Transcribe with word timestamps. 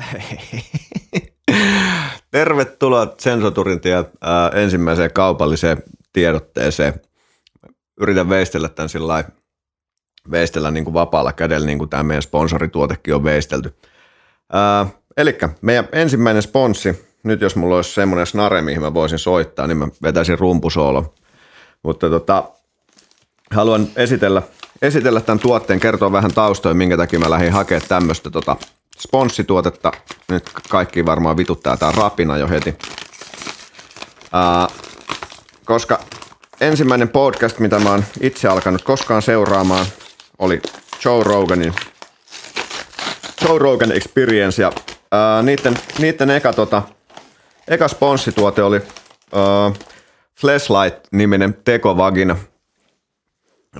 Tervetuloa 2.30 3.14
Sensoturin 3.18 3.80
tie, 3.80 4.04
ää, 4.20 4.48
ensimmäiseen 4.48 5.12
kaupalliseen 5.12 5.82
tiedotteeseen. 6.12 7.00
Yritän 8.00 8.28
veistellä 8.28 8.68
tämän 8.68 8.88
sillä 8.88 9.24
veistellä 10.30 10.70
niin 10.70 10.84
kuin 10.84 10.94
vapaalla 10.94 11.32
kädellä, 11.32 11.66
niin 11.66 11.78
kuin 11.78 11.90
tämä 11.90 12.02
meidän 12.02 12.22
sponsorituotekin 12.22 13.14
on 13.14 13.24
veistelty. 13.24 13.74
Eli 15.16 15.38
meidän 15.60 15.88
ensimmäinen 15.92 16.42
sponssi, 16.42 17.06
nyt 17.22 17.40
jos 17.40 17.56
mulla 17.56 17.76
olisi 17.76 17.94
semmoinen 17.94 18.26
snare, 18.26 18.62
mihin 18.62 18.80
mä 18.80 18.94
voisin 18.94 19.18
soittaa, 19.18 19.66
niin 19.66 19.78
mä 19.78 19.88
vetäisin 20.02 20.38
rumpusoolo. 20.38 21.14
Mutta 21.82 22.10
tota, 22.10 22.44
haluan 23.50 23.86
esitellä, 23.96 24.42
esitellä 24.82 25.20
tämän 25.20 25.38
tuotteen, 25.38 25.80
kertoa 25.80 26.12
vähän 26.12 26.34
taustoja, 26.34 26.74
minkä 26.74 26.96
takia 26.96 27.18
mä 27.18 27.30
lähdin 27.30 27.52
hakemaan 27.52 27.88
tämmöistä 27.88 28.30
tota, 28.30 28.56
sponssituotetta. 28.98 29.92
Nyt 30.28 30.50
kaikki 30.68 31.06
varmaan 31.06 31.36
vituttaa 31.36 31.76
tämä 31.76 31.92
rapina 31.92 32.36
jo 32.36 32.48
heti. 32.48 32.74
Ää, 34.32 34.68
koska 35.64 36.00
ensimmäinen 36.60 37.08
podcast, 37.08 37.58
mitä 37.58 37.78
mä 37.78 37.90
oon 37.90 38.04
itse 38.20 38.48
alkanut 38.48 38.82
koskaan 38.82 39.22
seuraamaan, 39.22 39.86
oli 40.38 40.62
Joe 41.04 41.24
Roganin 41.24 41.74
Joe 43.44 43.58
Rogan 43.58 43.92
Experience 43.92 44.62
ja 44.62 44.72
ää, 45.12 45.42
niiden, 45.42 45.74
niiden 45.98 46.30
eka, 46.30 46.52
tota, 46.52 46.82
eka 47.68 47.88
sponssituote 47.88 48.62
oli 48.62 48.76
ää, 49.32 49.72
Flashlight-niminen 50.40 51.54
tekovagina. 51.64 52.36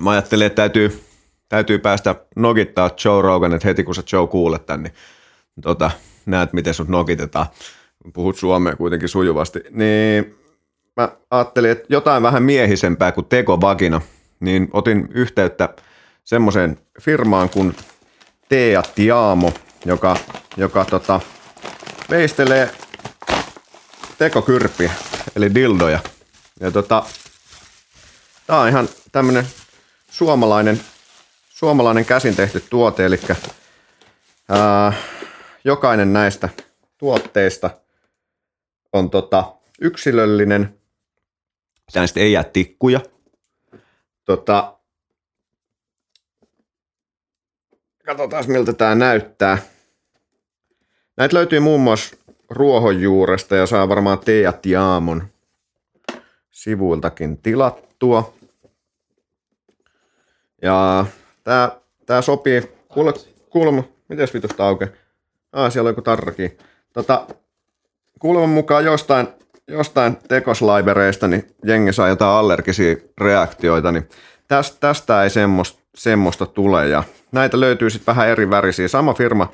Mä 0.01 0.11
ajattelin, 0.11 0.47
että 0.47 0.55
täytyy, 0.55 1.03
täytyy 1.49 1.79
päästä 1.79 2.15
nogittaa 2.35 2.89
Joe 3.05 3.21
Rogan, 3.21 3.53
että 3.53 3.67
heti 3.67 3.83
kun 3.83 3.95
sä 3.95 4.03
Joe 4.11 4.27
kuulet 4.27 4.65
tän, 4.65 4.83
niin 4.83 4.93
tota, 5.61 5.91
näet, 6.25 6.53
miten 6.53 6.73
sut 6.73 6.87
nokitetaan. 6.87 7.45
Puhut 8.13 8.37
suomea 8.37 8.75
kuitenkin 8.75 9.09
sujuvasti. 9.09 9.63
Niin 9.69 10.35
mä 10.97 11.09
ajattelin, 11.31 11.71
että 11.71 11.85
jotain 11.89 12.23
vähän 12.23 12.43
miehisempää 12.43 13.11
kuin 13.11 13.25
tekovagina, 13.25 14.01
niin 14.39 14.69
otin 14.73 15.07
yhteyttä 15.11 15.69
semmoiseen 16.23 16.79
firmaan 17.01 17.49
kuin 17.49 17.75
Tea 18.49 18.83
Tiamo, 18.95 19.53
joka, 19.85 20.17
joka 20.57 20.85
tota, 20.85 21.19
veistelee 22.09 22.71
tekokyrppiä, 24.17 24.91
eli 25.35 25.55
dildoja. 25.55 25.99
Ja 26.59 26.71
tota, 26.71 27.03
tää 28.47 28.59
on 28.59 28.67
ihan 28.67 28.89
tämmönen 29.11 29.47
suomalainen, 30.11 30.81
suomalainen 31.57 32.05
käsin 32.05 32.35
tehty 32.35 32.63
tuote, 32.69 33.05
eli 33.05 33.19
ää, 34.49 34.93
jokainen 35.63 36.13
näistä 36.13 36.49
tuotteista 36.97 37.69
on 38.93 39.09
tota, 39.09 39.53
yksilöllinen. 39.81 40.79
Säännöllisesti 41.89 42.21
ei 42.21 42.31
jää 42.31 42.43
tikkuja. 42.43 42.99
Tota, 44.25 44.77
Katsotaan 48.05 48.43
miltä 48.47 48.73
tämä 48.73 48.95
näyttää. 48.95 49.57
Näitä 51.17 51.35
löytyy 51.35 51.59
muun 51.59 51.81
muassa 51.81 52.15
ruohonjuuresta 52.49 53.55
ja 53.55 53.65
saa 53.65 53.89
varmaan 53.89 54.19
Teat 54.19 54.65
Jaamon 54.65 55.27
sivuiltakin 56.51 57.37
tilattua. 57.37 58.33
Ja 60.61 61.05
tää, 61.47 61.71
tää 62.05 62.21
sopii, 62.21 62.61
kuule, 62.87 63.13
kuulemma, 63.49 63.83
miten 64.07 64.27
vitusta 64.33 64.67
aukeaa? 64.67 64.91
Ah, 65.51 65.71
siellä 65.71 65.87
on 65.87 65.91
joku 65.91 66.01
tarrakin. 66.01 66.57
Tota, 66.93 67.27
kuuleman 68.19 68.49
mukaan 68.49 68.85
jostain, 68.85 69.27
jostain 69.67 70.17
tekoslaibereista 70.27 71.27
niin 71.27 71.47
jengi 71.65 71.93
saa 71.93 72.07
jotain 72.07 72.31
allergisia 72.31 72.95
reaktioita, 73.17 73.91
niin 73.91 74.09
tästä, 74.47 74.77
tästä 74.79 75.23
ei 75.23 75.29
semmoista, 75.29 75.79
semmoista 75.95 76.45
tule. 76.45 76.87
Ja 76.87 77.03
näitä 77.31 77.59
löytyy 77.59 77.89
sitten 77.89 78.15
vähän 78.15 78.29
eri 78.29 78.49
värisiä. 78.49 78.87
Sama 78.87 79.13
firma 79.13 79.53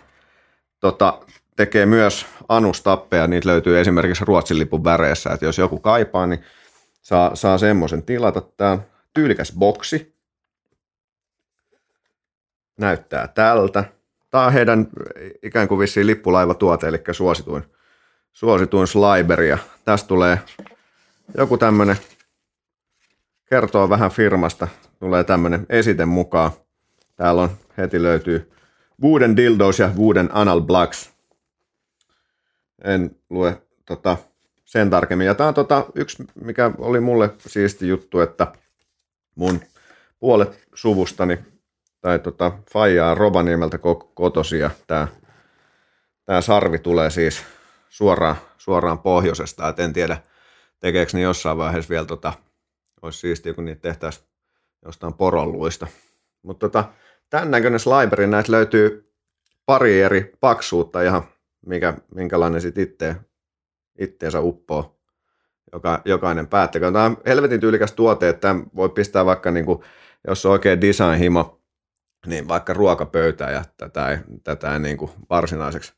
tota, 0.79 1.19
tekee 1.55 1.85
myös 1.85 2.25
anustappeja, 2.49 3.27
niitä 3.27 3.49
löytyy 3.49 3.79
esimerkiksi 3.79 4.25
Ruotsin 4.25 4.59
lipun 4.59 4.83
väreissä, 4.83 5.29
että 5.29 5.45
jos 5.45 5.57
joku 5.57 5.79
kaipaa, 5.79 6.27
niin 6.27 6.43
saa, 7.01 7.35
saa 7.35 7.57
semmoisen 7.57 8.03
tilata. 8.03 8.41
Tämä 8.41 8.71
on 8.71 8.81
tyylikäs 9.13 9.53
boksi. 9.59 10.12
Näyttää 12.77 13.27
tältä. 13.27 13.83
Tämä 14.29 14.45
on 14.45 14.53
heidän 14.53 14.87
ikään 15.43 15.67
kuin 15.67 15.79
vissiin 15.79 16.07
lippulaivatuote, 16.07 16.87
eli 16.87 17.01
suosituin, 17.11 17.63
suosituin 18.31 18.87
sliberi. 18.87 19.49
Ja 19.49 19.57
tästä 19.85 20.07
tulee 20.07 20.39
joku 21.37 21.57
tämmöinen, 21.57 21.97
kertoo 23.45 23.89
vähän 23.89 24.11
firmasta, 24.11 24.67
tulee 24.99 25.23
tämmöinen 25.23 25.65
esite 25.69 26.05
mukaan. 26.05 26.51
Täällä 27.15 27.41
on, 27.41 27.49
heti 27.77 28.03
löytyy 28.03 28.51
Wooden 29.03 29.37
Dildos 29.37 29.79
ja 29.79 29.91
Wooden 29.97 30.29
Anal 30.33 30.61
Blacks. 30.61 31.13
En 32.83 33.15
lue 33.29 33.61
tota, 33.85 34.17
sen 34.65 34.89
tarkemmin. 34.89 35.27
Ja 35.27 35.35
tämä 35.35 35.47
on 35.47 35.53
tota, 35.53 35.85
yksi, 35.95 36.23
mikä 36.43 36.71
oli 36.77 36.99
mulle 36.99 37.29
siisti 37.37 37.87
juttu, 37.87 38.19
että 38.19 38.47
mun 39.35 39.59
puolet 40.19 40.67
suvustani 40.73 41.39
tai 42.03 42.19
tota, 42.19 42.51
Faijaa 42.73 43.15
Rovaniemeltä 43.15 43.79
kotosi 44.13 44.59
ja 44.59 44.69
tämä 44.87 45.07
tää 46.25 46.41
sarvi 46.41 46.79
tulee 46.79 47.09
siis 47.09 47.43
suoraan, 47.89 48.35
suoraan 48.57 48.99
pohjoisesta. 48.99 49.69
Et 49.69 49.79
en 49.79 49.93
tiedä, 49.93 50.17
tekeekö 50.79 51.11
ne 51.13 51.21
jossain 51.21 51.57
vaiheessa 51.57 51.89
vielä, 51.89 52.05
tota, 52.05 52.33
olisi 53.01 53.19
siistiä, 53.19 53.53
kun 53.53 53.65
niitä 53.65 53.81
tehtäisiin 53.81 54.27
jostain 54.85 55.13
poronluista. 55.13 55.87
Mutta 56.41 56.69
tota, 56.69 56.83
tämän 57.29 57.51
näköinen 57.51 57.79
sliberi, 57.79 58.27
näitä 58.27 58.51
löytyy 58.51 59.13
pari 59.65 60.01
eri 60.01 60.33
paksuutta 60.39 61.01
ihan, 61.01 61.23
mikä, 61.65 61.93
minkälainen 62.15 62.61
sitten 62.61 62.83
itse, 62.83 63.15
itteensä 63.99 64.39
uppoo. 64.39 64.99
Joka, 65.73 66.01
jokainen 66.05 66.47
päättäkö. 66.47 66.91
Tämä 66.91 67.05
on 67.05 67.17
helvetin 67.25 67.59
tyylikäs 67.59 67.91
tuote, 67.91 68.29
että 68.29 68.55
voi 68.75 68.89
pistää 68.89 69.25
vaikka, 69.25 69.51
niin 69.51 69.65
kuin, 69.65 69.79
jos 70.27 70.45
on 70.45 70.51
oikein 70.51 70.81
design-himo, 70.81 71.62
niin 72.25 72.47
vaikka 72.47 72.73
ruokapöytään 72.73 73.53
ja 73.53 73.65
tätä 73.77 74.19
tätä 74.43 74.73
ei 74.73 74.79
niin 74.79 74.97
kuin 74.97 75.11
varsinaiseksi 75.29 75.93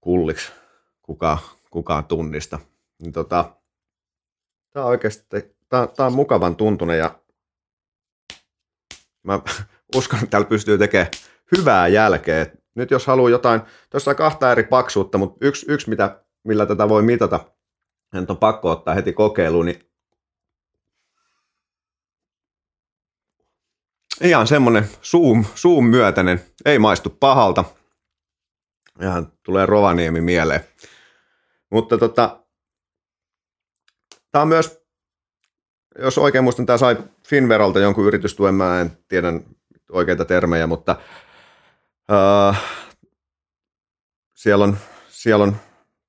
kulliksi 0.00 0.52
kukaan, 1.02 1.38
kukaan 1.70 2.04
tunnista. 2.04 2.58
Niin 3.02 3.12
tota, 3.12 3.44
tämä 4.72 4.84
on 4.84 4.90
oikeasti 4.90 5.26
tämä, 5.68 5.86
tämä 5.86 6.06
on 6.06 6.12
mukavan 6.12 6.56
tuntunen 6.56 6.98
ja 6.98 7.18
mä 9.22 9.40
uskon, 9.96 10.18
että 10.18 10.30
täällä 10.30 10.48
pystyy 10.48 10.78
tekemään 10.78 11.10
hyvää 11.56 11.88
jälkeä. 11.88 12.46
Nyt 12.74 12.90
jos 12.90 13.06
haluaa 13.06 13.30
jotain, 13.30 13.60
tuossa 13.90 14.10
on 14.10 14.16
kahta 14.16 14.52
eri 14.52 14.62
paksuutta, 14.62 15.18
mutta 15.18 15.46
yksi, 15.46 15.66
yksi 15.68 15.90
mitä, 15.90 16.24
millä 16.44 16.66
tätä 16.66 16.88
voi 16.88 17.02
mitata, 17.02 17.40
nyt 18.12 18.30
on 18.30 18.36
pakko 18.36 18.70
ottaa 18.70 18.94
heti 18.94 19.12
kokeiluun, 19.12 19.66
niin 19.66 19.87
ihan 24.20 24.46
semmoinen 24.46 24.88
suun, 25.02 25.46
suun 25.54 25.84
myötäinen, 25.84 26.40
ei 26.64 26.78
maistu 26.78 27.10
pahalta. 27.10 27.64
Ihan 29.02 29.32
tulee 29.42 29.66
Rovaniemi 29.66 30.20
mieleen. 30.20 30.60
Mutta 31.70 31.98
tota, 31.98 32.40
tämä 34.32 34.42
on 34.42 34.48
myös 34.48 34.78
jos 35.98 36.18
oikein 36.18 36.44
muistan, 36.44 36.66
tämä 36.66 36.78
sai 36.78 36.96
Finveralta 37.28 37.80
jonkun 37.80 38.06
yritystuen, 38.06 38.54
mä 38.54 38.80
en 38.80 38.98
tiedä 39.08 39.32
oikeita 39.92 40.24
termejä, 40.24 40.66
mutta 40.66 40.96
uh, 42.10 42.56
siellä 44.34 44.64
on, 44.64 44.76
siellä 45.08 45.42
on 45.42 45.56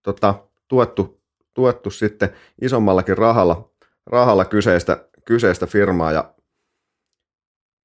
tota, 0.03 0.35
tuettu, 0.67 1.21
tuettu 1.53 1.89
sitten 1.89 2.29
isommallakin 2.61 3.17
rahalla, 3.17 3.69
rahalla 4.06 4.45
kyseistä, 4.45 5.06
kyseistä 5.25 5.67
firmaa 5.67 6.11
ja 6.11 6.33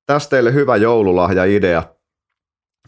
tästä 0.06 0.30
teille 0.30 0.52
hyvä 0.52 0.76
joululahja-idea. 0.76 1.82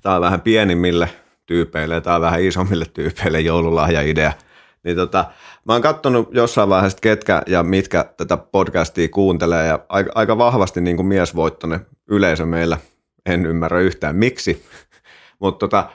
Tämä 0.02 0.14
on 0.14 0.20
vähän 0.20 0.40
pienimmille 0.40 1.08
tyypeille 1.46 1.94
ja 1.94 2.00
tämä 2.00 2.16
on 2.16 2.22
vähän 2.22 2.42
isommille 2.42 2.84
tyypeille 2.94 3.40
joululahja-idea– 3.40 4.32
niin 4.86 4.96
tota, 4.96 5.24
mä 5.64 5.72
oon 5.72 5.82
katsonut 5.82 6.28
jossain 6.32 6.68
vaiheessa, 6.68 6.98
ketkä 7.00 7.42
ja 7.46 7.62
mitkä 7.62 8.04
tätä 8.16 8.36
podcastia 8.36 9.08
kuuntelee 9.08 9.66
ja 9.66 9.84
aika, 9.88 10.12
aika 10.14 10.38
vahvasti 10.38 10.80
niin 10.80 10.96
kuin 10.96 11.06
miesvoittoinen 11.06 11.86
yleisö 12.10 12.46
meillä. 12.46 12.78
En 13.26 13.46
ymmärrä 13.46 13.80
yhtään 13.80 14.16
miksi, 14.16 14.64
mutta 15.40 15.58
tota, 15.58 15.90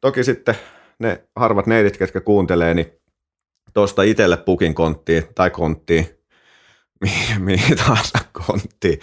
toki 0.00 0.24
sitten 0.24 0.54
ne 0.98 1.24
harvat 1.36 1.66
neidit, 1.66 1.96
ketkä 1.96 2.20
kuuntelee, 2.20 2.74
niin 2.74 2.92
tuosta 3.74 4.02
itselle 4.02 4.36
pukin 4.36 4.74
konttiin 4.74 5.24
tai 5.34 5.50
konttiin, 5.50 6.06
mihin, 7.38 7.76
tahansa 7.76 8.18
konttiin. 8.32 9.00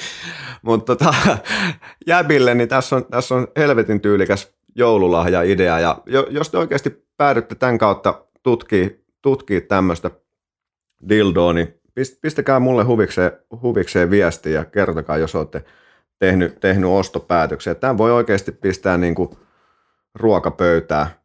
Mutta 0.62 0.96
tota, 0.96 1.38
jäbille, 2.08 2.56
niin 2.56 2.70
tässä 2.70 2.96
on, 2.96 3.06
tässä 3.06 3.36
on 3.36 3.48
helvetin 3.58 4.02
tyylikäs 4.02 4.54
joululahja-idea. 4.76 5.80
Ja 5.80 6.02
jos 6.30 6.50
te 6.50 6.58
oikeasti 6.58 7.08
päädytte 7.18 7.56
tämän 7.56 7.78
kautta 7.78 8.26
tutkii, 8.44 9.06
tutkii 9.22 9.62
tämmöistä 9.62 10.12
dildoa, 11.10 11.54
niin 11.54 11.82
pistäkää 12.22 12.60
mulle 12.60 12.84
huvikseen, 12.84 13.32
huvikseen 13.62 14.10
viestiä 14.10 14.52
ja 14.60 14.66
kertokaa, 14.66 15.18
jos 15.18 15.36
olette 15.36 15.66
tehnyt, 16.20 16.60
tehnyt 16.60 16.90
ostopäätöksiä. 16.90 17.76
Tämä 17.76 17.98
voi 17.98 18.12
oikeasti 18.12 18.52
pistää 18.52 18.98
niin 18.98 19.16
kuin 19.16 19.30
ruokapöytää, 20.16 21.22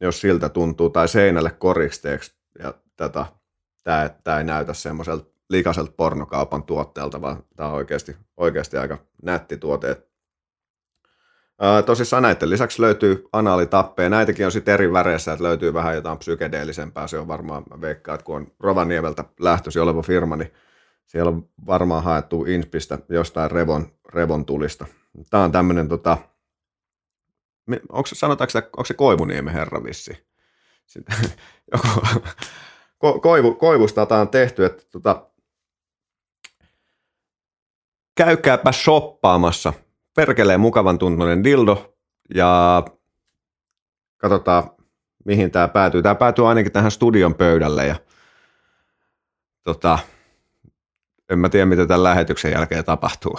jos 0.00 0.20
siltä 0.20 0.48
tuntuu, 0.48 0.90
tai 0.90 1.08
seinälle 1.08 1.50
koristeeksi. 1.50 2.34
Ja 2.58 2.74
tätä, 2.96 3.26
tämä, 3.84 4.10
tämä 4.24 4.38
ei 4.38 4.44
näytä 4.44 4.74
semmoiselta 4.74 5.37
likaiselta 5.50 5.92
pornokaupan 5.96 6.62
tuotteelta, 6.62 7.20
vaan 7.20 7.42
tämä 7.56 7.68
on 7.68 7.74
oikeasti, 7.74 8.16
oikeasti 8.36 8.76
aika 8.76 8.98
nätti 9.22 9.56
tuote. 9.56 10.02
tosissaan 11.86 12.22
näiden 12.22 12.50
lisäksi 12.50 12.82
löytyy 12.82 13.28
anaalitappeja. 13.32 14.08
Näitäkin 14.08 14.46
on 14.46 14.52
sitten 14.52 14.74
eri 14.74 14.92
väreissä, 14.92 15.32
että 15.32 15.44
löytyy 15.44 15.74
vähän 15.74 15.94
jotain 15.94 16.18
psykedeellisempää. 16.18 17.06
Se 17.06 17.18
on 17.18 17.28
varmaan, 17.28 17.62
mä 17.70 17.80
veikkaan, 17.80 18.14
että 18.14 18.24
kun 18.24 18.36
on 18.36 18.46
Rovaniemeltä 18.60 19.24
lähtöisin 19.40 19.82
oleva 19.82 20.02
firma, 20.02 20.36
niin 20.36 20.52
siellä 21.06 21.28
on 21.28 21.48
varmaan 21.66 22.04
haettu 22.04 22.44
inspistä 22.44 22.98
jostain 23.08 23.50
revon, 23.50 23.86
revon 24.08 24.44
tulista. 24.44 24.86
Tämä 25.30 25.44
on 25.44 25.52
tämmöinen, 25.52 25.88
tota, 25.88 26.18
onko, 27.88 28.08
sanotaanko 28.12 28.50
se, 28.50 28.58
onko 28.58 28.84
se 28.84 28.94
Koivuniemen 28.94 29.54
herra 29.54 29.84
vissi? 29.84 30.26
Sitten, 30.86 31.16
joku, 31.72 31.88
ko, 32.98 33.20
koivu, 33.20 33.54
koivusta 33.54 34.06
tämä 34.06 34.20
on 34.20 34.28
tehty, 34.28 34.64
että 34.64 34.82
tota, 34.92 35.27
käykääpä 38.18 38.72
shoppaamassa. 38.72 39.72
Perkeleen 40.16 40.60
mukavan 40.60 40.98
tuntunen 40.98 41.44
dildo 41.44 41.96
ja 42.34 42.82
katsotaan, 44.16 44.70
mihin 45.24 45.50
tämä 45.50 45.68
päätyy. 45.68 46.02
Tämä 46.02 46.14
päätyy 46.14 46.48
ainakin 46.48 46.72
tähän 46.72 46.90
studion 46.90 47.34
pöydälle 47.34 47.86
ja 47.86 47.96
tota, 49.64 49.98
en 51.30 51.38
mä 51.38 51.48
tiedä, 51.48 51.66
mitä 51.66 51.86
tämän 51.86 52.04
lähetyksen 52.04 52.52
jälkeen 52.52 52.84
tapahtuu. 52.84 53.38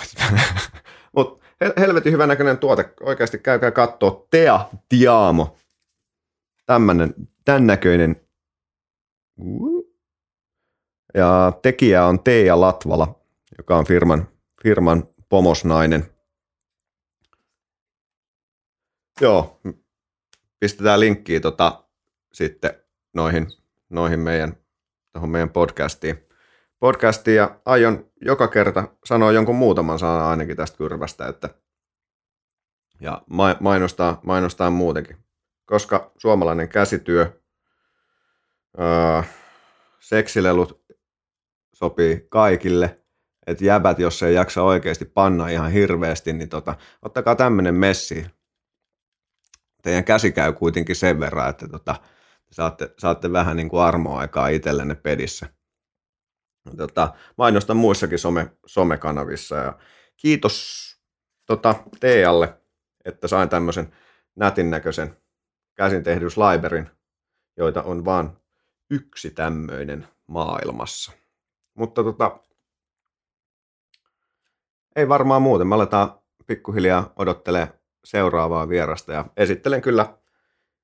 Mutta 1.16 1.46
helvetin 1.78 2.14
hyvän 2.14 2.30
näköinen 2.30 2.58
tuote. 2.58 2.94
Oikeasti 3.02 3.40
käykää 3.40 3.72
katsoa. 3.72 4.28
Tea 4.30 4.60
Diamo. 4.92 5.58
Tämmönen, 6.66 7.14
tämän 7.46 7.68
näköinen. 7.68 8.22
Ja 11.14 11.54
tekijä 11.62 12.06
on 12.06 12.24
Teija 12.24 12.62
Latvala, 12.62 13.20
joka 13.58 13.78
on 13.78 13.86
firman, 13.86 14.28
firman 14.64 15.08
pomosnainen. 15.30 16.06
Joo, 19.22 19.62
pistetään 20.60 21.00
linkkiä 21.00 21.40
tota, 21.40 21.84
sitten 22.34 22.84
noihin, 23.14 23.48
noihin 23.90 24.20
meidän, 24.20 24.58
tuohon 25.14 25.30
meidän 25.30 25.50
podcastiin 25.50 26.30
podcastiin 26.80 27.38
ja 27.38 27.60
aion 27.66 28.12
joka 28.22 28.48
kerta 28.48 28.88
sanoa 29.06 29.32
jonkun 29.32 29.56
muutaman 29.56 30.00
sanan 30.00 30.26
ainakin 30.26 30.58
tästä 30.58 30.78
kyrvästä, 30.78 31.28
että 31.28 31.50
ja 33.02 33.22
mainostaa, 33.60 34.20
mainostaa 34.24 34.70
muutenkin. 34.70 35.18
Koska 35.66 36.12
suomalainen 36.18 36.70
käsityö, 36.70 37.42
öö, 38.80 39.24
seksilelut 40.00 40.86
sopii 41.74 42.28
kaikille, 42.30 42.99
että 43.50 43.66
jäbät, 43.66 44.00
jos 44.00 44.24
ei 44.24 44.34
jaksa 44.34 44.64
oikeasti 44.64 45.06
panna 45.06 45.50
ihan 45.50 45.72
hirveästi, 45.72 46.34
niin 46.34 46.50
tota, 46.50 46.76
ottakaa 47.02 47.36
tämmöinen 47.36 47.76
messi. 47.76 48.26
Teidän 49.82 50.04
käsi 50.04 50.32
käy 50.32 50.54
kuitenkin 50.54 50.96
sen 50.96 51.20
verran, 51.20 51.50
että 51.50 51.68
tota, 51.68 51.96
saatte, 52.52 52.94
saatte 52.98 53.32
vähän 53.32 53.58
niin 53.58 53.70
kuin 53.70 53.82
armoaikaa 53.82 54.48
itsellenne 54.48 54.96
pedissä 54.96 55.48
tota, 56.78 57.14
mainostan 57.38 57.78
muissakin 57.78 58.20
some, 58.20 58.52
somekanavissa. 58.66 59.56
Ja 59.56 59.80
kiitos 60.18 60.86
tota, 61.46 61.76
Tealle, 62.00 62.54
että 63.06 63.28
sain 63.28 63.50
tämmöisen 63.50 63.94
nätin 64.36 64.70
näköisen 64.70 65.18
käsin 65.76 66.04
tehdyn 66.04 66.32
sliberin, 66.32 66.90
joita 67.58 67.84
on 67.84 68.06
vain 68.06 68.30
yksi 68.90 69.32
tämmöinen 69.32 70.08
maailmassa. 70.28 71.12
Mutta 71.74 72.04
tota, 72.04 72.40
ei 74.96 75.10
varmaan 75.10 75.42
muuten. 75.42 75.68
Me 75.68 75.76
aletaan 75.76 76.20
pikkuhiljaa 76.48 77.14
odottelee 77.16 77.68
seuraavaa 78.04 78.70
vierasta 78.70 79.14
ja 79.14 79.26
esittelen 79.38 79.82
kyllä 79.82 80.18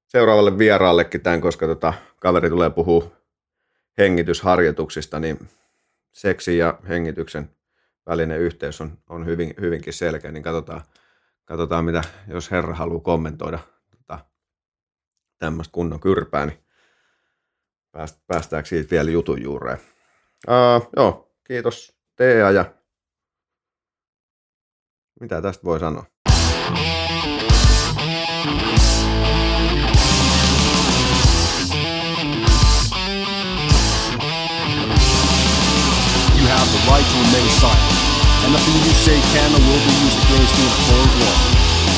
seuraavalle 0.08 0.58
vieraallekin 0.58 1.22
tämän, 1.22 1.42
koska 1.42 1.68
tota, 1.68 1.94
kaveri 2.20 2.50
tulee 2.50 2.70
puhua 2.70 3.12
hengitysharjoituksista, 3.98 5.20
niin 5.20 5.50
seksi 6.12 6.58
ja 6.58 6.80
hengityksen 6.88 7.50
välinen 8.06 8.40
yhteys 8.40 8.82
on, 8.82 8.98
on 9.10 9.26
hyvin, 9.26 9.54
hyvinkin 9.62 9.94
selkeä, 9.94 10.32
niin 10.32 10.44
katsotaan, 10.44 10.82
katsotaan 11.46 11.86
mitä, 11.86 12.02
jos 12.28 12.52
herra 12.52 12.76
haluaa 12.76 13.00
kommentoida 13.00 13.60
tota, 13.98 14.20
tämmöistä 15.38 15.72
kunnon 15.72 16.00
kyrpää, 16.00 16.46
niin 16.46 16.60
pääst, 17.92 18.20
päästäänkö 18.28 18.70
siitä 18.70 18.92
vielä 18.92 19.12
jutun 19.12 19.42
juureen. 19.42 19.78
Uh, 20.48 20.90
joo, 20.96 21.32
kiitos 21.44 21.96
Tea 22.16 22.52
ja 22.52 22.66
mitä 25.22 25.42
tästä 25.42 25.64
voi 25.64 25.80
sanoa? 25.80 26.06
You 36.36 36.48
have 36.52 36.68
the 36.68 36.82
right 36.92 37.08
to 37.12 37.16
remain 37.24 37.50
silent. 37.60 37.96
And 38.44 38.52
nothing 38.54 38.76
you 38.86 38.94
say 39.06 39.18
can 39.34 39.50
or 39.56 39.62
will 39.64 39.84
be 39.88 39.94
used 40.06 40.20
against 40.26 40.54
you 40.58 40.66
in 40.68 40.72
a 40.72 40.80
court 40.86 41.08
of 41.08 41.16
law. 41.24 41.38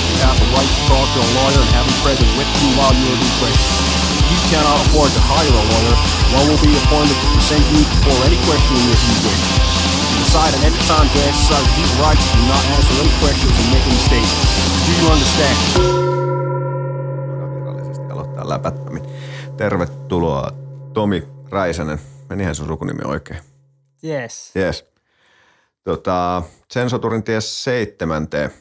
You 0.10 0.18
have 0.24 0.38
the 0.38 0.50
right 0.56 0.72
to 0.76 0.82
talk 0.88 1.08
to 1.14 1.20
a 1.20 1.30
lawyer 1.38 1.62
and 1.66 1.72
have 1.74 1.86
him 1.90 1.98
present 2.06 2.30
with 2.38 2.50
you 2.62 2.70
while 2.78 2.94
you 2.94 3.06
are 3.12 3.20
being 3.20 3.38
questioned. 3.42 3.78
You 4.32 4.38
cannot 4.54 4.78
afford 4.86 5.12
to 5.12 5.22
hire 5.26 5.56
a 5.62 5.66
lawyer, 5.74 5.96
one 6.38 6.46
will 6.48 6.62
be 6.62 6.72
appointed 6.86 7.18
to 7.18 7.28
present 7.34 7.64
you 7.74 7.82
before 7.82 8.20
any 8.30 8.38
questioning 8.46 8.88
if 8.94 9.02
you 9.10 9.16
wish. 9.26 9.97
Decide 10.38 10.58
at 10.58 10.66
any 10.66 10.78
time 10.88 11.10
to 11.10 11.20
exercise 11.30 11.68
these 11.76 12.00
rights 12.00 12.26
do 12.34 12.40
not 12.48 12.64
answer 12.76 12.96
any 13.02 13.14
questions 13.22 13.60
and 13.60 13.68
make 13.74 13.86
any 13.86 14.02
statements. 14.08 14.54
Do 14.86 14.92
you 15.02 15.12
understand? 15.12 15.58
aloittaa 18.12 18.50
läpättämin. 18.50 19.04
Tervetuloa 19.58 20.52
Tomi 20.94 21.28
Räisänen. 21.50 22.00
Menihän 22.30 22.56
sun 22.56 22.68
sukunimi 22.68 23.00
oikein? 23.06 23.40
Yes. 24.04 24.52
Yes. 24.56 24.86
Tota, 25.84 26.44
Sensoturin 26.72 27.24
ties 27.24 27.64
seitsemänteen 27.64 28.52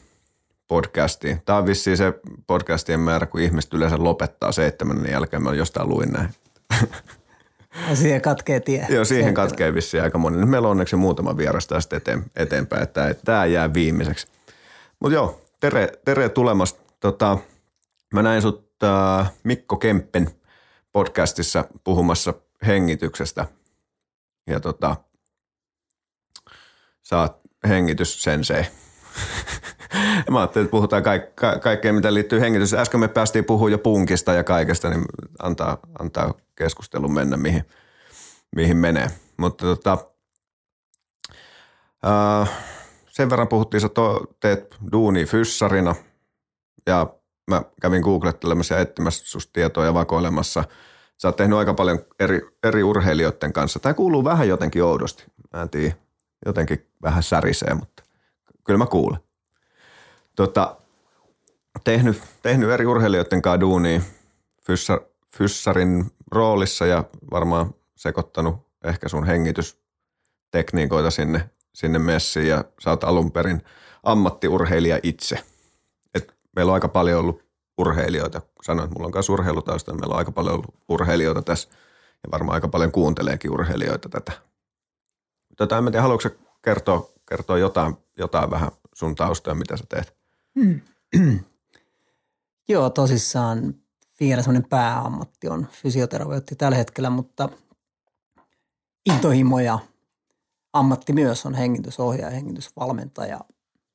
podcastiin. 0.67 1.41
Tämä 1.45 1.57
on 1.57 1.65
vissiin 1.65 1.97
se 1.97 2.13
podcastien 2.47 2.99
määrä, 2.99 3.25
kun 3.25 3.41
ihmiset 3.41 3.73
yleensä 3.73 3.95
lopettaa 3.99 4.51
seitsemännen 4.51 5.11
jälkeen. 5.11 5.43
Mä 5.43 5.53
jostain 5.53 5.89
luin 5.89 6.11
näin. 6.11 6.29
Ja 7.89 7.95
siihen 7.95 8.21
katkee 8.21 8.59
tie. 8.59 8.85
Joo, 8.89 9.05
siihen 9.05 9.33
katkee 9.33 9.73
vissiin 9.73 10.03
aika 10.03 10.17
moni. 10.17 10.37
Nyt 10.37 10.49
meillä 10.49 10.67
on 10.67 10.71
onneksi 10.71 10.95
muutama 10.95 11.37
vieras 11.37 11.67
tästä 11.67 11.97
eteen, 11.97 12.23
eteenpäin, 12.35 12.83
että 12.83 13.15
tämä 13.25 13.45
jää 13.45 13.73
viimeiseksi. 13.73 14.27
Mutta 14.99 15.15
joo, 15.15 15.41
tere, 15.59 15.89
tere 16.05 16.29
tulemasta. 16.29 16.81
Tota, 16.99 17.37
mä 18.13 18.21
näin 18.21 18.41
sut 18.41 18.59
uh, 18.83 19.25
Mikko 19.43 19.77
Kemppen 19.77 20.31
podcastissa 20.91 21.65
puhumassa 21.83 22.33
hengityksestä. 22.67 23.45
Ja 24.47 24.59
tota, 24.59 24.95
sä 27.03 27.19
oot 27.19 27.37
hengityssensei. 27.67 28.65
Mä 30.31 30.39
ajattelin, 30.39 30.65
että 30.65 30.71
puhutaan 30.71 31.03
kaik- 31.03 31.35
ka- 31.35 31.59
kaikkea, 31.59 31.93
mitä 31.93 32.13
liittyy 32.13 32.39
hengitys. 32.39 32.73
Äsken 32.73 32.99
me 32.99 33.07
päästiin 33.07 33.45
puhumaan 33.45 33.71
jo 33.71 33.77
punkista 33.77 34.33
ja 34.33 34.43
kaikesta, 34.43 34.89
niin 34.89 35.05
antaa, 35.39 35.77
antaa 35.99 36.33
keskustelun 36.55 37.13
mennä 37.13 37.37
mihin, 37.37 37.63
mihin 38.55 38.77
menee. 38.77 39.07
Mutta 39.37 39.65
tota, 39.65 39.97
ää, 42.03 42.47
sen 43.09 43.29
verran 43.29 43.47
puhuttiin, 43.47 43.85
että 43.85 44.01
teet 44.39 44.75
duuni 44.91 45.25
fyssarina 45.25 45.95
ja 46.87 47.07
mä 47.49 47.61
kävin 47.81 48.01
googlettelemassa 48.01 48.73
ja 48.73 48.81
etsimässä 48.81 49.25
susta 49.25 49.53
tietoa 49.53 49.85
ja 49.85 49.93
vakoilemassa. 49.93 50.63
Sä 51.17 51.27
oot 51.27 51.35
tehnyt 51.35 51.57
aika 51.57 51.73
paljon 51.73 51.99
eri, 52.19 52.41
eri 52.63 52.83
urheilijoiden 52.83 53.53
kanssa. 53.53 53.79
Tämä 53.79 53.93
kuuluu 53.93 54.23
vähän 54.23 54.47
jotenkin 54.47 54.83
oudosti. 54.83 55.23
Mä 55.53 55.61
en 55.61 55.69
tiedä 55.69 55.95
jotenkin 56.45 56.87
vähän 57.01 57.23
särisee, 57.23 57.73
mutta 57.73 58.03
kyllä 58.67 58.77
mä 58.77 58.85
kuulen. 58.85 59.19
Tota, 60.35 60.75
tehnyt, 61.83 62.21
tehnyt 62.41 62.69
eri 62.69 62.85
urheilijoiden 62.85 63.41
kanssa 63.41 63.59
duunia 63.59 64.01
fyssar, 64.61 64.99
fyssarin 65.37 66.11
roolissa 66.31 66.85
ja 66.85 67.03
varmaan 67.31 67.73
sekoittanut 67.95 68.55
ehkä 68.83 69.09
sun 69.09 69.25
hengitystekniikoita 69.25 71.11
sinne, 71.11 71.49
sinne 71.73 71.99
messiin 71.99 72.47
ja 72.47 72.63
sä 72.79 72.89
oot 72.89 73.03
alun 73.03 73.31
perin 73.31 73.61
ammattiurheilija 74.03 74.99
itse. 75.03 75.39
Et 76.15 76.33
meillä 76.55 76.69
on 76.69 76.73
aika 76.73 76.87
paljon 76.87 77.19
ollut 77.19 77.43
urheilijoita. 77.77 78.41
Sanoin, 78.63 78.85
että 78.85 78.93
mulla 78.93 79.07
on 79.07 79.13
myös 79.15 79.29
urheilutausta, 79.29 79.93
meillä 79.93 80.13
on 80.13 80.17
aika 80.17 80.31
paljon 80.31 80.55
ollut 80.55 80.75
urheilijoita 80.89 81.41
tässä 81.41 81.69
ja 82.23 82.31
varmaan 82.31 82.55
aika 82.55 82.67
paljon 82.67 82.91
kuunteleekin 82.91 83.51
urheilijoita 83.51 84.09
tätä. 84.09 84.31
Tota, 85.57 85.77
en 85.77 85.83
tiedä, 85.83 86.01
haluatko 86.01 86.29
kertoa, 86.61 87.09
kertoa 87.29 87.57
jotain, 87.57 87.97
jotain 88.17 88.51
vähän 88.51 88.71
sun 88.93 89.15
taustaa, 89.15 89.55
mitä 89.55 89.77
sä 89.77 89.83
teet? 89.89 90.17
Hmm. 90.59 90.81
Joo, 92.69 92.89
tosissaan 92.89 93.75
vielä 94.19 94.41
semmoinen 94.41 94.69
pääammatti 94.69 95.49
on 95.49 95.67
fysioterapeutti 95.71 96.55
tällä 96.55 96.77
hetkellä, 96.77 97.09
mutta 97.09 97.49
intohimo 99.05 99.59
ja 99.59 99.79
ammatti 100.73 101.13
myös 101.13 101.45
on 101.45 101.53
hengitysohjaaja, 101.53 102.35
hengitysvalmentaja. 102.35 103.39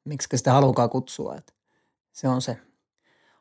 Miksi 0.05 0.37
sitä 0.37 0.53
halukaa 0.53 0.89
kutsua. 0.89 1.37
Että 1.37 1.53
se 2.13 2.29
on 2.29 2.43
se 2.43 2.59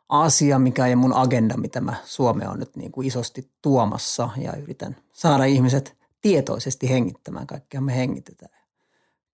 asia, 0.09 0.59
mikä 0.59 0.83
on 0.83 0.97
mun 0.97 1.13
agenda, 1.13 1.57
mitä 1.57 1.81
mä 1.81 1.95
Suomea 2.05 2.49
on 2.49 2.59
nyt 2.59 2.75
niin 2.75 2.91
kuin 2.91 3.07
isosti 3.07 3.51
tuomassa 3.61 4.29
ja 4.37 4.55
yritän 4.55 4.95
saada 5.13 5.45
ihmiset 5.45 5.97
tietoisesti 6.21 6.89
hengittämään 6.89 7.47
kaikkea 7.47 7.81
me 7.81 7.95
hengitetään. 7.95 8.60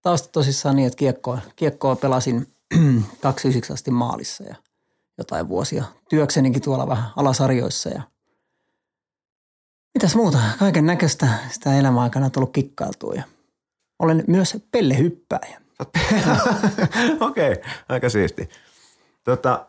Tausta 0.08 0.30
tosissaan 0.32 0.76
niin, 0.76 0.88
että 0.88 0.98
kiekkoa, 0.98 1.40
kiekkoa 1.56 1.96
pelasin 1.96 2.36
29 3.22 3.74
asti 3.74 3.92
maalissa 3.92 4.44
ja 4.44 4.56
jotain 5.18 5.48
vuosia 5.48 5.84
työksenikin 6.10 6.62
tuolla 6.62 6.88
vähän 6.88 7.10
alasarjoissa 7.16 7.90
ja 7.90 8.02
mitäs 9.94 10.16
muuta, 10.16 10.38
kaiken 10.60 10.86
näköistä 10.86 11.28
sitä 11.52 11.80
elämän 11.80 12.04
aikana 12.04 12.30
tullut 12.30 12.54
kikkailtua 12.54 13.14
ja 13.14 13.24
olen 14.00 14.24
myös 14.28 14.58
pellehyppääjä. 14.72 15.62
Okei, 17.20 17.52
okay, 17.52 17.64
aika 17.90 18.10
siisti. 18.10 18.50
Tota, 19.24 19.66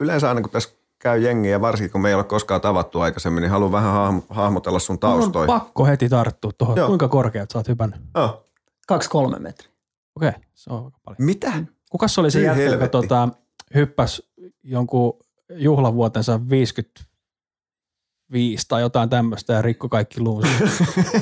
yleensä 0.00 0.28
aina 0.28 0.40
kun 0.40 0.50
tässä 0.50 0.70
käy 1.04 1.18
jengi 1.18 1.50
ja 1.50 1.60
varsinkin 1.60 1.92
kun 1.92 2.00
me 2.00 2.08
ei 2.08 2.14
ole 2.14 2.24
koskaan 2.24 2.60
tavattu 2.60 3.00
aikaisemmin, 3.00 3.40
niin 3.40 3.50
haluan 3.50 3.72
vähän 3.72 4.22
hahmotella 4.30 4.78
sun 4.78 4.98
taustoja. 4.98 5.42
On 5.42 5.60
pakko 5.60 5.86
heti 5.86 6.08
tarttua 6.08 6.50
tuohon. 6.58 6.86
Kuinka 6.86 7.08
korkeat 7.08 7.50
sä 7.50 7.58
oot 7.58 7.68
hypännyt? 7.68 8.00
Oh. 8.14 8.44
Kaksi 8.86 9.10
kolme 9.10 9.38
metriä. 9.38 9.70
Okei, 10.16 10.28
okay, 10.28 10.40
se 10.54 10.70
on 10.70 10.84
aika 10.84 10.98
paljon. 11.04 11.16
Mitä? 11.18 11.52
Kukas 11.90 12.18
oli 12.18 12.30
se 12.30 12.40
jätkä, 12.40 12.62
joka 12.62 12.88
tota, 12.88 13.28
hyppäs 13.74 14.22
jonkun 14.62 15.18
juhlavuotensa 15.50 16.40
55 16.50 18.68
tai 18.68 18.82
jotain 18.82 19.10
tämmöistä 19.10 19.52
ja 19.52 19.62
rikko 19.62 19.88
kaikki 19.88 20.20
luun. 20.20 20.44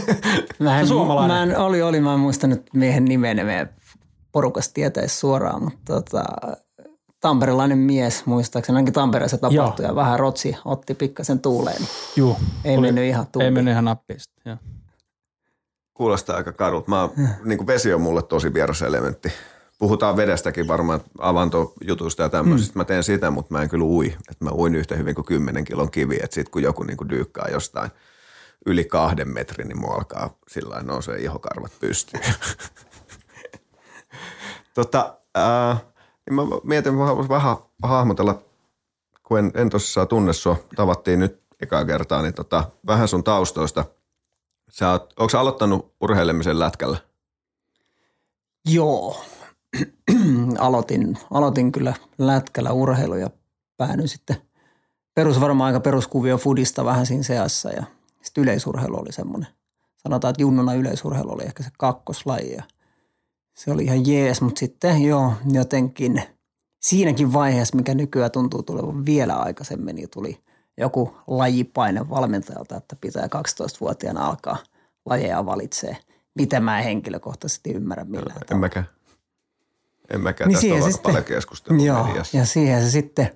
mä 0.58 0.80
en, 0.80 0.86
suomalainen. 0.86 1.36
Mä 1.36 1.42
en, 1.42 1.58
oli, 1.58 1.82
oli, 1.82 2.00
mä 2.00 2.14
en 2.14 2.20
muistanut 2.20 2.60
miehen 2.74 3.04
nimen, 3.04 3.46
meidän 3.46 3.70
porukasta 4.32 4.74
tietäisi 4.74 5.16
suoraan, 5.16 5.64
mutta 5.64 5.94
tota, 5.94 6.24
tamperelainen 7.22 7.78
mies, 7.78 8.26
muistaakseni 8.26 8.76
ainakin 8.76 8.92
Tampereessa 8.92 9.38
tapahtui 9.38 9.84
Joo. 9.84 9.90
ja 9.90 9.94
vähän 9.94 10.18
rotsi 10.18 10.56
otti 10.64 10.94
pikkasen 10.94 11.40
tuuleen. 11.40 11.88
Joo. 12.16 12.36
Ei 12.64 12.76
oli, 12.76 12.86
mennyt 12.86 13.04
ihan 13.04 13.26
tuuleen. 13.26 13.46
Ei 13.46 13.54
mennyt 13.54 13.72
ihan 13.72 13.84
nappiin. 13.84 14.20
Kuulostaa 15.94 16.36
aika 16.36 16.52
karulta. 16.52 16.90
Mä, 16.90 17.08
niin 17.44 17.58
kuin 17.58 17.66
vesi 17.66 17.94
on 17.94 18.00
mulle 18.00 18.22
tosi 18.22 18.54
vieras 18.54 18.82
elementti. 18.82 19.32
Puhutaan 19.78 20.16
vedestäkin 20.16 20.68
varmaan 20.68 21.00
avantojutuista 21.18 22.22
ja 22.22 22.28
tämmöisistä. 22.28 22.74
Mm. 22.74 22.80
Mä 22.80 22.84
teen 22.84 23.04
sitä, 23.04 23.30
mutta 23.30 23.54
mä 23.54 23.62
en 23.62 23.68
kyllä 23.68 23.84
ui. 23.84 24.16
Et 24.30 24.40
mä 24.40 24.50
uin 24.50 24.74
yhtä 24.74 24.96
hyvin 24.96 25.14
kuin 25.14 25.24
10 25.24 25.64
kilon 25.64 25.90
kivi. 25.90 26.18
Että 26.22 26.34
sit 26.34 26.48
kun 26.48 26.62
joku 26.62 26.82
niin 26.82 26.96
kuin 26.96 27.08
dyykkaa 27.08 27.48
jostain 27.48 27.90
yli 28.66 28.84
kahden 28.84 29.28
metrin, 29.28 29.68
niin 29.68 29.80
mua 29.80 29.94
alkaa 29.94 30.34
sillä 30.48 30.82
nousee 30.82 31.18
ihokarvat 31.18 31.72
pystyyn. 31.80 32.22
tota, 34.74 35.18
äh, 35.38 35.82
niin 36.30 36.34
mä 36.34 36.42
mietin 36.64 36.98
vähän, 36.98 37.28
vähän 37.28 37.56
hahmotella, 37.82 38.42
kun 39.22 39.38
en, 39.38 39.52
en 39.54 39.70
tosissaan 39.70 40.08
tunne 40.08 40.32
sua, 40.32 40.56
tavattiin 40.76 41.20
nyt 41.20 41.42
ekaa 41.60 41.84
kertaa, 41.84 42.22
niin 42.22 42.34
tota, 42.34 42.70
vähän 42.86 43.08
sun 43.08 43.24
taustoista. 43.24 43.84
Sä 44.70 44.90
oot, 44.90 45.12
onko 45.18 45.28
sä 45.28 45.40
aloittanut 45.40 45.94
urheilemisen 46.00 46.58
lätkällä? 46.58 46.98
Joo. 48.68 49.24
aloitin, 50.58 51.18
aloitin 51.30 51.72
kyllä 51.72 51.94
lätkällä 52.18 52.72
urheilu 52.72 53.14
ja 53.14 53.30
päädyin 53.76 54.08
sitten 54.08 54.36
perus 55.14 55.40
varmaan 55.40 55.66
aika 55.66 55.80
peruskuvio 55.80 56.38
fudista 56.38 56.84
vähän 56.84 57.06
siinä 57.06 57.22
seassa 57.22 57.70
ja 57.70 57.84
sitten 58.22 58.42
yleisurheilu 58.42 59.00
oli 59.00 59.12
semmoinen. 59.12 59.48
Sanotaan, 59.96 60.30
että 60.30 60.42
junnuna 60.42 60.74
yleisurheilu 60.74 61.32
oli 61.32 61.44
ehkä 61.44 61.62
se 61.62 61.70
kakkoslaji 61.78 62.52
ja 62.52 62.62
se 63.64 63.70
oli 63.70 63.84
ihan 63.84 64.06
jees, 64.06 64.40
mutta 64.40 64.58
sitten 64.58 65.02
joo, 65.02 65.32
jotenkin 65.52 66.22
siinäkin 66.80 67.32
vaiheessa, 67.32 67.76
mikä 67.76 67.94
nykyään 67.94 68.30
tuntuu 68.30 68.62
tulevan 68.62 69.06
vielä 69.06 69.34
aikaisemmin, 69.34 69.96
niin 69.96 70.10
tuli 70.10 70.40
joku 70.76 71.16
lajipaine 71.26 72.10
valmentajalta, 72.10 72.76
että 72.76 72.96
pitää 73.00 73.26
12-vuotiaana 73.26 74.26
alkaa 74.26 74.56
lajeja 75.04 75.46
valitsee. 75.46 75.96
Mitä 76.34 76.60
mä 76.60 76.78
en 76.78 76.84
henkilökohtaisesti 76.84 77.72
ymmärrä 77.72 78.04
millään 78.04 78.40
En 78.50 78.58
mäkään. 78.58 78.88
En 80.10 80.20
mäkään. 80.20 80.48
Niin 80.48 80.60
Tästä 80.60 80.84
on 80.84 80.92
sitten, 80.92 81.12
paljon 81.12 81.24
keskustelua 81.24 81.84
Joo, 81.84 82.04
mediassa. 82.04 82.36
ja 82.36 82.46
siihen 82.46 82.82
se 82.82 82.90
sitten, 82.90 83.30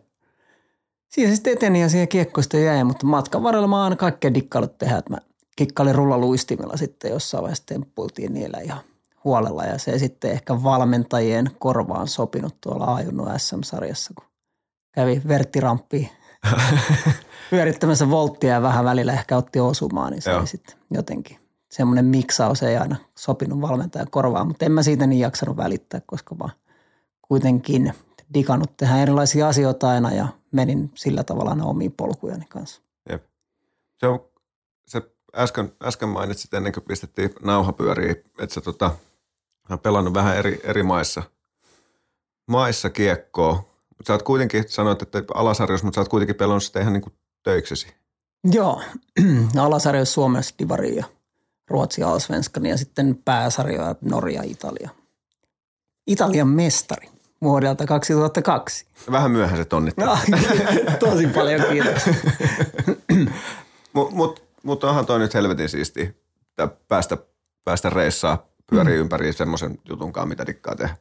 siihen 1.09 1.33
se 1.33 1.35
sitten 1.35 1.53
eteni 1.53 1.81
ja 1.81 1.89
siihen 1.89 2.09
kiekkoista 2.09 2.57
jäi, 2.57 2.85
mutta 2.85 3.07
matkan 3.07 3.43
varrella 3.43 3.67
mä 3.67 3.77
oon 3.77 3.85
aina 3.85 3.97
kaikkea 3.97 4.35
dikkailut 4.35 4.79
tehdä, 4.79 4.97
että 4.97 5.11
mä 5.11 5.19
kikkailin 5.57 5.95
rullaluistimella 5.95 6.77
sitten 6.77 7.11
jossain 7.11 7.43
vaiheessa 7.43 7.67
temppuiltiin 7.67 8.35
niillä 8.35 8.59
ihan– 8.59 8.81
huolella 9.27 9.65
ja 9.65 9.79
se 9.79 9.99
sitten 9.99 10.31
ehkä 10.31 10.63
valmentajien 10.63 11.51
korvaan 11.59 12.09
sopinut 12.09 12.61
tuolla 12.61 12.95
ajunnut 12.95 13.29
SM-sarjassa, 13.37 14.15
kun 14.19 14.29
kävi 14.93 15.23
verttiramppiin 15.29 16.09
pyörittämässä 17.51 18.11
volttia 18.11 18.53
ja 18.53 18.63
vähän 18.63 18.85
välillä 18.85 19.13
ehkä 19.13 19.37
otti 19.37 19.61
osumaan, 19.61 20.13
niin 20.13 20.23
se 20.23 20.35
oli 20.35 20.47
sitten 20.47 20.77
jotenkin 20.91 21.39
semmoinen 21.71 22.05
miksaus 22.05 22.63
ei 22.63 22.77
aina 22.77 22.97
sopinut 23.19 23.61
valmentajan 23.61 24.11
korvaan, 24.11 24.47
mutta 24.47 24.65
en 24.65 24.73
mä 24.73 24.83
siitä 24.83 25.07
niin 25.07 25.21
jaksanut 25.21 25.57
välittää, 25.57 26.01
koska 26.07 26.35
mä 26.35 26.49
kuitenkin 27.23 27.93
digannut 28.35 28.77
tehdä 28.77 28.97
erilaisia 28.97 29.49
asioita 29.49 29.89
aina 29.89 30.13
ja 30.13 30.29
menin 30.53 30.91
sillä 30.95 31.25
tavalla 31.25 31.51
aina 31.51 31.65
omiin 31.65 31.93
polkujani 31.93 32.45
kanssa. 32.49 32.83
Jep. 33.11 33.25
Se 33.99 34.07
on, 34.07 34.21
se 34.87 35.03
äsken, 35.37 35.73
äsken 35.83 36.09
mainitsit 36.09 36.55
ennen 36.55 36.73
kuin 36.73 36.85
pistettiin 36.85 37.31
nauha 37.43 37.73
pyöriin, 37.73 38.17
että 38.39 38.55
sä 38.55 38.61
tota, 38.61 38.91
olen 39.69 39.79
pelannut 39.79 40.15
vähän 40.15 40.37
eri, 40.37 40.61
eri 40.65 40.83
maissa, 40.83 41.23
maissa 42.47 42.91
kiekkoa. 42.91 43.65
Sä 44.07 44.13
oot 44.13 44.23
kuitenkin, 44.23 44.65
sanoit, 44.69 45.03
että 45.03 45.23
alasarjos, 45.35 45.83
mutta 45.83 45.95
sä 45.95 46.01
oot 46.01 46.09
kuitenkin 46.09 46.37
pelannut 46.37 46.63
sitä 46.63 46.81
ihan 46.81 46.93
niin 46.93 47.03
kuin 47.03 47.15
töiksesi. 47.43 47.95
Joo, 48.53 48.83
alasarjoissa 49.59 50.15
Suomessa 50.15 50.55
Divari 50.59 50.97
ja 50.97 51.05
Ruotsi 51.71 52.03
Alsvenskan 52.03 52.67
ja 52.67 52.77
sitten 52.77 53.21
pääsarjoja 53.25 53.95
Norja 54.01 54.43
Italia. 54.45 54.91
Italian 56.07 56.49
mestari 56.49 57.09
vuodelta 57.43 57.87
2002. 57.87 58.87
Vähän 59.11 59.31
myöhäiset 59.31 59.73
onnittelut. 59.73 60.19
No, 60.29 60.39
tosi 61.11 61.27
paljon 61.27 61.61
kiitos. 61.71 62.03
Mutta 63.93 64.15
mut, 64.17 64.45
mut 64.63 64.85
onhan 64.85 65.07
toi 65.07 65.19
nyt 65.19 65.35
helvetin 65.35 65.69
siisti 65.69 66.23
päästä, 66.89 67.19
päästä 67.65 67.91
reissaa 67.91 68.47
pyörii 68.71 68.95
mm. 68.95 69.01
ympäri 69.01 69.33
semmoisen 69.33 69.79
jutunkaan, 69.89 70.29
mitä 70.29 70.47
dikkaa 70.47 70.77
tehdä. 70.77 70.97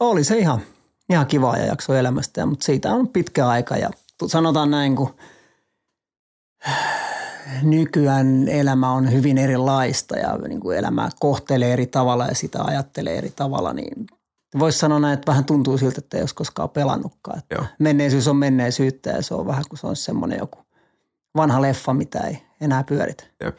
Oli 0.00 0.24
se 0.24 0.38
ihan, 0.38 0.60
ihan 1.10 1.26
kiva 1.26 1.56
ja 1.56 1.66
jakso 1.66 1.94
elämästä, 1.94 2.46
mutta 2.46 2.64
siitä 2.64 2.92
on 2.92 3.08
pitkä 3.08 3.48
aika 3.48 3.76
ja 3.76 3.90
sanotaan 4.26 4.70
näin, 4.70 4.96
kun 4.96 5.14
nykyään 7.62 8.48
elämä 8.48 8.92
on 8.92 9.12
hyvin 9.12 9.38
erilaista 9.38 10.16
ja 10.16 10.36
niin 10.48 10.60
kuin 10.60 10.78
elämää 10.78 11.08
kohtelee 11.20 11.72
eri 11.72 11.86
tavalla 11.86 12.26
ja 12.26 12.34
sitä 12.34 12.62
ajattelee 12.62 13.18
eri 13.18 13.32
tavalla, 13.36 13.72
niin 13.72 14.06
voisi 14.58 14.78
sanoa 14.78 14.98
näin, 14.98 15.14
että 15.14 15.30
vähän 15.30 15.44
tuntuu 15.44 15.78
siltä, 15.78 15.96
että 15.98 16.16
ei 16.16 16.22
olisi 16.22 16.34
koskaan 16.34 16.70
pelannutkaan. 16.70 17.38
Että 17.38 17.66
menneisyys 17.78 18.28
on 18.28 18.36
menneisyyttä 18.36 19.10
ja 19.10 19.22
se 19.22 19.34
on 19.34 19.46
vähän 19.46 19.64
kuin 19.68 19.78
se 19.78 19.86
on 19.86 19.96
semmoinen 19.96 20.38
joku 20.38 20.58
vanha 21.36 21.62
leffa, 21.62 21.94
mitä 21.94 22.20
ei 22.20 22.42
enää 22.60 22.84
pyöritä. 22.84 23.24
Jep. 23.44 23.58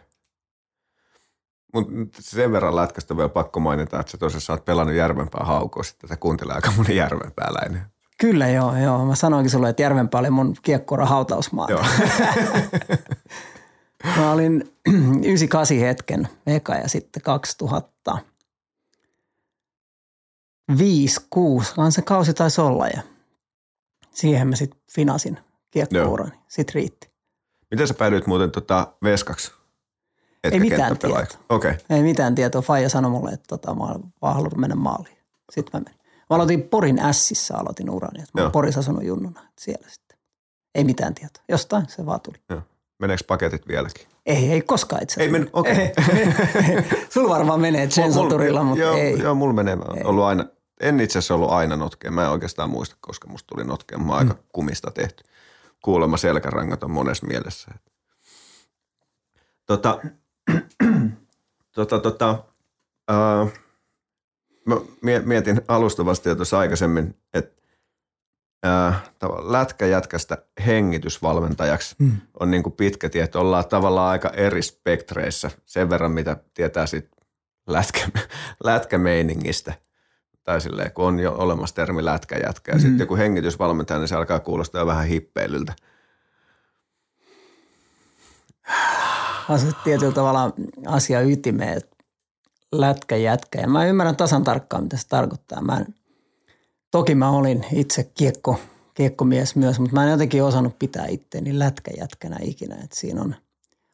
Mutta 1.73 2.17
sen 2.21 2.51
verran 2.51 2.75
lätkästä 2.75 3.17
vielä 3.17 3.29
pakko 3.29 3.59
mainita, 3.59 3.99
että 3.99 4.11
sä 4.11 4.17
tosiaan 4.17 4.41
sä 4.41 4.53
oot 4.53 4.65
pelannut 4.65 4.95
Järvenpää 4.95 5.45
haukoa, 5.45 5.83
sitten 5.83 6.09
tätä 6.09 6.19
kuuntelee 6.19 6.55
aika 6.55 6.73
moni 6.77 6.95
järvenpääläinen. 6.95 7.81
Kyllä 8.17 8.49
joo, 8.49 8.77
joo. 8.77 9.05
Mä 9.05 9.15
sanoinkin 9.15 9.51
sulle, 9.51 9.69
että 9.69 9.81
Järvenpää 9.81 10.19
oli 10.19 10.29
mun 10.29 10.55
kiekkora 10.61 11.05
hautausmaa. 11.05 11.67
Joo. 11.69 11.83
Mä 14.17 14.31
olin 14.31 14.63
98 15.23 15.77
hetken 15.77 16.27
eka 16.47 16.75
ja 16.75 16.89
sitten 16.89 17.21
2000 17.21 18.17
5, 20.77 21.19
6, 21.29 21.73
vaan 21.77 21.91
se 21.91 22.01
kausi 22.01 22.33
taisi 22.33 22.61
olla 22.61 22.87
ja 22.87 23.01
siihen 24.11 24.47
mä 24.47 24.55
sitten 24.55 24.81
finasin 24.91 25.37
kiekkourani. 25.71 26.31
Sitten 26.47 26.75
riitti. 26.75 27.09
Miten 27.71 27.87
sä 27.87 27.93
päädyit 27.93 28.27
muuten 28.27 28.51
tota 28.51 28.93
veskaksi? 29.03 29.51
Etkä 30.43 30.55
ei 30.55 30.59
mitään 30.59 30.97
tietoa. 30.97 31.25
Okay. 31.49 31.73
Ei 31.89 32.03
mitään 32.03 32.35
tietoa. 32.35 32.61
Faija 32.61 32.89
sanoi 32.89 33.11
mulle, 33.11 33.31
että 33.31 33.45
tota, 33.47 33.75
mä 33.75 33.83
olen 33.83 34.01
vaan 34.21 34.35
halunnut 34.35 34.59
mennä 34.59 34.75
maaliin. 34.75 35.17
Sitten 35.51 35.79
mä 35.81 35.83
menin. 35.85 35.99
Mä 36.29 36.35
aloitin 36.35 36.63
Porin 36.63 36.99
Ässissä 36.99 37.57
aloitin 37.57 37.89
urani. 37.89 38.23
Mä 38.33 38.41
oon 38.41 38.51
Porissa 38.51 38.79
asunut 38.79 39.03
junnuna 39.03 39.41
siellä 39.59 39.89
sitten. 39.89 40.17
Ei 40.75 40.83
mitään 40.83 41.15
tietoa. 41.15 41.43
Jostain 41.49 41.89
se 41.89 42.05
vaan 42.05 42.21
tuli. 42.21 42.37
Joo. 42.49 42.61
Meneekö 42.99 43.23
paketit 43.27 43.67
vieläkin? 43.67 44.07
Ei, 44.25 44.51
ei 44.51 44.61
koskaan 44.61 45.03
itse 45.03 45.21
Ei 45.21 45.29
mennyt, 45.29 45.49
okei. 45.53 45.91
Sulla 47.13 47.29
varmaan 47.29 47.59
menee 47.59 47.87
Gensoturilla, 47.87 48.63
mutta 48.63 48.83
joo, 48.83 48.95
ei. 48.97 49.19
Joo, 49.19 49.35
mulla 49.35 49.53
menee. 49.53 49.75
Mä 49.75 49.83
oon 49.87 50.05
ollut 50.05 50.23
aina, 50.23 50.45
en 50.81 50.99
itse 50.99 51.19
asiassa 51.19 51.35
ollut 51.35 51.51
aina 51.51 51.75
notkea. 51.75 52.11
Mä 52.11 52.23
en 52.23 52.29
oikeastaan 52.29 52.69
muista, 52.69 52.95
koska 52.99 53.27
musta 53.27 53.47
tuli 53.55 53.63
notkea. 53.67 53.97
Mä 53.97 54.05
oon 54.11 54.19
aika 54.19 54.33
Mm. 54.33 54.39
kumista 54.53 54.91
tehty. 54.91 55.23
Kuulemma 55.83 56.17
selkärangat 56.17 56.83
on 56.83 56.91
monessa 56.91 57.27
mielessä. 57.27 57.71
Tota, 59.65 59.99
tota, 61.75 61.99
tota, 61.99 62.43
ää, 63.07 63.47
mä 64.65 64.75
mie- 65.01 65.21
mietin 65.25 65.61
alustavasti 65.67 66.29
jo 66.29 66.35
tuossa 66.35 66.59
aikaisemmin, 66.59 67.15
että 67.33 67.59
tavallaan 69.19 69.51
lätkäjätkästä 69.51 70.37
hengitysvalmentajaksi 70.65 71.95
Mm. 71.99 72.11
on 72.39 72.51
niin 72.51 72.63
kuin 72.63 72.73
pitkä 72.73 73.09
tie, 73.09 73.23
että 73.23 73.39
ollaan 73.39 73.67
tavallaan 73.67 74.11
aika 74.11 74.29
eri 74.29 74.61
spektreissä 74.61 75.51
sen 75.65 75.89
verran, 75.89 76.11
mitä 76.11 76.37
tietää 76.53 76.85
siitä 76.85 77.09
lätkä, 77.67 77.99
lätkämeiningistä. 78.63 79.73
Tai 80.43 80.61
silleen, 80.61 80.91
kun 80.91 81.05
on 81.05 81.19
jo 81.19 81.33
olemassa 81.37 81.75
termi 81.75 82.05
lätkäjätkä. 82.05 82.71
Ja 82.71 82.75
Mm. 82.75 82.81
sitten 82.81 82.99
joku 82.99 83.15
hengitysvalmentaja, 83.15 83.99
niin 83.99 84.07
se 84.07 84.15
alkaa 84.15 84.39
kuulostaa 84.39 84.85
vähän 84.85 85.07
hippeilyltä. 85.07 85.73
Se 89.57 89.67
tietyllä 89.83 90.13
tavalla 90.13 90.51
asia 90.87 91.21
ytimeen, 91.21 91.77
että 91.77 91.95
lätkä, 92.71 93.15
jätkä. 93.15 93.61
Ja 93.61 93.67
mä 93.67 93.85
ymmärrän 93.85 94.15
tasan 94.15 94.43
tarkkaan, 94.43 94.83
mitä 94.83 94.97
se 94.97 95.07
tarkoittaa. 95.07 95.61
Mä 95.61 95.77
en, 95.77 95.95
toki 96.91 97.15
mä 97.15 97.29
olin 97.29 97.65
itse 97.73 98.03
kiekko, 98.03 98.59
kiekkomies 98.93 99.55
myös, 99.55 99.79
mutta 99.79 99.95
mä 99.95 100.03
en 100.03 100.11
jotenkin 100.11 100.43
osannut 100.43 100.79
pitää 100.79 101.05
itteeni 101.07 101.59
lätkäjätkänä 101.59 102.37
ikinä. 102.41 102.75
Että 102.75 102.95
siinä 102.95 103.21
on, 103.21 103.35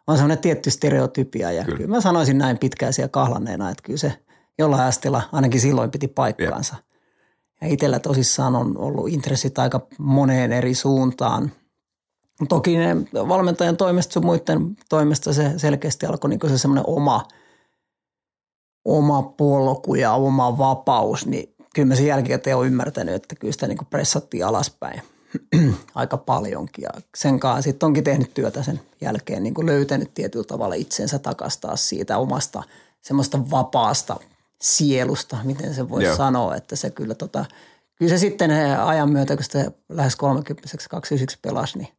on 0.08 0.18
semmoinen 0.18 0.38
tietty 0.38 0.70
stereotypia 0.70 1.52
ja 1.52 1.64
Kyllä. 1.64 1.78
kyllä. 1.78 1.90
mä 1.90 2.02
sanoisin 2.02 2.38
näin 2.38 2.58
pitkäisiä 2.58 3.08
kahlanneena, 3.08 3.70
että 3.70 3.84
kyllä 3.84 4.00
se 4.00 4.14
jollain 4.60 4.84
astilla 4.84 5.22
ainakin 5.32 5.62
silloin 5.62 5.92
piti 5.92 6.08
paikkaansa. 6.08 6.76
Ja 7.62 7.68
itsellä 7.68 8.00
tosissaan 8.00 8.56
on 8.56 8.78
ollut 8.78 9.10
intressit 9.10 9.60
aika 9.60 9.88
moneen 9.98 10.52
eri 10.52 10.74
suuntaan. 10.74 11.52
Toki 12.50 12.78
ne 12.78 12.96
valmentajan 13.14 13.78
toimesta 13.78 14.14
sun 14.14 14.26
muiden 14.26 14.78
toimesta 14.90 15.34
se 15.34 15.54
selkeästi 15.58 16.06
alkoi 16.06 16.30
niin 16.30 16.40
se 16.48 16.58
semmoinen 16.58 16.84
oma, 16.88 17.28
oma 18.86 19.22
polku 19.24 19.96
ja 19.96 20.14
oma 20.14 20.58
vapaus, 20.58 21.26
niin 21.26 21.56
kyllä 21.76 21.88
mä 21.88 21.96
sen 21.96 22.08
jälkikäteen 22.08 22.58
olen 22.58 22.68
ymmärtänyt, 22.68 23.16
että 23.16 23.36
kyllä 23.36 23.52
sitä 23.52 23.68
niin 23.68 23.78
pressattiin 23.90 24.46
alaspäin 24.46 25.02
aika 25.96 26.18
paljonkin. 26.18 26.82
Ja 26.84 26.90
sen 27.18 27.40
kanssa 27.40 27.62
sitten 27.62 27.88
onkin 27.88 28.04
tehnyt 28.04 28.34
työtä 28.34 28.64
sen 28.64 28.82
jälkeen, 29.02 29.44
niin 29.44 29.54
kuin 29.54 29.68
löytänyt 29.68 30.14
tietyllä 30.14 30.46
tavalla 30.46 30.76
itsensä 30.76 31.20
takastaa 31.20 31.76
siitä 31.76 32.18
omasta 32.18 32.64
semmoista 33.02 33.50
vapaasta 33.52 34.20
sielusta, 34.62 35.38
miten 35.44 35.74
se 35.74 35.86
Joo. 36.02 36.16
sanoa, 36.16 36.56
että 36.56 36.76
se 36.76 36.90
kyllä 36.90 37.16
tota, 37.16 37.46
kyllä 37.96 38.10
se 38.10 38.18
sitten 38.18 38.52
ajan 38.86 39.10
myötä, 39.10 39.36
kun 39.36 39.44
sitä 39.44 39.72
lähes 39.90 40.16
30 40.16 40.70
21 40.90 41.38
pelasi, 41.42 41.78
niin 41.78 41.95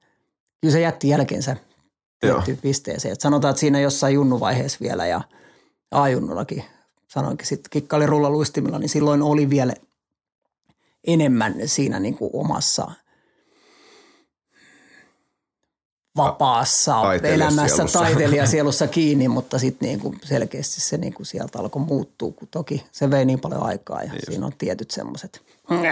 kyllä 0.61 0.73
se 0.73 0.81
jätti 0.81 1.09
jälkeensä 1.09 1.57
tiettyyn 2.21 2.59
pisteeseen. 2.59 3.13
Et 3.13 3.21
sanotaan, 3.21 3.51
että 3.51 3.61
siinä 3.61 3.81
jossain 3.81 4.15
junnuvaiheessa 4.15 4.79
vielä 4.81 5.07
ja 5.07 5.21
A-junnullakin 5.91 6.65
sanoinkin 7.09 7.47
sitten 7.47 7.71
kikkaili 7.71 8.07
rullaluistimilla, 8.07 8.79
niin 8.79 8.89
silloin 8.89 9.23
oli 9.23 9.51
vielä 9.51 9.75
enemmän 11.07 11.55
siinä 11.67 12.01
niin 12.01 12.15
kuin 12.15 12.31
omassa 12.33 12.91
vapaassa 16.17 17.15
elämässä 17.23 17.85
taiteilijasielussa 17.93 18.87
kiinni, 18.87 19.29
mutta 19.29 19.59
sitten 19.59 19.88
niin 19.88 20.01
kuin 20.01 20.19
selkeästi 20.25 20.81
se 20.81 20.97
niin 20.97 21.14
kuin 21.14 21.27
sieltä 21.27 21.59
alkoi 21.59 21.83
muuttua, 21.83 22.33
kun 22.33 22.49
toki 22.51 22.87
se 22.92 23.11
vei 23.11 23.25
niin 23.25 23.40
paljon 23.40 23.62
aikaa 23.62 24.03
ja 24.03 24.12
Niin 24.12 24.23
siinä 24.27 24.47
on 24.47 24.53
tietyt 24.59 24.90
semmoiset, 24.90 25.42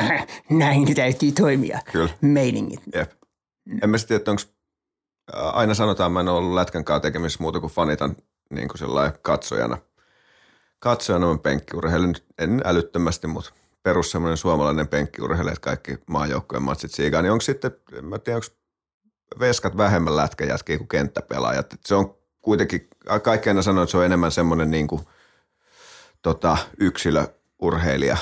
näin 0.51 0.95
täytyy 0.95 1.33
toimia, 1.33 1.81
Kyllä. 1.93 2.11
meiningit. 2.21 2.81
Jep. 2.95 3.11
En 3.83 3.91
mä 3.91 3.99
sitten 3.99 4.19
tiedä, 4.21 4.31
onko 4.31 4.43
aina 5.33 5.75
sanotaan, 5.75 6.13
mä 6.13 6.21
en 6.21 6.29
ole 6.29 6.39
ollut 6.39 6.55
lätkän 6.55 6.85
kanssa 6.85 7.01
tekemisissä 7.01 7.43
muuta 7.43 7.61
kuin 7.61 7.73
fanitan 7.73 8.17
niin 8.51 8.69
kuin 8.69 9.13
katsojana. 9.23 9.79
Katsojana 10.79 11.27
mä 11.27 11.39
penkkiurheilin, 11.39 12.09
nyt 12.09 12.25
en 12.39 12.63
älyttömästi, 12.65 13.27
mutta 13.27 13.53
perus 13.83 14.11
semmoinen 14.11 14.37
suomalainen 14.37 14.89
penkkiurheilija, 14.89 15.53
että 15.53 15.65
kaikki 15.65 15.99
maajoukkojen 16.07 16.63
matsit 16.63 16.93
siigaa, 16.93 17.23
niin 17.23 17.33
onko 17.33 17.43
sitten, 17.43 17.77
en 17.93 18.05
mä 18.05 18.19
tiedä, 18.19 18.37
onko 18.37 18.47
veskat 19.41 19.77
vähemmän 19.77 20.17
lätkäjätkiä 20.17 20.79
kuin 20.79 20.89
kenttäpelaajat. 20.89 21.73
Et 21.73 21.81
se 21.87 21.95
on 21.95 22.15
kuitenkin, 22.43 22.89
kaikki 23.23 23.51
aina 23.51 23.63
sanoo, 23.63 23.83
että 23.83 23.91
se 23.91 23.97
on 23.97 24.05
enemmän 24.05 24.33
semmoinen 24.33 24.71
niin 24.71 24.87
kuin, 24.87 25.03
tota, 26.23 26.57
yksilöurheilija, 26.81 28.17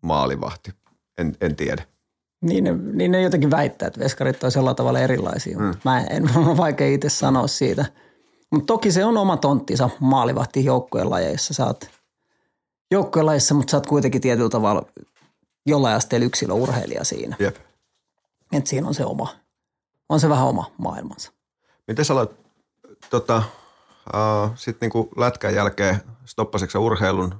maalivahti. 0.00 0.70
En, 1.18 1.36
en 1.40 1.56
tiedä. 1.56 1.91
Niin 2.42 2.64
ne, 2.64 2.72
niin 2.92 3.10
ne 3.10 3.22
jotenkin 3.22 3.50
väittää, 3.50 3.86
että 3.86 4.00
veskarit 4.00 4.44
on 4.44 4.50
jollain 4.56 4.76
tavalla 4.76 5.00
erilaisia, 5.00 5.58
mm. 5.58 5.74
mä 5.84 6.00
en, 6.00 6.28
mun 6.34 6.48
on 6.48 6.56
vaikea 6.56 6.86
itse 6.86 7.08
sanoa 7.08 7.46
siitä. 7.46 7.84
Mutta 8.50 8.66
toki 8.66 8.92
se 8.92 9.04
on 9.04 9.16
oma 9.16 9.36
tonttinsa 9.36 9.90
maalivahti 10.00 10.64
joukkueen 10.64 11.10
lajeissa. 11.10 11.54
Sä 11.54 11.66
oot 11.66 11.90
joukkueen 12.90 13.26
lajeissa, 13.26 13.54
mutta 13.54 13.70
sä 13.70 13.76
oot 13.76 13.86
kuitenkin 13.86 14.20
tietyllä 14.20 14.48
tavalla 14.48 14.86
jollain 15.66 15.96
asteella 15.96 16.26
yksilöurheilija 16.26 17.04
siinä. 17.04 17.36
Jep. 17.38 17.56
Että 18.52 18.70
siinä 18.70 18.88
on 18.88 18.94
se 18.94 19.04
oma, 19.04 19.28
on 20.08 20.20
se 20.20 20.28
vähän 20.28 20.46
oma 20.46 20.70
maailmansa. 20.78 21.32
Miten 21.88 22.04
sä 22.04 22.12
aloit 22.12 22.30
tota, 23.10 23.42
uh, 24.06 24.50
sitten 24.54 24.86
niinku 24.86 25.08
lätkän 25.16 25.54
jälkeen, 25.54 25.96
stoppasitko 26.24 26.78
urheilun? 26.78 27.34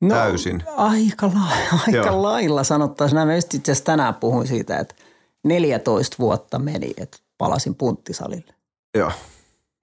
No, 0.00 0.14
Täysin. 0.14 0.64
Aika, 0.76 1.26
la- 1.26 1.78
aika 1.86 1.90
Joo. 2.08 2.22
lailla 2.22 2.64
sanottaisiin. 2.64 3.26
Mä 3.26 3.34
just 3.34 3.54
itse 3.54 3.72
asiassa 3.72 3.84
tänään 3.84 4.14
puhuin 4.14 4.46
siitä, 4.46 4.78
että 4.78 4.94
14 5.44 6.16
vuotta 6.18 6.58
meni, 6.58 6.94
että 6.96 7.18
palasin 7.38 7.74
punttisalille. 7.74 8.54
Joo, 8.98 9.12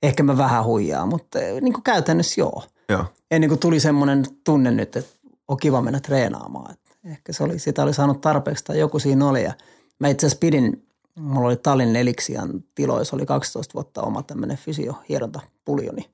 Ehkä 0.03 0.23
mä 0.23 0.37
vähän 0.37 0.63
huijaa, 0.65 1.05
mutta 1.05 1.39
eh, 1.39 1.61
niin 1.61 1.73
kuin 1.73 1.83
käytännössä 1.83 2.41
joo. 2.41 2.63
joo. 2.89 3.05
Ennen 3.31 3.49
kuin 3.49 3.59
tuli 3.59 3.79
semmoinen 3.79 4.23
tunne 4.43 4.71
nyt, 4.71 4.95
että 4.95 5.17
on 5.47 5.57
kiva 5.57 5.81
mennä 5.81 5.99
treenaamaan. 5.99 6.71
Että 6.73 6.91
ehkä 7.05 7.33
se 7.33 7.43
oli, 7.43 7.59
sitä 7.59 7.83
oli 7.83 7.93
saanut 7.93 8.21
tarpeeksi 8.21 8.63
tai 8.63 8.79
joku 8.79 8.99
siinä 8.99 9.27
oli. 9.29 9.43
Ja 9.43 9.53
mä 9.99 10.07
itse 10.07 10.25
asiassa 10.27 10.39
pidin, 10.39 10.87
mulla 11.15 11.47
oli 11.47 11.57
Tallinn 11.57 11.95
Eliksian 11.95 12.63
tiloissa, 12.75 13.15
oli 13.15 13.25
12 13.25 13.73
vuotta 13.73 14.01
oma 14.01 14.23
tämmöinen 14.23 14.57
fysiohierontapuljoni. 14.57 16.09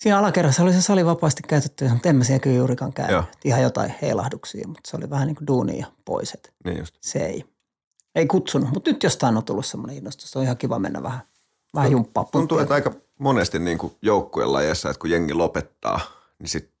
Siinä 0.00 0.18
alakerrassa 0.18 0.62
oli 0.62 0.72
se 0.72 0.82
sali 0.82 1.04
vapaasti 1.04 1.42
käytetty, 1.48 1.88
mutta 1.88 2.08
en 2.08 2.16
mä 2.16 2.24
siellä 2.24 2.40
kyllä 2.40 2.56
juurikaan 2.56 2.92
käy. 2.92 3.12
Joo. 3.12 3.24
Ihan 3.44 3.62
jotain 3.62 3.94
heilahduksia, 4.02 4.68
mutta 4.68 4.90
se 4.90 4.96
oli 4.96 5.10
vähän 5.10 5.26
niin 5.26 5.36
kuin 5.36 5.46
duunia 5.46 5.86
pois, 6.04 6.36
Niin 6.64 6.78
just. 6.78 6.94
se 7.00 7.18
ei, 7.18 7.44
ei 8.14 8.26
kutsunut. 8.26 8.70
Mutta 8.70 8.90
nyt 8.90 9.02
jostain 9.02 9.36
on 9.36 9.44
tullut 9.44 9.66
semmoinen 9.66 9.96
innostus, 9.96 10.36
on 10.36 10.42
ihan 10.42 10.56
kiva 10.56 10.78
mennä 10.78 11.02
vähän, 11.02 11.20
vähän 11.74 11.90
jumppaa 11.90 12.24
Tuntuu, 12.24 12.58
että 12.58 12.74
aika 12.74 12.92
monesti 13.18 13.58
niin 13.58 13.78
kuin 13.78 13.96
joukkueen 14.02 14.52
lajeissa, 14.52 14.90
että 14.90 15.00
kun 15.00 15.10
jengi 15.10 15.34
lopettaa, 15.34 16.00
niin 16.38 16.48
sitten 16.48 16.74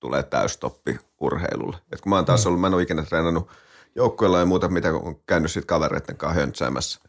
tulee 0.00 0.22
täystoppi 0.22 0.98
urheilulle. 1.20 1.76
Et 1.92 2.00
kun 2.00 2.10
mä 2.10 2.16
oon 2.16 2.24
taas 2.24 2.46
ollut, 2.46 2.60
mä 2.60 2.66
en 2.66 2.74
ole 2.74 2.82
ikinä 2.82 3.02
treenannut 3.02 3.48
joukkueella 3.94 4.38
ja 4.38 4.46
muuta, 4.46 4.68
mitä 4.68 4.94
on 4.94 5.16
käynyt 5.26 5.52
sitten 5.52 5.66
kavereiden 5.66 6.16
kanssa 6.16 6.40
höntsäämässä. 6.40 7.00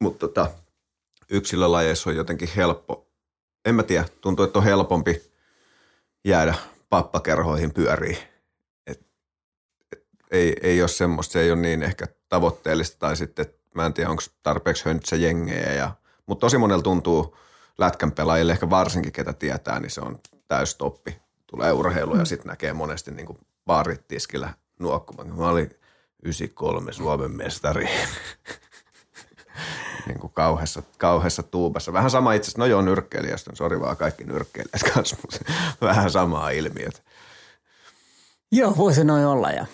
Mutta 0.00 0.28
tota, 0.28 0.50
yksilölajeissa 1.30 2.10
on 2.10 2.16
jotenkin 2.16 2.48
helppo, 2.56 3.09
en 3.64 3.74
mä 3.74 3.82
tiedä, 3.82 4.04
tuntuu, 4.20 4.44
että 4.44 4.58
on 4.58 4.64
helpompi 4.64 5.22
jäädä 6.24 6.54
pappakerhoihin 6.88 7.74
pyöriin. 7.74 8.18
Et, 8.86 9.00
et, 9.92 10.06
ei, 10.30 10.56
ei 10.62 10.82
ole 10.82 10.88
semmoista, 10.88 11.32
se 11.32 11.40
ei 11.40 11.50
ole 11.50 11.60
niin 11.60 11.82
ehkä 11.82 12.06
tavoitteellista 12.28 12.98
tai 12.98 13.16
sitten, 13.16 13.46
että 13.46 13.60
mä 13.74 13.86
en 13.86 13.94
tiedä, 13.94 14.10
onko 14.10 14.22
tarpeeksi 14.42 14.84
höntsäjengejä. 14.84 15.72
Ja, 15.72 15.90
mutta 16.26 16.40
tosi 16.40 16.58
monella 16.58 16.82
tuntuu 16.82 17.36
lätkän 17.78 18.12
pelaajille, 18.12 18.52
ehkä 18.52 18.70
varsinkin 18.70 19.12
ketä 19.12 19.32
tietää, 19.32 19.80
niin 19.80 19.90
se 19.90 20.00
on 20.00 20.18
täystoppi. 20.48 21.18
Tulee 21.46 21.72
urheilu 21.72 22.16
ja 22.16 22.24
sitten 22.24 22.50
näkee 22.50 22.72
monesti 22.72 23.10
niin 23.10 23.38
baarit 23.66 24.08
tiskillä 24.08 24.54
nuokkumaan. 24.78 25.38
Mä 25.38 25.48
olin 25.48 25.70
93 26.22 26.92
Suomen 26.92 27.30
mestari. 27.30 27.88
niin 30.06 30.18
kuin 30.18 30.32
kauheassa, 30.34 30.82
kauheassa 30.98 31.42
tuubassa. 31.42 31.92
Vähän 31.92 32.10
sama 32.10 32.32
itse 32.32 32.46
asiassa, 32.46 32.58
no 32.58 32.66
joo, 32.66 32.82
nyrkkeilijästä, 32.82 33.50
sori 33.54 33.80
vaan 33.80 33.96
kaikki 33.96 34.24
nyrkkeilijät 34.24 34.82
kanssa, 34.94 35.16
mutta 35.22 35.52
vähän 35.88 36.10
samaa 36.10 36.50
ilmiötä. 36.50 37.00
Joo, 38.52 38.76
voisi 38.76 39.04
noin 39.04 39.26
olla 39.26 39.50
ja 39.50 39.66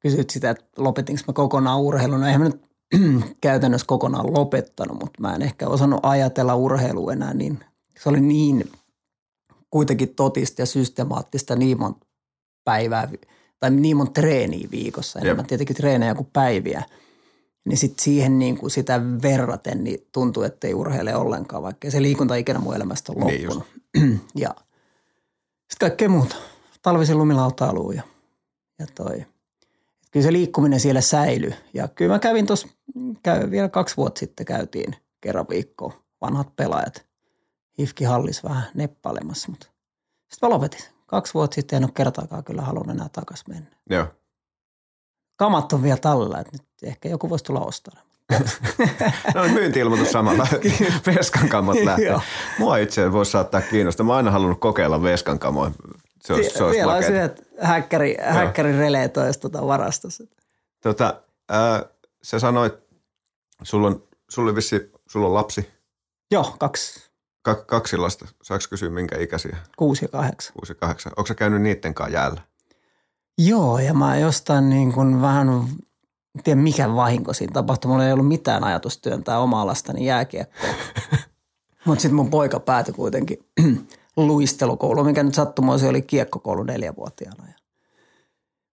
kysyt 0.00 0.30
sitä, 0.30 0.50
että 0.50 0.64
lopetinko 0.76 1.22
mä 1.26 1.32
kokonaan 1.32 1.80
urheilun. 1.80 2.20
No 2.20 2.26
eihän 2.26 2.42
mä 2.42 2.48
nyt 2.48 2.62
käytännössä 3.40 3.86
kokonaan 3.86 4.34
lopettanut, 4.34 4.98
mutta 5.00 5.20
mä 5.20 5.34
en 5.34 5.42
ehkä 5.42 5.68
osannut 5.68 6.00
ajatella 6.02 6.54
urheilua 6.54 7.12
enää 7.12 7.34
niin. 7.34 7.60
Se 7.98 8.08
oli 8.08 8.20
niin 8.20 8.72
kuitenkin 9.70 10.14
totista 10.14 10.62
ja 10.62 10.66
systemaattista 10.66 11.56
niin 11.56 11.78
monta 11.78 12.06
päivää 12.64 13.08
tai 13.60 13.70
niin 13.70 13.96
monta 13.96 14.12
treeniä 14.12 14.68
viikossa, 14.70 15.20
enemmän 15.20 15.46
tietenkin 15.46 15.76
treenejä 15.76 16.14
kuin 16.14 16.28
päiviä. 16.32 16.82
Niin 17.64 17.78
sitten 17.78 18.04
siihen 18.04 18.38
niin 18.38 18.58
kuin 18.58 18.70
sitä 18.70 19.00
verraten 19.22 19.84
niin 19.84 20.08
tuntuu, 20.12 20.42
että 20.42 20.66
ei 20.66 20.74
urheile 20.74 21.16
ollenkaan, 21.16 21.62
vaikka 21.62 21.90
se 21.90 22.02
liikunta 22.02 22.34
ikinä 22.34 22.58
mun 22.58 22.76
elämästä 22.76 23.12
on 23.12 23.26
niin 23.26 23.48
loppunut. 23.48 23.68
Niin 23.94 24.20
ja 24.34 24.54
sitten 25.70 25.88
kaikkea 25.88 26.08
muuta. 26.08 26.36
Talvisen 26.82 27.18
lumilautailu 27.18 27.92
ja, 27.92 28.02
ja 28.78 28.86
toi. 28.94 29.26
Kyllä 30.10 30.24
se 30.24 30.32
liikkuminen 30.32 30.80
siellä 30.80 31.00
säilyy. 31.00 31.52
Ja 31.74 31.88
kyllä 31.88 32.14
mä 32.14 32.18
kävin 32.18 32.46
tuossa, 32.46 32.68
vielä 33.50 33.68
kaksi 33.68 33.96
vuotta 33.96 34.18
sitten 34.18 34.46
käytiin 34.46 34.96
kerran 35.20 35.46
viikkoon 35.48 35.92
vanhat 36.20 36.56
pelaajat. 36.56 37.06
Hifki 37.78 38.04
hallis 38.04 38.44
vähän 38.44 38.64
neppailemassa, 38.74 39.50
mutta 39.50 39.66
sitten 40.30 40.48
mä 40.48 40.54
lopetin. 40.54 40.80
Kaksi 41.06 41.34
vuotta 41.34 41.54
sitten 41.54 41.76
en 41.76 41.84
ole 41.84 41.92
kertaakaan 41.94 42.44
kyllä 42.44 42.62
halunnut 42.62 42.96
enää 42.96 43.08
takaisin 43.08 43.44
mennä. 43.48 43.70
Joo. 43.90 44.06
Kamat 45.42 45.72
on 45.72 45.82
vielä 45.82 45.96
tallella, 45.96 46.38
että 46.38 46.52
nyt 46.52 46.62
ehkä 46.82 47.08
joku 47.08 47.30
voisi 47.30 47.44
tulla 47.44 47.60
ostamaan. 47.60 48.04
no 49.34 49.48
myynti-ilmoitus 49.52 50.12
samalla. 50.12 50.46
Veskan 51.06 51.48
kamot 51.48 51.76
lähtee. 51.84 52.20
Mua 52.58 52.76
itse 52.76 53.12
voisi 53.12 53.30
saattaa 53.30 53.60
kiinnostaa. 53.60 54.06
Mä 54.06 54.12
oon 54.12 54.16
aina 54.16 54.30
halunnut 54.30 54.60
kokeilla 54.60 55.02
veskan 55.02 55.38
kamoja. 55.38 55.70
Se 56.20 56.32
olisi, 56.32 56.50
se 56.50 56.64
olisi 56.64 56.78
Vielä 56.78 56.94
olisi 56.94 57.12
yhdet 57.12 57.48
häkkäri, 57.60 58.16
häkkäri 58.20 58.78
releet 58.78 59.16
olisi 59.16 59.40
tuota 59.40 59.66
varastossa. 59.66 60.24
Tota, 60.82 61.20
äh, 61.52 61.90
sä 62.22 62.38
sanoit, 62.38 62.74
sulla 63.62 63.86
on, 63.86 64.02
sulla, 64.30 64.54
vissi, 64.54 64.92
sulla 65.08 65.26
on 65.26 65.34
lapsi. 65.34 65.70
Joo, 66.30 66.54
kaksi. 66.58 67.10
Ka- 67.42 67.64
kaksi 67.66 67.96
lasta. 67.96 68.28
Saanko 68.42 68.66
kysyä 68.70 68.90
minkä 68.90 69.18
ikäisiä? 69.18 69.56
Kuusi 69.76 70.04
ja 70.04 70.08
kahdeksan. 70.08 70.52
Kuusi 70.52 70.72
ja 70.72 70.76
kahdeksan. 70.76 71.12
Onko 71.16 71.26
sä 71.26 71.34
käynyt 71.34 71.62
niiden 71.62 71.94
kanssa 71.94 72.14
jäällä? 72.14 72.40
Joo, 73.38 73.78
ja 73.78 73.94
mä 73.94 74.16
jostain 74.16 74.70
niin 74.70 74.92
kuin 74.92 75.22
vähän, 75.22 75.48
en 75.48 76.42
tiedä 76.44 76.60
mikä 76.60 76.94
vahinko 76.94 77.32
siinä 77.32 77.52
tapahtui. 77.52 77.88
Mulla 77.88 78.06
ei 78.06 78.12
ollut 78.12 78.28
mitään 78.28 78.64
ajatus 78.64 78.98
työntää 78.98 79.38
omaa 79.38 79.66
lastani 79.66 80.06
jääkiekkoon. 80.06 80.74
Mutta 81.86 82.02
sitten 82.02 82.16
mun 82.16 82.30
poika 82.30 82.60
päätyi 82.60 82.94
kuitenkin 82.94 83.38
luistelukoulu, 84.16 85.04
mikä 85.04 85.22
nyt 85.22 85.34
sattumoisin 85.34 85.88
oli 85.88 86.02
kiekkokoulu 86.02 86.62
neljävuotiaana. 86.62 87.44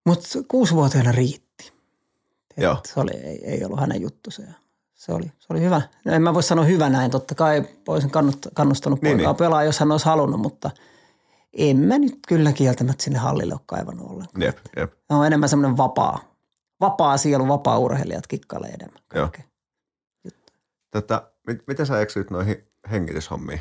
Mutta 0.06 0.28
kuusivuotiaana 0.48 1.12
riitti. 1.12 1.72
Joo. 2.56 2.76
Se 2.86 3.00
oli, 3.00 3.10
ei, 3.10 3.44
ei 3.44 3.64
ollut 3.64 3.80
hänen 3.80 4.02
juttusa. 4.02 4.42
Se 4.94 5.12
oli, 5.12 5.32
se 5.38 5.46
oli 5.50 5.60
hyvä. 5.60 5.82
En 6.06 6.22
mä 6.22 6.34
voi 6.34 6.42
sanoa 6.42 6.64
hyvä 6.64 6.88
näin. 6.88 7.10
Totta 7.10 7.34
kai 7.34 7.64
olisin 7.88 8.10
kannustanut 8.54 9.02
niin, 9.02 9.16
poikaa 9.16 9.32
niin. 9.32 9.38
pelaa, 9.38 9.64
jos 9.64 9.80
hän 9.80 9.92
olisi 9.92 10.06
halunnut, 10.06 10.40
mutta 10.40 10.70
en 11.52 11.76
mä 11.76 11.98
nyt 11.98 12.18
kyllä 12.28 12.52
kieltämättä 12.52 13.04
sinne 13.04 13.18
hallille 13.18 13.54
ole 13.54 13.60
kaivannut 13.66 14.10
ollenkaan. 14.10 14.42
Jep, 14.42 14.58
jep. 14.76 14.92
on 15.08 15.26
enemmän 15.26 15.48
semmoinen 15.48 15.76
vapaa, 15.76 16.34
vapaa 16.80 17.16
sielu, 17.16 17.48
vapaa 17.48 17.78
urheilijat 17.78 18.26
kikkailee 18.26 18.70
enemmän. 18.70 19.02
Joo. 19.14 19.30
Tätä, 20.90 21.32
mit, 21.46 21.62
miten 21.66 21.86
sä 21.86 22.00
eksyit 22.00 22.30
noihin 22.30 22.66
hengityshommiin? 22.90 23.60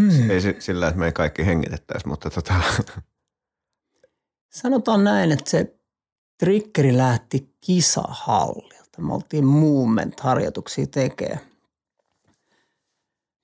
Hmm. 0.00 0.30
Ei 0.30 0.40
sillä, 0.58 0.88
että 0.88 0.98
me 0.98 1.06
ei 1.06 1.12
kaikki 1.12 1.46
hengitettäisi, 1.46 2.08
mutta 2.08 2.30
tota. 2.30 2.54
Sanotaan 4.50 5.04
näin, 5.04 5.32
että 5.32 5.50
se 5.50 5.76
triggeri 6.38 6.96
lähti 6.96 7.54
kisahallilta. 7.60 9.02
Me 9.02 9.14
oltiin 9.14 9.44
movement-harjoituksia 9.44 10.86
tekee. 10.86 11.40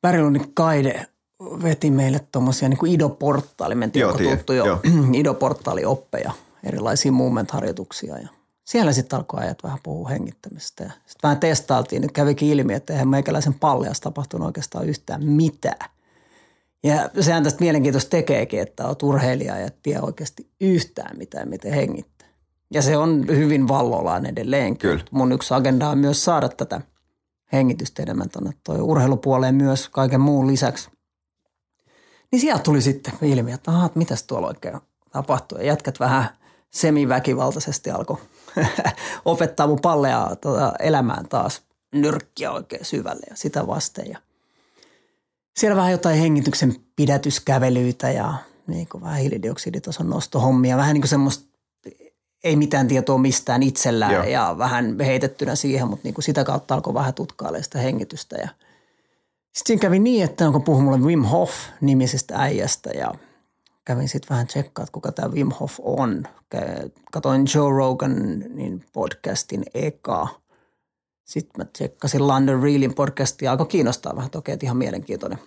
Pärilundin 0.00 0.54
Kaide 0.54 1.06
veti 1.40 1.90
meille 1.90 2.20
tuommoisia 2.33 2.68
niin 2.68 2.79
kuin 2.79 2.92
Ido-portaali, 2.92 3.74
mentiin 3.74 4.00
joo, 4.00 4.12
tuttu 4.12 4.53
jo, 4.53 4.66
jo. 4.66 4.81
Ido-portaali-oppeja, 5.20 6.33
erilaisia 6.64 7.12
movement-harjoituksia 7.12 8.18
ja 8.18 8.29
siellä 8.64 8.92
sitten 8.92 9.16
alkoi 9.16 9.40
ajat 9.40 9.62
vähän 9.62 9.79
puhua 9.83 10.09
hengittämistä. 10.09 10.85
Sitten 10.85 11.22
vähän 11.22 11.40
testailtiin, 11.40 12.03
nyt 12.03 12.12
kävikin 12.12 12.48
ilmi, 12.48 12.74
että 12.74 12.92
eihän 12.92 13.09
meikäläisen 13.09 13.55
pallias 13.55 14.00
tapahtunut 14.00 14.46
oikeastaan 14.46 14.88
yhtään 14.88 15.24
mitään. 15.24 15.90
Ja 16.85 17.11
sehän 17.20 17.44
tästä 17.44 17.61
mielenkiintoista 17.61 18.11
tekeekin, 18.11 18.61
että 18.61 18.87
olet 18.87 19.03
urheilija 19.03 19.59
ja 19.59 19.66
et 19.66 19.83
tiedä 19.83 20.03
oikeasti 20.03 20.50
yhtään 20.61 21.18
mitään, 21.18 21.48
miten 21.48 21.72
hengittää. 21.72 22.29
Ja 22.74 22.83
se 22.83 22.96
on 22.96 23.24
hyvin 23.29 23.68
vallollaan 23.68 24.26
edelleen. 24.26 24.76
Kyllä. 24.79 25.05
Mun 25.11 25.33
yksi 25.33 25.55
agenda 25.55 25.88
on 25.88 25.98
myös 25.98 26.24
saada 26.24 26.48
tätä 26.48 26.81
hengitystä 27.53 28.03
enemmän 28.03 28.31
tuonne 28.31 28.50
toi 28.64 28.81
urheilupuoleen 28.81 29.55
myös 29.55 29.88
kaiken 29.88 30.20
muun 30.20 30.46
lisäksi. 30.46 30.90
Niin 32.32 32.40
sieltä 32.40 32.62
tuli 32.62 32.80
sitten 32.80 33.14
ilmi, 33.22 33.52
että 33.52 33.70
ahaa, 33.70 33.90
mitäs 33.94 34.22
tuolla 34.22 34.48
oikein 34.48 34.80
tapahtuu. 35.10 35.58
Ja 35.58 35.64
jätkät 35.64 36.00
vähän 36.00 36.24
semiväkivaltaisesti 36.70 37.90
alkoi 37.90 38.18
opettaa 39.24 39.66
mun 39.66 39.80
palleja 39.80 40.36
tuota 40.40 40.72
elämään 40.78 41.28
taas 41.28 41.62
nyrkkiä 41.94 42.50
oikein 42.50 42.84
syvälle 42.84 43.26
ja 43.30 43.36
sitä 43.36 43.66
vasten. 43.66 44.10
Ja– 44.10 44.18
siellä 45.60 45.76
vähän 45.76 45.92
jotain 45.92 46.18
hengityksen 46.18 46.74
pidätyskävelyitä 46.96 48.10
ja 48.10 48.34
niin 48.66 48.88
kuin 48.88 49.02
vähän 49.02 49.18
hiilidioksiditason 49.18 50.10
nostohommia, 50.10 50.76
vähän 50.76 50.94
niin 50.94 51.02
kuin 51.02 51.08
semmoista 51.08 51.50
ei 52.44 52.56
mitään 52.56 52.88
tietoa 52.88 53.18
mistään 53.18 53.62
itsellään 53.62 54.12
Joo. 54.12 54.24
ja 54.24 54.54
vähän 54.58 54.96
heitettynä 55.00 55.54
siihen, 55.54 55.88
mutta 55.88 56.06
niin 56.06 56.14
kuin 56.14 56.24
sitä 56.24 56.44
kautta 56.44 56.74
alkoi 56.74 56.94
vähän 56.94 57.14
tutkailemaan 57.14 57.64
sitä 57.64 57.78
hengitystä. 57.78 58.36
Ja 58.36 58.48
sitten 59.52 59.78
kävi 59.78 59.98
niin, 59.98 60.24
että 60.24 60.46
onko 60.46 60.60
puhu 60.60 60.80
mulle 60.80 60.98
Wim 60.98 61.22
Hof 61.22 61.50
nimisestä 61.80 62.34
äijästä 62.36 62.90
ja 62.90 63.14
kävin 63.84 64.08
sitten 64.08 64.30
vähän 64.30 64.46
tsekkaa, 64.46 64.82
että 64.82 64.92
kuka 64.92 65.12
tämä 65.12 65.32
Wim 65.32 65.50
Hof 65.60 65.74
on. 65.82 66.24
Katoin 67.12 67.46
Joe 67.54 67.70
Roganin 67.76 68.84
podcastin 68.92 69.64
eka– 69.74 70.28
sitten 71.30 71.52
mä 71.58 71.64
tsekkasin 71.64 72.28
London 72.28 72.62
Reelin 72.62 72.94
podcastia 72.94 73.56
ja 73.58 73.64
kiinnostaa 73.64 74.16
vähän, 74.16 74.30
toki 74.30 74.52
että 74.52 74.66
ihan 74.66 74.76
mielenkiintoinen, 74.76 75.38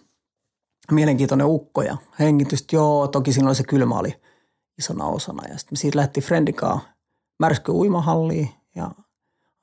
mielenkiintoinen 0.92 1.48
ukko 1.48 1.82
ja 1.82 1.98
hengitystä. 2.20 2.76
Joo, 2.76 3.08
toki 3.08 3.32
oli 3.46 3.56
se 3.56 3.64
kylmä 3.64 4.00
oli 4.00 4.22
isona 4.78 5.06
osana 5.06 5.48
ja 5.48 5.58
sitten 5.58 5.78
siitä 5.78 5.98
lähti 5.98 6.22
Friendikaa 6.22 6.80
märsky 7.40 7.72
uimahalliin 7.72 8.50
ja 8.76 8.92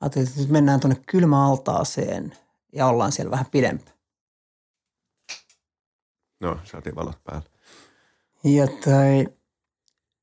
ajattelin, 0.01 0.27
että 0.27 0.39
nyt 0.39 0.49
mennään 0.49 0.79
tuonne 0.79 1.01
kylmäaltaaseen 1.05 2.33
ja 2.73 2.87
ollaan 2.87 3.11
siellä 3.11 3.31
vähän 3.31 3.45
pidempään. 3.51 3.97
No, 6.41 6.57
saatiin 6.63 6.95
valot 6.95 7.23
päälle. 7.23 7.45
Ja 8.43 8.67
tai, 8.67 9.27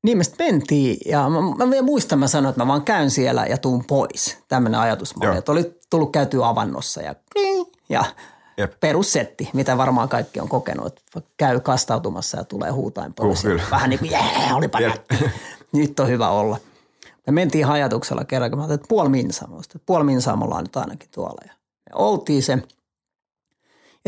niin 0.02 0.18
me 0.18 0.24
mentiin 0.38 0.96
ja 1.06 1.28
mä, 1.28 1.40
mä 1.40 1.70
vielä 1.70 1.84
muistan, 1.84 2.18
mä 2.18 2.28
sanoin, 2.28 2.50
että 2.50 2.64
mä 2.64 2.68
vaan 2.68 2.82
käyn 2.82 3.10
siellä 3.10 3.46
ja 3.46 3.58
tuun 3.58 3.84
pois. 3.84 4.38
Tämmöinen 4.48 4.80
ajatusmalli, 4.80 5.38
että 5.38 5.52
oli 5.52 5.78
tullut 5.90 6.12
käytyä 6.12 6.48
avannossa 6.48 7.02
ja, 7.02 7.14
ja 7.88 8.04
Jep. 8.56 8.72
perussetti, 8.80 9.50
mitä 9.52 9.76
varmaan 9.76 10.08
kaikki 10.08 10.40
on 10.40 10.48
kokenut, 10.48 10.86
että 10.86 11.20
käy 11.36 11.60
kastautumassa 11.60 12.38
ja 12.38 12.44
tulee 12.44 12.70
huutain 12.70 13.14
pois. 13.14 13.44
Uh, 13.44 13.70
vähän 13.70 13.90
niin 13.90 14.00
kuin, 14.00 14.10
jää, 14.10 14.54
olipa 14.54 14.78
Nyt 15.72 16.00
on 16.00 16.08
hyvä 16.08 16.28
olla. 16.28 16.56
Me 17.26 17.32
mentiin 17.32 17.66
hajatuksella 17.66 18.24
kerran, 18.24 18.50
kun 18.50 18.58
mä 18.58 18.74
että 18.74 18.88
puoli 18.88 19.08
minsaa, 19.08 19.48
puoli 19.86 20.04
minsaa 20.04 20.36
me 20.36 20.44
ollaan 20.44 20.64
nyt 20.64 20.76
ainakin 20.76 21.08
tuolla. 21.14 21.42
Ja 21.46 21.52
me 21.90 21.94
oltiin 21.94 22.42
se. 22.42 22.58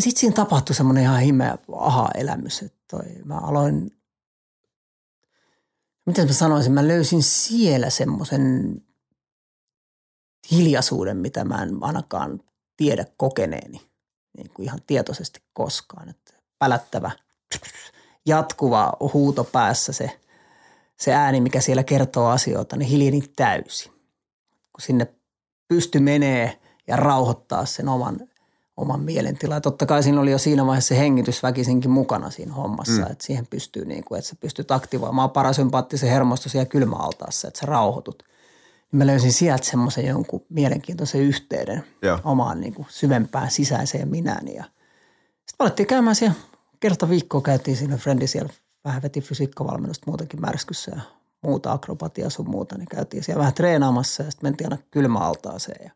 Ja 0.01 0.03
sitten 0.03 0.21
siinä 0.21 0.37
tapahtui 0.37 0.75
semmoinen 0.75 1.03
ihan 1.03 1.21
himeä 1.21 1.59
aha-elämys, 1.77 2.63
että 2.63 2.79
toi, 2.91 3.03
mä 3.25 3.39
aloin 3.39 3.91
miten 6.07 6.27
mä 6.27 6.33
sanoisin, 6.33 6.73
mä 6.73 6.89
löysin 6.89 7.23
siellä 7.23 7.91
semmoisen 7.91 8.77
hiljaisuuden, 10.51 11.17
mitä 11.17 11.45
mä 11.45 11.63
en 11.63 11.71
ainakaan 11.81 12.41
tiedä 12.77 13.07
kokeneeni 13.17 13.91
niin 14.37 14.51
kuin 14.55 14.65
ihan 14.65 14.81
tietoisesti 14.87 15.43
koskaan. 15.53 16.09
Että 16.09 16.35
pälättävä, 16.59 17.11
jatkuva 18.27 18.93
huuto 19.13 19.45
päässä, 19.45 19.93
se, 19.93 20.21
se 20.97 21.13
ääni, 21.13 21.41
mikä 21.41 21.61
siellä 21.61 21.85
kertoo 21.85 22.29
asioita, 22.29 22.77
niin 22.77 22.89
hiljeni 22.89 23.23
täysi. 23.37 23.89
Kun 24.73 24.81
sinne 24.81 25.15
pysty 25.69 26.01
menee 26.01 26.61
ja 26.87 26.97
rauhoittaa 26.97 27.67
sen 27.67 27.89
oman 27.89 28.30
oman 28.81 29.01
mielentilan. 29.01 29.57
Ja 29.57 29.61
totta 29.61 29.87
kai 29.87 30.03
siinä 30.03 30.21
oli 30.21 30.31
jo 30.31 30.39
siinä 30.39 30.67
vaiheessa 30.67 30.89
se 30.89 30.99
hengitys 30.99 31.43
väkisinkin 31.43 31.91
mukana 31.91 32.31
siinä 32.31 32.53
hommassa, 32.53 33.03
mm. 33.03 33.13
että 33.13 33.27
siihen 33.27 33.47
pystyy 33.47 33.85
niin 33.85 34.05
kuin, 34.05 34.19
että 34.19 34.29
sä 34.29 34.37
pystyt 34.41 34.71
aktivoimaan 34.71 35.31
parasympaattisen 35.31 36.11
hermosto 36.11 36.49
siellä 36.49 36.67
kylmäaltaassa, 36.67 37.49
että 37.49 37.61
sä 37.61 37.67
rauhoitut. 37.67 38.23
Niin 38.93 38.99
mä 38.99 39.07
löysin 39.07 39.33
sieltä 39.33 39.65
semmoisen 39.65 40.07
jonkun 40.07 40.45
mielenkiintoisen 40.49 41.21
yhteyden 41.21 41.85
Joo. 42.03 42.19
omaan 42.25 42.61
niin 42.61 42.75
kuin 42.75 42.87
syvempään 42.91 43.51
sisäiseen 43.51 44.09
minään. 44.09 44.49
Ja 44.49 44.65
sitten 45.35 45.57
alettiin 45.59 45.87
käymään 45.87 46.17
siellä, 46.17 46.35
kerta 46.81 47.09
viikkoa 47.09 47.41
käytiin 47.41 47.77
siinä 47.77 47.97
Frendi 47.97 48.27
siellä, 48.27 48.51
vähän 48.85 49.03
veti 49.03 49.21
fysiikkavalmennusta 49.21 50.05
muutenkin 50.07 50.41
märskyssä 50.41 50.93
ja 50.95 51.01
muuta 51.43 51.73
akrobatia 51.73 52.31
sun 52.31 52.51
muuta, 52.51 52.79
niin 52.79 52.89
käytiin 52.89 53.23
siellä 53.23 53.41
vähän 53.41 53.55
treenaamassa 53.55 54.23
ja 54.23 54.31
sitten 54.31 54.51
mentiin 54.51 54.73
aina 54.73 54.83
kylmäaltaaseen. 54.91 55.85
Ja 55.85 55.91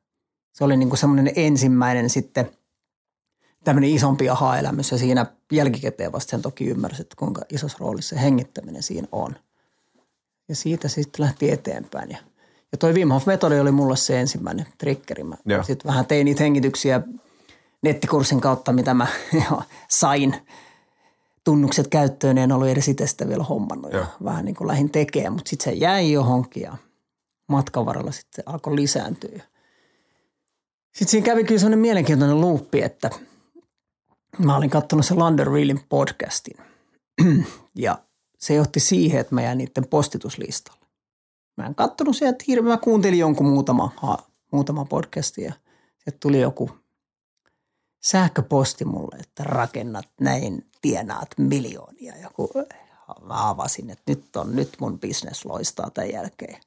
se 0.52 0.64
oli 0.64 0.76
niin 0.76 0.88
kuin 0.88 0.98
semmoinen 0.98 1.32
ensimmäinen 1.36 2.10
sitten– 2.10 2.50
tämmöinen 3.64 3.90
isompi 3.90 4.28
aha-elämys 4.28 4.92
ja 4.92 4.98
siinä 4.98 5.26
jälkikäteen 5.52 6.12
vasta 6.12 6.30
sen 6.30 6.42
toki 6.42 6.66
ymmärsin, 6.66 7.02
että 7.02 7.16
kuinka 7.18 7.42
isossa 7.52 7.78
roolissa 7.80 8.16
se 8.16 8.22
hengittäminen 8.22 8.82
siinä 8.82 9.08
on. 9.12 9.36
Ja 10.48 10.56
siitä 10.56 10.88
sitten 10.88 11.24
lähti 11.24 11.50
eteenpäin 11.50 12.10
ja, 12.10 12.18
ja 12.72 12.78
toi 12.78 12.94
Wim 12.94 13.08
Hof-metodi 13.08 13.60
oli 13.60 13.70
mulle 13.70 13.96
se 13.96 14.20
ensimmäinen 14.20 14.66
triggeri. 14.78 15.24
Mä 15.24 15.36
sitten 15.62 15.88
vähän 15.88 16.06
tein 16.06 16.24
niitä 16.24 16.42
hengityksiä 16.42 17.02
nettikurssin 17.82 18.40
kautta, 18.40 18.72
mitä 18.72 18.94
mä 18.94 19.06
sain 19.88 20.36
tunnukset 21.44 21.88
käyttöön, 21.88 22.38
en 22.38 22.52
ollut 22.52 22.68
edes 22.68 22.88
itse 22.88 23.06
sitä 23.06 23.28
vielä 23.28 23.44
hommannut 23.44 23.92
ja, 23.92 23.98
ja 23.98 24.06
vähän 24.24 24.44
niin 24.44 24.54
kuin 24.54 24.68
lähdin 24.68 24.90
tekemään, 24.90 25.32
mutta 25.32 25.48
sitten 25.48 25.64
se 25.64 25.78
jäi 25.78 26.12
johonkin 26.12 26.62
ja 26.62 26.76
matkan 27.46 27.86
varrella 27.86 28.12
sitten 28.12 28.44
alkoi 28.46 28.76
lisääntyä. 28.76 29.42
Sitten 30.92 31.10
siinä 31.10 31.24
kävi 31.24 31.44
kyllä 31.44 31.58
sellainen 31.58 31.78
mielenkiintoinen 31.78 32.40
luuppi, 32.40 32.82
että 32.82 33.10
mä 34.38 34.56
olin 34.56 34.70
katsonut 34.70 35.06
se 35.06 35.14
London 35.14 35.46
Reelin 35.46 35.80
podcastin 35.88 36.56
ja 37.74 37.98
se 38.38 38.54
johti 38.54 38.80
siihen, 38.80 39.20
että 39.20 39.34
mä 39.34 39.42
jäin 39.42 39.58
niiden 39.58 39.86
postituslistalle. 39.86 40.86
Mä 41.56 41.66
en 41.66 41.74
katsonut 41.74 42.16
sieltä 42.16 42.44
hirveän, 42.48 42.72
mä 42.72 42.76
kuuntelin 42.76 43.18
jonkun 43.18 43.46
muutama, 43.46 43.90
ha, 43.96 44.18
muutama 44.52 44.84
podcastia. 44.84 45.52
Sieltä 45.98 46.18
tuli 46.20 46.40
joku 46.40 46.70
sähköposti 48.00 48.84
mulle, 48.84 49.16
että 49.20 49.44
rakennat 49.44 50.08
näin, 50.20 50.66
tienaat 50.82 51.28
miljoonia. 51.38 52.14
Joku, 52.22 52.50
mä 53.22 53.48
avasin, 53.48 53.90
että 53.90 54.02
nyt 54.06 54.36
on, 54.36 54.56
nyt 54.56 54.76
mun 54.80 55.00
business 55.00 55.44
loistaa 55.44 55.90
tämän 55.90 56.10
jälkeen. 56.10 56.60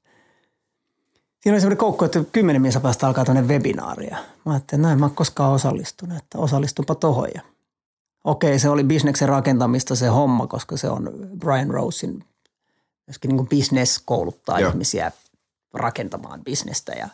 Siinä 1.40 1.56
oli 1.56 1.62
semmoinen 1.62 1.78
koukku, 1.78 2.06
että 2.06 2.24
kymmenen 2.32 2.62
mies 2.62 2.78
päästä 2.78 3.08
alkaa 3.08 3.26
tuonne 3.26 3.48
webinaaria. 3.48 4.18
Mä 4.46 4.52
ajattelin, 4.52 4.60
että 4.62 4.78
näin 4.78 5.00
mä 5.00 5.06
oon 5.06 5.16
koskaan 5.16 5.54
osallistunut, 5.54 6.18
että 6.18 6.38
osallistunpa 6.38 6.96
tohon. 6.96 7.28
Ja 7.36 7.42
okei, 8.28 8.60
se 8.60 8.70
oli 8.70 8.84
bisneksen 8.84 9.30
rakentamista 9.30 9.96
se 9.96 10.08
homma, 10.08 10.48
koska 10.48 10.78
se 10.78 10.90
on 10.90 11.12
Brian 11.40 11.70
Rosein 11.70 12.24
myöskin 13.08 13.30
niin 13.36 13.48
business 13.48 14.02
kouluttaa 14.06 14.60
Joo. 14.60 14.70
ihmisiä 14.70 15.12
rakentamaan 15.74 16.44
bisnestä 16.44 16.92
ja 16.92 17.10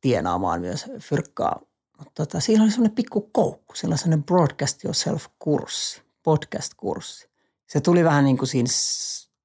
tienaamaan 0.00 0.60
myös 0.60 0.86
fyrkkaa– 1.00 1.60
mutta 1.98 2.12
tota, 2.14 2.40
siinä 2.40 2.62
oli 2.62 2.70
semmoinen 2.70 2.94
pikku 2.94 3.20
koukku, 3.32 3.74
siellä 3.74 3.96
semmoinen 3.96 4.24
broadcast 4.24 4.84
yourself-kurssi, 4.84 6.02
podcast-kurssi. 6.22 7.28
Se 7.66 7.80
tuli 7.80 8.04
vähän 8.04 8.24
niin 8.24 8.38
kuin 8.38 8.48
siinä 8.48 8.68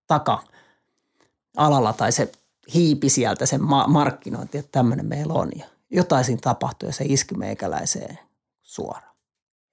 taka-alalla 0.07 1.93
tai 1.93 2.11
se 2.11 2.31
hiipi 2.73 3.09
sieltä 3.09 3.45
sen 3.45 3.63
ma- 3.63 3.87
markkinointi, 3.87 4.57
että 4.57 4.71
tämmöinen 4.71 5.05
meillä 5.05 5.33
on. 5.33 5.49
Ja 5.55 5.65
jotain 5.89 6.25
siinä 6.25 6.39
tapahtui 6.43 6.89
ja 6.89 6.93
se 6.93 7.05
iski 7.07 7.35
meikäläiseen 7.35 8.19
suoraan. 8.61 9.08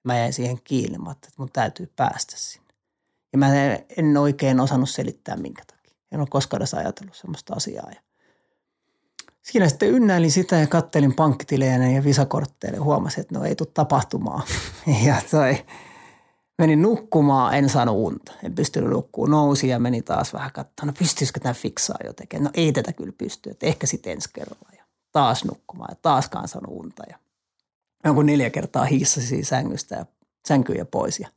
Mä 0.07 0.17
jäin 0.17 0.33
siihen 0.33 0.59
kiinni, 0.63 0.97
mä 0.97 1.11
että 1.11 1.29
mun 1.37 1.49
täytyy 1.53 1.91
päästä 1.95 2.33
sinne. 2.37 2.73
Ja 3.33 3.37
mä 3.37 3.47
en 3.97 4.17
oikein 4.17 4.59
osannut 4.59 4.89
selittää 4.89 5.35
minkä 5.35 5.63
takia. 5.67 5.97
En 6.11 6.19
ole 6.19 6.27
koskaan 6.29 6.59
edes 6.61 6.73
ajatellut 6.73 7.15
semmoista 7.15 7.53
asiaa. 7.53 7.89
Ja 7.89 8.01
siinä 9.41 9.69
sitten 9.69 9.89
ynnäilin 9.89 10.31
sitä 10.31 10.55
ja 10.55 10.67
kattelin 10.67 11.15
pankkitilejä 11.15 11.87
ja 11.87 12.03
visakortteille. 12.03 12.77
Huomasin, 12.77 13.21
että 13.21 13.39
no 13.39 13.45
ei 13.45 13.55
tule 13.55 13.69
tapahtumaan. 13.73 14.43
Ja 15.05 15.15
toi, 15.31 15.65
menin 16.57 16.81
nukkumaan, 16.81 17.53
en 17.53 17.69
saanut 17.69 17.95
unta. 17.95 18.31
En 18.43 18.55
pystynyt 18.55 18.89
nukkumaan. 18.89 19.31
Nousi 19.31 19.67
ja 19.67 19.79
meni 19.79 20.01
taas 20.01 20.33
vähän 20.33 20.51
katsomaan, 20.51 20.93
no 20.93 20.99
pystyisikö 20.99 21.39
tämä 21.39 21.53
fiksaa 21.53 21.97
jotenkin. 22.03 22.43
No 22.43 22.49
ei 22.53 22.71
tätä 22.71 22.93
kyllä 22.93 23.13
pysty, 23.17 23.49
että 23.49 23.65
ehkä 23.65 23.87
sitten 23.87 24.13
ensi 24.13 24.29
kerralla. 24.33 24.69
Ja 24.77 24.83
taas 25.11 25.45
nukkumaan 25.45 25.91
ja 25.91 25.95
taaskaan 26.01 26.47
saanut 26.47 26.73
unta. 26.73 27.03
Ja 27.09 27.17
jonkun 28.05 28.25
neljä 28.25 28.49
kertaa 28.49 28.85
hiissasi 28.85 29.43
sängystä 29.43 29.95
ja 29.95 30.05
sänkyjä 30.47 30.85
pois. 30.85 31.19
Ja 31.19 31.27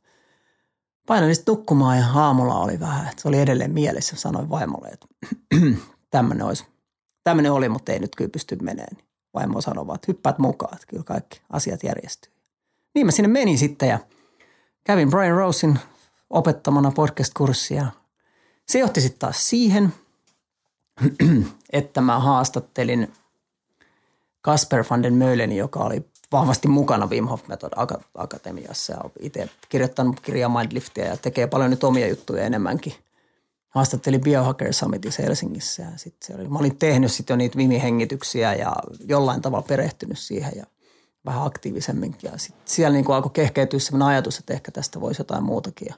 painoin 1.07 1.35
sitten 1.35 1.55
nukkumaan 1.55 1.97
ja 1.97 2.05
aamulla 2.15 2.59
oli 2.59 2.79
vähän, 2.79 3.07
että 3.07 3.21
se 3.21 3.27
oli 3.27 3.39
edelleen 3.39 3.71
mielessä. 3.71 4.15
Sanoin 4.15 4.49
vaimolle, 4.49 4.87
että 4.87 5.07
tämmöinen 6.11 6.45
olisi 6.45 6.65
tämmöinen 7.23 7.51
oli, 7.51 7.69
mutta 7.69 7.91
ei 7.91 7.99
nyt 7.99 8.15
kyllä 8.15 8.29
pysty 8.29 8.57
meneen. 8.61 8.97
Vaimo 9.33 9.61
sanoi 9.61 9.85
että 9.95 10.05
hyppäät 10.07 10.39
mukaan, 10.39 10.73
että 10.73 10.87
kyllä 10.87 11.03
kaikki 11.03 11.41
asiat 11.49 11.83
järjestyy. 11.83 12.31
Niin 12.95 13.05
mä 13.05 13.11
sinne 13.11 13.27
menin 13.27 13.57
sitten 13.57 13.89
ja 13.89 13.99
kävin 14.83 15.09
Brian 15.09 15.37
Rosein 15.37 15.79
opettamana 16.29 16.91
podcast-kurssia. 16.91 17.85
Se 18.67 18.79
johti 18.79 19.01
sitten 19.01 19.19
taas 19.19 19.49
siihen, 19.49 19.93
että 21.73 22.01
mä 22.01 22.19
haastattelin 22.19 23.13
Kasper 24.41 24.85
van 24.89 25.03
den 25.03 25.13
Mölleni, 25.13 25.57
joka 25.57 25.79
oli 25.79 26.10
vahvasti 26.31 26.67
mukana 26.67 27.09
Wim 27.09 27.27
Hof 27.27 27.47
Method 27.47 27.71
Akatemiassa 28.15 28.93
ja 28.93 28.99
itse 29.19 29.49
kirjoittanut 29.69 30.19
kirjaa 30.19 30.49
Mindliftia 30.49 31.05
ja 31.05 31.17
tekee 31.17 31.47
paljon 31.47 31.69
nyt 31.69 31.83
omia 31.83 32.07
juttuja 32.07 32.43
enemmänkin– 32.43 32.93
haastattelin 33.71 34.21
Biohacker 34.21 34.73
Summitissa 34.73 35.23
Helsingissä. 35.23 35.83
Ja 35.83 35.89
sit 35.95 36.15
se 36.23 36.35
oli, 36.35 36.47
mä 36.47 36.59
olin 36.59 36.77
tehnyt 36.77 37.11
sitten 37.11 37.33
jo 37.33 37.37
niitä 37.37 37.57
vimihengityksiä 37.57 38.53
ja 38.53 38.75
jollain 39.07 39.41
tavalla 39.41 39.65
perehtynyt 39.67 40.19
siihen 40.19 40.51
ja 40.55 40.65
vähän 41.25 41.45
aktiivisemminkin. 41.45 42.31
Ja 42.31 42.37
sitten 42.37 42.61
siellä 42.65 42.93
niin 42.93 43.05
kuin 43.05 43.15
alkoi 43.15 43.31
kehkeytyä 43.33 43.79
sellainen 43.79 44.07
ajatus, 44.07 44.39
että 44.39 44.53
ehkä 44.53 44.71
tästä 44.71 45.01
voisi 45.01 45.21
jotain 45.21 45.43
muutakin. 45.43 45.87
Ja 45.89 45.95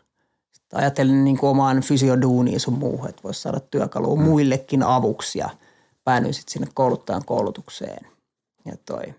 sitten 0.51 0.79
ajattelin 0.79 1.23
niin 1.23 1.37
kuin 1.37 1.49
omaan 1.49 1.81
fysioduuniin 1.81 2.59
sun 2.59 2.73
muuhun, 2.73 3.09
että 3.09 3.23
voisi 3.23 3.41
saada 3.41 3.59
työkalua 3.59 4.15
mm. 4.15 4.21
muillekin 4.21 4.83
avuksi 4.83 5.39
ja 5.39 5.49
päännyin 6.03 6.33
sitten 6.33 6.53
sinne 6.53 6.67
kouluttajan 6.73 7.25
koulutukseen. 7.25 8.07
Ja 8.65 8.73
toi. 8.85 9.13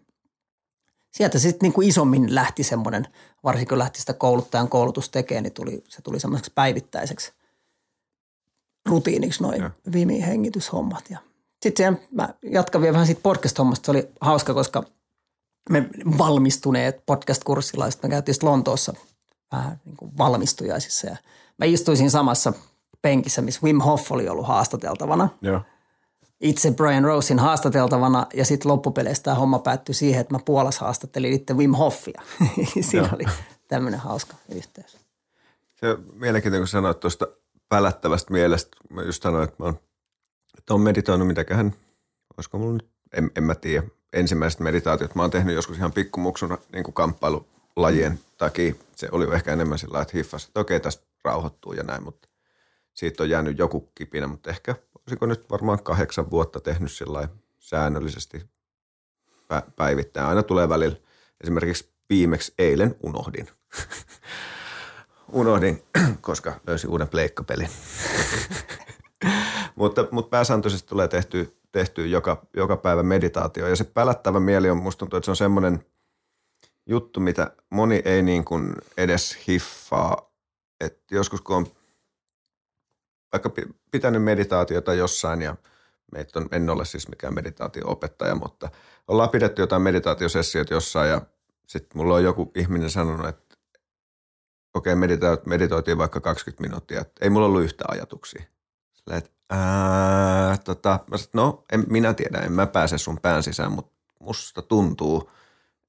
Sieltä 1.14 1.38
sitten 1.38 1.58
niin 1.62 1.72
kuin 1.72 1.88
isommin 1.88 2.34
lähti 2.34 2.62
semmoinen, 2.62 3.06
varsinkin 3.44 3.68
kun 3.68 3.78
lähti 3.78 4.00
sitä 4.00 4.12
kouluttajan 4.12 4.68
koulutus 4.68 5.08
tekemään, 5.08 5.42
niin 5.42 5.52
tuli, 5.52 5.84
se 5.88 6.02
tuli 6.02 6.20
semmoiseksi 6.20 6.52
päivittäiseksi– 6.54 7.32
rutiiniksi 8.88 9.42
noin 9.42 9.70
vimi 9.92 10.26
hengityshommat. 10.26 11.10
Ja 11.10 11.18
sitten 11.62 12.00
mä 12.10 12.34
jatkan 12.42 12.80
vielä 12.80 12.92
vähän 12.92 13.06
siitä 13.06 13.22
podcast-hommasta. 13.22 13.86
Se 13.86 13.90
oli 13.90 14.08
hauska, 14.20 14.54
koska 14.54 14.82
me 15.70 15.88
valmistuneet 16.18 16.96
podcast-kurssilaiset, 17.06 18.02
me 18.02 18.08
käytiin 18.08 18.34
Lontoossa 18.42 18.92
vähän 19.52 19.80
niin 19.84 19.96
kuin 19.96 20.18
valmistujaisissa 20.18 21.06
ja 21.06 21.16
mä 21.58 21.66
istuisin 21.66 22.10
samassa 22.10 22.52
penkissä, 23.02 23.42
missä 23.42 23.60
Wim 23.64 23.80
Hof 23.80 24.12
oli 24.12 24.28
ollut 24.28 24.46
haastateltavana. 24.46 25.28
Joo. 25.42 25.60
Itse 26.44 26.70
Brian 26.70 27.04
Rosein 27.04 27.38
haastateltavana 27.38 28.26
ja 28.34 28.44
sitten 28.44 28.72
loppupeleistä 28.72 29.24
tämä 29.24 29.34
homma 29.34 29.58
päättyi 29.58 29.94
siihen, 29.94 30.20
että 30.20 30.34
mä 30.34 30.38
Puolas 30.44 30.78
haastattelin 30.78 31.32
itse 31.32 31.54
Wim 31.54 31.70
Hofia. 31.70 32.22
Siinä 32.80 33.08
oli 33.12 33.24
tämmöinen 33.68 34.00
hauska 34.00 34.36
yhteys. 34.54 34.98
Se 35.74 35.88
on 35.88 36.04
mielenkiintoinen, 36.12 36.60
kun 36.60 36.68
sanoit 36.68 37.00
tuosta 37.00 37.26
välättävästä 37.70 38.32
mielestä. 38.32 38.76
Mä 38.90 39.02
just 39.02 39.22
sanoin, 39.22 39.44
että 39.44 39.56
mä 39.58 39.64
oon, 39.64 39.78
että 40.58 40.74
oon 40.74 40.80
meditoinut 40.80 41.28
mitäköhän, 41.28 41.74
olisiko 42.36 42.58
mulla 42.58 42.72
nyt, 42.72 42.88
en, 43.12 43.30
en 43.36 43.44
mä 43.44 43.54
tiedä, 43.54 43.86
ensimmäiset 44.12 44.60
meditaatiot. 44.60 45.14
Mä 45.14 45.22
oon 45.22 45.30
tehnyt 45.30 45.54
joskus 45.54 45.76
ihan 45.76 45.92
pikkumuksuna 45.92 46.58
niin 46.72 46.84
kuin 46.84 46.94
kamppailulajien 46.94 48.20
takia. 48.38 48.74
Se 48.96 49.08
oli 49.12 49.34
ehkä 49.34 49.52
enemmän 49.52 49.78
sillä 49.78 50.00
että 50.00 50.16
hiffas, 50.16 50.44
että 50.44 50.60
okei, 50.60 50.80
tästä 50.80 51.06
rauhoittuu 51.24 51.72
ja 51.72 51.82
näin, 51.82 52.02
mutta 52.02 52.28
siitä 52.94 53.22
on 53.22 53.30
jäänyt 53.30 53.58
joku 53.58 53.90
kipinä, 53.94 54.26
mutta 54.26 54.50
ehkä 54.50 54.74
olisiko 55.06 55.26
nyt 55.26 55.50
varmaan 55.50 55.82
kahdeksan 55.82 56.30
vuotta 56.30 56.60
tehnyt 56.60 56.92
sillä 56.92 57.28
säännöllisesti 57.58 58.42
päivittäin. 59.76 60.26
Aina 60.26 60.42
tulee 60.42 60.68
välillä. 60.68 60.96
Esimerkiksi 61.40 61.92
viimeksi 62.10 62.54
eilen 62.58 62.96
unohdin. 63.02 63.48
unohdin, 65.32 65.82
koska 66.20 66.60
löysin 66.66 66.90
uuden 66.90 67.08
pleikkapelin. 67.08 67.68
mutta, 69.76 70.06
mutta 70.10 70.30
pääsääntöisesti 70.30 70.88
tulee 70.88 71.08
tehty, 71.08 71.56
tehty 71.72 72.06
joka, 72.06 72.46
joka 72.56 72.76
päivä 72.76 73.02
meditaatio. 73.02 73.68
Ja 73.68 73.76
se 73.76 73.84
pälättävä 73.84 74.40
mieli 74.40 74.70
on, 74.70 74.76
musta 74.76 74.98
tuntuu, 74.98 75.16
että 75.16 75.24
se 75.24 75.30
on 75.30 75.36
semmoinen 75.36 75.84
juttu, 76.86 77.20
mitä 77.20 77.50
moni 77.70 78.02
ei 78.04 78.22
niin 78.22 78.44
kuin 78.44 78.74
edes 78.96 79.38
hiffaa. 79.48 80.30
että 80.80 81.14
joskus 81.14 81.40
kun 81.40 81.56
on 81.56 81.66
vaikka 83.34 83.50
pitänyt 83.90 84.22
meditaatiota 84.22 84.94
jossain 84.94 85.42
ja 85.42 85.56
meitä 86.12 86.38
on, 86.38 86.48
en 86.52 86.70
ole 86.70 86.84
siis 86.84 87.08
mikään 87.08 87.34
meditaatio-opettaja, 87.34 88.34
mutta 88.34 88.70
ollaan 89.08 89.30
pidetty 89.30 89.62
jotain 89.62 89.82
meditaatiosessioita 89.82 90.74
jossain 90.74 91.10
ja 91.10 91.22
sitten 91.66 91.98
mulla 91.98 92.14
on 92.14 92.24
joku 92.24 92.52
ihminen 92.54 92.90
sanonut, 92.90 93.28
että 93.28 93.56
okei, 94.74 94.92
okay, 94.92 95.38
meditoitiin 95.46 95.98
vaikka 95.98 96.20
20 96.20 96.62
minuuttia, 96.62 97.00
että 97.00 97.24
ei 97.24 97.30
mulla 97.30 97.46
ollut 97.46 97.62
yhtä 97.62 97.84
ajatuksia. 97.88 98.44
Sillä, 98.92 99.16
että, 99.16 99.30
ää, 99.50 100.56
tota, 100.64 101.00
mä 101.10 101.16
sanoin, 101.16 101.30
no, 101.32 101.64
en, 101.72 101.84
minä 101.88 102.14
tiedä, 102.14 102.38
en 102.38 102.52
mä 102.52 102.66
pääse 102.66 102.98
sun 102.98 103.20
pään 103.22 103.42
sisään, 103.42 103.72
mutta 103.72 103.92
musta 104.20 104.62
tuntuu, 104.62 105.30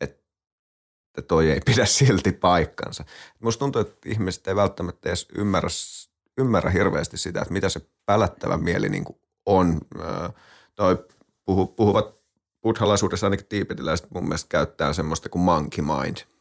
että 0.02 0.24
toi 1.28 1.52
ei 1.52 1.60
pidä 1.66 1.86
silti 1.86 2.32
paikkansa. 2.32 3.06
Musta 3.40 3.60
tuntuu, 3.60 3.82
että 3.82 4.10
ihmiset 4.10 4.48
ei 4.48 4.56
välttämättä 4.56 5.10
edes 5.10 5.28
ymmärrä, 5.38 5.70
ymmärrä 6.38 6.70
hirveästi 6.70 7.18
sitä, 7.18 7.42
että 7.42 7.54
mitä 7.54 7.70
se 7.70 7.82
pälättävä 8.06 8.58
mieli 8.58 8.90
niin 8.90 9.04
kuin 9.04 9.20
on. 9.46 9.82
Toi 10.76 11.06
puhu, 11.46 11.68
puhuvat 11.68 12.16
buddhalaisuudessa 12.62 13.26
ainakin 13.26 13.46
tiipetiläiset 13.46 14.12
mun 14.12 14.24
mielestä 14.24 14.50
käyttää 14.50 14.94
semmoista 14.94 15.30
kuin 15.30 15.42
monkey 15.42 15.86
mind– 15.86 16.18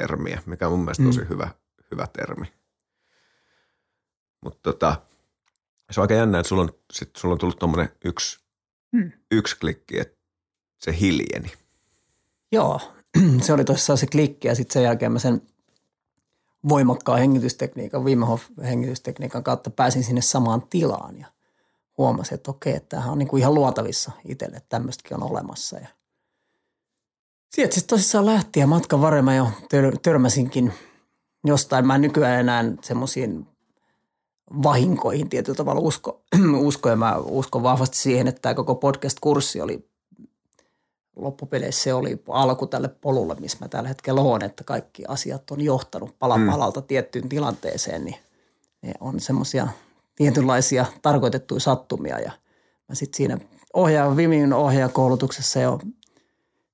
termiä, 0.00 0.42
mikä 0.46 0.66
on 0.66 0.72
mun 0.72 0.84
mielestä 0.84 1.04
tosi 1.04 1.20
mm. 1.20 1.28
hyvä, 1.28 1.50
hyvä 1.90 2.06
termi. 2.12 2.46
Mutta 4.44 4.58
tota, 4.62 5.02
se 5.90 6.00
on 6.00 6.02
aika 6.02 6.14
jännä, 6.14 6.38
että 6.38 6.48
sulla 6.48 6.62
on, 6.62 6.72
sit 6.92 7.10
sulla 7.16 7.32
on 7.32 7.38
tullut 7.38 7.58
tuommoinen 7.58 7.88
yksi, 8.04 8.38
mm. 8.92 9.12
yksi 9.30 9.58
klikki, 9.58 10.00
että 10.00 10.18
se 10.78 10.96
hiljeni. 11.00 11.52
Joo, 12.52 12.94
se 13.44 13.52
oli 13.52 13.64
tuossa 13.64 13.96
se 13.96 14.06
klikki 14.06 14.48
ja 14.48 14.54
sitten 14.54 14.72
sen 14.72 14.82
jälkeen 14.82 15.12
mä 15.12 15.18
sen 15.18 15.42
voimakkaan 16.68 17.18
hengitystekniikan, 17.18 18.04
viime 18.04 18.26
hengitystekniikan 18.62 19.44
kautta 19.44 19.70
pääsin 19.70 20.04
sinne 20.04 20.20
samaan 20.20 20.62
tilaan 20.70 21.18
ja 21.18 21.26
huomasin, 21.98 22.34
että 22.34 22.50
okei, 22.50 22.76
että 22.76 22.88
tämähän 22.88 23.12
on 23.12 23.18
niin 23.18 23.28
kuin 23.28 23.40
ihan 23.40 23.54
luotavissa 23.54 24.12
itselle, 24.24 24.56
että 24.56 24.68
tämmöistäkin 24.68 25.16
on 25.16 25.30
olemassa. 25.30 25.78
Ja 25.78 25.88
sieltä 27.54 27.74
siis 27.74 27.86
tosissaan 27.86 28.26
lähti 28.26 28.60
ja 28.60 28.66
matkan 28.66 29.00
varrella 29.00 29.34
jo 29.34 29.48
tör- 29.62 29.98
törmäsinkin 30.02 30.72
jostain. 31.44 31.86
Mä 31.86 31.98
nykyään 31.98 32.40
enää 32.40 32.64
semmoisiin 32.82 33.46
vahinkoihin 34.62 35.28
tietyllä 35.28 35.56
tavalla 35.56 35.80
usko, 35.80 36.22
usko 36.68 36.88
ja 36.88 36.96
mä 36.96 37.16
uskon 37.16 37.62
vahvasti 37.62 37.96
siihen, 37.96 38.28
että 38.28 38.42
tämä 38.42 38.54
koko 38.54 38.74
podcast-kurssi 38.74 39.60
oli 39.60 39.88
loppupeleissä 41.16 41.82
se 41.82 41.94
oli 41.94 42.22
alku 42.28 42.66
tälle 42.66 42.88
polulle, 42.88 43.36
missä 43.40 43.58
mä 43.60 43.68
tällä 43.68 43.88
hetkellä 43.88 44.20
olen, 44.20 44.42
että 44.42 44.64
kaikki 44.64 45.04
asiat 45.08 45.50
on 45.50 45.60
johtanut 45.60 46.18
pala 46.18 46.38
mm. 46.38 46.50
palalta 46.50 46.80
mm. 46.80 46.86
tiettyyn 46.86 47.28
tilanteeseen, 47.28 48.04
niin 48.04 48.16
ne 48.82 48.92
on 49.00 49.20
semmoisia 49.20 49.68
tietynlaisia 50.16 50.86
tarkoitettuja 51.02 51.60
sattumia 51.60 52.20
ja 52.20 52.32
mä 52.88 52.94
sitten 52.94 53.16
siinä 53.16 53.38
ohjaa, 53.74 54.16
Vimin 54.16 54.52
ohjaajakoulutuksessa 54.52 55.60
jo 55.60 55.78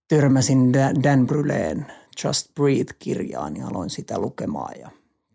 törmäsin 0.08 0.72
Dan 0.72 1.26
Bryleen 1.26 1.86
Just 2.24 2.54
Breathe-kirjaan 2.54 3.56
ja 3.56 3.66
aloin 3.66 3.90
sitä 3.90 4.18
lukemaan 4.18 4.80
ja 4.80 4.90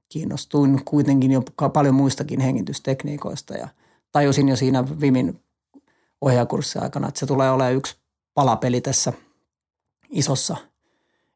kiinnostuin 0.10 0.86
kuitenkin 0.86 1.32
jo 1.32 1.42
paljon 1.74 1.96
muistakin 1.96 2.40
hengitystekniikoista 2.40 3.54
ja 3.54 3.68
tajusin 4.12 4.50
jo 4.50 4.56
siinä 4.56 4.84
Vimin 5.02 5.40
ohjaakurssin 6.22 6.84
aikana, 6.84 7.08
että 7.08 7.20
se 7.20 7.26
tulee 7.26 7.52
olemaan 7.52 7.74
yksi 7.74 7.96
palapeli 8.38 8.82
tässä 8.82 9.14
isossa, 10.10 10.58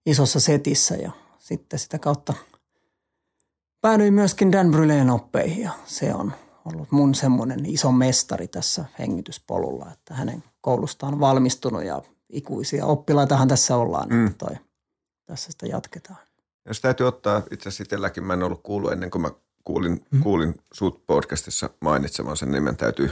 isossa 0.05 0.39
setissä 0.39 0.95
ja 0.95 1.11
sitten 1.39 1.79
sitä 1.79 1.99
kautta 1.99 2.33
päädyin 3.81 4.13
myöskin 4.13 4.51
Dan 4.51 4.71
Bryleen 4.71 5.09
oppeihin 5.09 5.63
ja 5.63 5.71
se 5.85 6.13
on 6.13 6.33
ollut 6.65 6.91
mun 6.91 7.15
semmoinen 7.15 7.65
iso 7.65 7.91
mestari 7.91 8.47
tässä 8.47 8.85
hengityspolulla, 8.99 9.91
että 9.91 10.13
hänen 10.13 10.43
koulustaan 10.61 11.19
valmistunut 11.19 11.83
ja 11.83 12.01
ikuisia 12.29 12.85
oppilaitahan 12.85 13.47
tässä 13.47 13.77
ollaan, 13.77 14.09
mm. 14.09 14.27
että 14.27 14.45
toi, 14.45 14.57
tässä 15.25 15.51
sitä 15.51 15.65
jatketaan. 15.65 16.19
Jos 16.65 16.81
täytyy 16.81 17.07
ottaa, 17.07 17.41
itse 17.51 17.69
asiassa 17.69 17.83
itselläkin 17.83 18.23
mä 18.23 18.33
en 18.33 18.43
ollut 18.43 18.63
kuullut 18.63 18.91
ennen 18.91 19.11
kuin 19.11 19.21
mä 19.21 19.31
kuulin, 19.63 20.05
mm. 20.11 20.23
kuulin 20.23 20.55
sut 20.73 21.05
podcastissa 21.07 21.69
mainitsemaan 21.79 22.37
sen 22.37 22.51
nimen, 22.51 22.77
täytyy, 22.77 23.11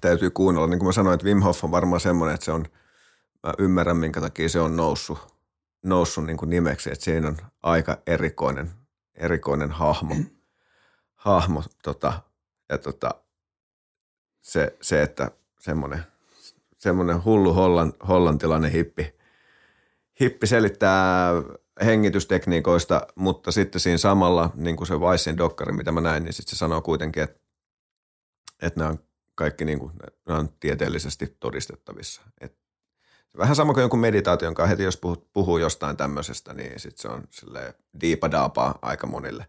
täytyy 0.00 0.30
kuunnella. 0.30 0.66
Niin 0.66 0.78
kuin 0.78 0.88
mä 0.88 0.92
sanoin, 0.92 1.14
että 1.14 1.26
Wim 1.26 1.40
Hof 1.40 1.64
on 1.64 1.70
varmaan 1.70 2.00
semmoinen, 2.00 2.34
että 2.34 2.44
se 2.44 2.52
on, 2.52 2.66
mä 3.44 3.54
ymmärrän 3.58 3.96
minkä 3.96 4.20
takia 4.20 4.48
se 4.48 4.60
on 4.60 4.76
noussut, 4.76 5.34
noussut 5.82 6.24
niin 6.24 6.36
kuin 6.36 6.50
nimeksi, 6.50 6.92
että 6.92 7.04
siinä 7.04 7.28
on 7.28 7.36
aika 7.62 7.98
erikoinen, 8.06 8.70
erikoinen 9.14 9.70
hahmo, 9.70 10.14
hahmo 11.14 11.62
tota, 11.82 12.22
ja 12.68 12.78
tota, 12.78 13.10
se, 14.40 14.76
se, 14.80 15.02
että 15.02 15.30
semmoinen, 15.60 16.04
semmoinen 16.78 17.24
hullu 17.24 17.52
hollan, 17.52 17.92
hollantilainen 18.08 18.70
hippi, 18.70 19.14
hippi 20.20 20.46
selittää 20.46 21.30
hengitystekniikoista, 21.84 23.06
mutta 23.14 23.52
sitten 23.52 23.80
siinä 23.80 23.98
samalla, 23.98 24.50
niin 24.54 24.76
kuin 24.76 24.88
se 24.88 24.98
Weissin 24.98 25.38
dokkari, 25.38 25.72
mitä 25.72 25.92
mä 25.92 26.00
näin, 26.00 26.24
niin 26.24 26.32
sitten 26.32 26.50
se 26.50 26.56
sanoo 26.56 26.80
kuitenkin, 26.80 27.22
että, 27.22 27.40
että 28.62 28.80
nämä 28.80 28.90
on 28.90 28.98
kaikki 29.34 29.64
niin 29.64 29.78
kuin, 29.78 29.92
nämä 30.26 30.38
on 30.38 30.48
tieteellisesti 30.60 31.36
todistettavissa. 31.40 32.22
Et 32.40 32.63
vähän 33.38 33.56
sama 33.56 33.72
kuin 33.72 33.82
jonkun 33.82 34.00
meditaation 34.00 34.54
kanssa, 34.54 34.68
heti 34.68 34.82
jos 34.82 34.96
puhuu, 34.96 35.28
puhuu 35.32 35.58
jostain 35.58 35.96
tämmöisestä, 35.96 36.54
niin 36.54 36.80
sitten 36.80 37.02
se 37.02 37.08
on 37.08 37.24
sille 37.30 37.74
diipadaapaa 38.00 38.78
aika 38.82 39.06
monille. 39.06 39.46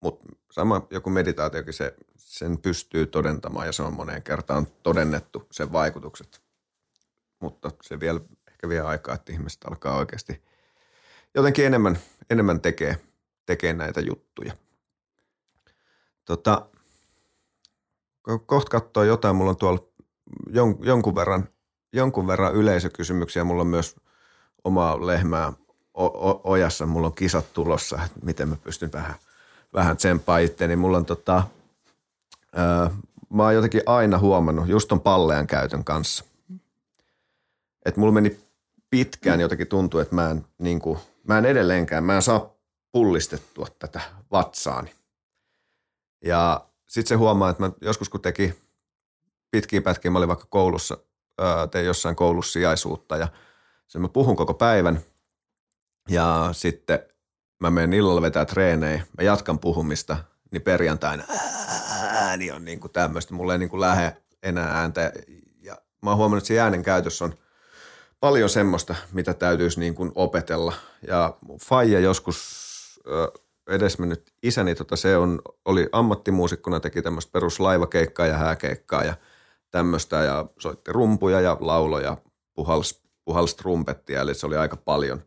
Mutta 0.00 0.28
sama 0.52 0.86
joku 0.90 1.10
meditaatiokin, 1.10 1.74
se, 1.74 1.94
sen 2.16 2.58
pystyy 2.58 3.06
todentamaan 3.06 3.66
ja 3.66 3.72
se 3.72 3.82
on 3.82 3.92
moneen 3.92 4.22
kertaan 4.22 4.66
todennettu 4.82 5.46
sen 5.50 5.72
vaikutukset. 5.72 6.40
Mutta 7.40 7.70
se 7.82 8.00
vielä 8.00 8.20
ehkä 8.48 8.68
vie 8.68 8.80
aikaa, 8.80 9.14
että 9.14 9.32
ihmiset 9.32 9.64
alkaa 9.64 9.96
oikeasti 9.96 10.42
jotenkin 11.34 11.66
enemmän, 11.66 11.98
enemmän 12.30 12.60
tekee, 12.60 12.96
tekee 13.46 13.72
näitä 13.72 14.00
juttuja. 14.00 14.52
Tota, 16.24 16.68
kohta 18.46 18.70
katsoa 18.70 19.04
jotain, 19.04 19.36
mulla 19.36 19.50
on 19.50 19.56
tuolla 19.56 19.88
jon, 20.50 20.78
jonkun, 20.80 21.14
verran, 21.14 21.48
jonkun 21.92 22.26
verran 22.26 22.54
yleisökysymyksiä, 22.54 23.44
mulla 23.44 23.60
on 23.60 23.66
myös 23.66 23.96
omaa 24.64 25.06
lehmää 25.06 25.52
ojassa, 26.44 26.86
mulla 26.86 27.06
on 27.06 27.14
kisat 27.14 27.52
tulossa, 27.52 27.98
että 28.04 28.20
miten 28.22 28.48
mä 28.48 28.56
pystyn 28.56 28.92
vähän, 28.92 29.14
vähän 29.74 29.96
tsemppaa 29.96 30.38
itteeni. 30.38 30.76
Mulla 30.76 30.96
on 30.96 31.04
tota, 31.04 31.42
ää, 32.54 32.90
mä 33.30 33.42
oon 33.42 33.54
jotenkin 33.54 33.82
aina 33.86 34.18
huomannut 34.18 34.68
just 34.68 34.88
ton 34.88 35.00
pallean 35.00 35.46
käytön 35.46 35.84
kanssa. 35.84 36.24
Että 37.84 38.00
mulla 38.00 38.12
meni 38.12 38.40
pitkään 38.90 39.40
jotenkin 39.40 39.66
tuntuu, 39.66 40.00
että 40.00 40.14
mä 40.14 40.30
en, 40.30 40.46
niin 40.58 40.80
kuin, 40.80 40.98
mä 41.28 41.38
en 41.38 41.44
edelleenkään, 41.44 42.04
mä 42.04 42.16
en 42.16 42.22
saa 42.22 42.50
pullistettua 42.92 43.66
tätä 43.78 44.00
vatsaani. 44.32 44.94
Ja 46.24 46.66
sitten 46.88 47.08
se 47.08 47.14
huomaa, 47.14 47.50
että 47.50 47.62
mä 47.62 47.70
joskus 47.80 48.08
kun 48.08 48.20
teki 48.20 48.54
pitkiä 49.50 49.82
pätkiä, 49.82 50.10
mä 50.10 50.18
olin 50.18 50.28
vaikka 50.28 50.46
koulussa, 50.48 50.96
tein 51.70 51.86
jossain 51.86 52.16
koulussa 52.16 52.52
sijaisuutta 52.52 53.16
ja 53.16 53.28
sen 53.88 54.02
mä 54.02 54.08
puhun 54.08 54.36
koko 54.36 54.54
päivän 54.54 55.00
ja 56.08 56.48
sitten 56.52 57.00
mä 57.60 57.70
menen 57.70 57.92
illalla 57.92 58.22
vetää 58.22 58.44
treenejä, 58.44 59.02
mä 59.18 59.24
jatkan 59.24 59.58
puhumista, 59.58 60.16
niin 60.52 60.62
perjantaina 60.62 61.24
ääni 62.12 62.50
on 62.50 62.64
niin 62.64 62.80
kuin 62.80 62.92
tämmöistä, 62.92 63.34
mulla 63.34 63.52
ei 63.52 63.58
niin 63.58 63.68
kuin 63.68 63.80
lähde 63.80 64.16
enää 64.42 64.80
ääntä 64.80 65.12
ja 65.62 65.76
mä 66.02 66.10
oon 66.10 66.16
huomannut, 66.16 66.42
että 66.42 66.48
se 66.48 66.60
äänen 66.60 66.82
käytös 66.82 67.22
on– 67.22 67.34
paljon 68.20 68.48
semmoista, 68.48 68.94
mitä 69.12 69.34
täytyisi 69.34 69.80
niin 69.80 69.94
kuin 69.94 70.12
opetella. 70.14 70.74
Ja 71.06 71.36
Faija 71.60 72.00
joskus 72.00 72.68
edesmennyt 73.66 74.32
isäni, 74.42 74.74
tota, 74.74 74.96
se 74.96 75.16
on, 75.16 75.42
oli 75.64 75.88
ammattimuusikkona, 75.92 76.80
teki 76.80 77.02
tämmöistä 77.02 77.32
peruslaivakeikkaa 77.32 78.26
ja 78.26 78.36
hääkeikkaa 78.36 79.04
ja 79.04 79.14
tämmöistä 79.70 80.16
ja 80.16 80.46
soitti 80.58 80.92
rumpuja 80.92 81.40
ja 81.40 81.56
lauloja, 81.60 82.16
puhals, 82.54 83.02
puhals 83.24 83.54
trumpettia, 83.54 84.20
eli 84.20 84.34
se 84.34 84.46
oli 84.46 84.56
aika 84.56 84.76
paljon 84.76 85.22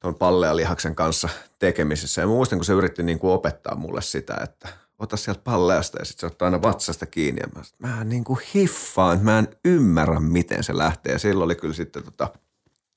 tuon 0.00 0.14
Palle 0.14 0.56
lihaksen 0.56 0.94
kanssa 0.94 1.28
tekemisissä. 1.58 2.20
Ja 2.20 2.26
muistan, 2.26 2.58
kun 2.58 2.64
se 2.64 2.72
yritti 2.72 3.02
niin 3.02 3.18
kuin 3.18 3.32
opettaa 3.32 3.74
mulle 3.74 4.02
sitä, 4.02 4.36
että– 4.42 4.68
ota 4.98 5.16
sieltä 5.16 5.40
palleasta 5.44 5.98
ja 5.98 6.04
sitten 6.04 6.20
se 6.20 6.26
ottaa 6.26 6.46
aina 6.46 6.62
vatsasta 6.62 7.06
kiinni. 7.06 7.40
Ja 7.40 7.48
mä, 7.54 7.88
mä 7.88 8.04
niin 8.04 8.24
kuin 8.24 8.40
hiffaan, 8.54 9.18
mä 9.22 9.38
en 9.38 9.48
ymmärrä, 9.64 10.20
miten 10.20 10.64
se 10.64 10.76
lähtee. 10.78 11.12
Ja 11.12 11.18
silloin 11.18 11.44
oli 11.44 11.54
kyllä 11.54 11.74
sitten 11.74 12.02
tota, 12.02 12.28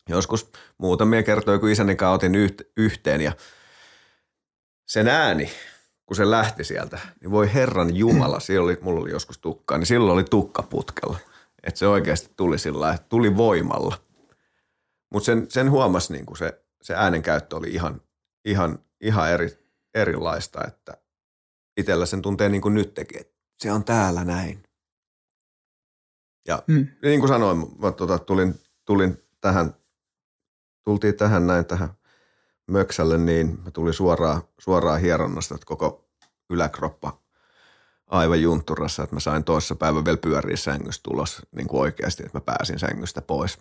joskus 0.10 0.52
muutamia 0.78 1.24
kertoja, 1.24 1.60
kun 1.60 1.70
isäni 1.70 1.98
otin 2.14 2.36
yhteen 2.78 3.22
ja 3.22 3.32
sen 4.86 5.08
ääni, 5.08 5.52
kun 6.10 6.16
se 6.16 6.32
lähti 6.32 6.64
sieltä, 6.64 7.00
niin 7.22 7.32
voi 7.32 7.54
herran 7.54 7.96
jumala, 7.96 8.40
siellä 8.40 8.64
oli, 8.64 8.78
mulla 8.82 9.02
oli 9.02 9.12
joskus 9.12 9.38
tukkaa, 9.38 9.78
niin 9.78 9.86
silloin 9.86 10.14
oli 10.14 10.24
tukka 10.24 10.64
putkella. 10.64 11.18
Että 11.64 11.80
se 11.80 11.88
oikeasti 11.88 12.34
tuli 12.36 12.60
sillä 12.60 12.98
tuli 13.10 13.38
voimalla. 13.38 13.98
Mutta 15.14 15.26
sen, 15.26 15.46
sen 15.50 15.72
huomasi, 15.72 16.14
niin 16.14 16.26
se, 16.38 16.62
se 16.82 16.96
äänen 16.96 17.22
käyttö 17.22 17.56
oli 17.56 17.70
ihan, 17.70 18.02
ihan, 18.46 18.80
ihan 19.02 19.32
eri, 19.32 19.58
erilaista, 19.94 20.68
että 20.68 20.98
itsellä 21.78 22.06
sen 22.06 22.22
tuntee 22.22 22.50
niin 22.50 22.62
kuin 22.62 22.74
nyt 22.74 22.94
teki, 22.94 23.20
että 23.20 23.38
se 23.58 23.72
on 23.72 23.84
täällä 23.84 24.24
näin. 24.24 24.64
Ja 26.48 26.64
mm. 26.68 26.88
niin 27.04 27.20
kuin 27.20 27.28
sanoin, 27.28 27.58
mä 27.80 27.92
tota, 27.92 28.20
tulin, 28.20 28.60
tulin 28.86 29.24
tähän, 29.42 29.76
tultiin 30.84 31.16
tähän 31.16 31.48
näin 31.48 31.66
tähän 31.66 31.90
möksälle, 32.70 33.18
niin 33.18 33.60
mä 33.64 33.72
tulin 33.72 33.94
suoraan, 33.94 34.42
suoraan 34.58 35.02
hieronnasta, 35.02 35.56
että 35.56 35.66
koko 35.66 36.06
yläkroppa 36.50 37.20
aivan 38.08 38.42
juntturassa, 38.42 39.04
että 39.04 39.16
mä 39.16 39.20
sain 39.20 39.44
toissa 39.44 39.76
päivän 39.76 40.06
vielä 40.06 40.18
pyöriä 40.18 40.58
sängystä 40.58 41.04
tulos 41.04 41.42
niin 41.56 41.68
kuin 41.68 41.82
oikeasti, 41.82 42.24
että 42.26 42.38
mä 42.38 42.42
pääsin 42.42 42.80
sängystä 42.80 43.22
pois. 43.22 43.58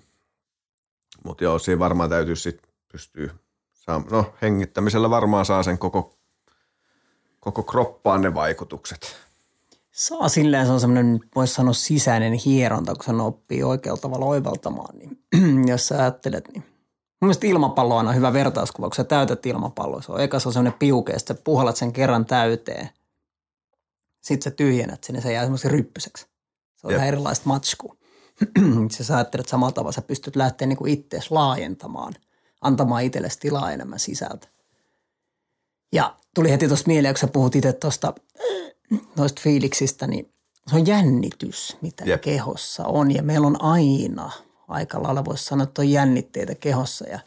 Mutta 1.25 1.45
joo, 1.45 1.59
siinä 1.59 1.79
varmaan 1.79 2.11
täytyy 2.11 2.37
sitten 2.37 2.71
pystyä 2.93 3.35
saamaan, 3.73 4.13
no 4.13 4.35
hengittämisellä 4.43 5.11
varmaan 5.11 5.45
saa 5.45 5.63
sen 5.63 5.79
koko 5.79 6.19
koko 7.41 7.63
kroppaan 7.63 8.21
ne 8.21 8.35
vaikutukset? 8.35 9.17
Saa 9.91 10.29
silleen, 10.29 10.67
se 10.67 10.73
on 10.73 10.81
semmoinen, 10.81 11.21
voisi 11.35 11.55
sanoa 11.55 11.73
sisäinen 11.73 12.33
hieronta, 12.33 12.95
kun 12.95 13.05
sen 13.05 13.21
oppii 13.21 13.63
oikealla 13.63 14.01
tavalla 14.01 14.27
oivaltamaan. 14.27 14.99
Niin, 14.99 15.19
jos 15.71 15.89
sä 15.89 15.99
ajattelet, 15.99 16.49
niin 16.53 16.65
Mun 17.21 17.27
mielestä 17.27 17.47
ilmapallo 17.47 17.97
on 17.97 18.15
hyvä 18.15 18.33
vertauskuva, 18.33 18.89
kun 18.89 18.97
sä 18.97 19.05
täytät 19.05 19.47
ilmapalloa. 19.47 20.03
Se 20.03 20.13
on 20.13 20.21
eka 20.21 20.39
se 20.39 20.49
on 20.49 20.53
semmoinen 20.53 20.79
piuke, 20.79 21.13
että 21.13 21.35
sä 21.35 21.41
puhalat 21.45 21.77
sen 21.77 21.93
kerran 21.93 22.27
täyteen. 22.27 22.89
Sitten 24.21 24.53
sä 24.53 24.57
tyhjennät 24.57 25.05
sen 25.05 25.17
ja 25.17 25.23
se 25.23 25.33
jää 25.33 25.43
semmoisen 25.43 25.71
ryppyseksi. 25.71 26.27
Se 26.77 26.87
on 26.87 26.91
Jep. 26.93 26.99
ihan 26.99 27.09
erilaista 27.09 27.49
matskua. 27.49 27.97
sä 28.91 29.17
ajattelet 29.17 29.49
samalla 29.49 29.73
tavalla, 29.73 29.93
sä 29.93 30.03
pystyt 30.03 30.37
lähteä 30.37 30.67
niin 30.67 30.89
ittees 30.89 31.31
laajentamaan, 31.31 32.15
antamaan 32.61 33.03
itsellesi 33.03 33.41
tilaa 33.41 33.73
enemmän 33.73 33.99
sisältä. 33.99 34.49
Ja 35.93 36.17
tuli 36.35 36.51
heti 36.51 36.69
tuosta 36.69 36.87
mieleen, 36.87 37.15
kun 37.15 37.21
sä 37.21 37.27
puhut 37.27 37.57
itse 37.57 37.73
tuosta 37.73 38.15
noista 39.17 39.41
fiiliksistä, 39.45 40.07
niin 40.07 40.33
se 40.71 40.77
on 40.77 40.87
jännitys, 40.87 41.77
mitä 41.81 42.05
Jep. 42.05 42.21
kehossa 42.21 42.85
on. 42.85 43.15
Ja 43.15 43.23
meillä 43.23 43.47
on 43.47 43.63
aina, 43.63 44.31
aika 44.69 45.03
lailla 45.03 45.25
voisi 45.25 45.45
sanoa, 45.45 45.65
että 45.65 45.83
on 45.83 45.91
jännitteitä 45.91 46.55
kehossa. 46.55 47.09
Ja 47.09 47.21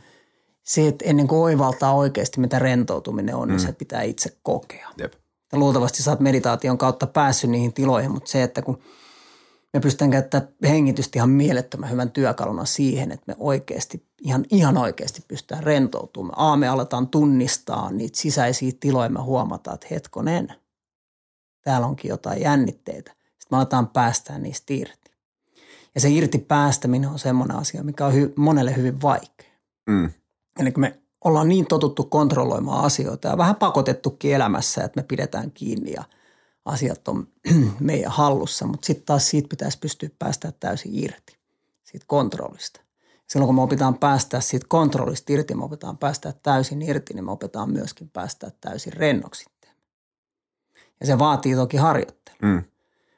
se, 0.63 0.87
että 0.87 1.05
ennen 1.05 1.27
kuin 1.27 1.39
oivaltaa 1.39 1.93
oikeasti, 1.93 2.39
mitä 2.39 2.59
rentoutuminen 2.59 3.35
on, 3.35 3.47
mm. 3.47 3.51
niin 3.51 3.59
se 3.59 3.73
pitää 3.73 4.01
itse 4.01 4.37
kokea. 4.43 4.89
Jep. 4.97 5.13
Ja 5.51 5.59
luultavasti 5.59 6.03
sä 6.03 6.11
oot 6.11 6.19
meditaation 6.19 6.77
kautta 6.77 7.07
päässyt 7.07 7.49
niihin 7.49 7.73
tiloihin, 7.73 8.11
mutta 8.11 8.31
se, 8.31 8.43
että 8.43 8.61
kun 8.61 8.79
me 9.73 9.79
pystytään 9.79 10.11
käyttämään 10.11 10.53
hengitystä 10.63 11.19
ihan 11.19 11.29
mielettömän 11.29 11.91
hyvän 11.91 12.11
työkaluna 12.11 12.65
siihen, 12.65 13.11
että 13.11 13.23
me 13.27 13.35
oikeasti, 13.39 14.07
ihan, 14.21 14.45
ihan 14.51 14.77
oikeasti 14.77 15.21
pystytään 15.27 15.63
rentoutumaan. 15.63 16.53
A, 16.53 16.57
me 16.57 16.67
aletaan 16.67 17.07
tunnistaa 17.07 17.91
niitä 17.91 18.17
sisäisiä 18.17 18.71
tiloja, 18.79 19.09
me 19.09 19.19
huomataan, 19.19 19.75
että 19.75 19.87
hetkonen, 19.91 20.53
täällä 21.61 21.87
onkin 21.87 22.09
jotain 22.09 22.41
jännitteitä. 22.41 23.11
Sitten 23.11 23.47
me 23.51 23.57
aletaan 23.57 23.87
päästää 23.87 24.39
niistä 24.39 24.73
irti. 24.73 25.00
Ja 25.95 26.01
se 26.01 26.09
irti 26.09 26.37
päästäminen 26.37 27.09
on 27.09 27.19
semmoinen 27.19 27.57
asia, 27.57 27.83
mikä 27.83 28.05
on 28.05 28.13
hy- 28.13 28.33
monelle 28.35 28.75
hyvin 28.75 29.01
vaikea. 29.01 29.51
Mm. 29.87 30.09
Eli 30.59 30.71
kun 30.71 30.81
me 30.81 30.99
ollaan 31.23 31.49
niin 31.49 31.65
totuttu 31.65 32.03
kontrolloimaan 32.03 32.85
asioita 32.85 33.27
ja 33.27 33.37
vähän 33.37 33.55
pakotettukin 33.55 34.35
elämässä, 34.35 34.83
että 34.83 35.01
me 35.01 35.05
pidetään 35.07 35.51
kiinni 35.51 35.91
ja 35.91 36.03
asiat 36.65 37.07
on 37.07 37.27
meidän 37.79 38.11
hallussa, 38.11 38.65
mutta 38.65 38.85
sitten 38.85 39.05
taas 39.05 39.29
siitä 39.29 39.49
pitäisi 39.49 39.79
pystyä 39.79 40.09
päästä 40.19 40.53
täysin 40.59 40.91
irti, 40.95 41.37
siitä 41.83 42.05
kontrollista. 42.07 42.81
Silloin 43.27 43.47
kun 43.47 43.55
me 43.55 43.61
opitaan 43.61 43.97
päästä 43.97 44.39
siitä 44.39 44.65
kontrollista 44.69 45.33
irti, 45.33 45.55
me 45.55 45.63
opitaan 45.63 45.97
päästä 45.97 46.33
täysin 46.43 46.81
irti, 46.81 47.13
niin 47.13 47.25
me 47.25 47.31
opitaan 47.31 47.71
myöskin 47.71 48.09
päästä 48.09 48.51
täysin 48.61 48.93
rennoksi. 48.93 49.45
Ja 50.99 51.05
se 51.05 51.19
vaatii 51.19 51.55
toki 51.55 51.77
harjoittelua. 51.77 52.39
Mm. 52.41 52.63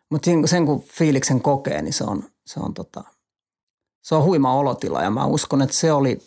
Mutta 0.10 0.26
sen, 0.26 0.48
sen 0.48 0.66
kun 0.66 0.82
fiiliksen 0.82 1.42
kokee, 1.42 1.82
niin 1.82 1.94
se 1.94 2.04
on, 2.04 2.24
se 2.46 2.60
on, 2.60 2.74
tota, 2.74 3.04
se 4.02 4.16
on 4.16 4.24
huima 4.24 4.54
olotila 4.54 5.02
ja 5.02 5.12
mä 5.12 5.26
uskon, 5.26 5.62
että 5.62 5.76
se 5.76 5.92
oli 5.92 6.20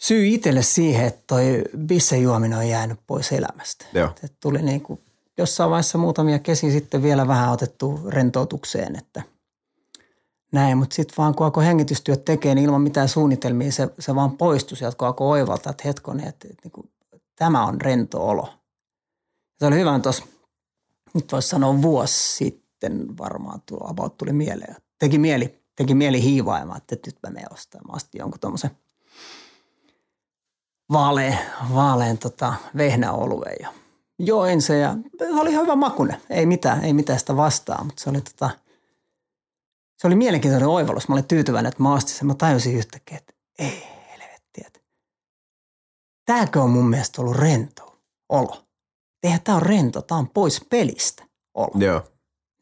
syy 0.00 0.26
itselle 0.26 0.62
siihen, 0.62 1.06
että 1.06 1.22
toi 1.26 1.64
bissejuominen 1.78 2.58
on 2.58 2.68
jäänyt 2.68 3.00
pois 3.06 3.32
elämästä. 3.32 3.86
Joo. 3.94 4.10
Et 4.24 4.34
tuli 4.40 4.62
niin 4.62 4.80
kuin 4.80 5.00
jossain 5.38 5.70
vaiheessa 5.70 5.98
muutamia 5.98 6.38
kesiä 6.38 6.70
sitten 6.70 7.02
vielä 7.02 7.28
vähän 7.28 7.52
otettu 7.52 8.00
rentoutukseen, 8.08 8.96
että 8.96 9.22
näin, 10.52 10.78
mutta 10.78 10.94
sitten 10.94 11.14
vaan 11.18 11.34
kun 11.34 11.44
alkoi 11.44 11.66
hengitystyöt 11.66 12.24
tekee, 12.24 12.54
niin 12.54 12.64
ilman 12.64 12.82
mitään 12.82 13.08
suunnitelmia 13.08 13.72
se, 13.72 13.88
se 13.98 14.14
vaan 14.14 14.36
poistui 14.36 14.76
sieltä, 14.76 14.96
kun 14.96 15.06
alkoi 15.06 15.28
oivaltaa, 15.28 15.70
että 15.70 15.82
hetkonen, 15.88 16.28
että, 16.28 16.48
että 16.50 16.62
niin 16.64 16.72
kuin, 16.72 16.90
tämä 17.36 17.66
on 17.66 17.80
rento 17.80 18.28
olo. 18.28 18.48
Se 19.58 19.66
oli 19.66 19.76
hyvä 19.76 19.98
tuossa, 19.98 20.24
nyt 21.14 21.32
voisi 21.32 21.48
sanoa 21.48 21.82
vuosi 21.82 22.36
sitten 22.36 23.18
varmaan 23.18 23.62
tuo 23.66 23.90
about 23.90 24.16
tuli 24.16 24.32
mieleen. 24.32 24.76
Teki 25.00 25.18
mieli, 25.18 25.62
teki 25.76 25.94
mieli 25.94 26.22
hiivailemaan, 26.22 26.76
että 26.76 26.96
nyt 27.06 27.16
mä 27.22 27.30
menen 27.30 27.52
ostamaan. 27.52 27.86
Mä 27.86 27.96
ostin 27.96 28.18
jonkun 28.18 28.40
tuommoisen 28.40 28.70
vaalean, 30.92 31.38
vaalean 31.74 32.18
tota, 32.18 32.54
vehnäoluen 32.76 33.56
ja 33.60 33.72
join 34.18 34.62
se 34.62 34.78
ja 34.78 34.96
se 35.18 35.40
oli 35.40 35.50
ihan 35.50 35.64
hyvä 35.64 35.76
makune. 35.76 36.20
Ei 36.30 36.46
mitään, 36.46 36.84
ei 36.84 36.92
mitään 36.92 37.18
sitä 37.18 37.36
vastaa, 37.36 37.84
mutta 37.84 38.02
se 38.02 38.10
oli 38.10 38.20
tota, 38.20 38.50
se 39.96 40.06
oli 40.06 40.14
mielenkiintoinen 40.14 40.68
oivallus. 40.68 41.08
Mä 41.08 41.14
olin 41.14 41.24
tyytyväinen, 41.24 41.68
että 41.68 41.82
mä 41.82 41.94
ostin 41.94 42.14
sen. 42.14 42.26
Mä 42.26 42.34
tajusin 42.34 42.76
yhtäkkiä, 42.76 43.18
että 43.18 43.32
ei 43.58 43.86
helvetti, 44.10 44.60
että 44.66 44.80
tääkö 46.24 46.62
on 46.62 46.70
mun 46.70 46.90
mielestä 46.90 47.22
ollut 47.22 47.36
rento 47.36 48.02
olo. 48.28 48.64
Eihän 49.22 49.40
tää 49.44 49.54
on 49.54 49.62
rento, 49.62 50.02
tää 50.02 50.18
on 50.18 50.28
pois 50.28 50.64
pelistä 50.70 51.26
olo. 51.54 51.72
Joo. 51.74 52.02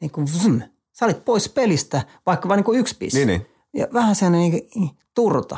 Niin 0.01 0.11
kuin 0.11 0.27
vzm. 0.27 0.61
Sä 0.99 1.05
olit 1.05 1.25
pois 1.25 1.49
pelistä, 1.49 2.03
vaikka 2.27 2.49
vain 2.49 2.65
niin 2.67 2.81
yksi 2.81 2.97
biisi. 2.99 3.17
Niin, 3.17 3.27
niin. 3.27 3.47
Ja 3.75 3.87
vähän 3.93 4.15
sellainen 4.15 4.51
niin 4.51 4.91
turta. 5.15 5.57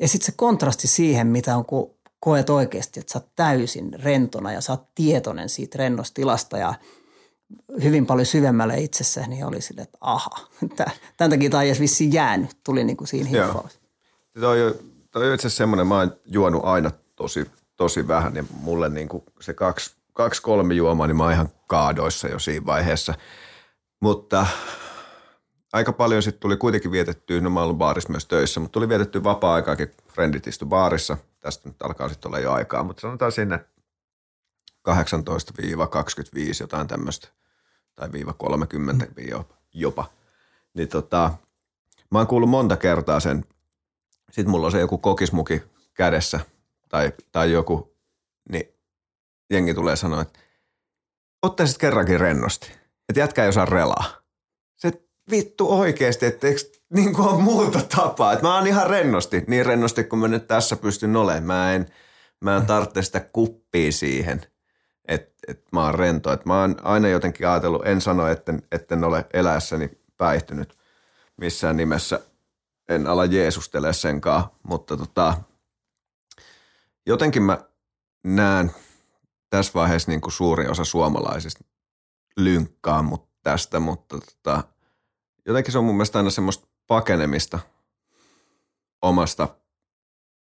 Ja 0.00 0.08
sitten 0.08 0.26
se 0.26 0.32
kontrasti 0.36 0.88
siihen, 0.88 1.26
mitä 1.26 1.56
on, 1.56 1.64
kun 1.64 1.94
koet 2.20 2.50
oikeasti, 2.50 3.00
että 3.00 3.12
sä 3.12 3.18
oot 3.18 3.28
täysin 3.36 4.00
rentona 4.02 4.52
ja 4.52 4.60
sä 4.60 4.72
oot 4.72 4.94
tietoinen 4.94 5.48
siitä 5.48 5.78
rennosta 5.78 6.14
tilasta 6.14 6.58
ja 6.58 6.74
hyvin 7.82 8.06
paljon 8.06 8.26
syvemmälle 8.26 8.78
itsessään, 8.80 9.30
niin 9.30 9.46
oli 9.46 9.60
silleen, 9.60 9.82
että 9.84 9.98
aha, 10.00 10.30
tämän 11.16 11.30
takia 11.30 11.50
tämä 11.50 11.62
ei 11.62 11.68
edes 11.68 11.80
vissiin 11.80 12.12
jäänyt, 12.12 12.56
tuli 12.64 12.84
niin 12.84 12.96
kuin 12.96 13.08
siinä 13.08 13.28
hiffaus. 13.28 13.80
Toi, 14.40 14.66
on- 14.66 14.74
toi 15.10 15.28
on 15.28 15.34
itse 15.34 15.46
asiassa 15.46 15.58
semmoinen, 15.58 15.86
mä 15.86 15.98
oon 15.98 16.16
juonut 16.26 16.64
aina 16.64 16.90
tosi, 17.16 17.50
tosi 17.76 18.08
vähän 18.08 18.36
ja 18.36 18.44
mulle 18.60 18.88
niin 18.88 19.08
kuin 19.08 19.22
se 19.40 19.54
kaksi, 19.54 19.90
kaksi, 20.12 20.42
kolme 20.42 20.74
juomaa, 20.74 21.06
niin 21.06 21.16
mä 21.16 21.22
oon 21.22 21.32
ihan 21.32 21.48
kaadoissa 21.66 22.28
jo 22.28 22.38
siinä 22.38 22.66
vaiheessa. 22.66 23.14
Mutta 24.02 24.46
aika 25.72 25.92
paljon 25.92 26.22
sitten 26.22 26.40
tuli 26.40 26.56
kuitenkin 26.56 26.90
vietettyä, 26.90 27.40
no 27.40 27.50
mä 27.50 27.62
ollut 27.62 27.78
baarissa 27.78 28.10
myös 28.10 28.26
töissä, 28.26 28.60
mutta 28.60 28.72
tuli 28.72 28.88
vietettyä 28.88 29.24
vapaa-aikaakin, 29.24 29.90
frendit 30.12 30.46
istu 30.46 30.66
baarissa. 30.66 31.16
Tästä 31.40 31.68
nyt 31.68 31.82
alkaa 31.82 32.08
sitten 32.08 32.28
olla 32.28 32.38
jo 32.38 32.52
aikaa, 32.52 32.82
mutta 32.82 33.00
sanotaan 33.00 33.32
sinne 33.32 33.64
18-25 34.88 34.92
jotain 36.60 36.86
tämmöistä, 36.86 37.28
tai 37.94 38.12
viiva 38.12 38.32
30 38.32 39.06
jopa- 39.28 39.56
jopa. 39.72 40.10
Niin 40.74 40.88
tota, 40.88 41.30
mä 42.10 42.18
oon 42.18 42.26
kuullut 42.26 42.50
monta 42.50 42.76
kertaa 42.76 43.20
sen, 43.20 43.44
sit 44.30 44.46
mulla 44.46 44.66
on 44.66 44.72
se 44.72 44.80
joku 44.80 44.98
kokismuki 44.98 45.62
kädessä 45.94 46.40
tai, 46.88 47.12
tai 47.32 47.52
joku, 47.52 47.96
niin 48.48 48.74
jengi 49.50 49.74
tulee 49.74 49.96
sanoa, 49.96 50.22
että 50.22 50.38
ottaisit 51.42 51.78
kerrankin 51.78 52.20
rennosti, 52.20 52.81
että 53.08 53.20
jätkä 53.20 53.42
ei 53.42 53.48
osaa 53.48 53.64
relaa. 53.64 54.04
Se 54.76 54.92
vittu 55.30 55.78
oikeesti, 55.78 56.26
että 56.26 56.46
eikö 56.46 56.60
niin 56.94 57.14
kuin 57.14 57.28
on 57.28 57.42
muuta 57.42 57.80
tapaa, 57.96 58.32
että 58.32 58.46
mä 58.46 58.54
oon 58.54 58.66
ihan 58.66 58.90
rennosti, 58.90 59.44
niin 59.46 59.66
rennosti 59.66 60.04
kuin 60.04 60.20
mä 60.20 60.28
nyt 60.28 60.46
tässä 60.46 60.76
pystyn 60.76 61.16
olemaan. 61.16 61.44
Mä 61.44 61.72
en, 61.72 61.86
mä 62.40 62.56
en 62.56 62.66
tarvitse 62.66 63.02
sitä 63.02 63.20
kuppia 63.32 63.92
siihen, 63.92 64.42
että, 65.08 65.34
että 65.48 65.68
mä 65.72 65.84
oon 65.84 65.94
rento. 65.94 66.32
Että 66.32 66.48
mä 66.48 66.60
oon 66.60 66.76
aina 66.82 67.08
jotenkin 67.08 67.48
ajatellut, 67.48 67.86
en 67.86 68.00
sano, 68.00 68.28
etten, 68.28 68.62
etten 68.72 69.04
ole 69.04 69.26
eläessäni 69.32 69.90
päihtynyt 70.16 70.78
missään 71.36 71.76
nimessä. 71.76 72.20
En 72.88 73.06
ala 73.06 73.24
Jeesustele 73.24 73.92
senkaan, 73.92 74.44
mutta 74.62 74.96
tota, 74.96 75.34
jotenkin 77.06 77.42
mä 77.42 77.58
näen 78.24 78.72
tässä 79.50 79.72
vaiheessa 79.74 80.10
niin 80.10 80.20
kuin 80.20 80.32
suuri 80.32 80.68
osa 80.68 80.84
suomalaisista 80.84 81.64
lynkkaa 82.36 83.02
mut 83.02 83.28
tästä, 83.42 83.80
mutta 83.80 84.18
tota, 84.18 84.64
jotenkin 85.46 85.72
se 85.72 85.78
on 85.78 85.84
mun 85.84 85.94
mielestä 85.94 86.18
aina 86.18 86.30
semmoista 86.30 86.66
pakenemista 86.86 87.58
omasta, 89.02 89.48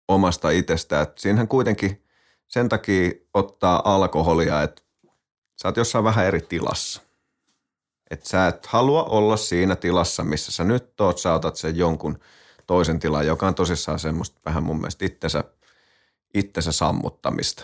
omasta 0.08 0.50
itsestä. 0.50 1.02
Et 1.02 1.18
siinähän 1.18 1.48
kuitenkin 1.48 2.04
sen 2.48 2.70
takia 2.70 3.12
ottaa 3.34 3.94
alkoholia, 3.94 4.62
että 4.62 4.82
sä 5.62 5.68
oot 5.68 5.78
jossain 5.78 6.04
vähän 6.04 6.26
eri 6.26 6.42
tilassa. 6.42 7.02
Että 8.10 8.30
sä 8.30 8.48
et 8.48 8.66
halua 8.66 9.04
olla 9.04 9.38
siinä 9.38 9.76
tilassa, 9.76 10.24
missä 10.24 10.52
sä 10.52 10.64
nyt 10.64 11.02
oot, 11.02 11.18
sä 11.18 11.34
otat 11.34 11.56
sen 11.56 11.76
jonkun 11.76 12.20
toisen 12.68 13.00
tilan, 13.00 13.28
joka 13.28 13.48
on 13.48 13.56
tosissaan 13.56 14.00
semmoista 14.00 14.40
vähän 14.46 14.64
mun 14.64 14.78
mielestä 14.78 15.06
itsensä, 15.06 15.44
itsensä 16.34 16.72
sammuttamista. 16.72 17.64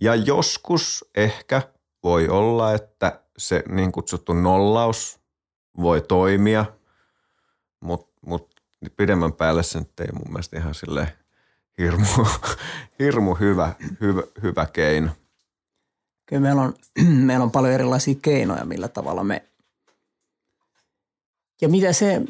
Ja 0.00 0.14
joskus 0.14 1.04
ehkä 1.14 1.62
voi 2.06 2.28
olla, 2.28 2.74
että 2.74 3.20
se 3.38 3.62
niin 3.68 3.92
kutsuttu 3.92 4.32
nollaus 4.32 5.20
voi 5.80 6.00
toimia, 6.00 6.64
mutta 7.80 8.12
mut 8.26 8.54
pidemmän 8.96 9.32
päälle 9.32 9.62
se 9.62 9.78
nyt 9.78 10.00
ei 10.00 10.12
mun 10.12 10.28
mielestä 10.32 10.58
ihan 10.58 10.74
sille 10.74 11.16
hirmu, 11.78 12.06
hirmu 12.98 13.34
hyvä, 13.34 13.74
hyvä, 14.00 14.22
hyvä 14.42 14.66
keino. 14.66 15.10
Kyllä 16.26 16.42
meillä 16.42 16.62
on, 16.62 16.74
meillä 17.28 17.42
on 17.42 17.50
paljon 17.50 17.74
erilaisia 17.74 18.14
keinoja, 18.22 18.64
millä 18.64 18.88
tavalla 18.88 19.24
me... 19.24 19.48
Ja 21.60 21.68
mitä 21.68 21.92
se, 21.92 22.22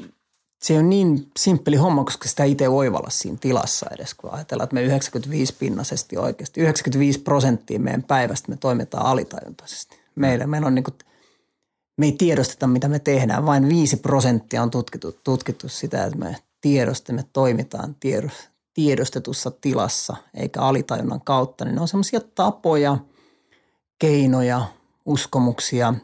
se 0.67 0.79
on 0.79 0.91
niin 0.91 1.31
simppeli 1.39 1.77
homma, 1.77 2.05
koska 2.05 2.29
sitä 2.29 2.45
itse 2.45 2.69
oivalla 2.69 3.11
siinä 3.11 3.39
tilassa 3.41 3.87
edes, 3.95 4.15
kun 4.15 4.31
ajatellaan, 4.33 4.65
että 4.65 4.75
me 4.75 4.83
95 4.83 5.55
pinnasesti 5.59 6.17
oikeasti, 6.17 6.61
95 6.61 7.19
prosenttia 7.19 7.81
meidän 7.81 8.03
päivästä 8.03 8.49
me 8.49 8.57
toimitaan 8.57 9.07
alitajuntaisesti. 9.07 9.97
Meillä, 10.15 10.47
meillä 10.47 10.67
on 10.67 10.75
niin 10.75 10.85
kuin, 10.85 10.95
me 11.97 12.07
ei 12.07 12.13
tiedosteta, 12.13 12.67
mitä 12.67 12.89
me 12.89 12.99
tehdään. 12.99 13.47
Vain 13.47 13.69
5 13.69 13.97
prosenttia 13.97 14.63
on 14.63 14.71
tutkittu, 14.71 15.21
tutkittu 15.25 15.69
sitä, 15.69 16.05
että 16.05 16.19
me 16.19 16.37
tiedostamme, 16.61 17.25
toimitaan 17.33 17.97
tiedos, 18.01 18.33
tiedostetussa 18.75 19.51
tilassa 19.51 20.17
eikä 20.35 20.61
alitajunnan 20.61 21.21
kautta, 21.21 21.65
niin 21.65 21.75
ne 21.75 21.81
on 21.81 21.89
semmoisia 21.89 22.21
tapoja, 22.35 22.99
keinoja, 23.99 24.63
uskomuksia, 25.05 25.95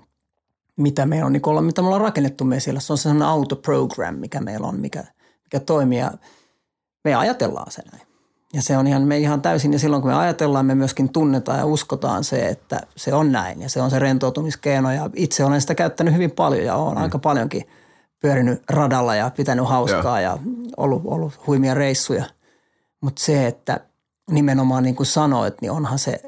mitä 0.76 1.06
me 1.06 1.24
on, 1.24 1.32
niin 1.32 1.48
olla, 1.48 1.62
mitä 1.62 1.82
me 1.82 1.86
ollaan 1.86 2.02
rakennettu 2.02 2.44
me 2.44 2.60
siellä. 2.60 2.80
Se 2.80 2.92
on 2.92 2.98
sellainen 2.98 3.28
autoprogram, 3.28 4.14
mikä 4.14 4.40
meillä 4.40 4.66
on, 4.66 4.80
mikä, 4.80 5.04
mikä 5.44 5.60
toimii 5.60 5.98
ja 5.98 6.12
me 7.04 7.14
ajatellaan 7.14 7.70
se 7.70 7.82
näin. 7.92 8.06
Ja 8.54 8.62
se 8.62 8.76
on 8.76 8.86
ihan, 8.86 9.02
me 9.02 9.18
ihan 9.18 9.42
täysin, 9.42 9.72
ja 9.72 9.78
silloin 9.78 10.02
kun 10.02 10.10
me 10.10 10.16
ajatellaan, 10.16 10.66
me 10.66 10.74
myöskin 10.74 11.08
tunnetaan 11.08 11.58
ja 11.58 11.66
uskotaan 11.66 12.24
se, 12.24 12.48
että 12.48 12.80
se 12.96 13.14
on 13.14 13.32
näin. 13.32 13.62
Ja 13.62 13.68
se 13.68 13.82
on 13.82 13.90
se 13.90 13.98
rentoutumiskeino, 13.98 14.92
ja 14.92 15.10
itse 15.16 15.44
olen 15.44 15.60
sitä 15.60 15.74
käyttänyt 15.74 16.14
hyvin 16.14 16.30
paljon, 16.30 16.64
ja 16.64 16.76
olen 16.76 16.96
mm. 16.96 17.02
aika 17.02 17.18
paljonkin 17.18 17.68
pyörinyt 18.22 18.62
radalla 18.70 19.14
ja 19.14 19.30
pitänyt 19.36 19.68
hauskaa 19.68 20.20
ja, 20.20 20.30
ja 20.30 20.38
ollut, 20.76 21.02
ollut 21.04 21.46
huimia 21.46 21.74
reissuja. 21.74 22.24
Mutta 23.00 23.22
se, 23.22 23.46
että 23.46 23.80
nimenomaan 24.30 24.82
niin 24.82 24.96
kuin 24.96 25.06
sanoit, 25.06 25.60
niin 25.60 25.70
onhan 25.70 25.98
se, 25.98 26.22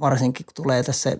varsinkin 0.00 0.46
kun 0.46 0.54
tulee 0.54 0.82
tässä, 0.82 1.16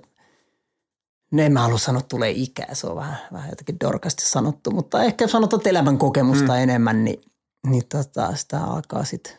ne 1.31 1.47
en 1.47 1.53
mä 1.53 1.61
halua 1.61 1.79
sanoa, 1.79 1.99
että 2.01 2.09
tulee 2.09 2.31
ikää, 2.31 2.75
se 2.75 2.87
on 2.87 2.97
vähän, 2.97 3.19
vähän 3.33 3.51
jotenkin 3.51 3.77
dorkasti 3.81 4.27
sanottu, 4.27 4.71
mutta 4.71 5.03
ehkä 5.03 5.27
sanotaan 5.27 5.63
elämän 5.65 5.99
kokemusta 5.99 6.53
mm. 6.53 6.59
enemmän, 6.59 7.05
niin, 7.05 7.21
niin 7.67 7.83
tota, 7.89 8.37
sitä 8.37 8.65
alkaa 8.65 9.05
sitten 9.05 9.33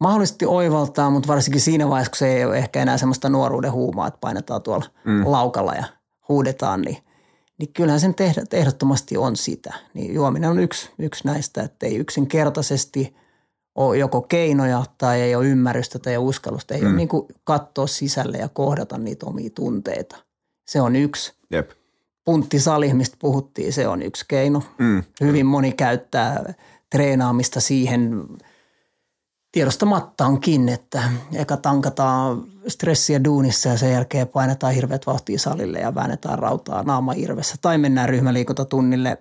mahdollisesti 0.00 0.46
oivaltaa, 0.46 1.10
mutta 1.10 1.28
varsinkin 1.28 1.60
siinä 1.60 1.88
vaiheessa, 1.88 2.10
kun 2.10 2.18
se 2.18 2.36
ei 2.36 2.44
ole 2.44 2.58
ehkä 2.58 2.82
enää 2.82 2.98
semmoista 2.98 3.28
nuoruuden 3.28 3.72
huumaa, 3.72 4.06
että 4.06 4.18
painetaan 4.20 4.62
tuolla 4.62 4.86
mm. 5.04 5.22
laukalla 5.26 5.74
ja 5.74 5.84
huudetaan, 6.28 6.80
niin, 6.80 6.98
niin 7.58 7.72
kyllähän 7.72 8.00
sen 8.00 8.14
tehdä, 8.14 8.42
ehdottomasti 8.52 9.16
on 9.16 9.36
sitä. 9.36 9.74
Niin 9.94 10.14
juominen 10.14 10.50
on 10.50 10.58
yksi, 10.58 10.90
yksi 10.98 11.26
näistä, 11.26 11.62
että 11.62 11.86
ei 11.86 11.96
yksinkertaisesti 11.96 13.16
ole 13.74 13.98
joko 13.98 14.22
keinoja 14.22 14.84
tai 14.98 15.20
ei 15.20 15.34
ole 15.34 15.46
ymmärrystä 15.46 15.98
tai 15.98 16.18
uskallusta. 16.18 16.74
Ei 16.74 16.80
mm. 16.80 16.86
ole 16.86 16.96
niin 16.96 17.08
kuin 17.08 17.26
katsoa 17.44 17.86
sisälle 17.86 18.38
ja 18.38 18.48
kohdata 18.48 18.98
niitä 18.98 19.26
omia 19.26 19.50
tunteita. 19.54 20.27
Se 20.68 20.80
on 20.80 20.96
yksi. 20.96 21.34
Jep. 21.50 21.70
Punttisali, 22.24 22.94
mistä 22.94 23.16
puhuttiin, 23.20 23.72
se 23.72 23.88
on 23.88 24.02
yksi 24.02 24.24
keino. 24.28 24.62
Mm. 24.78 25.02
Hyvin 25.20 25.46
moni 25.46 25.72
käyttää 25.72 26.54
treenaamista 26.90 27.60
siihen– 27.60 28.10
tiedostamattaankin, 29.52 30.68
että 30.68 31.02
eka 31.34 31.56
tankataan 31.56 32.44
stressiä 32.68 33.24
duunissa 33.24 33.68
ja 33.68 33.76
sen 33.76 33.92
jälkeen 33.92 34.28
painetaan 34.28 34.74
hirveät 34.74 35.06
vauhtia 35.06 35.38
salille 35.38 35.78
ja 35.78 35.94
väännetään 35.94 36.38
rautaa 36.38 36.82
naama 36.82 37.12
irvessä. 37.12 37.54
Tai 37.60 37.78
mennään 37.78 38.08
ryhmäliikuntatunnille 38.08 39.18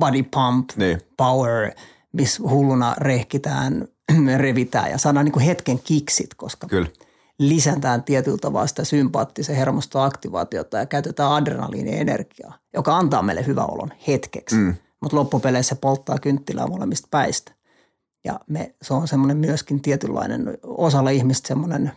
body 0.00 0.22
pump, 0.22 0.70
niin. 0.76 1.00
power, 1.16 1.70
missä 2.12 2.42
hulluna 2.42 2.94
rehkitään, 2.98 3.88
revitään 4.36 4.90
ja 4.90 4.98
saadaan 4.98 5.24
niin 5.24 5.40
hetken 5.40 5.78
kiksit, 5.78 6.34
koska 6.34 6.66
Kyllä. 6.66 6.88
Lisätään 7.38 8.02
tietyllä 8.04 8.38
tavalla 8.38 8.66
sitä 8.66 8.84
sympaattisen 8.84 9.56
hermostoaktivaatiota 9.56 10.78
ja 10.78 10.86
käytetään 10.86 11.32
adrenaliinienergiaa, 11.32 12.58
joka 12.74 12.96
antaa 12.96 13.22
meille 13.22 13.46
hyvän 13.46 13.70
olon 13.70 13.92
hetkeksi. 14.06 14.56
Mm. 14.56 14.74
Mutta 15.00 15.16
loppupeleissä 15.16 15.76
polttaa 15.76 16.18
kynttilää 16.18 16.66
molemmista 16.66 17.08
päistä. 17.10 17.52
Ja 18.24 18.40
me, 18.48 18.74
se 18.82 18.94
on 18.94 19.08
semmoinen 19.08 19.36
myöskin 19.36 19.82
tietynlainen 19.82 20.58
osalle 20.62 21.14
ihmistä 21.14 21.48
semmoinen 21.48 21.92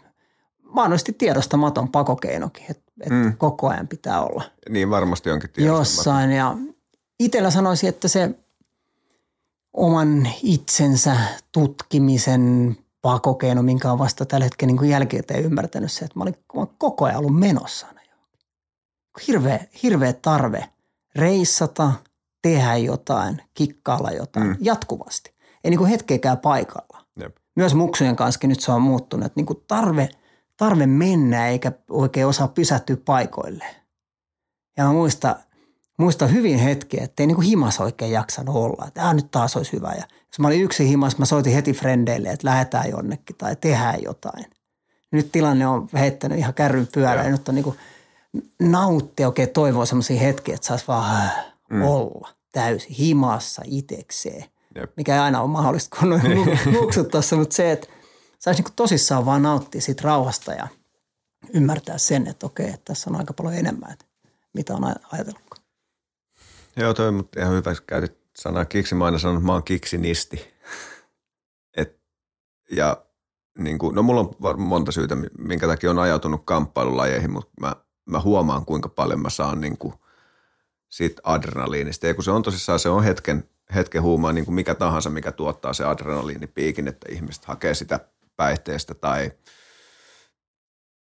mahdollisesti 0.63 1.13
tiedostamaton 1.13 1.89
pakokeinokin, 1.89 2.65
että 2.69 2.91
et 3.01 3.09
mm. 3.09 3.37
koko 3.37 3.67
ajan 3.69 3.87
pitää 3.87 4.21
olla. 4.21 4.43
Niin 4.69 4.89
varmasti 4.89 5.31
onkin 5.31 5.49
Jossain 5.57 6.31
ja 6.31 6.57
itsellä 7.19 7.51
sanoisin, 7.51 7.89
että 7.89 8.07
se 8.07 8.29
oman 9.73 10.29
itsensä 10.43 11.17
tutkimisen 11.51 12.77
pakokeino, 13.01 13.63
minkä 13.63 13.91
on 13.91 13.99
vasta 13.99 14.25
tällä 14.25 14.43
hetkellä 14.43 14.73
niin 14.73 14.89
jälkikäteen 14.89 15.43
ymmärtänyt 15.43 15.91
se, 15.91 16.05
että 16.05 16.19
mä 16.19 16.23
olin, 16.23 16.35
mä 16.55 16.61
olin 16.61 16.75
koko 16.77 17.05
ajan 17.05 17.17
ollut 17.17 17.39
menossa. 17.39 17.87
Hirveä, 19.27 19.65
hirveä 19.83 20.13
tarve 20.13 20.69
reissata, 21.15 21.91
tehdä 22.41 22.77
jotain, 22.77 23.41
kikkailla 23.53 24.11
jotain 24.11 24.47
mm. 24.47 24.55
jatkuvasti 24.59 25.31
ei 25.63 25.69
niin 25.69 25.77
kuin 25.77 25.89
hetkeäkään 25.89 26.37
paikalla. 26.37 27.05
Jep. 27.19 27.37
Myös 27.55 27.73
muksujen 27.73 28.15
kanssa 28.15 28.47
nyt 28.47 28.59
se 28.59 28.71
on 28.71 28.81
muuttunut, 28.81 29.25
että 29.25 29.39
niin 29.39 29.45
kuin 29.45 29.63
tarve, 29.67 30.09
tarve 30.57 30.85
mennä 30.85 31.47
eikä 31.47 31.71
oikein 31.89 32.27
osaa 32.27 32.47
pysähtyä 32.47 32.97
paikoille. 33.05 33.65
Ja 34.77 34.83
mä 34.83 34.91
muistan, 34.91 35.35
muistan 36.01 36.33
hyvin 36.33 36.59
hetkiä, 36.59 37.03
että 37.03 37.23
ei 37.23 37.27
niin 37.27 37.35
kuin 37.35 37.47
himas 37.47 37.79
oikein 37.79 38.11
jaksanut 38.11 38.55
olla, 38.55 38.85
että 38.87 39.01
äh, 39.07 39.13
nyt 39.13 39.31
taas 39.31 39.57
olisi 39.57 39.73
hyvä. 39.73 39.93
Ja 39.97 40.03
jos 40.27 40.39
mä 40.39 40.47
olin 40.47 40.61
yksi 40.61 40.89
himas, 40.89 41.17
mä 41.17 41.25
soitin 41.25 41.53
heti 41.53 41.73
frendeille, 41.73 42.29
että 42.29 42.47
lähdetään 42.47 42.89
jonnekin 42.89 43.35
tai 43.35 43.55
tehdään 43.55 44.03
jotain. 44.03 44.45
Nyt 45.11 45.31
tilanne 45.31 45.67
on 45.67 45.89
heittänyt 45.93 46.37
ihan 46.37 46.53
kärryn 46.53 46.87
pyörään 46.87 47.25
ja 47.25 47.31
nyt 47.31 47.49
on 47.49 47.55
niin 47.55 47.63
kuin 47.63 47.77
nauttia 48.59 49.27
oikein 49.27 49.49
toivoa 49.49 49.85
sellaisia 49.85 50.19
hetkiä, 50.19 50.55
että 50.55 50.67
saisi 50.67 50.87
vaan 50.87 51.25
äh, 51.25 51.45
mm. 51.69 51.81
olla 51.81 52.29
täysin 52.51 52.95
himassa 52.95 53.61
itekseen– 53.65 54.45
Jep. 54.75 54.91
mikä 54.97 55.13
ei 55.15 55.19
aina 55.19 55.41
ole 55.41 55.49
mahdollista, 55.49 55.97
kun 55.99 56.13
on 56.13 56.21
muksut 56.71 57.07
tuossa, 57.11 57.35
mutta 57.35 57.55
se, 57.55 57.71
että 57.71 57.87
saisi 58.39 58.61
niin 58.61 58.73
tosissaan 58.75 59.25
vaan 59.25 59.41
nauttia 59.41 59.81
siitä 59.81 60.01
rauhasta 60.03 60.53
ja 60.53 60.67
ymmärtää 61.53 61.97
sen, 61.97 62.27
että 62.27 62.45
okei, 62.45 62.67
että 62.67 62.81
tässä 62.85 63.09
on 63.09 63.15
aika 63.15 63.33
paljon 63.33 63.55
enemmän, 63.55 63.91
että 63.91 64.05
mitä 64.53 64.73
on 64.73 64.95
ajatellut. 65.11 65.60
Joo, 66.75 66.93
toi 66.93 67.11
mutta 67.11 67.39
ihan 67.39 67.53
hyvä, 67.53 67.75
käytit 67.87 68.17
sanaa 68.35 68.65
kiksi. 68.65 68.95
Mä 68.95 69.05
aina 69.05 69.19
sanon, 69.19 69.37
että 69.37 69.45
mä 69.45 69.53
oon 69.53 69.63
kiksinisti. 69.63 70.53
Et, 71.77 71.99
ja 72.71 73.05
niin 73.57 73.77
kuin, 73.77 73.95
no 73.95 74.03
mulla 74.03 74.19
on 74.41 74.61
monta 74.61 74.91
syytä, 74.91 75.17
minkä 75.37 75.67
takia 75.67 75.89
on 75.89 75.99
ajautunut 75.99 76.41
kamppailulajeihin, 76.45 77.31
mutta 77.31 77.51
mä, 77.61 77.75
mä 78.05 78.19
huomaan, 78.19 78.65
kuinka 78.65 78.89
paljon 78.89 79.21
mä 79.21 79.29
saan 79.29 79.61
niin 79.61 79.77
kuin 79.77 79.93
siitä 80.89 81.21
adrenaliinista. 81.25 82.07
Ja 82.07 82.13
kun 82.13 82.23
se 82.23 82.31
on 82.31 82.43
tosissaan, 82.43 82.79
se 82.79 82.89
on 82.89 83.03
hetken, 83.03 83.49
hetken 83.75 84.01
huumaa 84.01 84.33
niin 84.33 84.45
kuin 84.45 84.55
mikä 84.55 84.75
tahansa, 84.75 85.09
mikä 85.09 85.31
tuottaa 85.31 85.73
se 85.73 85.85
adrenaliinipiikin, 85.85 86.87
että 86.87 87.07
ihmiset 87.11 87.45
hakee 87.45 87.73
sitä 87.73 87.99
päihteestä 88.35 88.93
tai 88.93 89.31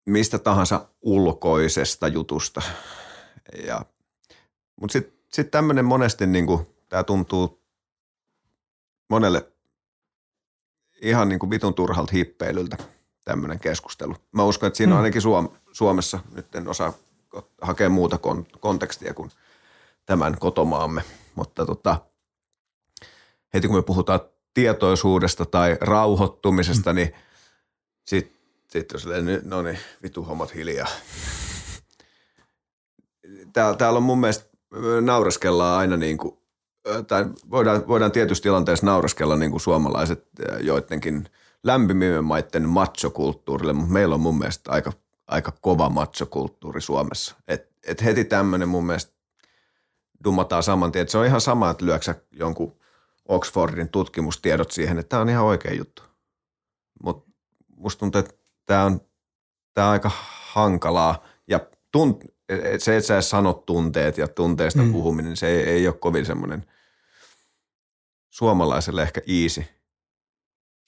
mistä 0.06 0.40
tahansa 0.40 0.88
ulkoisesta 1.02 2.08
jutusta. 2.08 2.62
Ja, 3.68 3.86
mutta 4.82 4.94
sitten 4.94 5.19
sit 5.34 5.52
tämmöinen 5.52 5.86
monesti, 5.86 6.28
niin 6.28 6.46
kuin, 6.46 6.68
tämä 6.90 7.04
tuntuu 7.04 7.64
monelle 9.10 9.52
ihan 11.02 11.30
niin 11.30 11.40
kuin 11.40 11.50
vitun 11.50 11.74
turhalta 11.74 12.12
hippeilyltä 12.14 12.78
tämmöinen 13.26 13.60
keskustelu. 13.60 14.16
Mä 14.32 14.44
uskon, 14.44 14.68
että 14.68 14.78
siinä 14.78 14.94
on 14.94 14.98
mm. 14.98 15.04
ainakin 15.04 15.22
Suom- 15.22 15.58
Suomessa, 15.72 16.20
nyt 16.36 16.56
en 16.56 16.68
osaa 16.68 16.94
hakea 17.62 17.90
muuta 17.90 18.16
kon- 18.16 18.60
kontekstia 18.60 19.14
kuin 19.14 19.32
tämän 20.06 20.38
kotomaamme, 20.40 21.04
mutta 21.36 21.66
tota, 21.66 22.02
heti 23.54 23.68
kun 23.68 23.76
me 23.76 23.82
puhutaan 23.82 24.20
tietoisuudesta 24.54 25.46
tai 25.46 25.78
rauhoittumisesta, 25.82 26.94
mm. 26.94 26.96
niin 26.96 27.16
sitten 28.06 28.40
sit 28.68 28.92
jos 28.92 29.08
no 29.44 29.62
niin, 29.62 29.80
vitu 30.04 30.24
hommat 30.24 30.56
hiljaa. 30.56 30.88
Täällä, 33.54 33.78
täällä 33.78 33.98
on 33.98 34.04
mun 34.04 34.20
mielestä 34.20 34.49
naureskellaan 35.02 35.80
aina 35.80 35.98
niin 35.98 36.18
kuin, 36.18 36.38
tai 37.08 37.26
voidaan, 37.52 37.88
voidaan 37.88 38.12
tietysti 38.12 38.44
tilanteessa 38.44 38.86
naureskella 38.86 39.36
niin 39.36 39.52
kuin 39.52 39.62
suomalaiset 39.62 40.28
joidenkin 40.60 41.26
lämpimien 41.64 42.24
maiden 42.24 42.70
machokulttuurille, 42.70 43.74
mutta 43.74 43.94
meillä 43.94 44.16
on 44.16 44.22
mun 44.22 44.38
mielestä 44.38 44.72
aika, 44.72 44.92
aika 45.28 45.52
kova 45.62 45.90
machokulttuuri 45.90 46.82
Suomessa. 46.82 47.36
Et, 47.48 47.70
et 47.88 48.04
heti 48.04 48.26
tämmöinen 48.26 48.70
mun 48.70 48.86
mielestä 48.86 49.14
dumataan 50.24 50.64
saman 50.64 50.92
tien. 50.92 51.04
Et 51.04 51.10
se 51.10 51.18
on 51.18 51.26
ihan 51.26 51.42
sama, 51.42 51.70
että 51.70 51.86
lyöksä 51.86 52.16
jonkun 52.32 52.80
Oxfordin 53.28 53.90
tutkimustiedot 53.90 54.72
siihen, 54.72 55.00
että 55.00 55.10
tämä 55.10 55.22
on 55.22 55.30
ihan 55.30 55.46
oikea 55.46 55.74
juttu. 55.74 56.04
Mutta 57.04 57.32
musta 57.76 58.00
tuntuu, 58.00 58.20
että 58.20 58.34
tämä 58.66 58.86
on, 58.86 59.02
tämä 59.74 59.88
on 59.88 59.92
aika 59.92 60.12
hankalaa 60.52 61.24
ja 61.48 61.60
tunt, 61.92 62.24
se, 62.78 62.98
että 62.98 63.08
sä 63.08 63.22
sanot 63.22 63.66
tunteet 63.66 64.18
ja 64.18 64.28
tunteista 64.28 64.82
mm. 64.82 64.92
puhuminen, 64.92 65.38
se 65.38 65.48
ei, 65.48 65.64
ei 65.64 65.88
ole 65.88 65.96
kovin 65.96 66.26
semmoinen 66.26 66.66
suomalaiselle 68.30 69.02
ehkä 69.02 69.22
easy, 69.42 69.64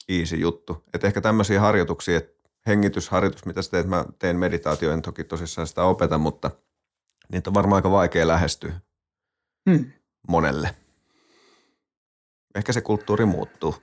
easy 0.08 0.36
juttu. 0.36 0.84
Että 0.94 1.06
ehkä 1.06 1.20
tämmöisiä 1.20 1.60
harjoituksia, 1.60 2.16
että 2.16 2.50
hengitysharjoitus, 2.66 3.46
mitä 3.46 3.62
sä 3.62 3.70
teet, 3.70 3.86
mä 3.86 4.04
teen 4.18 4.36
meditaatio, 4.36 4.92
en 4.92 5.02
toki 5.02 5.24
tosissaan 5.24 5.66
sitä 5.66 5.82
opeta, 5.84 6.18
mutta 6.18 6.50
niitä 7.32 7.50
on 7.50 7.54
varmaan 7.54 7.78
aika 7.78 7.90
vaikea 7.90 8.28
lähestyä 8.28 8.80
mm. 9.66 9.92
monelle 10.28 10.74
ehkä 12.54 12.72
se 12.72 12.80
kulttuuri 12.80 13.24
muuttuu. 13.24 13.74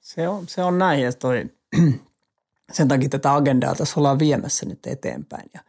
Se 0.00 0.28
on, 0.28 0.48
se 0.48 0.62
on 0.62 0.78
näin 0.78 1.02
ja 1.02 1.12
toi, 1.12 1.50
sen 2.72 2.88
takia 2.88 3.08
tätä 3.08 3.34
agendaa 3.34 3.74
tässä 3.74 4.00
ollaan 4.00 4.18
viemässä 4.18 4.66
nyt 4.66 4.86
eteenpäin. 4.86 5.50
Ja 5.54 5.60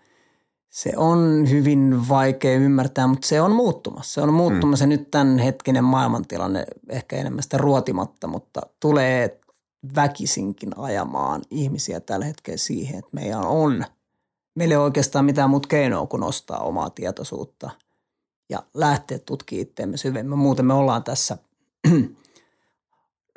se 0.76 0.94
on 0.98 1.50
hyvin 1.50 2.10
vaikea 2.10 2.58
ymmärtää, 2.58 3.08
mutta 3.08 3.28
se 3.28 3.42
on 3.42 3.52
muuttumassa. 3.52 4.14
Se 4.14 4.22
on 4.22 4.34
muuttumassa 4.34 4.86
mm. 4.86 4.90
nyt 4.90 5.12
tämän 5.12 5.38
hetkinen 5.38 5.84
maailmantilanne 5.84 6.66
ehkä 6.90 7.16
enemmän 7.16 7.44
sitä 7.44 7.58
ruotimatta, 7.58 8.28
mutta 8.28 8.62
tulee 8.80 9.40
väkisinkin 9.96 10.78
ajamaan 10.78 11.42
ihmisiä 11.50 12.00
tällä 12.00 12.26
hetkellä 12.26 12.58
siihen, 12.58 13.00
että 13.00 13.10
meillä 13.14 13.40
on, 13.40 13.86
meillä 14.56 14.74
ei 14.74 14.78
ole 14.78 14.84
oikeastaan 14.84 15.26
mitään 15.26 15.50
muuta 15.50 15.68
keinoa 15.68 16.08
kuin 16.08 16.22
nostaa 16.22 16.60
omaa 16.60 16.90
tietoisuutta 16.90 17.70
ja 18.50 18.64
lähteä 18.74 19.20
tutkimaan 19.20 19.62
itseämme 19.62 19.98
syvemmin. 19.98 20.40
Muuten 20.40 20.66
me 20.66 20.74
ollaan 20.74 21.04
tässä 21.04 21.38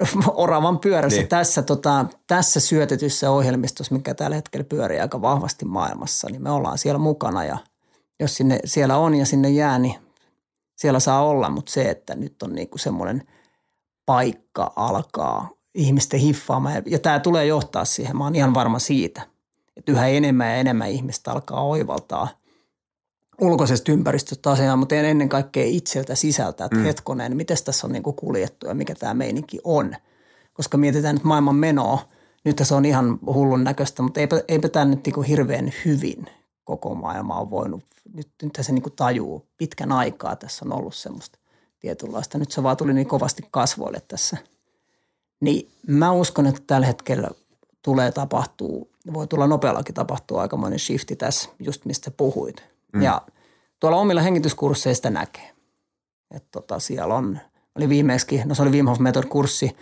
oravan 0.35 0.79
pyörässä 0.79 1.21
niin. 1.21 1.29
tässä, 1.29 1.63
tota, 1.63 2.07
tässä 2.27 2.61
syötetyssä 2.61 3.31
ohjelmistossa, 3.31 3.95
mikä 3.95 4.15
tällä 4.15 4.37
hetkellä 4.37 4.65
pyörii 4.65 5.01
aika 5.01 5.23
vahvasti 5.23 5.65
maailmassa, 5.65 6.29
niin 6.31 6.43
me 6.43 6.51
ollaan 6.51 6.79
siellä 6.79 6.99
mukana. 6.99 7.45
Ja 7.45 7.59
jos 8.21 8.37
sinne, 8.37 8.61
siellä 8.65 8.97
on 8.97 9.15
ja 9.15 9.27
sinne 9.27 9.51
jää, 9.51 9.79
niin 9.79 9.95
siellä 10.77 11.01
saa 11.01 11.27
olla, 11.27 11.51
mutta 11.51 11.73
se, 11.73 11.91
että 11.91 12.17
nyt 12.17 12.43
on 12.43 12.55
niinku 12.55 12.79
semmoinen 12.79 13.23
paikka 14.07 14.73
alkaa 14.77 15.51
ihmisten 15.75 16.21
hiffaamaan. 16.21 16.75
Ja, 16.75 16.83
ja 16.87 16.99
tämä 16.99 17.21
tulee 17.21 17.47
johtaa 17.47 17.85
siihen, 17.85 18.17
mä 18.17 18.25
oon 18.25 18.35
ihan 18.35 18.55
varma 18.55 18.79
siitä, 18.79 19.23
että 19.77 19.93
yhä 19.93 20.07
enemmän 20.07 20.49
ja 20.49 20.57
enemmän 20.57 20.91
ihmistä 20.91 21.33
alkaa 21.33 21.63
oivaltaa 21.63 22.29
ulkoisesta 23.41 23.93
ympäristöstä 23.93 24.51
asiaa, 24.51 24.77
mutta 24.77 24.95
ennen 24.95 25.29
kaikkea 25.29 25.65
itseltä 25.67 26.15
sisältä, 26.15 26.65
että 26.65 26.77
mm. 26.77 26.85
hetkonen, 26.85 27.37
miten 27.37 27.57
tässä 27.65 27.87
on 27.87 27.93
niinku 27.93 28.13
kuljettu 28.13 28.67
ja 28.67 28.75
mikä 28.75 28.95
tämä 28.95 29.15
meininki 29.15 29.59
on. 29.65 29.95
Koska 30.53 30.79
mietitään 30.79 31.15
nyt 31.15 31.25
maailman 31.25 31.57
menoa, 31.57 32.09
nyt 32.45 32.61
se 32.63 32.75
on 32.75 32.85
ihan 32.85 33.19
hullun 33.27 33.65
näköistä, 33.65 34.03
mutta 34.03 34.21
eipä, 34.21 34.43
eipä 34.49 34.69
tämä 34.69 34.85
nyt 34.85 35.07
niinku 35.07 35.23
hirveän 35.23 35.73
hyvin 35.85 36.27
koko 36.65 36.95
maailma 36.95 37.41
on 37.41 37.51
voinut. 37.51 37.85
Nyt, 38.15 38.29
nyt 38.43 38.53
se 38.61 38.73
niinku 38.73 38.91
tajuu 38.91 39.47
pitkän 39.57 39.93
aikaa 39.93 40.37
tässä 40.37 40.65
on 40.65 40.73
ollut 40.73 40.95
semmoista 40.95 41.39
tietynlaista. 41.81 42.39
Nyt 42.39 42.51
se 42.51 42.63
vaan 42.63 42.77
tuli 42.77 42.93
niin 42.93 43.07
kovasti 43.07 43.43
kasvoille 43.51 44.03
tässä. 44.09 44.37
Niin 45.41 45.71
mä 45.87 46.13
uskon, 46.13 46.47
että 46.47 46.63
tällä 46.67 46.87
hetkellä 46.87 47.31
tulee 47.83 48.13
tapahtuu, 48.13 48.91
voi 49.15 49.27
tulla 49.27 49.47
nopeallakin 49.47 49.95
tapahtua 49.95 50.43
aikamoinen 50.43 50.79
shifti 50.79 51.17
tässä, 51.17 51.49
just 51.59 51.85
mistä 51.85 52.11
puhuit– 52.11 52.63
Mm. 52.93 53.03
Ja 53.03 53.23
tuolla 53.81 53.97
omilla 53.97 54.21
hengityskursseista 54.21 55.11
näkee. 55.11 55.51
Että 56.31 56.49
tota, 56.53 56.79
siellä 56.79 57.15
on, 57.15 57.39
oli 57.75 57.89
viimeksi, 57.89 58.43
no 58.45 58.55
se 58.55 58.63
oli 58.63 58.71
Wim 58.71 58.87
Hof 58.87 58.99
Method-kurssi. 58.99 59.77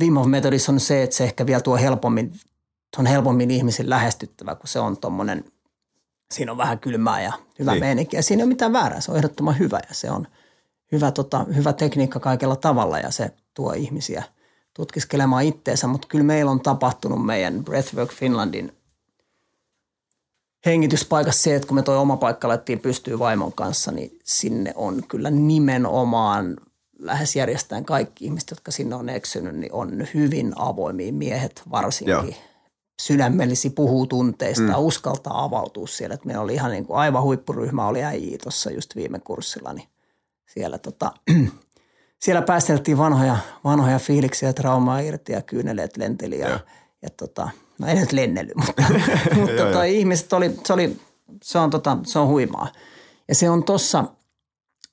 Wim 0.00 0.14
Hof 0.14 0.26
Methodissa 0.26 0.72
on 0.72 0.80
se, 0.80 1.02
että 1.02 1.16
se 1.16 1.24
ehkä 1.24 1.46
vielä 1.46 1.60
tuo 1.60 1.76
helpommin, 1.76 2.32
on 2.98 3.06
helpommin 3.06 3.50
ihmisen 3.50 3.90
lähestyttävä, 3.90 4.54
kun 4.54 4.68
se 4.68 4.80
on 4.80 4.96
tuommoinen, 4.96 5.44
siinä 6.34 6.52
on 6.52 6.58
vähän 6.58 6.78
kylmää 6.78 7.22
ja 7.22 7.32
hyvä 7.58 7.72
niin. 7.72 7.84
meininki. 7.84 8.16
Ja 8.16 8.22
siinä 8.22 8.40
ei 8.40 8.44
ole 8.44 8.48
mitään 8.48 8.72
väärää, 8.72 9.00
se 9.00 9.10
on 9.10 9.16
ehdottoman 9.16 9.58
hyvä 9.58 9.80
ja 9.88 9.94
se 9.94 10.10
on 10.10 10.26
hyvä, 10.92 11.10
tota, 11.10 11.46
hyvä 11.56 11.72
tekniikka 11.72 12.20
kaikella 12.20 12.56
tavalla 12.56 12.98
ja 12.98 13.10
se 13.10 13.30
tuo 13.54 13.72
ihmisiä 13.72 14.22
tutkiskelemaan 14.74 15.44
itteensä. 15.44 15.86
Mutta 15.86 16.08
kyllä 16.08 16.24
meillä 16.24 16.50
on 16.50 16.60
tapahtunut 16.60 17.26
meidän 17.26 17.64
Breathwork 17.64 18.12
Finlandin 18.12 18.77
hengityspaikassa 20.66 21.42
se, 21.42 21.54
että 21.54 21.68
kun 21.68 21.74
me 21.74 21.82
toi 21.82 21.96
oma 21.96 22.16
paikka 22.16 22.48
laittiin 22.48 22.80
pystyy 22.80 23.18
vaimon 23.18 23.52
kanssa, 23.52 23.92
niin 23.92 24.18
sinne 24.24 24.72
on 24.76 25.02
kyllä 25.08 25.30
nimenomaan 25.30 26.56
lähes 26.98 27.36
järjestään 27.36 27.84
kaikki 27.84 28.24
ihmiset, 28.24 28.50
jotka 28.50 28.70
sinne 28.70 28.96
on 28.96 29.08
eksynyt, 29.08 29.56
niin 29.56 29.72
on 29.72 30.06
hyvin 30.14 30.52
avoimia 30.56 31.12
miehet 31.12 31.62
varsinkin. 31.70 32.14
Joo. 32.14 32.44
Sydämellisi 33.02 33.70
puhuu 33.70 34.06
tunteista, 34.06 34.62
mm. 34.62 34.78
uskaltaa 34.78 35.44
avautua 35.44 35.86
siellä. 35.86 36.14
Että 36.14 36.26
meillä 36.26 36.42
oli 36.42 36.54
ihan 36.54 36.70
niin 36.70 36.86
kuin 36.86 36.96
aivan 36.96 37.22
huippuryhmä, 37.22 37.88
oli 37.88 38.04
äijä 38.04 38.38
tuossa 38.42 38.70
just 38.70 38.96
viime 38.96 39.18
kurssilla, 39.18 39.72
niin 39.72 39.88
siellä, 40.46 40.78
tota, 40.78 41.12
siellä 42.24 42.42
päästeltiin 42.42 42.98
vanhoja, 42.98 43.36
vanhoja 43.64 43.98
fiiliksiä, 43.98 44.52
traumaa 44.52 45.00
irti 45.00 45.32
ja 45.32 45.42
kyyneleet 45.42 45.96
lenteli 45.96 46.38
ja, 46.38 46.60
ja 47.02 47.10
tota, 47.16 47.50
no 47.78 47.86
ei 47.86 47.94
nyt 47.94 48.12
lennellyt, 48.12 48.56
mutta, 48.66 48.82
mutta 49.36 49.56
tota, 49.56 49.84
ihmiset 49.84 50.32
oli, 50.32 50.60
se, 50.66 50.72
oli, 50.72 50.96
se, 51.42 51.58
on, 51.58 51.70
tota, 51.70 51.98
se 52.02 52.18
on 52.18 52.28
huimaa. 52.28 52.72
Ja 53.28 53.34
se 53.34 53.50
on 53.50 53.64
tossa, 53.64 54.04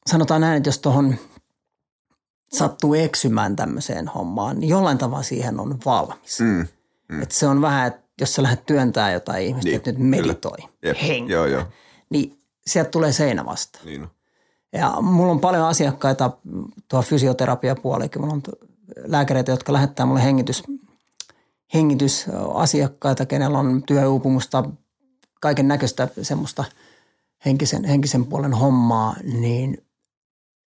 sanotaan 0.07 0.41
näin, 0.41 0.57
että 0.57 0.67
jos 0.67 0.79
tuohon 0.79 1.15
sattuu 2.53 2.93
eksymään 2.93 3.55
tämmöiseen 3.55 4.07
hommaan, 4.07 4.59
niin 4.59 4.69
jollain 4.69 4.97
tavalla 4.97 5.23
siihen 5.23 5.59
on 5.59 5.79
valmis. 5.85 6.39
Mm, 6.39 6.67
mm. 7.09 7.21
Että 7.21 7.35
se 7.35 7.47
on 7.47 7.61
vähän, 7.61 7.87
että 7.87 8.01
jos 8.21 8.35
sä 8.35 8.43
lähdet 8.43 8.65
työntää 8.65 9.11
jotain 9.11 9.45
ihmistä, 9.45 9.69
niin, 9.69 9.75
että 9.75 9.91
nyt 9.91 9.99
meditoi, 9.99 10.57
hengi, 11.07 11.33
joo, 11.33 11.45
joo. 11.45 11.63
niin 12.09 12.39
sieltä 12.67 12.89
tulee 12.89 13.11
seinä 13.11 13.45
vasta. 13.45 13.79
Niin. 13.85 14.07
Ja 14.73 14.93
mulla 15.01 15.31
on 15.31 15.39
paljon 15.39 15.65
asiakkaita 15.65 16.31
tuo 16.87 17.01
fysioterapiapuolikin. 17.01 18.21
Mulla 18.21 18.33
on 18.33 18.41
lääkäreitä, 18.97 19.51
jotka 19.51 19.73
lähettää 19.73 20.05
mulle 20.05 20.23
hengitys, 20.23 20.63
hengitysasiakkaita, 21.75 23.25
kenellä 23.25 23.59
on 23.59 23.83
työuupumusta, 23.83 24.63
kaiken 25.41 25.67
näköistä 25.67 26.07
semmoista 26.21 26.63
henkisen, 27.45 27.83
henkisen 27.83 28.25
puolen 28.25 28.53
hommaa, 28.53 29.15
niin 29.23 29.85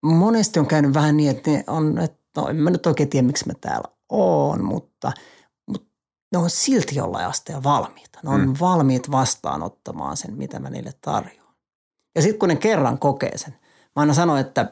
monesti 0.03 0.61
on 0.61 0.67
käynyt 0.67 0.95
vähän 0.95 1.17
niin, 1.17 1.31
että 1.31 1.51
ne 1.51 1.65
on, 1.67 1.99
että 1.99 2.41
no 2.41 2.49
en 2.49 2.57
mä 2.57 2.71
nyt 2.71 2.87
oikein 2.87 3.09
tiedä, 3.09 3.27
miksi 3.27 3.47
mä 3.47 3.53
täällä 3.61 3.89
oon, 4.09 4.65
mutta, 4.65 5.13
mutta 5.67 5.89
ne 6.33 6.39
on 6.39 6.51
silti 6.51 6.95
jollain 6.95 7.27
asteella 7.27 7.63
valmiita. 7.63 8.19
Ne 8.23 8.31
on 8.31 8.41
mm. 8.41 8.55
valmiit 8.61 9.11
vastaanottamaan 9.11 10.17
sen, 10.17 10.37
mitä 10.37 10.59
mä 10.59 10.71
niille 10.71 10.93
tarjoan. 11.01 11.55
Ja 12.15 12.23
sitten 12.23 12.39
kun 12.39 12.49
ne 12.49 12.57
kerran 12.57 12.99
kokee 12.99 13.39
sen, 13.39 13.53
mä 13.97 14.01
aina 14.01 14.15
sanon, 14.15 14.39
että 14.39 14.71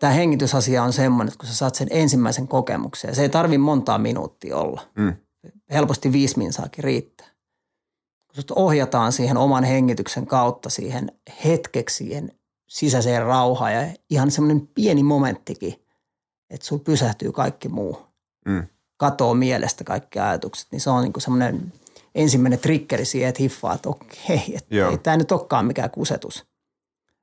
tämä 0.00 0.12
hengitysasia 0.12 0.82
on 0.82 0.92
semmoinen, 0.92 1.28
että 1.28 1.38
kun 1.38 1.48
sä 1.48 1.54
saat 1.54 1.74
sen 1.74 1.88
ensimmäisen 1.90 2.48
kokemuksen, 2.48 3.14
se 3.14 3.22
ei 3.22 3.28
tarvi 3.28 3.58
montaa 3.58 3.98
minuuttia 3.98 4.56
olla. 4.56 4.80
Mm 4.98 5.16
helposti 5.70 6.12
viisi 6.12 6.38
minsaakin 6.38 6.84
riittää. 6.84 7.26
Kun 8.26 8.36
sut 8.36 8.50
ohjataan 8.50 9.12
siihen 9.12 9.36
oman 9.36 9.64
hengityksen 9.64 10.26
kautta 10.26 10.70
siihen 10.70 11.12
hetkeksi 11.44 11.96
siihen 11.96 12.32
sisäiseen 12.66 13.26
rauhaan 13.26 13.74
ja 13.74 13.82
ihan 14.10 14.30
semmoinen 14.30 14.68
pieni 14.74 15.02
momenttikin, 15.02 15.84
että 16.50 16.66
sul 16.66 16.78
pysähtyy 16.78 17.32
kaikki 17.32 17.68
muu. 17.68 18.06
Mm. 18.46 18.66
Katoo 18.96 19.34
mielestä 19.34 19.84
kaikki 19.84 20.18
ajatukset, 20.18 20.68
niin 20.72 20.80
se 20.80 20.90
on 20.90 21.02
niin 21.02 21.12
semmoinen 21.18 21.72
ensimmäinen 22.14 22.58
triggeri 22.58 23.04
siihen, 23.04 23.28
että 23.28 23.42
hiffaa, 23.42 23.74
että 23.74 23.88
okei, 23.88 24.54
että 24.56 24.88
ei 24.90 24.98
tämä 24.98 25.16
nyt 25.16 25.32
olekaan 25.32 25.66
mikään 25.66 25.90
kusetus. 25.90 26.46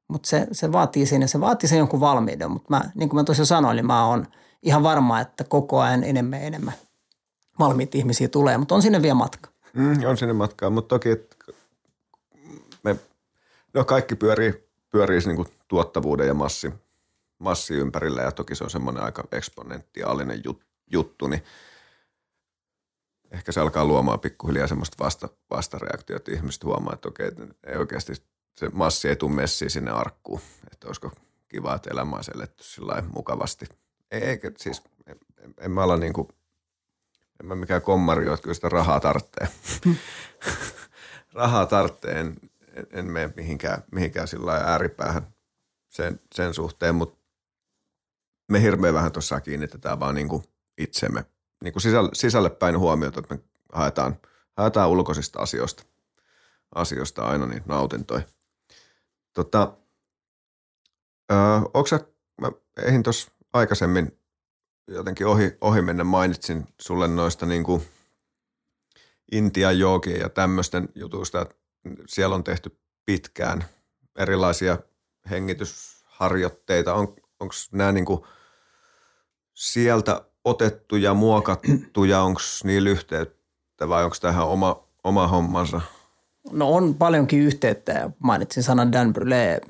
Mutta 0.07 0.30
se, 0.30 0.47
se 0.51 0.72
vaatii 0.72 1.05
siinä, 1.05 1.28
se 1.28 1.41
vaatii 1.41 1.70
sen 1.70 1.78
jonkun 1.78 1.99
valmiuden, 1.99 2.51
mutta 2.51 2.68
mä, 2.70 2.91
niin 2.95 3.09
kuin 3.09 3.20
mä 3.20 3.24
tosiaan 3.24 3.45
sanoin, 3.45 3.76
niin 3.76 3.86
mä 3.86 4.07
oon 4.07 4.28
ihan 4.63 4.84
varma, 4.84 5.20
että 5.20 5.43
koko 5.43 5.80
ajan 5.80 6.03
enemmän 6.03 6.41
enemmän 6.41 6.74
valmiit 7.59 7.95
ihmisiä 7.95 8.27
tulee, 8.27 8.57
mutta 8.57 8.75
on 8.75 8.81
sinne 8.81 9.01
vielä 9.01 9.15
matka. 9.15 9.49
Mm, 9.73 10.05
on 10.07 10.17
sinne 10.17 10.33
matkaa, 10.33 10.69
mutta 10.69 10.87
toki 10.87 11.09
me, 12.83 12.95
no 13.73 13.85
kaikki 13.85 14.15
pyörii, 14.15 14.69
pyörii 14.89 15.19
niin 15.19 15.35
kuin 15.35 15.47
tuottavuuden 15.67 16.27
ja 16.27 16.33
massi, 16.33 16.73
massi 17.39 17.73
ympärillä 17.73 18.21
ja 18.21 18.31
toki 18.31 18.55
se 18.55 18.63
on 18.63 18.69
semmoinen 18.69 19.03
aika 19.03 19.23
eksponentiaalinen 19.31 20.41
jut, 20.43 20.61
juttu, 20.91 21.27
niin 21.27 21.43
ehkä 23.31 23.51
se 23.51 23.59
alkaa 23.59 23.85
luomaan 23.85 24.19
pikkuhiljaa 24.19 24.67
semmoista 24.67 25.03
vasta, 25.03 25.29
vastareaktiota, 25.49 26.17
että 26.17 26.31
ihmiset 26.31 26.63
huomaa, 26.63 26.93
että 26.93 27.07
okei, 27.07 27.31
ei 27.67 27.77
oikeasti 27.77 28.13
se 28.57 28.69
massi 28.73 29.09
ei 29.09 29.15
tule 29.15 29.31
messiin 29.31 29.71
sinne 29.71 29.91
arkkuun, 29.91 30.41
että 30.73 30.87
olisiko 30.87 31.11
kiva, 31.47 31.75
että 31.75 31.89
elämä 31.89 32.15
on 32.15 32.23
sillä 32.61 33.03
mukavasti. 33.13 33.65
Ei, 34.11 34.21
eikä 34.21 34.51
siis, 34.57 34.83
en, 35.07 35.19
en 35.59 35.71
mä 35.71 35.83
ala 35.83 35.97
niin 35.97 36.13
kuin– 36.13 36.27
en 37.39 37.45
mä 37.45 37.55
mikään 37.55 37.81
kommari 37.81 38.27
että 38.27 38.41
kyllä 38.41 38.53
sitä 38.53 38.69
rahaa 38.69 38.99
tarvitsee. 38.99 39.47
rahaa 41.33 41.65
tarvitsee, 41.65 42.19
en, 42.19 42.36
en, 42.75 42.88
en 42.91 43.05
mene 43.05 43.33
mihinkään, 43.36 43.83
mihinkään 43.91 44.27
sillä 44.27 44.53
ääripäähän 44.53 45.27
sen, 45.89 46.19
sen 46.36 46.53
suhteen, 46.53 46.95
mutta 46.95 47.25
me 48.51 48.61
hirveän 48.61 48.93
vähän 48.93 49.11
tuossa 49.11 49.41
kiinnitetään 49.41 49.99
vaan 49.99 50.15
niin 50.15 50.29
kuin 50.29 50.43
itsemme 50.77 51.25
niin 51.63 51.73
kuin 51.73 51.81
sisälle, 51.81 52.09
sisälle 52.13 52.49
päin 52.49 52.79
huomiota, 52.79 53.19
että 53.19 53.36
me 53.36 53.41
haetaan, 53.73 54.19
haetaan 54.57 54.89
ulkoisista 54.89 55.39
asioista, 55.39 55.83
asioista 56.75 57.25
aina 57.25 57.45
niin 57.45 57.63
nautintoja. 57.65 58.23
Tota, 59.33 59.77
öö, 61.31 61.38
onko 61.73 61.88
sä, 61.88 61.99
mä 62.41 62.51
eihin 62.86 63.03
tuossa 63.03 63.31
aikaisemmin 63.53 64.19
jotenkin 64.88 65.27
ohi, 65.27 65.57
ohi 65.61 65.81
mennä 65.81 66.03
mainitsin 66.03 66.67
sulle 66.81 67.07
noista 67.07 67.45
niin 67.45 67.63
kuin 67.63 67.81
Intian 69.31 69.79
joogien 69.79 70.19
ja 70.19 70.29
tämmöisten 70.29 70.89
jutuista, 70.95 71.41
että 71.41 71.55
siellä 72.07 72.36
on 72.36 72.43
tehty 72.43 72.79
pitkään 73.05 73.65
erilaisia 74.19 74.77
hengitysharjoitteita. 75.29 76.93
On, 76.93 77.15
Onko 77.39 77.53
nämä 77.71 77.91
niin 77.91 78.05
kuin 78.05 78.21
sieltä 79.53 80.21
otettuja, 80.45 81.13
muokattuja, 81.13 82.21
onko 82.21 82.39
niillä 82.63 82.89
yhteyttä 82.89 83.89
vai 83.89 84.03
onko 84.03 84.15
tämä 84.21 84.33
ihan 84.33 84.47
oma, 84.47 84.83
oma 85.03 85.27
hommansa? 85.27 85.81
No 86.51 86.69
on 86.69 86.95
paljonkin 86.95 87.39
yhteyttä 87.39 88.09
mainitsin 88.19 88.63
sanan 88.63 88.91
Dan 88.91 89.13
Brule, 89.13 89.61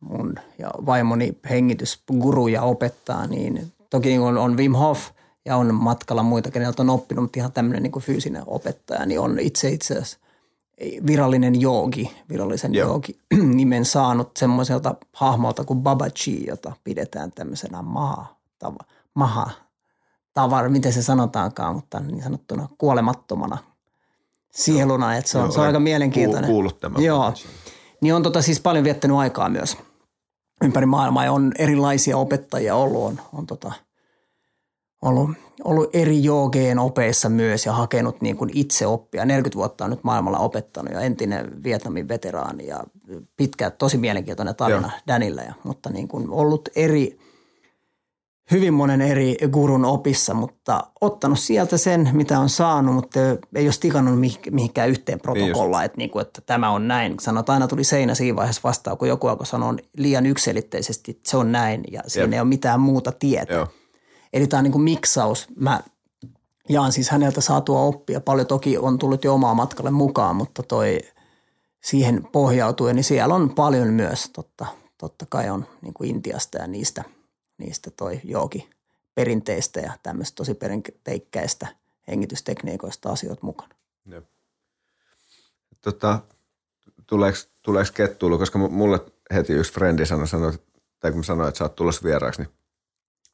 mun 0.00 0.34
ja 0.58 0.70
vaimoni 0.86 1.38
hengitysguru 1.50 2.48
ja 2.48 2.62
opettaa, 2.62 3.26
niin 3.26 3.72
toki 3.90 4.18
on, 4.18 4.38
on 4.38 4.56
Wim 4.56 4.72
Hof 4.72 5.08
ja 5.44 5.56
on 5.56 5.74
matkalla 5.74 6.22
muita, 6.22 6.50
keneltä 6.50 6.82
on 6.82 6.90
oppinut, 6.90 7.24
mutta 7.24 7.38
ihan 7.38 7.52
tämmöinen 7.52 7.82
niin 7.82 8.02
fyysinen 8.02 8.42
opettaja, 8.46 9.06
niin 9.06 9.20
on 9.20 9.38
itse 9.38 9.68
itse 9.68 9.94
asiassa 9.94 10.18
virallinen 11.06 11.60
joogi, 11.60 12.10
virallisen 12.28 12.74
Joo. 12.74 12.88
joogi 12.88 13.18
nimen 13.56 13.84
saanut 13.84 14.36
semmoiselta 14.36 14.94
hahmolta 15.12 15.64
kuin 15.64 15.82
Babaji, 15.82 16.46
jota 16.46 16.72
pidetään 16.84 17.32
tämmöisenä 17.32 17.82
maha, 17.82 18.36
tava, 18.58 18.78
maha 19.14 19.50
tavar, 20.34 20.68
miten 20.68 20.92
se 20.92 21.02
sanotaankaan, 21.02 21.74
mutta 21.74 22.00
niin 22.00 22.22
sanottuna 22.22 22.68
kuolemattomana 22.78 23.58
sieluna, 24.50 25.16
että 25.16 25.30
se 25.30 25.38
on, 25.38 25.44
Joo, 25.44 25.52
se 25.52 25.60
on 25.60 25.66
aika 25.66 25.80
mielenkiintoinen. 25.80 26.50
Kuullut 26.50 26.80
tämän. 26.80 27.02
Joo, 27.02 27.34
niin 28.00 28.14
on 28.14 28.22
tota 28.22 28.42
siis 28.42 28.60
paljon 28.60 28.84
viettänyt 28.84 29.16
aikaa 29.16 29.48
myös 29.48 29.76
ympäri 30.64 30.86
maailmaa 30.86 31.24
ja 31.24 31.32
on 31.32 31.52
erilaisia 31.58 32.16
opettajia 32.16 32.74
ollut, 32.74 33.04
on, 33.04 33.20
on 33.32 33.46
tota, 33.46 33.72
ollut, 35.02 35.30
ollut 35.64 35.90
eri 35.92 36.24
joogeen 36.24 36.78
opeissa 36.78 37.28
myös 37.28 37.66
ja 37.66 37.72
hakenut 37.72 38.20
niin 38.20 38.36
kuin 38.36 38.50
itse 38.54 38.86
oppia. 38.86 39.24
40 39.24 39.56
vuotta 39.56 39.84
on 39.84 39.90
nyt 39.90 40.04
maailmalla 40.04 40.38
opettanut 40.38 40.92
ja 40.92 41.00
entinen 41.00 41.62
Vietnamin 41.64 42.08
veteraani 42.08 42.66
ja 42.66 42.84
pitkä, 43.36 43.70
tosi 43.70 43.98
mielenkiintoinen 43.98 44.56
tarina 44.56 44.88
Joo. 44.88 45.00
Danilla, 45.06 45.42
ja, 45.42 45.54
mutta 45.64 45.90
niin 45.90 46.08
kuin 46.08 46.30
ollut 46.30 46.68
eri– 46.76 47.18
hyvin 48.50 48.74
monen 48.74 49.00
eri 49.00 49.36
gurun 49.52 49.84
opissa, 49.84 50.34
mutta 50.34 50.84
ottanut 51.00 51.38
sieltä 51.38 51.78
sen, 51.78 52.10
mitä 52.12 52.38
on 52.38 52.48
saanut, 52.48 52.94
mutta 52.94 53.20
ei 53.54 53.66
ole 53.66 53.72
stikannut 53.72 54.20
mihinkään 54.50 54.88
yhteen 54.88 55.20
protokollaan, 55.20 55.84
että, 55.84 55.98
niin 55.98 56.10
että 56.20 56.40
tämä 56.40 56.70
on 56.70 56.88
näin. 56.88 57.16
Sanot, 57.20 57.50
aina 57.50 57.68
tuli 57.68 57.84
seinä 57.84 58.14
siinä 58.14 58.36
vaiheessa 58.36 58.60
vastaan, 58.64 58.98
kun 58.98 59.08
joku 59.08 59.26
alkoi 59.26 59.46
sanoa 59.46 59.74
liian 59.96 60.26
yksilitteisesti, 60.26 61.10
että 61.10 61.30
se 61.30 61.36
on 61.36 61.52
näin 61.52 61.84
ja 61.90 62.02
siinä 62.06 62.24
Jep. 62.26 62.32
ei 62.32 62.40
ole 62.40 62.48
mitään 62.48 62.80
muuta 62.80 63.12
tietä. 63.12 63.54
Joo. 63.54 63.66
Eli 64.32 64.46
tämä 64.46 64.58
on 64.58 64.64
niin 64.64 64.72
kuin 64.72 64.82
miksaus. 64.82 65.48
Mä 65.56 65.80
jaan 66.68 66.92
siis 66.92 67.10
häneltä 67.10 67.40
saatua 67.40 67.80
oppia. 67.80 68.20
Paljon 68.20 68.46
toki 68.46 68.78
on 68.78 68.98
tullut 68.98 69.24
jo 69.24 69.34
omaa 69.34 69.54
matkalle 69.54 69.90
mukaan, 69.90 70.36
mutta 70.36 70.62
toi 70.62 71.00
siihen 71.84 72.28
pohjautuen, 72.32 72.96
niin 72.96 73.04
siellä 73.04 73.34
on 73.34 73.50
paljon 73.50 73.88
myös 73.88 74.30
totta, 74.32 74.66
totta 74.98 75.26
kai 75.28 75.50
on 75.50 75.66
niin 75.82 75.94
kuin 75.94 76.10
Intiasta 76.10 76.58
ja 76.58 76.66
niistä– 76.66 77.04
niistä 77.60 77.90
toi 77.90 78.20
jooki 78.24 78.70
perinteistä 79.14 79.80
ja 79.80 79.92
tämmöistä 80.02 80.36
tosi 80.36 80.54
perinteikkäistä 80.54 81.66
hengitystekniikoista 82.08 83.12
asioita 83.12 83.46
mukana. 83.46 83.74
Tota, 85.80 86.18
tuleeko, 87.06 87.38
tuleeko 87.62 87.90
kettuilu, 87.94 88.38
koska 88.38 88.58
mulle 88.58 89.00
heti 89.34 89.52
yksi 89.52 89.72
frendi 89.72 90.06
sanoi, 90.06 90.28
sanoi 90.28 90.52
tai 91.00 91.12
kun 91.12 91.24
sanoin, 91.24 91.48
että 91.48 91.58
sä 91.58 91.64
oot 91.64 91.74
tulossa 91.74 92.02
vieraaksi, 92.04 92.42
niin 92.42 92.52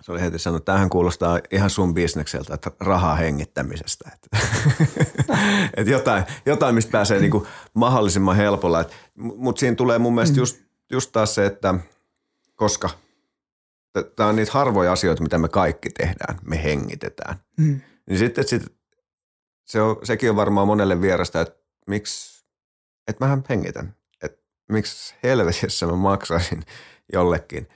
se 0.03 0.12
oli 0.12 0.20
heti 0.20 0.39
sanonut, 0.39 0.61
että 0.61 0.72
tämähän 0.72 0.91
kuulostaa 0.91 1.41
ihan 1.51 1.70
sun 1.70 1.95
bisnekseltä, 1.95 2.55
että 2.55 2.70
rahaa 2.81 3.16
hengittämisestä. 3.16 4.11
Että, 4.14 4.39
että 5.77 5.91
jotain, 5.91 6.24
jotain, 6.47 6.74
mistä 6.74 6.91
pääsee 6.91 7.20
niin 7.20 7.31
kuin 7.31 7.47
mahdollisimman 7.74 8.37
helpolla. 8.37 8.85
Mutta 9.14 9.61
siinä 9.61 9.77
tulee 9.77 9.99
mun 9.99 10.14
mielestä 10.14 10.35
mm. 10.35 10.39
just, 10.39 10.61
just 10.91 11.12
taas 11.12 11.35
se, 11.35 11.47
että 11.47 11.74
koska– 12.57 12.91
tämä 14.03 14.28
on 14.28 14.36
niitä 14.36 14.53
harvoja 14.53 14.92
asioita, 14.92 15.22
mitä 15.22 15.38
me 15.38 15.49
kaikki 15.49 15.90
tehdään. 15.90 16.38
Me 16.44 16.62
hengitetään. 16.64 17.36
Mm. 17.57 17.80
Niin 18.07 18.18
sitten 18.18 18.49
sit, 18.49 18.62
se 19.64 19.80
on, 19.80 19.97
sekin 20.03 20.30
on 20.30 20.36
varmaan 20.36 20.66
monelle 20.66 21.01
vierasta, 21.01 21.40
että 21.40 21.64
miksi, 21.86 22.44
että 23.09 23.24
mähän 23.24 23.44
hengitän. 23.49 23.94
Että 24.22 24.42
miksi 24.68 25.14
helvetissä 25.22 25.86
mä 25.86 25.97
maksaisin 25.97 26.62
jollekin, 27.12 27.68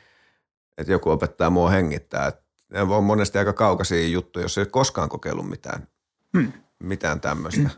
että 0.79 0.93
joku 0.93 1.11
opettaa 1.11 1.51
mua 1.51 1.71
hengittää. 1.71 2.27
Että 2.27 2.43
ne 2.73 2.81
on 2.81 3.05
monesti 3.05 3.39
aika 3.39 3.53
kaukaisia 3.53 4.09
juttuja, 4.09 4.45
jos 4.45 4.59
ei 4.59 4.66
koskaan 4.66 5.09
kokeillut 5.09 5.49
mitään, 5.49 5.89
mm. 6.33 6.53
mitään 6.79 7.21
tämmöistä. 7.21 7.61
Mm. 7.61 7.71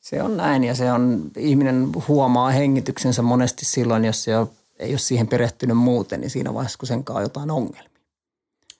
Se 0.00 0.22
on 0.22 0.36
näin 0.36 0.64
ja 0.64 0.74
se 0.74 0.92
on, 0.92 1.30
ihminen 1.36 1.88
huomaa 2.08 2.50
hengityksensä 2.50 3.22
monesti 3.22 3.64
silloin, 3.64 4.04
jos 4.04 4.24
se 4.24 4.36
on 4.36 4.50
ei 4.80 4.92
ole 4.92 4.98
siihen 4.98 5.28
perehtynyt 5.28 5.76
muuten, 5.76 6.20
niin 6.20 6.30
siinä 6.30 6.54
vaiheessa, 6.54 6.78
kun 6.78 6.86
sen 6.86 7.04
kanssa 7.04 7.18
on 7.18 7.24
jotain 7.24 7.50
ongelmia. 7.50 8.00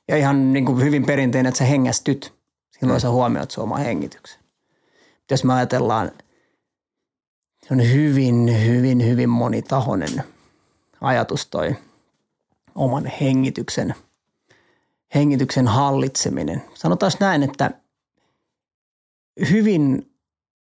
Ja 0.08 0.16
ihan 0.16 0.52
niin 0.52 0.66
kuin 0.66 0.84
hyvin 0.84 1.06
perinteinen, 1.06 1.48
että 1.48 1.58
sä 1.58 1.64
hengästyt. 1.64 2.34
Silloin 2.70 2.98
mm. 2.98 3.00
sä 3.00 3.10
huomioit 3.10 3.50
sun 3.50 3.64
oman 3.64 3.80
hengityksen. 3.82 4.40
Jos 5.30 5.44
me 5.44 5.54
ajatellaan, 5.54 6.10
se 7.68 7.74
on 7.74 7.92
hyvin, 7.92 8.66
hyvin, 8.66 9.06
hyvin 9.06 9.28
monitahoinen 9.28 10.24
ajatus 11.00 11.46
toi 11.46 11.76
oman 12.74 13.12
hengityksen, 13.20 13.94
hengityksen 15.14 15.68
hallitseminen. 15.68 16.62
Sanotaan 16.74 17.12
näin, 17.20 17.42
että 17.42 17.70
hyvin 19.50 20.12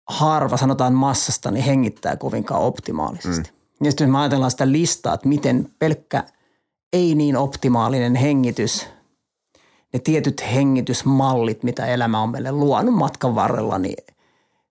harva, 0.07 0.57
sanotaan 0.57 0.93
massasta, 0.93 1.51
niin 1.51 1.65
hengittää 1.65 2.15
kovinkaan 2.15 2.61
optimaalisesti. 2.61 3.51
Mm. 3.51 3.58
Ja 3.83 3.91
sitten 3.91 4.05
jos 4.05 4.11
me 4.11 4.19
ajatellaan 4.19 4.51
sitä 4.51 4.71
listaa, 4.71 5.13
että 5.13 5.27
miten 5.27 5.69
pelkkä 5.79 6.23
ei 6.93 7.15
niin 7.15 7.37
optimaalinen 7.37 8.15
hengitys, 8.15 8.87
ne 9.93 9.99
tietyt 9.99 10.43
hengitysmallit, 10.53 11.63
mitä 11.63 11.85
elämä 11.85 12.21
on 12.21 12.29
meille 12.29 12.51
luonut 12.51 12.95
matkan 12.95 13.35
varrella, 13.35 13.79
niin 13.79 14.05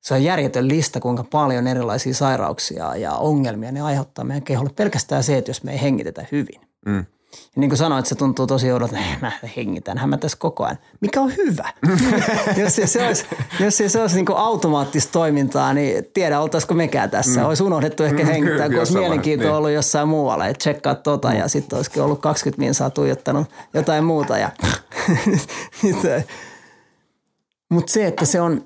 se 0.01 0.15
on 0.15 0.25
järjetön 0.25 0.69
lista, 0.69 1.01
kuinka 1.01 1.25
paljon 1.25 1.67
erilaisia 1.67 2.15
sairauksia 2.15 2.97
ja 2.97 3.13
ongelmia 3.13 3.73
ne 3.73 3.81
aiheuttaa 3.81 4.25
meidän 4.25 4.43
keholle. 4.43 4.71
Pelkästään 4.77 5.23
se, 5.23 5.39
että 5.39 5.51
jos 5.51 5.65
me 5.65 5.73
ei 5.73 5.81
hengitetä 5.81 6.27
hyvin. 6.33 6.61
Mm. 6.87 7.05
Ja 7.33 7.61
niin 7.61 7.71
kuin 7.71 7.79
sanoit, 7.79 8.07
se 8.07 8.15
tuntuu 8.15 8.47
tosi 8.47 8.73
oudolta, 8.73 8.99
että 8.99 9.27
mä 9.27 9.33
hengitän, 9.57 10.09
mä 10.09 10.17
tässä 10.17 10.39
koko 10.41 10.65
ajan. 10.65 10.79
Mikä 11.01 11.21
on 11.21 11.37
hyvä. 11.37 11.73
jos 12.61 12.77
se 12.93 13.07
olisi, 13.07 13.27
jos 13.61 13.77
se 13.93 14.01
olisi 14.01 14.17
niin 14.17 14.27
kuin 14.27 14.39
automaattista 14.39 15.13
toimintaa, 15.13 15.75
niin 15.75 16.05
tiedä, 16.15 16.41
oltaisiko 16.41 16.75
mekään 16.75 17.11
tässä. 17.11 17.41
Mm. 17.41 17.47
Olisi 17.47 17.63
unohdettu 17.63 18.03
ehkä 18.03 18.23
mm, 18.23 18.29
hengittää, 18.29 18.69
kun 18.69 18.79
olisi 18.79 18.99
mielenkiintoa 18.99 19.49
niin. 19.49 19.57
ollut 19.57 19.71
jossain 19.71 20.09
muualla. 20.09 20.47
Että 20.47 20.59
tsekkaa 20.59 20.95
tota 20.95 21.29
mm. 21.29 21.37
ja 21.37 21.49
sitten 21.49 21.77
olisikin 21.77 22.03
ollut 22.03 22.21
20 22.21 22.63
minsaa 22.63 22.91
tuijottanut 22.91 23.47
jotain 23.75 24.05
muuta. 24.05 24.39
Ja 24.39 24.51
Mutta 27.71 27.93
se, 27.93 28.07
että 28.07 28.25
se 28.25 28.41
on, 28.41 28.65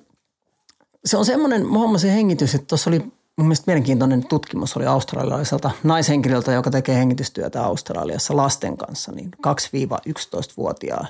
se 1.04 1.16
on 1.16 1.24
semmoinen, 1.24 1.66
mä 1.66 1.78
huomasin 1.78 2.10
hengitys, 2.10 2.54
että 2.54 2.66
tuossa 2.66 2.90
oli 2.90 3.02
mun 3.42 3.48
mielestä 3.48 3.64
mielenkiintoinen 3.66 4.28
tutkimus 4.28 4.76
oli 4.76 4.86
australialaiselta 4.86 5.70
naishenkilöltä, 5.84 6.52
joka 6.52 6.70
tekee 6.70 6.94
hengitystyötä 6.94 7.64
Australiassa 7.64 8.36
lasten 8.36 8.76
kanssa, 8.76 9.12
niin 9.12 9.30
2-11-vuotiaa 9.46 11.06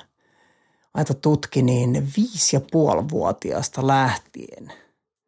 aita 0.93 1.13
tutki 1.13 1.61
niin 1.61 2.07
5,5-vuotiaasta 2.19 3.87
lähtien. 3.87 4.73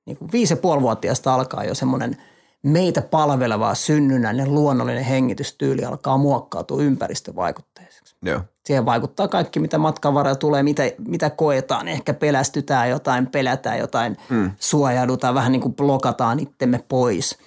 Niin 0.06 0.18
kuin 0.18 0.32
5,5-vuotiaasta 0.32 1.34
alkaa 1.34 1.64
jo 1.64 1.76
semmoinen 1.76 2.18
meitä 2.64 3.02
palveleva 3.02 3.76
synnynnäinen 3.76 4.54
luonnollinen 4.54 5.04
hengitystyyli 5.04 5.86
alkaa 5.86 6.18
muokkautua 6.18 6.82
ympäristövaikutteisesti. 6.82 7.85
Joo. 8.26 8.42
Siihen 8.64 8.86
vaikuttaa 8.86 9.28
kaikki, 9.28 9.60
mitä 9.60 9.78
matkan 9.78 10.14
varrella 10.14 10.36
tulee, 10.36 10.64
mitä, 10.64 10.84
mitä 11.08 11.30
koetaan. 11.30 11.88
Ehkä 11.88 12.14
pelästytään 12.14 12.90
jotain, 12.90 13.28
pelätään 13.28 13.80
jotain, 13.80 14.18
mm. 14.30 14.52
suojaudutaan, 14.60 15.36
vähän 15.36 15.52
niin 15.52 15.62
kuin 15.62 15.76
blokataan 15.76 16.40
itsemme 16.40 16.84
pois. 16.88 17.38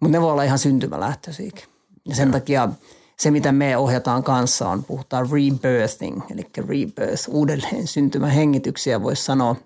Mutta 0.00 0.12
ne 0.12 0.20
voi 0.20 0.32
olla 0.32 0.42
ihan 0.42 0.58
syntymälähtöisiäkin. 0.58 1.64
Ja 2.08 2.14
sen 2.14 2.28
Joo. 2.28 2.32
takia 2.32 2.68
se, 3.18 3.30
mitä 3.30 3.52
me 3.52 3.76
ohjataan 3.76 4.22
kanssa 4.22 4.68
on, 4.68 4.84
puhutaan 4.84 5.28
rebirthing, 5.30 6.20
eli 6.30 6.46
rebirth, 6.56 7.28
uudelleen 7.28 7.86
syntymä 7.86 8.26
hengityksiä 8.26 9.02
voisi 9.02 9.24
sanoa 9.24 9.56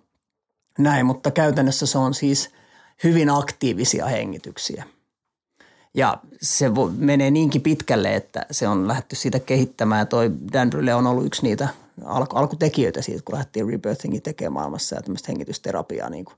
näin, 0.78 1.06
mutta 1.06 1.30
käytännössä 1.30 1.86
se 1.86 1.98
on 1.98 2.14
siis 2.14 2.50
hyvin 3.04 3.30
aktiivisia 3.30 4.06
hengityksiä– 4.06 4.84
ja 5.96 6.18
se 6.42 6.70
menee 6.96 7.30
niinkin 7.30 7.62
pitkälle, 7.62 8.14
että 8.14 8.46
se 8.50 8.68
on 8.68 8.88
lähdetty 8.88 9.16
siitä 9.16 9.40
kehittämään. 9.40 9.98
Ja 9.98 10.06
toi 10.06 10.32
Dan 10.52 10.70
on 10.96 11.06
ollut 11.06 11.26
yksi 11.26 11.42
niitä 11.42 11.68
alku, 12.04 12.36
alkutekijöitä 12.36 13.02
siitä, 13.02 13.22
kun 13.24 13.34
lähdettiin 13.34 13.68
rebirthingin 13.68 14.22
tekemään 14.22 14.52
maailmassa 14.52 14.96
ja 14.96 15.02
tämmöistä 15.02 15.32
hengitysterapiaa. 15.32 16.10
Niin 16.10 16.24
kuin. 16.24 16.36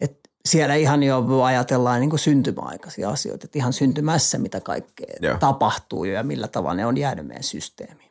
Et 0.00 0.18
siellä 0.44 0.74
ihan 0.74 1.02
jo 1.02 1.42
ajatellaan 1.42 2.00
niin 2.00 2.10
kuin 2.10 2.20
syntymäaikaisia 2.20 3.10
asioita, 3.10 3.44
että 3.44 3.58
ihan 3.58 3.72
syntymässä 3.72 4.38
mitä 4.38 4.60
kaikkea 4.60 5.16
Joo. 5.20 5.38
tapahtuu 5.38 6.04
ja 6.04 6.22
millä 6.22 6.48
tavalla 6.48 6.74
ne 6.74 6.86
on 6.86 6.96
jäänyt 6.96 7.26
meidän 7.26 7.42
systeemiin. 7.42 8.05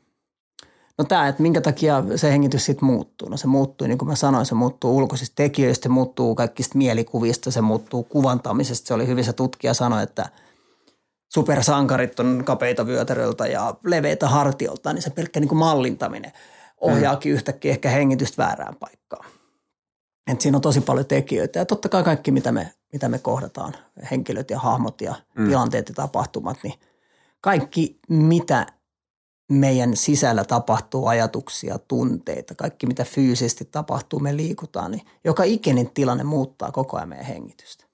No 0.98 1.06
tämä, 1.06 1.28
että 1.28 1.41
minkä 1.41 1.62
takia 1.62 2.04
se 2.16 2.32
hengitys 2.32 2.66
sitten 2.66 2.86
muuttuu. 2.86 3.30
No 3.30 3.38
se 3.38 3.48
muuttuu, 3.48 3.88
niin 3.88 3.98
kuin 3.98 4.10
mä 4.10 4.16
sanoin, 4.16 4.46
se 4.46 4.56
muuttuu 4.56 4.98
ulkoisista 4.98 5.36
tekijöistä, 5.36 5.84
se 5.84 5.89
muuttuu 5.89 6.36
kaikista 6.36 6.78
mielikuvista, 6.78 7.52
se 7.52 7.62
muuttuu 7.62 8.04
kuvantamisesta. 8.04 8.88
Se 8.88 8.93
oli 8.93 9.08
hyvin 9.08 9.24
se 9.24 9.34
tutkija 9.34 9.74
sanoi, 9.74 10.04
että 10.04 10.30
supersankarit 11.34 12.20
on 12.20 12.43
kapeita 12.46 12.88
vyötäröltä 12.88 13.48
ja 13.48 13.76
leveitä 13.84 14.28
hartiolta, 14.28 14.93
niin 14.93 15.02
se 15.02 15.10
pelkkä 15.10 15.39
niin 15.39 15.48
kuin 15.48 15.60
mallintaminen 15.60 16.32
ohjaakin 16.82 17.32
mm. 17.32 17.36
yhtäkkiä 17.36 17.72
ehkä 17.72 17.89
hengitystä 17.89 18.43
väärään 18.43 18.76
paikkaan. 18.76 19.26
Et 20.32 20.41
siinä 20.41 20.58
on 20.58 20.62
tosi 20.62 20.82
paljon 20.82 21.06
tekijöitä 21.06 21.60
ja 21.60 21.66
totta 21.66 21.89
kai 21.89 22.04
kaikki, 22.04 22.32
mitä 22.32 22.52
me, 22.52 22.74
mitä 22.93 23.10
me 23.10 23.20
kohdataan, 23.20 23.74
henkilöt 24.12 24.50
ja 24.50 24.60
hahmot 24.60 25.02
ja 25.02 25.16
mm. 25.38 25.48
tilanteet 25.48 25.89
ja 25.89 25.96
tapahtumat, 25.96 26.58
niin 26.64 26.74
kaikki, 27.41 28.00
mitä 28.10 28.66
meidän 29.52 29.96
sisällä 29.96 30.43
tapahtuu 30.43 31.08
ajatuksia, 31.08 31.80
tunteita, 31.80 32.56
kaikki 32.56 32.88
mitä 32.88 33.04
fyysisesti 33.04 33.66
tapahtuu, 33.66 34.20
me 34.20 34.38
liikutaan, 34.38 34.91
niin 34.91 35.06
joka 35.26 35.43
ikinen 35.43 35.89
tilanne 35.89 36.24
muuttaa 36.24 36.72
koko 36.72 36.98
ajan 36.98 37.10
meidän 37.10 37.26
hengitystä. 37.26 37.86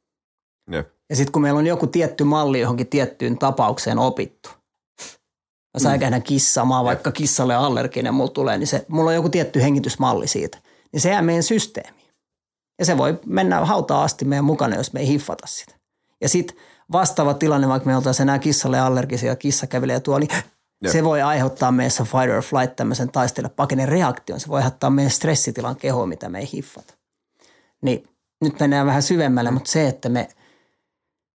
Jep. 0.71 0.89
Ja 1.09 1.15
sitten 1.15 1.31
kun 1.31 1.41
meillä 1.41 1.57
on 1.57 1.67
joku 1.67 1.87
tietty 1.87 2.23
malli 2.23 2.59
johonkin 2.59 2.87
tiettyyn 2.87 3.37
tapaukseen 3.37 3.99
opittu, 3.99 4.49
mä 5.73 5.79
säikähdän 5.79 6.23
kissamaan, 6.23 6.85
vaikka 6.85 7.11
kissalle 7.11 7.55
allerginen 7.55 8.13
mulla 8.13 8.31
tulee, 8.31 8.57
niin 8.57 8.67
se, 8.67 8.85
mulla 8.87 9.09
on 9.09 9.15
joku 9.15 9.29
tietty 9.29 9.61
hengitysmalli 9.61 10.27
siitä, 10.27 10.57
niin 10.91 11.01
se 11.01 11.09
jää 11.09 11.21
meidän 11.21 11.43
systeemiin. 11.43 12.11
Ja 12.79 12.85
se 12.85 12.97
voi 12.97 13.19
mennä 13.25 13.65
hautaa 13.65 14.03
asti 14.03 14.25
meidän 14.25 14.45
mukana, 14.45 14.75
jos 14.75 14.93
me 14.93 14.99
ei 14.99 15.07
hiffata 15.07 15.47
sitä. 15.47 15.75
Ja 16.21 16.29
sitten 16.29 16.57
vastaava 16.91 17.33
tilanne, 17.33 17.67
vaikka 17.67 17.89
me 17.89 17.95
oltaisiin 17.95 18.25
enää 18.25 18.39
kissalle 18.39 18.79
allergisia 18.79 19.29
ja 19.29 19.35
kissa 19.35 19.67
kävelee 19.67 19.99
tuo, 19.99 20.19
niin 20.19 20.29
Se 20.87 21.03
voi 21.03 21.21
aiheuttaa 21.21 21.71
meissä 21.71 22.03
fight 22.03 22.35
or 22.37 22.41
flight 22.41 22.75
tämmöisen 22.75 23.11
taistele 23.11 23.49
pakenen 23.49 23.87
reaktion. 23.87 24.39
Se 24.39 24.47
voi 24.47 24.57
aiheuttaa 24.57 24.89
meidän 24.89 25.11
stressitilan 25.11 25.75
kehoa, 25.75 26.05
mitä 26.05 26.29
me 26.29 26.39
ei 26.39 26.49
hiffata. 26.53 26.93
Niin 27.81 28.07
nyt 28.41 28.59
mennään 28.59 28.87
vähän 28.87 29.03
syvemmälle, 29.03 29.51
mutta 29.51 29.71
se, 29.71 29.87
että 29.87 30.09
me 30.09 30.27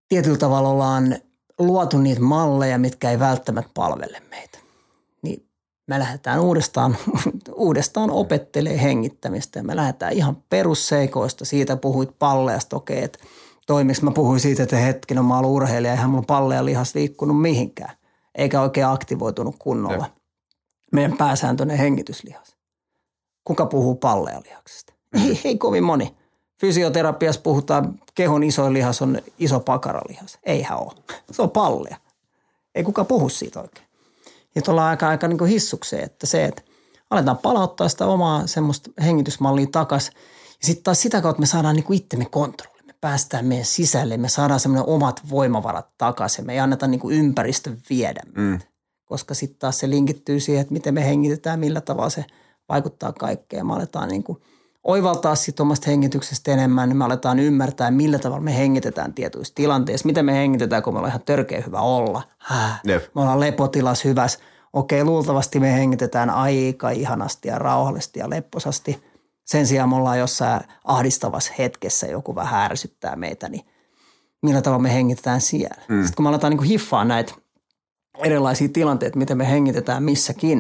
tietyllä 0.09 0.37
tavalla 0.37 0.69
ollaan 0.69 1.15
luotu 1.59 1.97
niitä 1.97 2.21
malleja, 2.21 2.77
mitkä 2.77 3.11
ei 3.11 3.19
välttämättä 3.19 3.71
palvele 3.73 4.21
meitä. 4.29 4.59
Niin 5.21 5.49
me 5.87 5.99
lähdetään 5.99 6.39
uudestaan, 6.39 6.97
uudestaan 7.55 8.11
opettelee 8.11 8.81
hengittämistä 8.81 9.59
ja 9.59 9.63
me 9.63 9.75
lähdetään 9.75 10.13
ihan 10.13 10.43
perusseikoista. 10.49 11.45
Siitä 11.45 11.77
puhuit 11.77 12.19
palleasta, 12.19 12.75
okei, 12.75 13.03
että 13.03 13.19
toimiks 13.67 14.01
mä 14.01 14.11
puhuin 14.11 14.39
siitä, 14.39 14.63
että 14.63 14.77
hetken 14.77 15.19
on 15.19 15.25
mä 15.25 15.37
ollut 15.37 15.51
urheilija, 15.51 15.93
eihän 15.93 16.09
mulla 16.09 16.23
palleja 16.27 16.65
lihas 16.65 16.95
liikkunut 16.95 17.41
mihinkään, 17.41 17.97
eikä 18.36 18.61
oikein 18.61 18.88
aktivoitunut 18.88 19.55
kunnolla. 19.59 19.95
Joo. 19.95 20.15
Meidän 20.91 21.17
pääsääntöinen 21.17 21.77
hengityslihas. 21.77 22.55
Kuka 23.43 23.65
puhuu 23.65 23.95
pallealihaksesta? 23.95 24.93
Ei, 25.13 25.41
ei 25.43 25.57
kovin 25.57 25.83
moni. 25.83 26.15
Fysioterapiassa 26.61 27.41
puhutaan, 27.41 27.99
kehon 28.15 28.43
isoin 28.43 28.73
lihas 28.73 29.01
on 29.01 29.21
iso 29.39 29.59
pakaralihas. 29.59 30.39
Eihän 30.43 30.79
ole. 30.79 30.93
Se 31.31 31.41
on 31.41 31.51
pallea. 31.51 31.97
Ei 32.75 32.83
kuka 32.83 33.05
puhu 33.05 33.29
siitä 33.29 33.61
oikein. 33.61 33.88
Ja 34.55 34.61
ollaan 34.67 34.89
aika, 34.89 35.09
aika 35.09 35.27
niin 35.27 35.45
hissukseen, 35.45 36.03
että 36.03 36.27
se, 36.27 36.45
että 36.45 36.61
aletaan 37.09 37.38
palauttaa 37.38 37.89
sitä 37.89 38.05
omaa 38.05 38.47
semmoista 38.47 38.91
hengitysmallia 39.01 39.67
takas. 39.71 40.11
Ja 40.61 40.67
sitten 40.67 40.83
taas 40.83 41.01
sitä 41.01 41.21
kautta 41.21 41.39
me 41.39 41.45
saadaan 41.45 41.75
niin 41.75 41.93
itsemme 41.93 42.25
kontrolli. 42.25 42.74
Me 42.95 42.99
päästään 43.01 43.45
meidän 43.45 43.65
sisälle, 43.65 44.17
me 44.17 44.29
saadaan 44.29 44.59
semmoinen 44.59 44.89
omat 44.89 45.21
voimavarat 45.29 45.87
takaisin. 45.97 46.45
Me 46.45 46.53
ei 46.53 46.59
anneta 46.59 46.87
niin 46.87 47.11
ympäristön 47.11 47.77
viedä. 47.89 48.21
Mm. 48.37 48.59
Koska 49.05 49.33
sitten 49.33 49.59
taas 49.59 49.79
se 49.79 49.89
linkittyy 49.89 50.39
siihen, 50.39 50.61
että 50.61 50.73
miten 50.73 50.93
me 50.93 51.05
hengitetään, 51.05 51.59
millä 51.59 51.81
tavalla 51.81 52.09
se 52.09 52.25
vaikuttaa 52.69 53.13
kaikkeen. 53.13 53.67
Me 53.67 53.73
aletaan 53.73 54.09
niin 54.09 54.23
kuin 54.23 54.41
oivaltaa 54.83 55.35
siitä 55.35 55.63
omasta 55.63 55.89
hengityksestä 55.89 56.51
enemmän, 56.51 56.89
niin 56.89 56.97
me 56.97 57.05
aletaan 57.05 57.39
ymmärtää, 57.39 57.91
millä 57.91 58.19
tavalla 58.19 58.43
me 58.43 58.57
hengitetään 58.57 59.13
tietyissä 59.13 59.53
tilanteissa. 59.55 60.05
Miten 60.05 60.25
me 60.25 60.33
hengitetään, 60.33 60.83
kun 60.83 60.93
me 60.93 60.97
ollaan 60.97 61.11
ihan 61.11 61.25
törkeä 61.25 61.63
hyvä 61.65 61.81
olla. 61.81 62.21
Häh. 62.37 62.81
Jep. 62.83 63.03
Me 63.15 63.21
ollaan 63.21 63.39
lepotilas 63.39 64.03
hyvässä. 64.03 64.39
Okei, 64.73 65.03
luultavasti 65.03 65.59
me 65.59 65.73
hengitetään 65.73 66.29
aika 66.29 66.89
ihanasti 66.89 67.47
ja 67.47 67.59
rauhallisesti 67.59 68.19
ja 68.19 68.29
lepposasti. 68.29 69.03
Sen 69.45 69.67
sijaan 69.67 69.89
me 69.89 69.95
ollaan 69.95 70.19
jossain 70.19 70.61
ahdistavassa 70.83 71.53
hetkessä, 71.57 72.07
joku 72.07 72.35
vähän 72.35 72.71
ärsyttää 72.71 73.15
meitä, 73.15 73.49
niin 73.49 73.65
millä 74.41 74.61
tavalla 74.61 74.81
me 74.81 74.93
hengitetään 74.93 75.41
siellä. 75.41 75.81
Mm. 75.87 76.01
Sitten 76.01 76.15
kun 76.15 76.25
me 76.25 76.29
aletaan 76.29 76.51
niin 76.51 76.57
kuin 76.57 76.69
hiffaa 76.69 77.05
näitä 77.05 77.33
erilaisia 78.17 78.69
tilanteita, 78.69 79.17
miten 79.17 79.37
me 79.37 79.49
hengitetään 79.49 80.03
missäkin, 80.03 80.59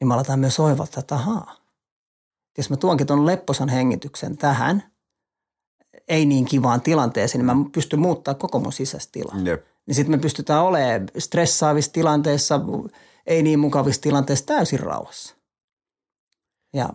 niin 0.00 0.08
me 0.08 0.14
aletaan 0.14 0.40
myös 0.40 0.60
oivaltaa, 0.60 1.00
että 1.00 1.14
ahaa, 1.14 1.56
jos 2.58 2.70
mä 2.70 2.76
tuonkin 2.76 3.06
tuon 3.06 3.26
lepposan 3.26 3.68
hengityksen 3.68 4.36
tähän, 4.36 4.82
ei 6.08 6.26
niin 6.26 6.44
kivaan 6.44 6.80
tilanteeseen, 6.80 7.46
niin 7.46 7.58
mä 7.58 7.64
pystyn 7.72 8.00
muuttaa 8.00 8.34
koko 8.34 8.58
mun 8.58 8.72
sisäistä 8.72 9.12
tilaa. 9.12 9.36
Jep. 9.44 9.66
Niin 9.86 9.94
sitten 9.94 10.10
me 10.10 10.18
pystytään 10.18 10.62
olemaan 10.62 11.08
stressaavissa 11.18 11.92
tilanteissa, 11.92 12.60
ei 13.26 13.42
niin 13.42 13.58
mukavissa 13.58 14.02
tilanteissa 14.02 14.46
täysin 14.46 14.80
rauhassa. 14.80 15.36
Ja 16.74 16.88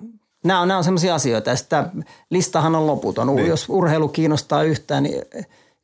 nämä 0.43 0.61
on, 0.61 0.67
nämä 0.67 0.77
on 0.77 0.83
sellaisia 0.83 1.15
asioita. 1.15 1.49
Ja 1.49 1.55
sitä 1.55 1.89
listahan 2.29 2.75
on 2.75 2.87
loputon. 2.87 3.35
Niin. 3.35 3.47
Jos 3.47 3.65
urheilu 3.69 4.07
kiinnostaa 4.07 4.63
yhtään, 4.63 5.03
niin 5.03 5.21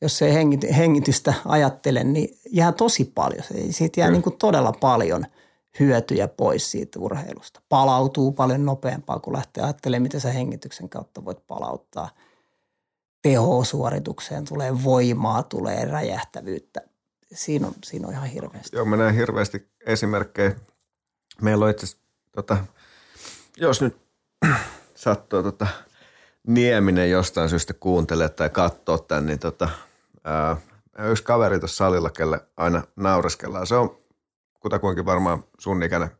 jos 0.01 0.21
ei 0.21 0.33
hengit- 0.33 0.73
hengitystä 0.73 1.33
ajattele, 1.45 2.03
niin 2.03 2.29
jää 2.51 2.71
tosi 2.71 3.11
paljon. 3.15 3.43
Se- 3.43 3.71
Siitä 3.71 3.99
jää 3.99 4.07
Kyllä. 4.07 4.15
niin 4.15 4.23
kuin 4.23 4.37
todella 4.37 4.71
paljon 4.71 5.25
hyötyjä 5.79 6.27
pois 6.27 6.71
siitä 6.71 6.99
urheilusta. 6.99 7.61
Palautuu 7.69 8.31
paljon 8.31 8.65
nopeampaa, 8.65 9.19
kun 9.19 9.33
lähtee 9.33 9.63
ajattelemaan, 9.63 10.01
miten 10.03 10.21
sä 10.21 10.31
hengityksen 10.31 10.89
kautta 10.89 11.25
voit 11.25 11.47
palauttaa 11.47 12.09
tehosuoritukseen. 13.21 14.45
Tulee 14.45 14.83
voimaa, 14.83 15.43
tulee 15.43 15.85
räjähtävyyttä. 15.85 16.81
Siinä 17.33 17.67
on, 17.67 17.73
siinä 17.83 18.07
on 18.07 18.13
ihan 18.13 18.27
hirveästi. 18.29 18.75
Joo, 18.75 18.85
mä 18.85 18.97
näen 18.97 19.15
hirveästi 19.15 19.67
esimerkkejä. 19.85 20.55
Meillä 21.41 21.65
on 21.65 21.71
itse 21.71 21.85
asiassa, 21.85 22.03
tota, 22.31 22.57
jos 23.57 23.81
nyt 23.81 24.06
sattuu 24.95 25.43
tota, 25.43 25.67
Nieminen 26.47 27.11
jostain 27.11 27.49
syystä 27.49 27.73
kuuntelee 27.73 28.29
tai 28.29 28.49
katsoo 28.49 28.97
tämän, 28.97 29.25
niin 29.25 29.39
tota, 29.39 29.69
ää, 30.23 30.57
yksi 30.99 31.23
kaveri 31.23 31.59
tuossa 31.59 31.77
salilla, 31.77 32.09
kelle 32.09 32.47
aina 32.57 32.83
naureskellaan. 32.95 33.67
Se 33.67 33.75
on 33.75 33.97
kutakuinkin 34.59 35.05
varmaan 35.05 35.43
sun 35.59 35.83
ikäinen, 35.83 36.11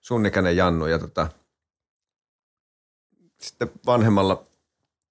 sun 0.00 0.26
ikäinen 0.26 0.56
Jannu. 0.56 0.86
Ja 0.86 0.98
tota, 0.98 1.28
sitten 3.40 3.70
vanhemmalla, 3.86 4.46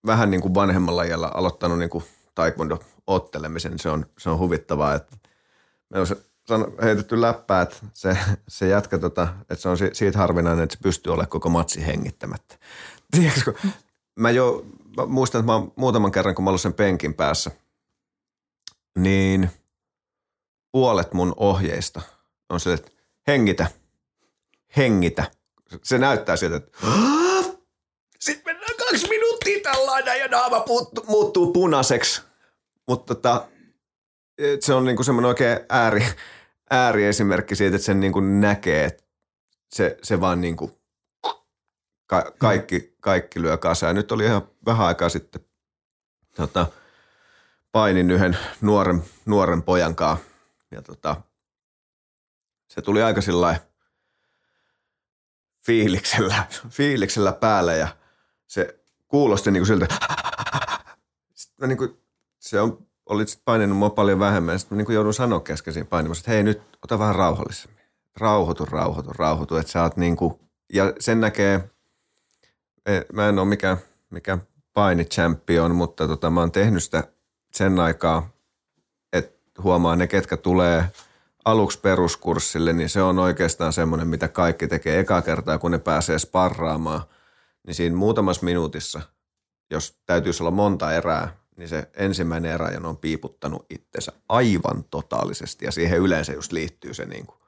vähän 0.05 0.31
niin 0.31 0.41
kuin 0.41 0.53
vanhemmalla 0.53 1.03
iällä 1.03 1.27
aloittanut 1.33 1.79
niin 1.79 1.89
kuin 1.89 2.03
taekwondo-ottelemisen. 2.35 3.79
Se 3.79 3.89
on, 3.89 4.05
se 4.17 4.29
on 4.29 4.39
huvittavaa, 4.39 4.93
että 4.93 5.17
me 5.89 5.99
on 5.99 6.07
se, 6.07 6.17
sano- 6.49 6.83
heitetty 6.83 7.21
läppää, 7.21 7.61
että 7.61 7.75
se, 7.93 8.17
se 8.47 8.67
jätkä, 8.67 8.97
tota, 8.97 9.27
että 9.41 9.55
se 9.55 9.69
on 9.69 9.77
si- 9.77 9.89
siitä 9.93 10.17
harvinainen, 10.17 10.63
että 10.63 10.75
se 10.75 10.81
pystyy 10.83 11.13
olemaan 11.13 11.29
koko 11.29 11.49
matsi 11.49 11.85
hengittämättä. 11.85 12.55
Tiedätkö, 13.11 13.53
mä 14.19 14.31
jo 14.31 14.65
mä 14.97 15.05
muistan, 15.05 15.39
että 15.39 15.51
mä 15.51 15.67
muutaman 15.75 16.11
kerran, 16.11 16.35
kun 16.35 16.43
mä 16.43 16.49
ollut 16.49 16.61
sen 16.61 16.73
penkin 16.73 17.13
päässä, 17.13 17.51
niin 18.97 19.49
puolet 20.71 21.13
mun 21.13 21.33
ohjeista 21.37 22.01
on 22.49 22.59
se, 22.59 22.73
että 22.73 22.91
hengitä, 23.27 23.67
hengitä. 24.77 25.31
Se 25.83 25.97
näyttää 25.97 26.35
siltä, 26.35 26.55
että 26.55 26.77
sitten 28.19 28.53
mennään 28.53 28.75
kaksi 28.77 29.09
minuuttia 29.09 29.59
tällainen 29.63 30.19
ja 30.19 30.27
naama 30.27 30.63
muuttuu, 30.67 31.05
muuttuu 31.07 31.53
punaiseksi. 31.53 32.21
Mutta 32.87 33.15
tota, 33.15 33.47
se 34.59 34.73
on 34.73 34.85
niinku 34.85 35.03
semmoinen 35.03 35.29
oikein 35.29 35.59
ääri, 35.69 36.05
ääriesimerkki 36.69 37.55
siitä, 37.55 37.75
että 37.75 37.85
sen 37.85 37.99
niinku 37.99 38.19
näkee, 38.19 38.85
että 38.85 39.03
se, 39.69 39.97
se 40.03 40.21
vaan 40.21 40.41
niinku 40.41 40.81
ka, 42.07 42.31
kaikki, 42.37 42.95
kaikki 42.99 43.41
lyö 43.41 43.57
kasaan. 43.57 43.95
Nyt 43.95 44.11
oli 44.11 44.25
ihan 44.25 44.41
vähän 44.65 44.87
aikaa 44.87 45.09
sitten 45.09 45.41
tota, 46.35 46.67
painin 47.71 48.11
yhden 48.11 48.37
nuoren, 48.61 49.03
nuoren 49.25 49.63
pojan 49.63 49.95
kanssa 49.95 50.25
ja 50.71 50.81
tota, 50.81 51.21
se 52.67 52.81
tuli 52.81 53.03
aika 53.03 53.21
sillä 53.21 53.59
fiiliksellä, 55.65 56.43
fiiliksellä 56.77 57.31
päälle 57.31 57.77
ja 57.77 57.87
se 58.47 58.79
kuulosti 59.07 59.51
niin 59.51 59.61
kuin 59.61 59.67
siltä, 59.67 59.87
mä 61.61 61.67
niin 61.67 61.77
kuin, 61.77 62.01
se 62.39 62.61
on, 62.61 62.88
oli 63.09 63.27
sit 63.27 63.41
paininut 63.45 63.77
mua 63.77 63.89
paljon 63.89 64.19
vähemmän. 64.19 64.59
Sitten 64.59 64.77
niin 64.77 64.93
joudun 64.93 65.13
sanoa 65.13 65.39
kesken 65.39 65.73
siinä 65.73 65.87
painimassa, 65.89 66.21
että 66.21 66.31
hei 66.31 66.43
nyt 66.43 66.61
ota 66.83 66.99
vähän 66.99 67.15
rauhallisemmin. 67.15 67.79
Rauhoitu, 68.17 68.65
rauhoitu, 68.65 69.11
rauhoitu. 69.13 69.55
Että 69.55 69.71
sä 69.71 69.83
oot 69.83 69.97
niin 69.97 70.15
kuin, 70.15 70.33
ja 70.73 70.93
sen 70.99 71.21
näkee, 71.21 71.69
e, 72.85 73.01
mä 73.13 73.29
en 73.29 73.39
ole 73.39 73.47
mikään, 73.47 73.77
mikään 74.09 74.41
paini-champion, 74.73 75.75
mutta 75.75 76.07
tota, 76.07 76.29
mä 76.29 76.39
oon 76.39 76.51
tehnyt 76.51 76.83
sitä 76.83 77.03
sen 77.53 77.79
aikaa, 77.79 78.29
että 79.13 79.61
huomaa 79.63 79.95
ne, 79.95 80.07
ketkä 80.07 80.37
tulee 80.37 80.85
aluksi 81.45 81.79
peruskurssille, 81.79 82.73
niin 82.73 82.89
se 82.89 83.01
on 83.01 83.19
oikeastaan 83.19 83.73
semmoinen, 83.73 84.07
mitä 84.07 84.27
kaikki 84.27 84.67
tekee 84.67 84.99
eka 84.99 85.21
kertaa, 85.21 85.57
kun 85.57 85.71
ne 85.71 85.79
pääsee 85.79 86.19
sparraamaan. 86.19 87.01
Niin 87.67 87.75
siinä 87.75 87.95
muutamassa 87.95 88.45
minuutissa, 88.45 89.01
jos 89.71 89.99
täytyisi 90.05 90.43
olla 90.43 90.51
monta 90.51 90.93
erää, 90.93 91.37
niin 91.59 91.69
se 91.69 91.89
ensimmäinen 91.93 92.51
erä 92.51 92.69
on 92.83 92.97
piiputtanut 92.97 93.65
itsensä 93.69 94.11
aivan 94.29 94.83
totaalisesti. 94.83 95.65
Ja 95.65 95.71
siihen 95.71 95.99
yleensä 95.99 96.33
just 96.33 96.51
liittyy 96.51 96.93
se 96.93 97.05
niin 97.05 97.25
kuin 97.25 97.39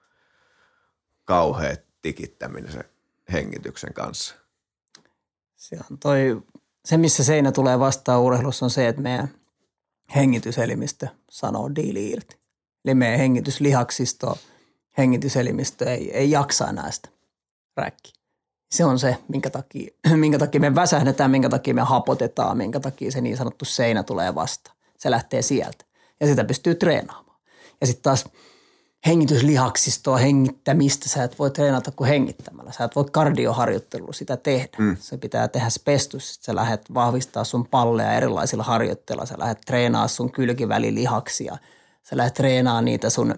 kauhea 1.25 1.75
tikittäminen 2.01 2.71
se 2.71 2.89
hengityksen 3.31 3.93
kanssa. 3.93 4.35
Se 5.55 5.77
on 5.91 5.97
toi, 5.97 6.41
se 6.85 6.97
missä 6.97 7.23
seinä 7.23 7.51
tulee 7.51 7.79
vastaan 7.79 8.21
urheilussa 8.21 8.65
on 8.65 8.69
se, 8.69 8.87
että 8.87 9.01
meidän 9.01 9.29
hengityselimistö 10.15 11.07
sanoo 11.29 11.75
diili 11.75 12.09
irti. 12.09 12.39
Eli 12.85 12.95
meidän 12.95 13.19
hengityslihaksisto, 13.19 14.37
hengityselimistö 14.97 15.91
ei, 15.91 16.17
ei 16.17 16.31
jaksa 16.31 16.67
enää 16.67 16.91
sitä 16.91 17.09
räkki. 17.77 18.20
Se 18.71 18.85
on 18.85 18.99
se, 18.99 19.17
minkä 19.27 19.49
takia, 19.49 19.93
minkä 20.15 20.39
takia 20.39 20.61
me 20.61 20.75
väsähdetään, 20.75 21.31
minkä 21.31 21.49
takia 21.49 21.73
me 21.73 21.81
hapotetaan, 21.81 22.57
minkä 22.57 22.79
takia 22.79 23.11
se 23.11 23.21
niin 23.21 23.37
sanottu 23.37 23.65
seinä 23.65 24.03
tulee 24.03 24.35
vastaan. 24.35 24.77
Se 24.97 25.11
lähtee 25.11 25.41
sieltä 25.41 25.85
ja 26.19 26.27
sitä 26.27 26.43
pystyy 26.43 26.75
treenaamaan. 26.75 27.37
Ja 27.81 27.87
sitten 27.87 28.03
taas 28.03 28.25
hengityslihaksistoa, 29.07 30.17
hengittämistä 30.17 31.09
sä 31.09 31.23
et 31.23 31.39
voi 31.39 31.51
treenata 31.51 31.91
kuin 31.91 32.07
hengittämällä. 32.07 32.71
Sä 32.71 32.83
et 32.83 32.95
voi 32.95 33.05
kardioharjoittelulla 33.11 34.13
sitä 34.13 34.37
tehdä. 34.37 34.77
Mm. 34.77 34.97
Se 34.99 35.17
pitää 35.17 35.47
tehdä 35.47 35.69
spestus, 35.69 36.35
että 36.35 36.45
sä 36.45 36.55
lähdet 36.55 36.93
vahvistaa 36.93 37.43
sun 37.43 37.67
palleja 37.67 38.13
erilaisilla 38.13 38.63
harjoitteilla. 38.63 39.25
Sä 39.25 39.35
lähdet 39.37 39.61
treenaa 39.65 40.07
sun 40.07 40.31
kylkivälilihaksia. 40.31 41.57
Sä 42.03 42.17
lähdet 42.17 42.33
treenaa 42.33 42.81
niitä 42.81 43.09
sun 43.09 43.35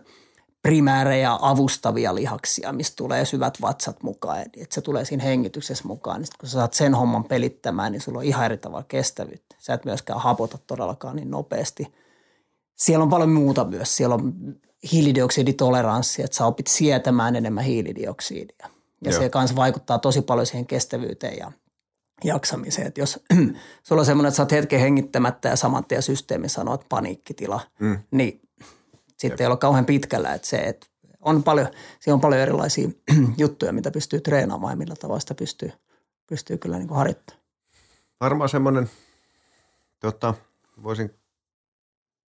primäärejä 0.64 1.38
avustavia 1.42 2.16
lihaksia, 2.16 2.74
mistä 2.74 2.96
tulee 2.96 3.26
syvät 3.26 3.62
vatsat 3.62 4.04
mukaan. 4.04 4.40
Että 4.40 4.76
se 4.76 4.82
tulee 4.82 5.06
siinä 5.06 5.24
hengityksessä 5.24 5.88
mukaan. 5.88 6.22
Niin 6.22 6.30
kun 6.40 6.50
sä 6.50 6.54
saat 6.54 6.74
sen 6.74 6.96
homman 6.96 7.24
pelittämään, 7.24 7.92
niin 7.92 8.02
sulla 8.02 8.20
on 8.20 8.26
ihan 8.26 8.46
eri 8.46 8.58
tavalla 8.58 8.86
kestävyyttä. 8.88 9.56
Sä 9.60 9.74
et 9.74 9.86
myöskään 9.86 10.20
hapota 10.20 10.58
todellakaan 10.68 11.16
niin 11.16 11.32
nopeasti– 11.32 11.88
siellä 12.76 13.04
on 13.04 13.10
paljon 13.10 13.30
muuta 13.30 13.66
myös. 13.66 13.98
Siellä 13.98 14.16
on 14.16 14.34
hiilidioksiditoleranssi, 14.92 16.24
että 16.24 16.38
sä 16.38 16.46
opit 16.46 16.68
sietämään 16.68 17.36
enemmän 17.36 17.64
hiilidioksidia. 17.64 18.70
Ja 19.02 19.12
Joo. 19.12 19.22
se 19.22 19.30
kanssa 19.30 19.56
vaikuttaa 19.56 20.00
tosi 20.00 20.22
paljon 20.22 20.46
siihen 20.46 20.68
kestävyyteen 20.68 21.38
ja 21.38 21.52
jaksamiseen. 22.24 22.88
Että 22.88 23.02
jos 23.02 23.20
sulla 23.84 24.02
on 24.02 24.06
semmoinen, 24.06 24.28
että 24.28 24.36
sä 24.38 24.44
oot 24.44 24.52
hetken 24.52 24.80
hengittämättä 24.80 25.50
ja 25.50 25.56
saman 25.56 25.86
tien 25.86 26.02
systeemi 26.02 26.50
sanoo, 26.50 26.74
että 26.74 26.86
paniikkitila, 26.90 27.60
mm. 27.80 28.00
niin 28.12 28.42
sitten 29.30 29.46
ei 29.46 29.48
ole 29.48 29.58
kauhean 29.58 29.86
pitkällä. 29.86 30.34
Että 30.34 30.48
se, 30.48 30.58
että 30.58 30.88
on 31.22 31.44
paljon, 31.44 31.68
siinä 32.00 32.14
on 32.14 32.22
paljon 32.22 32.42
erilaisia 32.42 32.90
juttuja, 33.38 33.74
mitä 33.74 33.92
pystyy 33.92 34.22
treenaamaan 34.22 34.72
ja 34.72 34.78
millä 34.78 34.96
tavalla 34.96 35.20
sitä 35.20 35.36
pystyy, 35.36 35.72
pystyy 36.28 36.58
kyllä 36.58 36.78
niin 36.78 36.90
harjoittamaan. 36.90 37.44
Varmaan 38.20 38.50
semmoinen, 38.50 38.90
tota, 40.00 40.34
voisin 40.84 41.14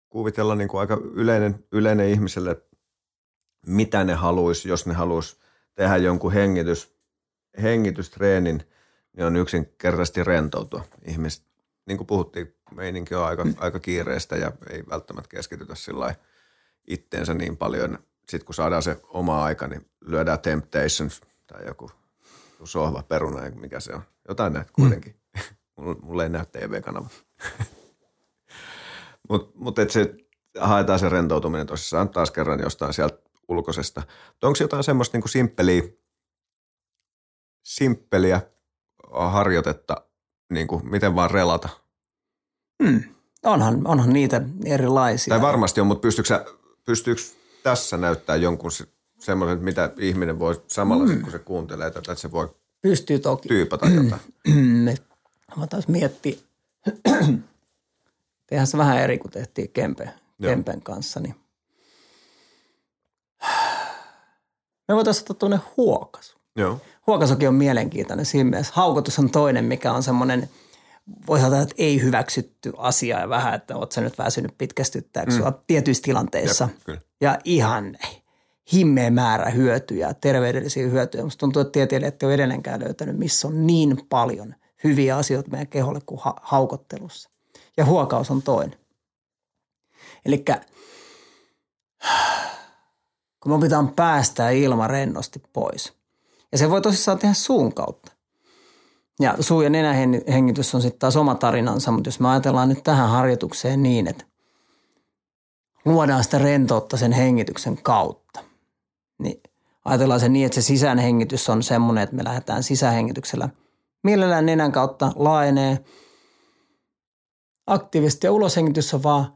kuvitella 0.10 0.56
niin 0.56 0.68
kuin 0.68 0.82
aika 0.82 0.98
yleinen, 1.14 1.66
yleinen 1.72 2.10
ihmiselle, 2.10 2.62
mitä 3.66 4.04
ne 4.04 4.14
haluaisi, 4.14 4.70
jos 4.70 4.86
ne 4.86 4.94
haluaisi 4.94 5.38
tehdä 5.76 5.98
jonkun 5.98 6.34
hengitys, 6.34 6.98
hengitystreenin, 7.62 8.64
niin 9.18 9.26
on 9.26 9.36
yksinkertaisesti 9.36 10.24
rentoutua. 10.24 10.84
Ihmiset, 11.08 11.44
niin 11.86 11.98
kuin 11.98 12.08
puhuttiin, 12.08 12.56
meininki 12.76 13.16
on 13.16 13.26
aika, 13.26 13.46
aika 13.58 13.80
kiireistä 13.80 14.36
ja 14.36 14.52
ei 14.70 14.84
välttämättä 14.89 15.30
keskitytä 15.30 15.76
sillä 15.76 16.16
itteensä 16.88 17.34
niin 17.34 17.57
paljon. 17.57 17.99
Sitten 18.29 18.45
kun 18.45 18.55
saadaan 18.55 18.84
se 18.84 19.01
oma 19.03 19.43
aika, 19.43 19.67
niin 19.67 19.89
lyödään 20.05 20.39
Temptations 20.39 21.21
tai 21.47 21.65
joku 21.65 21.91
sohva 22.63 23.03
peruna, 23.03 23.49
mikä 23.49 23.79
se 23.79 23.93
on. 23.93 24.01
Jotain 24.27 24.53
näitä 24.53 24.71
kuitenkin. 24.73 25.15
Mm. 25.77 25.95
Mulla 26.01 26.23
ei 26.23 26.29
näy 26.29 26.45
TV-kanava. 26.45 27.07
Mutta 29.29 29.51
mut 29.55 29.79
et 29.79 29.91
se 29.91 30.15
haetaan 30.59 30.99
se 30.99 31.09
rentoutuminen 31.09 31.67
tosissaan 31.67 32.09
taas 32.09 32.31
kerran 32.31 32.59
jostain 32.59 32.93
sieltä 32.93 33.17
ulkoisesta. 33.47 34.01
Onko 34.43 34.57
jotain 34.59 34.84
semmoista 34.84 35.17
niin 35.17 35.29
simppeliä, 35.29 35.84
simppeliä 37.63 38.41
harjoitetta, 39.13 39.95
niin 40.49 40.67
kuin 40.67 40.89
miten 40.89 41.15
vaan 41.15 41.31
relata? 41.31 41.69
Hmm. 42.84 43.03
Onhan, 43.43 43.88
onhan 43.88 44.13
niitä 44.13 44.41
erilaisia. 44.65 45.31
Tai 45.31 45.41
varmasti 45.41 45.81
on, 45.81 45.88
mutta 45.88 46.01
pystyykö, 46.01 46.45
pystyykö 46.86 47.21
tässä 47.63 47.97
näyttää 47.97 48.36
jonkun 48.36 48.71
semmoisen, 49.19 49.63
mitä 49.63 49.93
ihminen 49.97 50.39
voi 50.39 50.61
samalla, 50.67 51.05
hmm. 51.05 51.21
kun 51.21 51.31
se 51.31 51.39
kuuntelee 51.39 51.91
tätä, 51.91 52.11
että 52.11 52.21
se 52.21 52.31
voi 52.31 52.55
Pystyy 52.81 53.19
toki. 53.19 53.47
tyypata 53.47 53.86
jotain? 53.86 54.21
Mä 55.57 55.67
taas 55.67 55.88
miettiä, 55.88 56.36
Tehdään 58.47 58.67
se 58.67 58.77
vähän 58.77 58.99
eri 58.99 59.17
kuin 59.17 59.31
tehtiin 59.31 59.69
Kempe, 59.69 60.09
Kempen 60.41 60.81
kanssa. 60.81 61.19
Niin. 61.19 61.36
Me 64.88 64.95
voitaisiin 64.95 65.21
ottaa 65.21 65.36
tuonne 65.36 65.59
huokasu. 65.77 66.38
Joo. 66.55 66.81
Huokasukin 67.07 67.47
on 67.47 67.55
mielenkiintoinen 67.55 68.25
siinä 68.25 68.49
mielessä. 68.49 68.73
Haukotus 68.75 69.19
on 69.19 69.29
toinen, 69.29 69.65
mikä 69.65 69.93
on 69.93 70.03
semmoinen, 70.03 70.49
voi 71.28 71.39
sanoa, 71.39 71.62
että 71.62 71.76
ei 71.78 72.01
hyväksytty 72.01 72.74
asia 72.78 73.20
ja 73.20 73.30
vähän, 73.30 73.54
että 73.54 73.76
oot 73.76 73.91
sä 73.91 74.01
nyt 74.01 74.18
väsynyt 74.18 74.58
pitkästyttääkö 74.58 75.32
mm. 75.32 75.54
tietyissä 75.68 76.04
tilanteissa. 76.04 76.70
Jep, 76.88 76.99
ja 77.22 77.39
ihan 77.43 77.97
himmeä 78.74 79.12
määrä 79.12 79.49
hyötyjä, 79.49 80.14
terveydellisiä 80.14 80.88
hyötyjä. 80.88 81.24
Musta 81.24 81.39
tuntuu, 81.39 81.62
että 81.62 81.72
tieteilijät 81.72 82.24
ei 82.24 82.28
ole 82.28 82.34
edelleenkään 82.34 82.84
löytänyt, 82.84 83.18
missä 83.18 83.47
on 83.47 83.68
niin 83.68 83.97
paljon 84.10 84.56
hyviä 84.84 85.18
asioita 85.18 85.51
meidän 85.51 85.68
keholle 85.68 85.99
kuin 86.06 86.22
ha- 86.24 86.41
haukottelussa 86.41 87.30
ja 87.78 87.86
huokaus 87.86 88.32
on 88.32 88.41
toinen. 88.41 88.80
Eli 90.26 90.45
kun 93.39 93.51
me 93.51 93.56
opitaan 93.56 93.95
päästää 93.95 94.49
ilma 94.49 94.88
rennosti 94.88 95.43
pois. 95.54 95.93
Ja 96.51 96.58
se 96.58 96.70
voi 96.70 96.82
tosissaan 96.82 97.20
tehdä 97.20 97.34
suun 97.34 97.74
kautta. 97.74 98.12
Ja 99.20 99.36
suu- 99.39 99.61
ja 99.61 99.70
nenähengitys 99.70 100.76
on 100.76 100.82
sitten 100.82 100.99
taas 100.99 101.16
oma 101.16 101.36
tarinansa, 101.36 101.91
mutta 101.91 102.07
jos 102.07 102.20
me 102.20 102.30
ajatellaan 102.30 102.70
nyt 102.70 102.84
tähän 102.84 103.09
harjoitukseen 103.09 103.84
niin, 103.84 104.07
että 104.07 104.26
luodaan 105.86 106.24
sitä 106.24 106.38
rentoutta 106.38 106.97
sen 106.97 107.11
hengityksen 107.11 107.78
kautta, 107.84 108.39
niin 109.20 109.41
ajatellaan 109.86 110.20
se 110.20 110.30
niin, 110.30 110.45
että 110.45 110.55
se 110.55 110.61
sisäänhengitys 110.61 111.49
on 111.49 111.64
semmoinen, 111.64 112.03
että 112.03 112.16
me 112.16 112.24
lähdetään 112.24 112.64
sisähengityksellä 112.64 113.49
mielellään 114.03 114.45
nenän 114.45 114.72
kautta 114.72 115.11
laajenee– 115.16 115.80
aktiivisesti 117.68 118.28
ja 118.28 118.32
uloshengitys 118.32 118.93
on 118.93 119.03
vaan, 119.03 119.34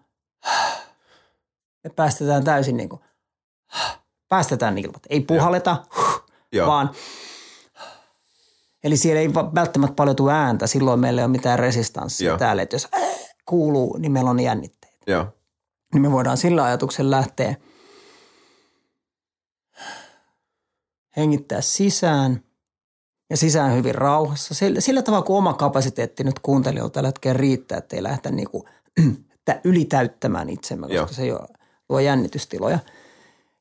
me 1.83 1.89
päästetään 1.95 2.43
täysin 2.43 2.77
niin 2.77 2.89
kuin, 2.89 3.01
päästetään 4.29 4.77
ilmat. 4.77 5.03
Ei 5.09 5.19
puhalleta, 5.19 5.85
Joo. 6.51 6.67
vaan 6.67 6.91
Eli 8.83 8.97
siellä 8.97 9.21
ei 9.21 9.33
välttämättä 9.33 9.95
paljon 9.95 10.15
tule 10.15 10.33
ääntä, 10.33 10.67
silloin 10.67 10.99
meillä 10.99 11.21
ei 11.21 11.25
ole 11.25 11.31
mitään 11.31 11.59
resistanssia 11.59 12.27
Joo. 12.27 12.37
täällä. 12.37 12.61
Että 12.61 12.75
jos 12.75 12.87
kuuluu, 13.45 13.97
niin 13.97 14.11
meillä 14.11 14.29
on 14.29 14.39
jännitteitä. 14.39 15.11
Joo. 15.11 15.25
Niin 15.93 16.01
me 16.01 16.11
voidaan 16.11 16.37
sillä 16.37 16.63
ajatuksen 16.63 17.11
lähteä 17.11 17.55
hengittää 21.17 21.61
sisään 21.61 22.43
ja 23.29 23.37
sisään 23.37 23.75
hyvin 23.75 23.95
rauhassa. 23.95 24.53
Sillä, 24.53 24.81
sillä 24.81 25.01
tavalla, 25.01 25.25
kun 25.25 25.37
oma 25.37 25.53
kapasiteetti 25.53 26.23
nyt 26.23 26.39
kuuntelijoilla 26.39 26.89
tällä 26.89 27.07
hetkellä 27.07 27.37
riittää, 27.37 27.77
ettei 27.77 28.03
lähdetä 28.03 28.31
niin 28.31 28.49
kuin, 28.49 28.63
ylitäyttämään 29.63 30.49
itsemme, 30.49 30.87
koska 30.87 30.95
Joo. 30.95 31.07
se 31.07 31.25
jo 31.25 31.39
luo 31.89 31.99
jännitystiloja. 31.99 32.79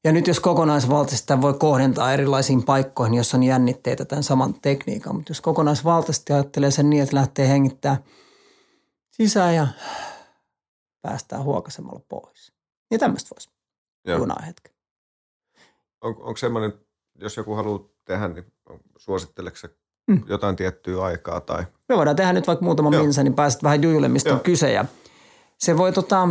Ja 0.06 0.12
nyt 0.12 0.26
jos 0.26 0.40
kokonaisvaltaisesti 0.40 1.40
voi 1.40 1.54
kohdentaa 1.54 2.12
erilaisiin 2.12 2.62
paikkoihin, 2.62 3.14
jossa 3.14 3.36
on 3.36 3.42
jännitteitä 3.42 4.04
tämän 4.04 4.22
saman 4.22 4.54
tekniikan, 4.54 5.14
mutta 5.14 5.30
jos 5.30 5.40
kokonaisvaltaisesti 5.40 6.32
ajattelee 6.32 6.70
sen 6.70 6.90
niin, 6.90 7.02
että 7.02 7.16
lähtee 7.16 7.48
hengittää 7.48 8.02
sisään 9.10 9.54
ja 9.54 9.66
päästään 11.02 11.42
huokasemalla 11.42 12.00
pois. 12.08 12.52
Niin 12.90 13.00
tämmöistä 13.00 13.34
voisi 13.34 13.50
junaa 14.18 14.42
hetken. 14.46 14.72
On, 16.00 16.10
onko 16.10 16.36
semmoinen, 16.36 16.72
jos 17.14 17.36
joku 17.36 17.54
haluaa 17.54 17.88
tehdä, 18.04 18.28
niin 18.28 18.52
suositteleeko 18.96 19.58
mm. 20.06 20.22
jotain 20.28 20.56
tiettyä 20.56 21.04
aikaa? 21.04 21.40
Tai? 21.40 21.66
Me 21.88 21.96
voidaan 21.96 22.16
tehdä 22.16 22.32
nyt 22.32 22.46
vaikka 22.46 22.64
muutama 22.64 22.90
minsa, 22.90 23.22
niin 23.22 23.34
pääset 23.34 23.62
vähän 23.62 23.82
jujulle, 23.82 24.08
mistä 24.08 24.28
Joo. 24.28 24.36
on 24.36 24.44
kyse. 24.44 24.72
Ja 24.72 24.84
se 25.58 25.76
voi 25.76 25.92
tota, 25.92 26.28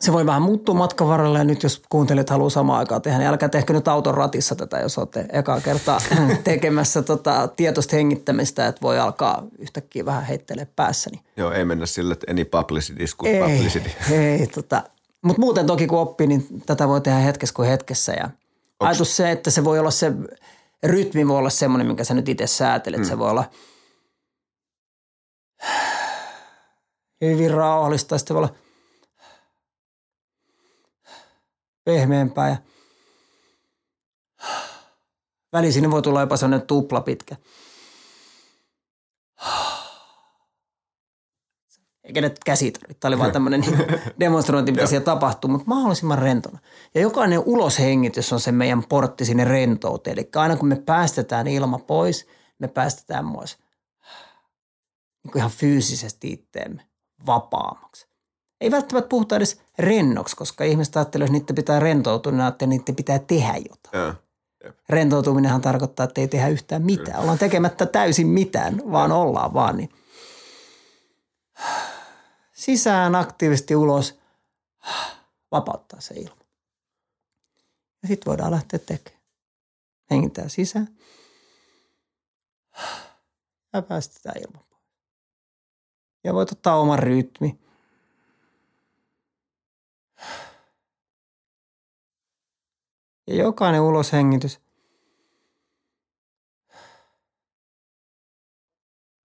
se 0.00 0.12
voi 0.12 0.26
vähän 0.26 0.42
muuttua 0.42 0.74
matkan 0.74 1.08
varrella 1.08 1.38
ja 1.38 1.44
nyt 1.44 1.62
jos 1.62 1.82
kuuntelijat 1.88 2.30
haluaa 2.30 2.50
samaan 2.50 2.78
aikaan 2.78 3.02
tehdä, 3.02 3.18
niin 3.18 3.28
älkää 3.28 3.48
tehkö 3.48 3.72
nyt 3.72 3.88
auton 3.88 4.14
ratissa 4.14 4.54
tätä, 4.54 4.78
jos 4.78 4.98
olette 4.98 5.26
ekaa 5.32 5.60
kertaa 5.60 6.00
tekemässä 6.44 7.02
tota 7.02 7.48
tietoista 7.56 7.96
hengittämistä, 7.96 8.66
että 8.66 8.82
voi 8.82 8.98
alkaa 8.98 9.46
yhtäkkiä 9.58 10.04
vähän 10.04 10.24
heittelee 10.24 10.66
päässä. 10.76 11.10
Niin. 11.10 11.22
Joo, 11.36 11.52
ei 11.52 11.64
mennä 11.64 11.86
sille, 11.86 12.12
että 12.12 12.26
any 12.30 12.44
publicity 12.44 13.04
is 13.04 13.14
good 13.14 13.30
ei, 13.30 13.42
publicity. 13.42 13.90
Ei, 14.14 14.46
tota, 14.46 14.82
mutta 15.22 15.40
muuten 15.40 15.66
toki 15.66 15.86
kun 15.86 15.98
oppii, 15.98 16.26
niin 16.26 16.46
tätä 16.66 16.88
voi 16.88 17.00
tehdä 17.00 17.18
hetkessä 17.18 17.54
kuin 17.54 17.68
hetkessä 17.68 18.12
ja 18.12 18.24
Onks... 18.24 18.34
ajatus 18.80 19.16
se, 19.16 19.30
että 19.30 19.50
se 19.50 19.64
voi 19.64 19.78
olla 19.78 19.90
se 19.90 20.12
rytmi 20.82 21.28
voi 21.28 21.38
olla 21.38 21.50
semmoinen, 21.50 21.86
minkä 21.86 22.04
sä 22.04 22.14
nyt 22.14 22.28
itse 22.28 22.46
säätelet. 22.46 23.00
Mm. 23.00 23.06
Se 23.06 23.18
voi 23.18 23.30
olla 23.30 23.44
hyvin 27.24 27.50
rauhallista, 27.50 28.18
sitten 28.18 28.34
voi 28.34 28.44
olla 28.44 28.54
pehmeämpää 31.84 32.48
ja 32.48 32.56
väliin 35.52 35.72
sinne 35.72 35.90
voi 35.90 36.02
tulla 36.02 36.20
jopa 36.20 36.36
sellainen 36.36 36.66
tupla 36.66 37.00
pitkä. 37.00 37.36
eikä 42.04 42.20
ne 42.20 42.34
käsit 42.44 42.78
Tämä 43.00 43.08
oli 43.08 43.18
vaan 43.18 43.32
tämmöinen 43.32 43.60
niin 43.60 43.78
demonstrointi, 44.20 44.72
mitä 44.72 44.86
siellä 44.86 45.04
tapahtuu, 45.04 45.50
mutta 45.50 45.68
mahdollisimman 45.68 46.18
rentona. 46.18 46.58
Ja 46.94 47.00
jokainen 47.00 47.42
uloshengitys 47.44 48.32
on 48.32 48.40
se 48.40 48.52
meidän 48.52 48.84
portti 48.88 49.24
sinne 49.24 49.44
rentouteen. 49.44 50.18
Eli 50.18 50.28
aina 50.36 50.56
kun 50.56 50.68
me 50.68 50.76
päästetään 50.76 51.46
ilma 51.46 51.78
pois, 51.78 52.26
me 52.58 52.68
päästetään 52.68 53.26
myös 53.26 53.58
niin 55.24 55.36
ihan 55.36 55.50
fyysisesti 55.50 56.32
itteemme 56.32 56.86
vapaammaksi. 57.26 58.09
Ei 58.60 58.70
välttämättä 58.70 59.08
puhuta 59.08 59.36
edes 59.36 59.60
rennoksi, 59.78 60.36
koska 60.36 60.64
ihmiset 60.64 60.96
ajattelee, 60.96 61.24
että 61.24 61.38
niiden 61.38 61.56
pitää 61.56 61.80
rentoutua, 61.80 62.32
niin 62.32 62.40
ajattelee, 62.40 62.74
että 62.74 62.82
niiden 62.82 62.96
pitää 62.96 63.18
tehdä 63.18 63.54
jotain. 63.56 64.06
Ja. 64.06 64.14
Rentoutuminenhan 64.88 65.60
tarkoittaa, 65.60 66.04
että 66.04 66.20
ei 66.20 66.28
tehdä 66.28 66.48
yhtään 66.48 66.82
mitään. 66.82 67.20
Ollaan 67.20 67.38
tekemättä 67.38 67.86
täysin 67.86 68.26
mitään, 68.26 68.82
vaan 68.92 69.12
ollaan 69.12 69.54
vaan. 69.54 69.76
Niin. 69.76 69.90
Sisään 72.52 73.14
aktiivisesti 73.14 73.76
ulos, 73.76 74.20
vapauttaa 75.52 76.00
se 76.00 76.14
ilma. 76.14 76.44
Ja 78.02 78.08
sitten 78.08 78.30
voidaan 78.30 78.50
lähteä 78.50 78.78
tekemään. 78.78 79.20
Hengitää 80.10 80.48
sisään 80.48 80.88
ja 83.72 83.82
päästetään 83.82 84.40
ilman 84.40 84.64
pois. 84.70 84.84
Ja 86.24 86.34
voit 86.34 86.52
ottaa 86.52 86.80
oman 86.80 86.98
rytmi. 86.98 87.60
Ja 93.30 93.36
jokainen 93.36 93.80
uloshengitys 93.80 94.60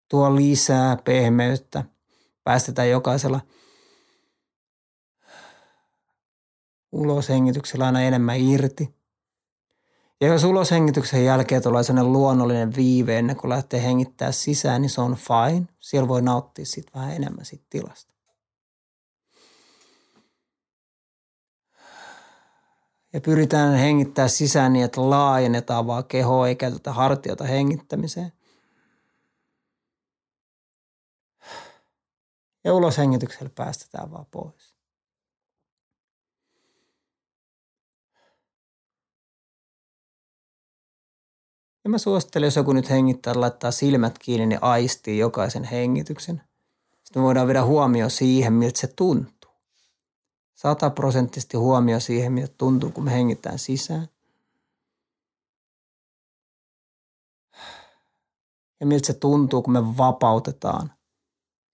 tuo 0.09 0.35
lisää 0.35 0.97
pehmeyttä. 1.03 1.83
Päästetään 2.43 2.89
jokaisella 2.89 3.41
uloshengityksellä 6.91 7.85
aina 7.85 8.01
enemmän 8.01 8.39
irti. 8.39 8.95
Ja 10.21 10.27
jos 10.27 10.43
uloshengityksen 10.43 11.25
jälkeen 11.25 11.63
tulee 11.63 11.83
sellainen 11.83 12.13
luonnollinen 12.13 12.75
viive 12.75 13.19
ennen 13.19 13.35
kuin 13.35 13.49
lähtee 13.49 13.83
hengittää 13.83 14.31
sisään, 14.31 14.81
niin 14.81 14.89
se 14.89 15.01
on 15.01 15.15
fine. 15.15 15.67
Siellä 15.79 16.07
voi 16.07 16.21
nauttia 16.21 16.65
sitten 16.65 17.01
vähän 17.01 17.15
enemmän 17.15 17.45
siitä 17.45 17.65
tilasta. 17.69 18.12
Ja 23.13 23.21
pyritään 23.21 23.75
hengittää 23.75 24.27
sisään 24.27 24.73
niin, 24.73 24.85
että 24.85 25.09
laajennetaan 25.09 25.87
vaan 25.87 26.05
kehoa, 26.05 26.47
ei 26.47 26.55
käytetä 26.55 26.93
hartiota 26.93 27.43
hengittämiseen. 27.43 28.33
Ja 32.63 32.73
uloshengityksellä 32.73 33.51
päästetään 33.55 34.11
vaan 34.11 34.25
pois. 34.31 34.73
Ja 41.83 41.89
mä 41.89 41.97
suosittelen, 41.97 42.47
jos 42.47 42.55
joku 42.55 42.73
nyt 42.73 42.89
hengittää, 42.89 43.33
laittaa 43.35 43.71
silmät 43.71 44.19
kiinni, 44.19 44.45
niin 44.45 44.63
aistii 44.63 45.17
jokaisen 45.17 45.63
hengityksen. 45.63 46.41
Sitten 47.03 47.21
me 47.21 47.25
voidaan 47.25 47.47
viedä 47.47 47.63
huomio 47.63 48.09
siihen, 48.09 48.53
miltä 48.53 48.79
se 48.79 48.87
tuntuu. 48.87 49.42
Sataprosenttisesti 50.63 51.57
huomio 51.57 51.99
siihen, 51.99 52.31
miltä 52.31 52.53
tuntuu, 52.57 52.91
kun 52.91 53.03
me 53.03 53.11
hengitään 53.11 53.59
sisään. 53.59 54.07
Ja 58.79 58.85
miltä 58.85 59.07
se 59.07 59.13
tuntuu, 59.13 59.61
kun 59.61 59.73
me 59.73 59.97
vapautetaan 59.97 60.91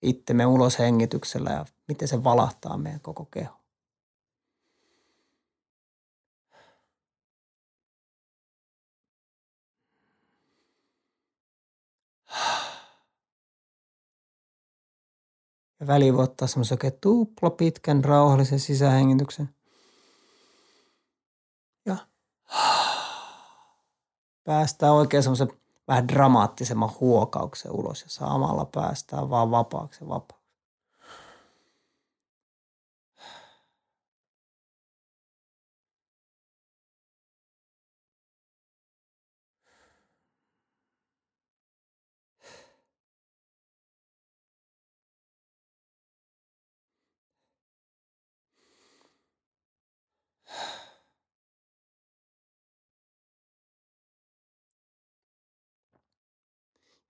itsemme 0.02 0.46
ulos 0.46 0.80
hengityksellä 0.80 1.50
ja 1.50 1.66
miten 1.88 2.08
se 2.08 2.24
valahtaa 2.24 2.78
meidän 2.78 3.02
koko 3.02 3.26
keho. 3.26 3.59
Ja 15.80 15.88
väliin 15.88 16.18
voi 16.18 16.24
ottaa 16.24 16.48
semmoisen 16.48 16.76
oikein 16.76 16.98
tupla 17.02 17.50
pitkän 17.50 18.04
rauhallisen 18.04 18.60
sisähengityksen. 18.60 19.50
Ja 21.86 21.98
päästään 24.44 24.94
oikein 24.94 25.24
semmoisen 25.24 25.52
vähän 25.88 26.08
dramaattisemman 26.08 26.92
huokauksen 27.00 27.72
ulos 27.72 28.02
ja 28.02 28.10
samalla 28.10 28.66
päästään 28.66 29.30
vaan 29.30 29.52
vapaaksi 29.52 30.04
ja 30.04 30.10
vapaaksi. 30.10 30.39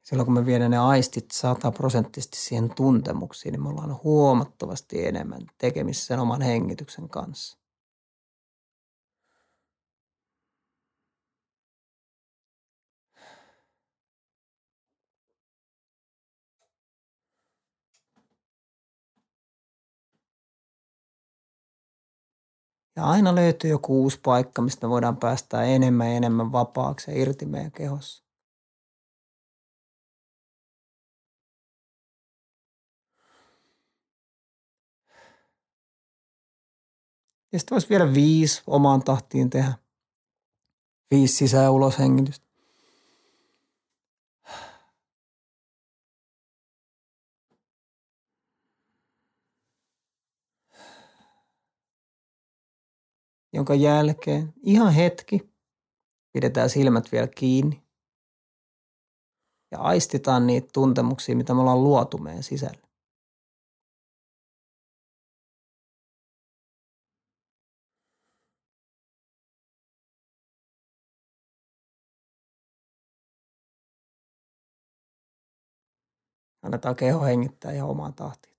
Silloin 0.09 0.25
kun 0.25 0.33
me 0.33 0.45
viedään 0.45 0.71
ne 0.71 0.77
aistit 0.77 1.31
sataprosenttisesti 1.31 2.37
siihen 2.37 2.75
tuntemuksiin, 2.75 3.51
niin 3.51 3.63
me 3.63 3.69
ollaan 3.69 3.99
huomattavasti 4.03 5.05
enemmän 5.05 5.41
tekemissä 5.57 6.05
sen 6.05 6.19
oman 6.19 6.41
hengityksen 6.41 7.09
kanssa. 7.09 7.59
Ja 22.95 23.05
aina 23.05 23.35
löytyy 23.35 23.69
joku 23.69 24.01
uusi 24.01 24.19
paikka, 24.23 24.61
mistä 24.61 24.87
me 24.87 24.89
voidaan 24.89 25.17
päästä 25.17 25.63
enemmän 25.63 26.07
ja 26.07 26.13
enemmän 26.13 26.51
vapaaksi 26.51 27.11
ja 27.11 27.21
irti 27.21 27.45
meidän 27.45 27.71
kehossa. 27.71 28.28
Ja 37.53 37.59
sitten 37.59 37.75
voisi 37.75 37.89
vielä 37.89 38.13
viisi 38.13 38.63
omaan 38.67 39.03
tahtiin 39.03 39.49
tehdä. 39.49 39.73
Viisi 41.11 41.35
sisään- 41.35 41.63
ja 41.63 41.71
ulos 41.71 41.99
hengitystä. 41.99 42.49
Jonka 53.53 53.75
jälkeen 53.75 54.53
ihan 54.63 54.93
hetki 54.93 55.49
pidetään 56.33 56.69
silmät 56.69 57.11
vielä 57.11 57.27
kiinni 57.27 57.83
ja 59.71 59.79
aistitaan 59.79 60.47
niitä 60.47 60.67
tuntemuksia, 60.73 61.35
mitä 61.35 61.53
me 61.53 61.59
ollaan 61.59 61.83
luotu 61.83 62.17
meidän 62.17 62.43
sisällä. 62.43 62.88
Annetaan 76.69 76.95
keho 76.95 77.23
hengittää 77.23 77.71
ihan 77.71 77.89
omaan 77.89 78.13
tahtiin. 78.13 78.55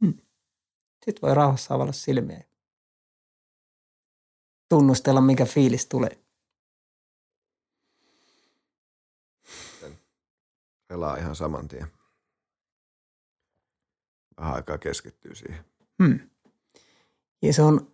Hmm. 0.00 0.18
Sitten 1.04 1.22
voi 1.22 1.34
rauhassa 1.34 1.74
avata 1.74 1.92
silmiä. 1.92 2.44
Tunnustella, 4.68 5.20
mikä 5.20 5.44
fiilis 5.44 5.86
tulee. 5.86 6.24
Pelaa 10.86 11.16
ihan 11.16 11.36
saman 11.36 11.68
tien. 11.68 11.86
Vähän 14.36 14.54
aikaa 14.54 14.78
keskittyy 14.78 15.34
siihen. 15.34 15.64
Hmm. 16.02 16.30
Ja 17.42 17.52
se 17.52 17.62
on 17.62 17.91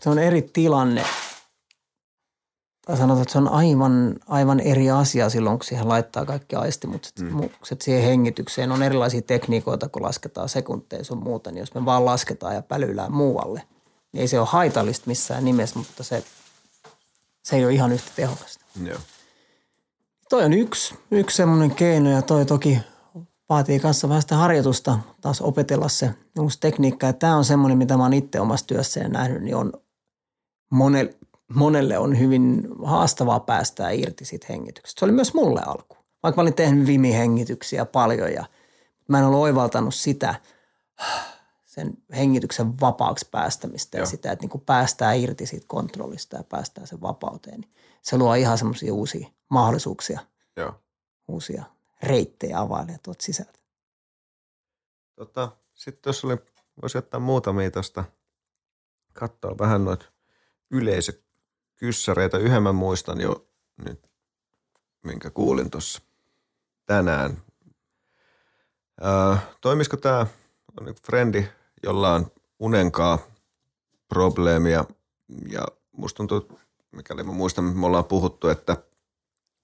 se 0.00 0.10
on 0.10 0.18
eri 0.18 0.42
tilanne. 0.42 1.04
Tai 2.86 2.96
sanotaan, 2.96 3.22
että 3.22 3.32
se 3.32 3.38
on 3.38 3.48
aivan, 3.48 4.16
aivan 4.26 4.60
eri 4.60 4.90
asia 4.90 5.30
silloin, 5.30 5.58
kun 5.58 5.64
siihen 5.64 5.88
laittaa 5.88 6.24
kaikki 6.24 6.56
aistimukset 6.56 7.20
mm. 7.20 7.50
siihen 7.80 8.02
hengitykseen. 8.02 8.72
On 8.72 8.82
erilaisia 8.82 9.22
tekniikoita, 9.22 9.88
kun 9.88 10.02
lasketaan 10.02 10.48
sekunteja 10.48 11.04
sun 11.04 11.22
muuta. 11.22 11.50
Niin 11.50 11.60
jos 11.60 11.74
me 11.74 11.84
vaan 11.84 12.04
lasketaan 12.04 12.54
ja 12.54 12.62
pälyillään 12.62 13.12
muualle, 13.12 13.62
niin 14.12 14.20
ei 14.20 14.28
se 14.28 14.40
ole 14.40 14.48
haitallista 14.50 15.04
missään 15.06 15.44
nimessä, 15.44 15.78
mutta 15.78 16.02
se 16.02 16.24
Se 17.42 17.56
ei 17.56 17.64
ole 17.64 17.72
ihan 17.72 17.92
yhtä 17.92 18.10
tehokasta. 18.16 18.64
Joo. 18.84 18.98
Toi 20.28 20.44
on 20.44 20.52
yksi, 20.52 20.94
yksi 21.10 21.36
semmoinen 21.36 21.74
keino 21.74 22.10
ja 22.10 22.22
toi 22.22 22.46
toki 22.46 22.78
vaatii 23.48 23.80
kanssa 23.80 24.08
vähän 24.08 24.22
sitä 24.22 24.36
harjoitusta 24.36 24.98
taas 25.20 25.40
opetella 25.40 25.88
se 25.88 26.10
uusi 26.38 26.60
tekniikka. 26.60 27.06
Ja 27.06 27.12
tämä 27.12 27.36
on 27.36 27.44
semmoinen, 27.44 27.78
mitä 27.78 27.96
mä 27.96 28.02
oon 28.02 28.12
itse 28.12 28.40
omassa 28.40 28.66
työssäni 28.66 29.08
nähnyt, 29.08 29.42
niin 29.42 29.56
on 29.56 29.72
monelle, 30.74 31.16
monelle 31.54 31.98
on 31.98 32.18
hyvin 32.18 32.68
haastavaa 32.84 33.40
päästää 33.40 33.90
irti 33.90 34.24
siitä 34.24 34.46
hengityksestä. 34.48 34.98
Se 34.98 35.04
oli 35.04 35.12
myös 35.12 35.34
mulle 35.34 35.62
alku. 35.66 35.96
Vaikka 36.22 36.40
mä 36.40 36.42
olin 36.42 36.54
tehnyt 36.54 36.86
vimihengityksiä 36.86 37.84
paljon 37.84 38.32
ja 38.32 38.44
mä 39.08 39.18
en 39.18 39.24
ole 39.24 39.36
oivaltanut 39.36 39.94
sitä 39.94 40.34
sen 41.64 41.92
hengityksen 42.16 42.80
vapaaksi 42.80 43.28
päästämistä 43.30 43.98
Joo. 43.98 44.02
ja 44.02 44.06
sitä, 44.06 44.32
että 44.32 44.42
niin 44.42 44.50
kuin 44.50 44.64
päästään 44.66 45.18
irti 45.18 45.46
siitä 45.46 45.66
kontrollista 45.68 46.36
ja 46.36 46.44
päästään 46.44 46.86
sen 46.86 47.00
vapauteen. 47.00 47.60
Niin 47.60 47.74
se 48.02 48.18
luo 48.18 48.34
ihan 48.34 48.58
semmoisia 48.58 48.94
uusia 48.94 49.28
mahdollisuuksia, 49.48 50.20
Joo. 50.56 50.74
uusia 51.28 51.64
reittejä 52.02 52.60
availee 52.60 52.98
tuot 53.02 53.20
sisältä. 53.20 53.58
Tota, 55.16 55.48
sitten 55.74 56.10
jos 56.10 56.24
oli, 56.24 56.36
voisi 56.82 56.98
ottaa 56.98 57.20
muutamia 57.20 57.70
tuosta, 57.70 58.04
katsoa 59.12 59.58
vähän 59.58 59.84
noita 59.84 60.13
yleisökyssäreitä. 60.70 62.38
Yhden 62.38 62.62
mä 62.62 62.72
muistan 62.72 63.20
jo 63.20 63.48
nyt, 63.84 64.10
minkä 65.02 65.30
kuulin 65.30 65.70
tuossa 65.70 66.02
tänään. 66.86 67.42
Öö, 69.04 69.36
toimisiko 69.60 69.96
tämä 69.96 70.26
on 70.80 70.94
frendi, 71.06 71.44
jolla 71.82 72.14
on 72.14 72.26
unenkaa 72.58 73.18
probleemia 74.08 74.84
ja 75.48 75.66
musta 75.92 76.16
tuntuu, 76.16 76.60
mikäli 76.92 77.22
mä 77.22 77.32
muistan, 77.32 77.64
me 77.64 77.86
ollaan 77.86 78.04
puhuttu, 78.04 78.48
että 78.48 78.76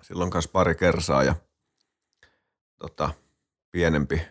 silloin 0.02 0.31
kanssa 0.31 0.51
pari 0.52 0.74
kersaa 0.74 1.22
ja 1.22 1.35
tota, 2.78 3.10
pienempi 3.70 4.22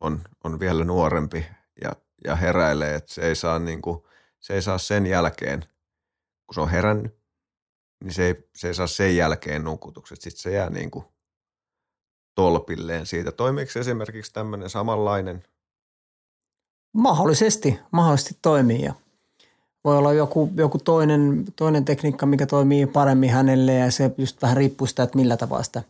on, 0.00 0.20
on 0.44 0.60
vielä 0.60 0.84
nuorempi 0.84 1.46
ja, 1.82 1.92
ja 2.24 2.36
heräilee, 2.36 2.94
että 2.94 3.14
se 3.14 3.22
ei 3.22 3.34
saa 3.34 3.58
niinku, 3.58 4.08
se 4.40 4.54
ei 4.54 4.62
saa 4.62 4.78
sen 4.78 5.06
jälkeen, 5.06 5.64
kun 6.46 6.54
se 6.54 6.60
on 6.60 6.70
herännyt, 6.70 7.14
niin 8.04 8.14
se 8.14 8.26
ei, 8.26 8.48
se 8.54 8.68
ei 8.68 8.74
saa 8.74 8.86
sen 8.86 9.16
jälkeen 9.16 9.64
nukutukset. 9.64 10.20
Sitten 10.20 10.42
se 10.42 10.50
jää 10.50 10.70
niinku 10.70 11.04
tolpilleen 12.34 13.06
siitä. 13.06 13.32
Toimiiko 13.32 13.78
esimerkiksi 13.78 14.32
tämmöinen 14.32 14.70
samanlainen? 14.70 15.42
Mahdollisesti, 16.92 17.78
mahdollisesti 17.90 18.38
toimii 18.42 18.82
ja 18.82 18.94
voi 19.84 19.98
olla 19.98 20.12
joku, 20.12 20.50
joku 20.56 20.78
toinen, 20.78 21.44
toinen 21.56 21.84
tekniikka, 21.84 22.26
mikä 22.26 22.46
toimii 22.46 22.86
paremmin 22.86 23.30
hänelle 23.30 23.74
ja 23.74 23.90
se 23.90 24.10
just 24.18 24.42
vähän 24.42 24.56
riippuu 24.56 24.86
sitä, 24.86 25.02
että 25.02 25.18
millä 25.18 25.36
tavalla, 25.36 25.62
sitä, 25.62 25.82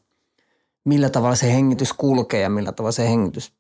millä 0.85 1.11
tavalla 1.11 1.37
se 1.37 1.53
hengitys 1.53 1.93
kulkee 1.93 2.41
ja 2.41 2.51
millä 2.51 2.73
tavalla 2.73 2.93
se 2.93 3.09
hengitys 3.09 3.53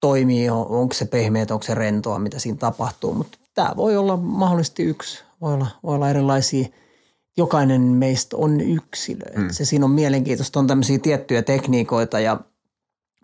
toimii, 0.00 0.50
onko 0.50 0.94
se 0.94 1.04
pehmeä, 1.04 1.46
onko 1.50 1.62
se 1.62 1.74
rentoa, 1.74 2.18
mitä 2.18 2.38
siinä 2.38 2.58
tapahtuu, 2.58 3.14
mutta 3.14 3.38
tämä 3.54 3.72
voi 3.76 3.96
olla 3.96 4.16
mahdollisesti 4.16 4.82
yksi, 4.82 5.24
voi 5.42 5.54
olla, 5.54 5.66
voi 5.82 5.94
olla 5.94 6.10
erilaisia, 6.10 6.68
jokainen 7.36 7.82
meistä 7.82 8.36
on 8.36 8.60
yksilö. 8.60 9.24
Hmm. 9.36 9.50
Se 9.50 9.64
siinä 9.64 9.84
on 9.84 9.90
mielenkiintoista, 9.90 10.58
on 10.58 10.66
tämmöisiä 10.66 10.98
tiettyjä 10.98 11.42
tekniikoita 11.42 12.20
ja 12.20 12.40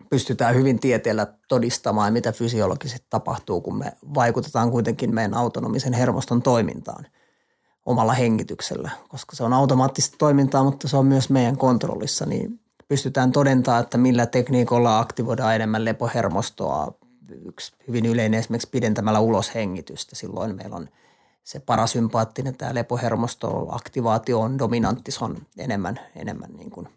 pystytään 0.09 0.55
hyvin 0.55 0.79
tieteellä 0.79 1.27
todistamaan, 1.47 2.13
mitä 2.13 2.31
fysiologisesti 2.31 3.07
tapahtuu, 3.09 3.61
kun 3.61 3.77
me 3.77 3.91
vaikutetaan 4.15 4.71
kuitenkin 4.71 5.15
meidän 5.15 5.33
autonomisen 5.33 5.93
hermoston 5.93 6.41
toimintaan 6.41 7.05
omalla 7.85 8.13
hengityksellä, 8.13 8.91
koska 9.07 9.35
se 9.35 9.43
on 9.43 9.53
automaattista 9.53 10.15
toimintaa, 10.17 10.63
mutta 10.63 10.87
se 10.87 10.97
on 10.97 11.05
myös 11.05 11.29
meidän 11.29 11.57
kontrollissa, 11.57 12.25
niin 12.25 12.59
pystytään 12.87 13.31
todentamaan, 13.31 13.83
että 13.83 13.97
millä 13.97 14.25
tekniikolla 14.25 14.99
aktivoidaan 14.99 15.55
enemmän 15.55 15.85
lepohermostoa. 15.85 16.93
Yksi 17.45 17.71
hyvin 17.87 18.05
yleinen 18.05 18.39
esimerkiksi 18.39 18.69
pidentämällä 18.69 19.19
uloshengitystä. 19.19 20.15
Silloin 20.15 20.55
meillä 20.55 20.75
on 20.75 20.89
se 21.49 21.59
parasympaattinen, 21.59 22.57
tämä 22.57 22.73
lepohermostoaktivaatio 22.75 24.39
on 24.39 24.59
dominantti, 24.59 25.11
se 25.11 25.25
on 25.25 25.37
enemmän, 25.57 25.99
enemmän 26.15 26.49
niin 26.53 26.71
kuin 26.71 26.87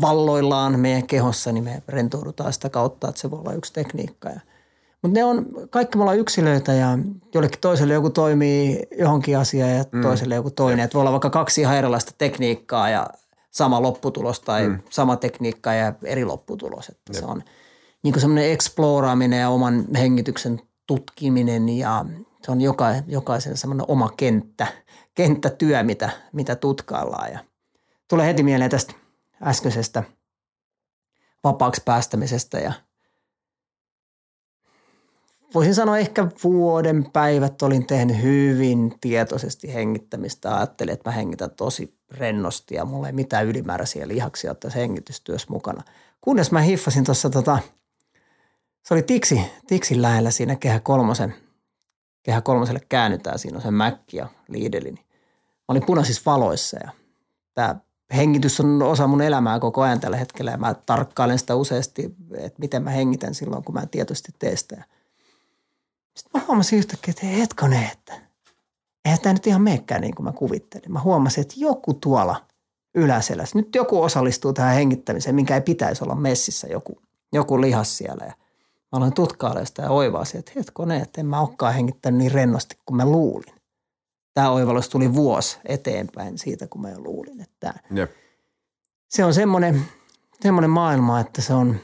valloillaan 0.00 0.80
meidän 0.80 1.06
kehossa, 1.06 1.52
niin 1.52 1.64
me 1.64 1.82
rentoudutaan 1.88 2.52
sitä 2.52 2.68
kautta, 2.68 3.08
että 3.08 3.20
se 3.20 3.30
voi 3.30 3.38
olla 3.38 3.52
yksi 3.52 3.72
tekniikka. 3.72 4.28
Ja, 4.28 4.40
mutta 5.02 5.18
ne 5.18 5.24
on, 5.24 5.46
kaikki 5.70 5.96
me 5.96 6.02
ollaan 6.02 6.18
yksilöitä 6.18 6.72
ja 6.72 6.98
jollekin 7.34 7.60
toiselle 7.60 7.94
joku 7.94 8.10
toimii 8.10 8.82
johonkin 8.98 9.38
asiaan 9.38 9.70
ja 9.70 9.84
mm. 9.92 10.02
toiselle 10.02 10.34
joku 10.34 10.50
toinen. 10.50 10.84
Että 10.84 10.94
voi 10.94 11.00
olla 11.00 11.12
vaikka 11.12 11.30
kaksi 11.30 11.60
ihan 11.60 11.76
erilaista 11.76 12.12
tekniikkaa 12.18 12.88
ja 12.88 13.06
sama 13.50 13.82
lopputulos 13.82 14.40
tai 14.40 14.68
mm. 14.68 14.78
sama 14.90 15.16
tekniikka 15.16 15.72
ja 15.72 15.92
eri 16.04 16.24
lopputulos. 16.24 16.88
Että 16.88 17.12
se 17.12 17.24
on 17.24 17.42
niin 18.02 18.20
semmoinen 18.20 18.52
eksploraaminen 18.52 19.40
ja 19.40 19.48
oman 19.48 19.84
hengityksen 19.94 20.60
tutkiminen 20.86 21.68
ja 21.68 22.04
se 22.44 22.50
on 22.50 22.60
joka, 22.60 22.86
jokaisen 23.06 23.56
semmoinen 23.56 23.86
oma 23.88 24.10
kenttä, 24.16 24.66
kenttätyö, 25.14 25.82
mitä, 25.82 26.10
mitä 26.32 26.56
tutkaillaan. 26.56 27.32
Ja 27.32 27.38
tulee 28.08 28.26
heti 28.26 28.42
mieleen 28.42 28.70
tästä 28.70 28.94
äskeisestä 29.42 30.02
vapaaksi 31.44 31.82
päästämisestä 31.84 32.58
ja 32.58 32.72
voisin 35.54 35.74
sanoa 35.74 35.98
ehkä 35.98 36.26
vuoden 36.44 37.10
päivät 37.12 37.62
olin 37.62 37.86
tehnyt 37.86 38.22
hyvin 38.22 38.94
tietoisesti 39.00 39.74
hengittämistä. 39.74 40.56
Ajattelin, 40.56 40.92
että 40.92 41.10
mä 41.10 41.14
hengitän 41.14 41.50
tosi 41.50 41.98
rennosti 42.10 42.74
ja 42.74 42.84
mulla 42.84 43.06
ei 43.06 43.12
mitään 43.12 43.46
ylimääräisiä 43.46 44.08
lihaksia 44.08 44.54
tässä 44.54 44.78
hengitystyössä 44.78 45.46
mukana. 45.50 45.82
Kunnes 46.20 46.52
mä 46.52 46.60
hiffasin 46.60 47.04
tuossa 47.04 47.30
tota, 47.30 47.58
se 48.82 48.94
oli 48.94 49.02
tiksi, 49.02 49.40
tiksin 49.66 50.02
lähellä 50.02 50.30
siinä 50.30 50.56
kehä 50.56 50.80
kolmosen, 50.80 51.34
kehä 52.24 52.40
kolmoselle 52.40 52.80
käännytään, 52.88 53.38
siinä 53.38 53.56
on 53.56 53.62
se 53.62 53.70
mäkki 53.70 54.16
ja 54.16 54.28
liideli. 54.48 54.92
Niin 54.92 55.04
mä 55.58 55.64
olin 55.68 55.86
punaisissa 55.86 56.22
valoissa 56.26 56.78
ja 56.84 56.90
tämä 57.54 57.76
hengitys 58.14 58.60
on 58.60 58.82
osa 58.82 59.06
mun 59.06 59.22
elämää 59.22 59.60
koko 59.60 59.82
ajan 59.82 60.00
tällä 60.00 60.16
hetkellä 60.16 60.50
ja 60.50 60.56
mä 60.56 60.74
tarkkailen 60.74 61.38
sitä 61.38 61.54
useasti, 61.54 62.14
että 62.38 62.60
miten 62.60 62.82
mä 62.82 62.90
hengitän 62.90 63.34
silloin, 63.34 63.64
kun 63.64 63.74
mä 63.74 63.86
tietoisesti 63.86 64.32
teen 64.38 64.56
sitä. 64.56 64.84
Sitten 66.16 66.40
mä 66.40 66.46
huomasin 66.46 66.78
yhtäkkiä, 66.78 67.10
että 67.10 67.26
hetkonen, 67.26 67.90
että 67.92 68.20
eihän 69.04 69.20
tämä 69.20 69.32
nyt 69.32 69.46
ihan 69.46 69.62
meekään 69.62 70.00
niin 70.00 70.14
kuin 70.14 70.24
mä 70.24 70.32
kuvittelin. 70.32 70.92
Mä 70.92 71.00
huomasin, 71.00 71.42
että 71.42 71.54
joku 71.56 71.94
tuolla 71.94 72.44
yläselässä, 72.94 73.58
nyt 73.58 73.74
joku 73.74 74.02
osallistuu 74.02 74.52
tähän 74.52 74.74
hengittämiseen, 74.74 75.34
minkä 75.34 75.54
ei 75.54 75.60
pitäisi 75.60 76.04
olla 76.04 76.14
messissä, 76.14 76.66
joku, 76.66 76.98
joku 77.32 77.60
lihas 77.60 77.98
siellä. 77.98 78.24
Ja 78.24 78.32
aloin 78.96 79.14
tutkailemaan 79.14 79.66
sitä 79.66 79.82
ja 79.82 79.90
oivasin, 79.90 80.38
että 80.38 80.52
hetkonen, 80.56 81.02
että 81.02 81.20
en 81.20 81.26
mä 81.26 81.40
olekaan 81.40 81.74
hengittänyt 81.74 82.18
niin 82.18 82.32
rennosti 82.32 82.78
kuin 82.86 82.96
mä 82.96 83.06
luulin 83.06 83.54
tämä 84.34 84.50
oivallus 84.50 84.88
tuli 84.88 85.14
vuosi 85.14 85.58
eteenpäin 85.66 86.38
siitä, 86.38 86.66
kun 86.66 86.80
mä 86.80 86.90
jo 86.90 87.00
luulin, 87.00 87.40
että 87.40 87.74
Jep. 87.94 88.10
se 89.08 89.24
on 89.24 89.34
semmoinen, 89.34 89.82
semmoinen 90.40 90.70
maailma, 90.70 91.20
että 91.20 91.42
se 91.42 91.54
on, 91.54 91.76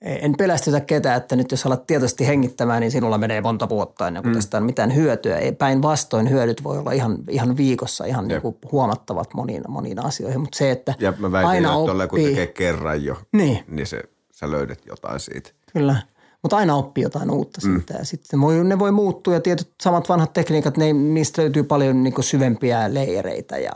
en 0.00 0.34
pelästytä 0.38 0.80
ketään, 0.80 1.16
että 1.16 1.36
nyt 1.36 1.50
jos 1.50 1.66
alat 1.66 1.86
tietoisesti 1.86 2.26
hengittämään, 2.26 2.80
niin 2.80 2.90
sinulla 2.90 3.18
menee 3.18 3.40
monta 3.40 3.68
vuotta 3.68 4.06
ennen 4.06 4.22
kuin 4.22 4.32
mm. 4.32 4.36
tästä 4.36 4.56
on 4.56 4.64
mitään 4.64 4.94
hyötyä. 4.94 5.38
Päinvastoin 5.58 6.30
hyödyt 6.30 6.64
voi 6.64 6.78
olla 6.78 6.92
ihan, 6.92 7.18
ihan 7.28 7.56
viikossa 7.56 8.04
ihan 8.04 8.28
niin 8.28 8.42
kuin 8.42 8.56
huomattavat 8.72 9.34
moniin, 9.34 9.62
moniin 9.68 10.04
asioihin, 10.04 10.40
mutta 10.40 10.58
se, 10.58 10.70
että 10.70 10.94
ja 11.00 11.12
mä 11.18 11.32
väitin, 11.32 11.48
aina 11.48 11.68
että 11.68 11.78
oppii. 11.78 12.08
kun 12.08 12.20
tekee 12.20 12.46
kerran 12.46 13.04
jo, 13.04 13.16
niin, 13.32 13.64
niin 13.68 13.86
se, 13.86 14.02
sä 14.42 14.50
löydät 14.50 14.86
jotain 14.86 15.20
siitä. 15.20 15.50
Kyllä. 15.72 16.02
Mutta 16.42 16.56
aina 16.56 16.74
oppii 16.74 17.04
jotain 17.04 17.30
uutta 17.30 17.60
mm. 17.66 17.74
siitä 17.74 17.94
ja 17.94 18.04
sitten 18.04 18.40
voi, 18.40 18.64
ne 18.64 18.78
voi 18.78 18.92
muuttua 18.92 19.34
ja 19.34 19.40
tietyt 19.40 19.74
samat 19.82 20.08
vanhat 20.08 20.32
tekniikat, 20.32 20.76
ne, 20.76 20.92
niistä 20.92 21.42
löytyy 21.42 21.62
paljon 21.62 22.02
niin 22.02 22.22
syvempiä 22.22 22.94
leijereitä 22.94 23.58
ja 23.58 23.72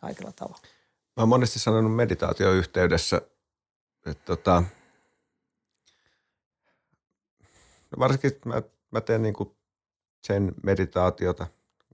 kaikilla 0.00 0.32
tavalla. 0.32 0.58
Mä 1.16 1.22
oon 1.22 1.28
monesti 1.28 1.58
sanonut 1.58 1.96
meditaatioyhteydessä, 1.96 3.20
että 4.06 4.24
tota, 4.24 4.62
no 7.90 7.98
varsinkin 7.98 8.32
mä, 8.44 8.62
mä 8.90 9.00
teen 9.00 9.22
niin 9.22 9.34
kuin 9.34 9.50
sen 10.22 10.52
meditaatiota, 10.62 11.46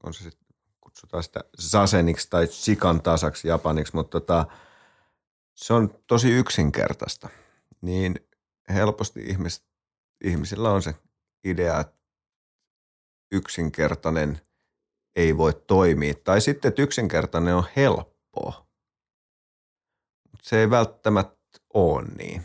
on 0.03 0.15
se 0.15 0.23
sitten, 0.23 0.47
kutsutaan 0.81 1.23
sitä 1.23 1.41
saseniksi 1.59 2.31
tai 2.31 2.47
sikan 2.47 3.03
tasaksi 3.03 3.49
japaniksi, 3.49 3.95
mutta 3.95 4.21
tota, 4.21 4.47
se 5.55 5.75
on 5.75 5.95
tosi 6.07 6.31
yksinkertaista. 6.31 7.29
Niin 7.83 8.15
helposti 8.69 9.21
ihmiset 9.21 9.65
ihmisillä 10.25 10.71
on 10.71 10.83
se 10.83 10.95
idea, 11.45 11.81
että 11.81 12.01
yksinkertainen 13.33 14.41
ei 15.17 15.37
voi 15.37 15.53
toimia. 15.67 16.15
Tai 16.25 16.41
sitten, 16.41 16.69
että 16.69 16.83
yksinkertainen 16.83 17.55
on 17.55 17.65
helppoa. 17.77 18.67
Se 20.43 20.61
ei 20.61 20.71
välttämättä 20.71 21.59
ole 21.75 22.03
niin. 22.03 22.45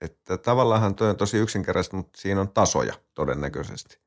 Että 0.00 0.38
tavallaan 0.38 0.94
tuo 0.94 1.08
on 1.08 1.16
tosi 1.16 1.36
yksinkertaista, 1.36 1.96
mutta 1.96 2.20
siinä 2.20 2.40
on 2.40 2.48
tasoja 2.48 2.94
todennäköisesti 3.14 4.00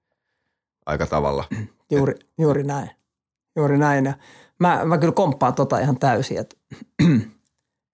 aika 0.86 1.08
tavalla. 1.08 1.46
Juuri, 1.92 2.14
juuri 2.38 2.64
näin. 2.64 2.90
juuri 3.56 3.78
näin. 3.78 4.06
Ja 4.06 4.14
mä, 4.60 4.86
mä 4.86 4.98
kyllä 4.98 5.14
komppaan 5.14 5.56
tota 5.56 5.80
ihan 5.80 6.00
täysin, 6.00 6.38
että 6.38 6.56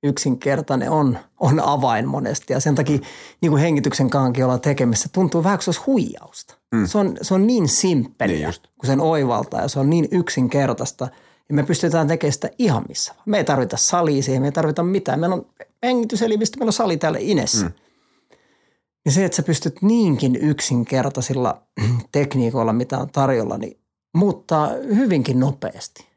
yksinkertainen 0.03 0.89
on, 0.89 1.17
on 1.39 1.59
avain 1.59 2.07
monesti. 2.07 2.53
Ja 2.53 2.59
sen 2.59 2.75
takia 2.75 2.99
niin 3.41 3.49
kuin 3.49 3.61
hengityksen 3.61 4.09
kankin 4.09 4.45
olla 4.45 4.57
tekemissä 4.57 5.09
tuntuu 5.11 5.43
vähän 5.43 5.59
kuin 5.65 5.73
se 5.73 5.81
huijausta. 5.87 6.55
Mm. 6.75 6.85
Se, 6.87 6.97
on, 6.97 7.17
se 7.21 7.33
on 7.33 7.47
niin 7.47 7.67
simppeliä, 7.67 8.49
niin 8.49 8.61
kun 8.77 8.87
sen 8.87 9.01
oivaltaa 9.01 9.61
ja 9.61 9.67
se 9.67 9.79
on 9.79 9.89
niin 9.89 10.07
yksinkertaista. 10.11 11.07
Ja 11.49 11.55
me 11.55 11.63
pystytään 11.63 12.07
tekemään 12.07 12.33
sitä 12.33 12.49
ihan 12.59 12.85
missä. 12.87 13.15
Me 13.25 13.37
ei 13.37 13.43
tarvita 13.43 13.77
salia 13.77 14.23
siihen, 14.23 14.41
me 14.41 14.47
ei 14.47 14.51
tarvita 14.51 14.83
mitään. 14.83 15.19
Meillä 15.19 15.35
on 15.35 15.45
hengityselimistö, 15.83 16.57
meillä 16.57 16.69
on 16.69 16.73
sali 16.73 16.97
täällä 16.97 17.19
Inessä. 17.21 17.65
Mm. 17.65 17.71
Ja 19.05 19.11
se, 19.11 19.25
että 19.25 19.35
sä 19.35 19.43
pystyt 19.43 19.81
niinkin 19.81 20.35
yksinkertaisilla 20.35 21.61
tekniikoilla, 22.11 22.73
mitä 22.73 22.97
on 22.97 23.09
tarjolla, 23.09 23.57
niin 23.57 23.79
muuttaa 24.17 24.69
hyvinkin 24.95 25.39
nopeasti. 25.39 26.08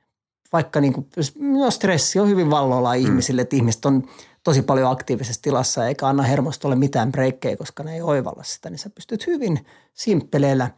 Vaikka 0.52 0.80
niin 0.80 0.92
kuin, 0.92 1.06
no 1.38 1.70
stressi 1.70 2.20
on 2.20 2.28
hyvin 2.28 2.50
valloilla 2.50 2.94
mm. 2.94 3.00
ihmisille, 3.00 3.42
että 3.42 3.56
ihmiset 3.56 3.84
on 3.84 4.08
tosi 4.44 4.62
paljon 4.62 4.90
aktiivisessa 4.90 5.42
tilassa 5.42 5.88
eikä 5.88 6.06
anna 6.06 6.22
hermostolle 6.22 6.76
mitään 6.76 7.12
breikkejä, 7.12 7.56
koska 7.56 7.82
ne 7.82 7.94
ei 7.94 8.02
oivalla 8.02 8.42
sitä, 8.42 8.70
niin 8.70 8.78
sä 8.78 8.90
pystyt 8.90 9.26
hyvin 9.26 9.66
simppeleillä 9.94 10.70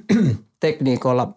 tekniikoilla 0.60 1.32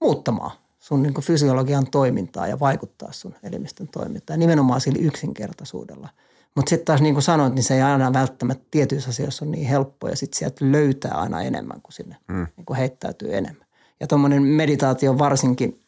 muuttamaan 0.00 0.50
sun 0.78 1.02
niin 1.02 1.14
fysiologian 1.20 1.86
toimintaa 1.90 2.46
ja 2.46 2.60
vaikuttaa 2.60 3.12
sun 3.12 3.34
elimistön 3.42 3.88
toimintaan 3.88 4.40
nimenomaan 4.40 4.80
sillä 4.80 4.98
yksinkertaisuudella– 5.06 6.08
mutta 6.56 6.70
sitten 6.70 6.86
taas 6.86 7.00
niin 7.00 7.14
kuin 7.14 7.22
sanoit, 7.22 7.54
niin 7.54 7.62
se 7.62 7.74
ei 7.74 7.82
aina 7.82 8.12
välttämättä 8.12 8.64
tietyissä 8.70 9.10
asioissa 9.10 9.44
ole 9.44 9.50
niin 9.50 9.68
helppo 9.68 10.08
ja 10.08 10.16
sitten 10.16 10.38
sieltä 10.38 10.72
löytää 10.72 11.14
aina 11.14 11.42
enemmän 11.42 11.82
kuin 11.82 11.92
sinne 11.92 12.16
mm. 12.28 12.46
niin 12.56 12.64
kuin 12.66 12.76
heittäytyy 12.76 13.36
enemmän. 13.36 13.66
Ja 14.00 14.06
tuommoinen 14.06 14.42
meditaatio 14.42 15.18
varsinkin 15.18 15.80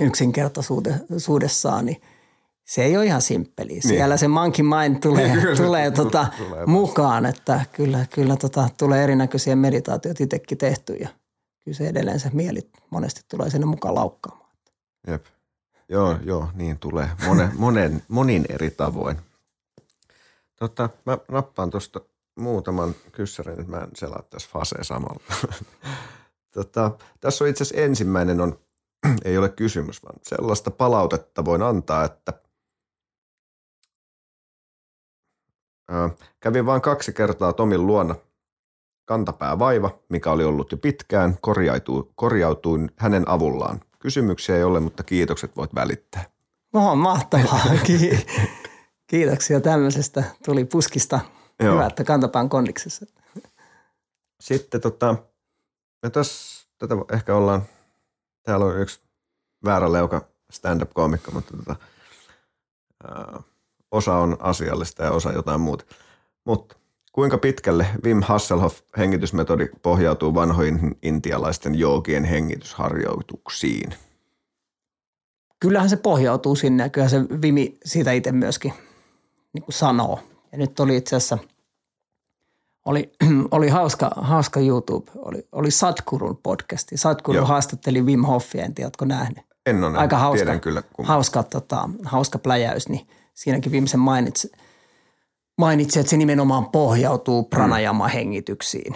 yksinkertaisuudessaan, 0.00 1.86
niin 1.86 2.00
se 2.64 2.84
ei 2.84 2.96
ole 2.96 3.06
ihan 3.06 3.22
simppeli. 3.22 3.72
Niin. 3.72 3.82
Siellä 3.82 4.16
se 4.16 4.28
monkey 4.28 4.64
mind 4.64 5.00
tulee, 5.00 5.36
niin, 5.36 5.56
tulee, 5.56 5.90
tota, 5.90 6.26
tulee 6.38 6.66
mukaan, 6.66 7.26
että 7.26 7.64
kyllä, 7.72 8.06
kyllä 8.14 8.36
tota, 8.36 8.68
tulee 8.78 9.04
erinäköisiä 9.04 9.56
meditaatioita 9.56 10.24
itsekin 10.24 10.58
tehty 10.58 10.94
ja 10.94 11.08
kyllä 11.64 11.76
se 11.76 11.88
edelleen 11.88 12.20
se 12.20 12.30
mieli 12.32 12.70
monesti 12.90 13.20
tulee 13.30 13.50
sinne 13.50 13.66
mukaan 13.66 13.94
laukkaamaan. 13.94 14.50
Jep. 15.06 15.24
Joo, 15.88 16.16
joo, 16.24 16.48
niin 16.54 16.78
tulee 16.78 17.10
monen, 17.26 17.50
monen, 17.58 18.02
monin 18.08 18.44
eri 18.48 18.70
tavoin. 18.70 19.16
Tota, 20.56 20.88
mä 21.06 21.18
nappaan 21.30 21.70
tuosta 21.70 22.00
muutaman 22.38 22.94
kyssärin, 23.12 23.60
että 23.60 23.70
mä 23.70 23.78
en 23.78 23.90
selaa 23.94 24.22
tässä 24.30 24.48
fase 24.52 24.76
samalla. 24.82 25.20
tota, 26.54 26.90
tässä 27.20 27.44
on 27.44 27.50
itse 27.50 27.62
asiassa 27.62 27.84
ensimmäinen 27.84 28.40
on, 28.40 28.58
ei 29.24 29.38
ole 29.38 29.48
kysymys, 29.48 30.04
vaan 30.04 30.18
sellaista 30.22 30.70
palautetta 30.70 31.44
voin 31.44 31.62
antaa, 31.62 32.04
että 32.04 32.32
ää, 35.90 36.10
kävin 36.40 36.66
vain 36.66 36.82
kaksi 36.82 37.12
kertaa 37.12 37.52
Tomin 37.52 37.86
luona 37.86 38.14
kantapää 39.04 39.58
vaiva, 39.58 39.98
mikä 40.08 40.30
oli 40.30 40.44
ollut 40.44 40.72
jo 40.72 40.78
pitkään, 40.78 41.38
korjautuin 42.14 42.90
hänen 42.96 43.28
avullaan. 43.28 43.80
Kysymyksiä 43.98 44.56
ei 44.56 44.64
ole, 44.64 44.80
mutta 44.80 45.02
kiitokset 45.02 45.56
voit 45.56 45.74
välittää. 45.74 46.24
No, 46.72 46.96
mahtavaa. 46.96 47.60
Kiitoksia 49.10 49.60
tämmöisestä. 49.60 50.24
Tuli 50.44 50.64
puskista. 50.64 51.20
Joo. 51.62 51.74
Hyvä, 51.74 51.86
että 51.86 52.04
kantapään 52.04 52.48
kondiksessa. 52.48 53.06
Sitten 54.40 54.80
tota, 54.80 55.16
me 56.02 56.10
tässä 56.10 56.68
tätä 56.78 56.94
ehkä 57.12 57.34
ollaan, 57.34 57.62
täällä 58.44 58.66
on 58.66 58.80
yksi 58.80 59.00
väärä 59.64 59.92
leuka 59.92 60.28
stand-up-koomikko, 60.50 61.30
mutta 61.30 61.56
tota, 61.56 61.76
ää, 63.08 63.42
osa 63.90 64.16
on 64.16 64.36
asiallista 64.40 65.04
ja 65.04 65.10
osa 65.10 65.32
jotain 65.32 65.60
muuta. 65.60 65.84
Mutta 66.44 66.76
kuinka 67.12 67.38
pitkälle 67.38 67.86
Wim 68.04 68.22
Hasselhoff 68.22 68.80
hengitysmetodi 68.98 69.68
pohjautuu 69.82 70.34
vanhoihin 70.34 70.98
intialaisten 71.02 71.74
joogien 71.74 72.24
hengitysharjoituksiin? 72.24 73.94
Kyllähän 75.60 75.90
se 75.90 75.96
pohjautuu 75.96 76.56
sinne. 76.56 76.90
Kyllä 76.90 77.08
se 77.08 77.20
Vimi 77.42 77.78
siitä 77.84 78.12
itse 78.12 78.32
myöskin 78.32 78.72
niin 79.52 79.62
kuin 79.62 79.74
sanoo. 79.74 80.20
Ja 80.52 80.58
nyt 80.58 80.80
oli 80.80 80.96
itse 80.96 81.16
asiassa, 81.16 81.38
oli, 82.84 83.12
oli 83.50 83.68
hauska, 83.68 84.10
hauska 84.16 84.60
YouTube, 84.60 85.10
oli, 85.16 85.48
oli 85.52 85.70
Satkurun 85.70 86.36
podcasti. 86.42 86.96
Satkuru 86.96 87.36
Joo. 87.36 87.46
haastatteli 87.46 88.02
Wim 88.02 88.24
Hofia, 88.24 88.64
en 88.64 88.74
tiedä, 88.74 88.86
oletko 88.86 89.04
nähnyt? 89.04 89.44
En 89.66 89.84
ole 89.84 89.98
Aika 89.98 90.18
hauska, 90.18 90.44
tiedän 90.44 90.60
kyllä. 90.60 90.82
Kun... 90.92 91.04
Hauska, 91.04 91.42
tota, 91.42 91.88
hauska 92.04 92.38
pläjäys, 92.38 92.88
niin 92.88 93.06
siinäkin 93.34 93.72
viimeisen 93.72 94.00
mainitsi, 94.00 94.52
mainitsi, 95.58 96.00
että 96.00 96.10
se 96.10 96.16
nimenomaan 96.16 96.70
pohjautuu 96.70 97.42
mm. 97.42 97.48
pranajama-hengityksiin. 97.48 98.94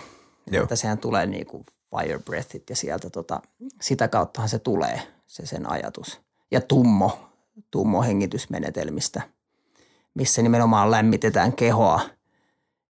Joo. 0.51 0.63
Että 0.63 0.77
sehän 0.77 0.99
tulee 0.99 1.27
niin 1.27 1.47
kuin 1.47 1.65
fire 1.91 2.19
breathit 2.19 2.71
ja 2.71 2.77
sieltä 2.77 3.11
tota, 3.11 3.43
sitä 3.81 4.09
kauttahan 4.09 4.49
se 4.49 4.59
tulee, 4.59 5.03
se 5.27 5.47
sen 5.47 5.71
ajatus. 5.71 6.21
Ja 6.51 6.61
tummo, 6.61 7.19
tummo 7.71 8.03
hengitysmenetelmistä– 8.03 9.23
missä 10.19 10.43
nimenomaan 10.43 10.91
lämmitetään 10.91 11.53
kehoa. 11.53 12.01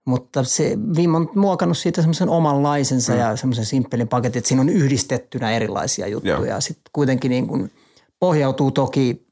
Mutta 0.08 0.44
se 0.44 0.78
Vim 0.96 1.14
on 1.14 1.30
muokannut 1.34 1.78
siitä 1.78 2.02
semmoisen 2.02 2.28
omanlaisensa 2.28 3.12
mm. 3.12 3.18
ja 3.18 3.36
semmoisen 3.36 3.66
simppelin 3.66 4.08
paketin, 4.08 4.38
että 4.38 4.48
siinä 4.48 4.60
on 4.60 4.68
yhdistettynä 4.68 5.50
erilaisia 5.50 6.08
juttuja. 6.08 6.60
Sitten 6.60 6.90
kuitenkin 6.92 7.30
niin 7.30 7.46
kuin 7.46 7.72
pohjautuu 8.20 8.70
toki 8.70 9.26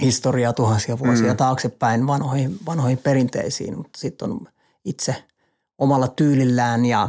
historiaa 0.00 0.52
tuhansia 0.52 0.98
vuosia 0.98 1.30
mm. 1.30 1.36
taaksepäin 1.36 2.06
vanhoihin, 2.06 2.58
vanhoihin 2.66 2.98
perinteisiin, 2.98 3.76
mutta 3.76 3.98
sitten 3.98 4.30
on 4.30 4.40
itse 4.84 5.24
omalla 5.78 6.08
tyylillään 6.08 6.84
ja 6.84 7.08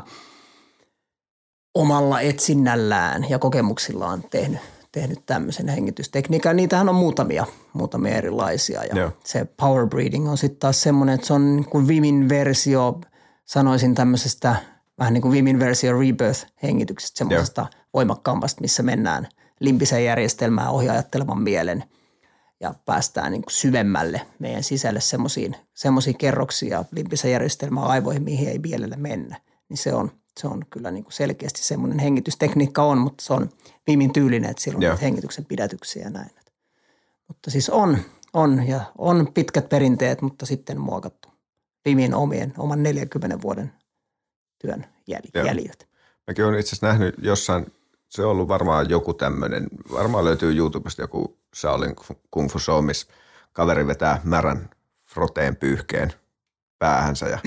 omalla 1.75 2.21
etsinnällään 2.21 3.29
ja 3.29 3.39
kokemuksillaan 3.39 4.23
tehnyt 4.31 4.59
tehnyt 4.95 5.25
tämmöisen 5.25 5.67
hengitystekniikan. 5.67 6.55
Niitähän 6.55 6.89
on 6.89 6.95
muutamia, 6.95 7.45
muutamia 7.73 8.15
erilaisia 8.15 8.83
ja 8.83 8.95
Joo. 8.95 9.11
se 9.23 9.45
power 9.45 9.87
breathing 9.87 10.29
on 10.29 10.37
sitten 10.37 10.59
taas 10.59 10.81
semmoinen, 10.81 11.15
että 11.15 11.27
se 11.27 11.33
on 11.33 11.55
niin 11.55 11.69
kuin 11.69 11.87
Vimin 11.87 12.29
versio, 12.29 13.01
sanoisin 13.45 13.95
tämmöisestä 13.95 14.55
vähän 14.99 15.13
niin 15.13 15.21
kuin 15.21 15.31
Vimin 15.31 15.59
versio 15.59 15.93
rebirth-hengityksestä, 15.93 17.17
semmoisesta 17.17 17.65
voimakkaampasta, 17.93 18.61
missä 18.61 18.83
mennään 18.83 19.27
limpiseen 19.59 20.05
järjestelmään 20.05 20.71
ohjaajattelevan 20.71 21.41
mielen 21.41 21.83
ja 22.59 22.73
päästään 22.85 23.31
niin 23.31 23.41
kuin 23.41 23.53
syvemmälle 23.53 24.21
meidän 24.39 24.63
sisälle 24.63 24.99
semmoisia 25.73 26.13
kerroksia 26.17 26.85
limpisen 26.91 27.31
järjestelmään 27.31 27.87
aivoihin, 27.87 28.23
mihin 28.23 28.49
ei 28.49 28.59
mielellä 28.59 28.97
mennä. 28.97 29.41
Niin 29.69 29.77
se 29.77 29.93
on– 29.93 30.11
se 30.39 30.47
on 30.47 30.65
kyllä 30.69 30.91
niin 30.91 31.03
kuin 31.03 31.13
selkeästi 31.13 31.63
semmoinen 31.63 31.99
hengitystekniikka 31.99 32.83
on, 32.83 32.97
mutta 32.97 33.23
se 33.23 33.33
on 33.33 33.49
viimin 33.87 34.13
tyylinen, 34.13 34.49
että 34.49 34.63
siellä 34.63 34.91
on 34.91 34.99
hengityksen 34.99 35.45
pidätyksiä 35.45 36.03
ja 36.03 36.09
näin. 36.09 36.29
Mutta 37.27 37.51
siis 37.51 37.69
on, 37.69 37.97
on 38.33 38.67
ja 38.67 38.81
on 38.97 39.33
pitkät 39.33 39.69
perinteet, 39.69 40.21
mutta 40.21 40.45
sitten 40.45 40.79
muokattu 40.79 41.29
vimin 41.85 42.13
omien, 42.13 42.53
oman 42.57 42.83
40 42.83 43.41
vuoden 43.41 43.73
työn 44.61 44.85
jäljiltä. 45.07 45.85
Mäkin 46.27 46.45
olen 46.45 46.59
itse 46.59 46.69
asiassa 46.69 46.87
nähnyt 46.87 47.15
jossain, 47.17 47.73
se 48.09 48.25
on 48.25 48.31
ollut 48.31 48.47
varmaan 48.47 48.89
joku 48.89 49.13
tämmöinen, 49.13 49.67
varmaan 49.91 50.25
löytyy 50.25 50.57
YouTubesta 50.57 51.01
joku 51.01 51.37
Shaolin 51.55 51.95
Kung 52.31 52.49
Fu 52.49 52.59
Show, 52.59 52.85
missä 52.85 53.07
kaveri 53.53 53.87
vetää 53.87 54.21
märän 54.23 54.69
froteen 55.05 55.55
pyyhkeen 55.55 56.13
päähänsä 56.79 57.25
ja 57.25 57.39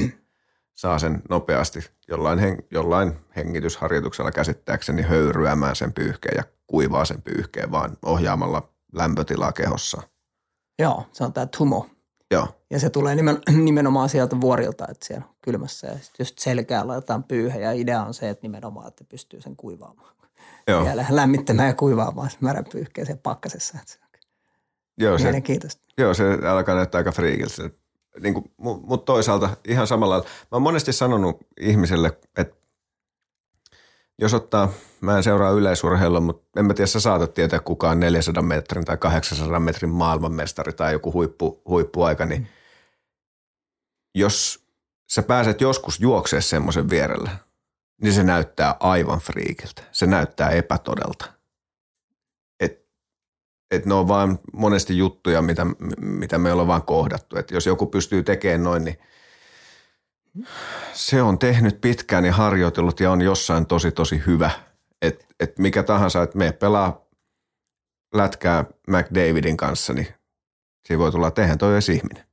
saa 0.74 0.98
sen 0.98 1.22
nopeasti 1.28 1.90
jollain, 2.08 2.38
hen, 2.38 2.58
jollain 2.70 3.12
hengitysharjoituksella 3.36 4.32
käsittääkseni 4.32 5.02
höyryämään 5.02 5.76
sen 5.76 5.92
pyyhkeen 5.92 6.36
ja 6.36 6.44
kuivaa 6.66 7.04
sen 7.04 7.22
pyyhkeen 7.22 7.70
vaan 7.70 7.96
ohjaamalla 8.04 8.68
lämpötilaa 8.92 9.52
kehossa. 9.52 10.02
Joo, 10.78 11.06
se 11.12 11.24
on 11.24 11.32
tämä 11.32 11.46
tumo. 11.46 11.86
Joo. 12.30 12.48
Ja 12.70 12.80
se 12.80 12.90
tulee 12.90 13.14
nimen, 13.14 13.38
nimenomaan 13.64 14.08
sieltä 14.08 14.40
vuorilta, 14.40 14.86
että 14.90 15.06
siellä 15.06 15.26
kylmässä 15.42 15.86
ja 15.86 15.94
sitten 15.94 16.24
just 16.24 16.38
selkää 16.38 16.86
laitetaan 16.86 17.24
pyyhe 17.24 17.60
ja 17.60 17.72
idea 17.72 18.02
on 18.02 18.14
se, 18.14 18.28
että 18.28 18.42
nimenomaan, 18.42 18.88
että 18.88 19.04
pystyy 19.04 19.40
sen 19.40 19.56
kuivaamaan. 19.56 20.14
Joo. 20.68 20.86
Ja 20.86 21.04
lämmittämään 21.10 21.68
ja 21.68 21.74
kuivaamaan 21.74 22.30
märän 22.40 22.64
pyyhkeen 22.72 23.18
pakkasessa. 23.18 23.78
On 23.78 23.84
Joo, 24.98 25.18
se, 25.18 25.32
joo, 25.98 26.14
se 26.14 26.24
alkaa 26.50 26.74
näyttää 26.74 26.98
aika 26.98 27.12
friikiltä 27.12 27.70
niin 28.20 28.34
kuin, 28.34 28.52
mutta 28.56 29.04
toisaalta 29.04 29.56
ihan 29.68 29.86
samalla 29.86 30.18
Mä 30.18 30.24
oon 30.52 30.62
monesti 30.62 30.92
sanonut 30.92 31.38
ihmiselle, 31.60 32.18
että 32.36 32.56
jos 34.18 34.34
ottaa, 34.34 34.72
mä 35.00 35.16
en 35.16 35.22
seuraa 35.22 35.50
yleisurheilua, 35.50 36.20
mutta 36.20 36.60
en 36.60 36.66
mä 36.66 36.74
tiedä, 36.74 36.86
sä 36.86 37.00
saatat 37.00 37.34
tietää 37.34 37.60
kukaan 37.60 38.00
400 38.00 38.42
metrin 38.42 38.84
tai 38.84 38.96
800 38.96 39.60
metrin 39.60 39.90
maailmanmestari 39.90 40.72
tai 40.72 40.92
joku 40.92 41.12
huippu, 41.12 41.62
huippuaika, 41.68 42.26
niin 42.26 42.48
jos 44.14 44.66
sä 45.10 45.22
pääset 45.22 45.60
joskus 45.60 46.00
juokseen 46.00 46.42
semmoisen 46.42 46.90
vierellä, 46.90 47.30
niin 48.02 48.12
se 48.12 48.22
näyttää 48.22 48.76
aivan 48.80 49.18
friikiltä. 49.18 49.82
Se 49.92 50.06
näyttää 50.06 50.50
epätodelta. 50.50 51.37
Et 53.70 53.86
ne 53.86 53.94
on 53.94 54.08
vaan 54.08 54.38
monesti 54.52 54.98
juttuja, 54.98 55.42
mitä, 55.42 55.66
mitä 56.00 56.38
me 56.38 56.52
ollaan 56.52 56.68
vaan 56.68 56.82
kohdattu. 56.82 57.36
Että 57.36 57.54
jos 57.54 57.66
joku 57.66 57.86
pystyy 57.86 58.22
tekemään 58.22 58.62
noin, 58.62 58.84
niin 58.84 58.98
se 60.92 61.22
on 61.22 61.38
tehnyt 61.38 61.80
pitkään 61.80 62.24
ja 62.24 62.32
harjoitellut 62.32 63.00
ja 63.00 63.10
on 63.10 63.22
jossain 63.22 63.66
tosi 63.66 63.92
tosi 63.92 64.22
hyvä. 64.26 64.50
Että 65.02 65.24
et 65.40 65.58
mikä 65.58 65.82
tahansa, 65.82 66.22
että 66.22 66.38
me 66.38 66.52
pelaa 66.52 67.08
lätkää 68.14 68.64
McDavidin 68.88 69.56
kanssa, 69.56 69.92
niin 69.92 70.08
siinä 70.86 70.98
voi 70.98 71.12
tulla 71.12 71.30
tehdä 71.30 71.56
toi 71.56 71.72
edes 71.72 71.88
ihminen. 71.88 72.24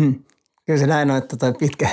Hmm. 0.00 0.24
Kyllä 0.66 0.78
se 0.78 0.86
näin 0.86 1.10
on, 1.10 1.16
että 1.16 1.36
toi 1.36 1.52
pitkä, 1.52 1.88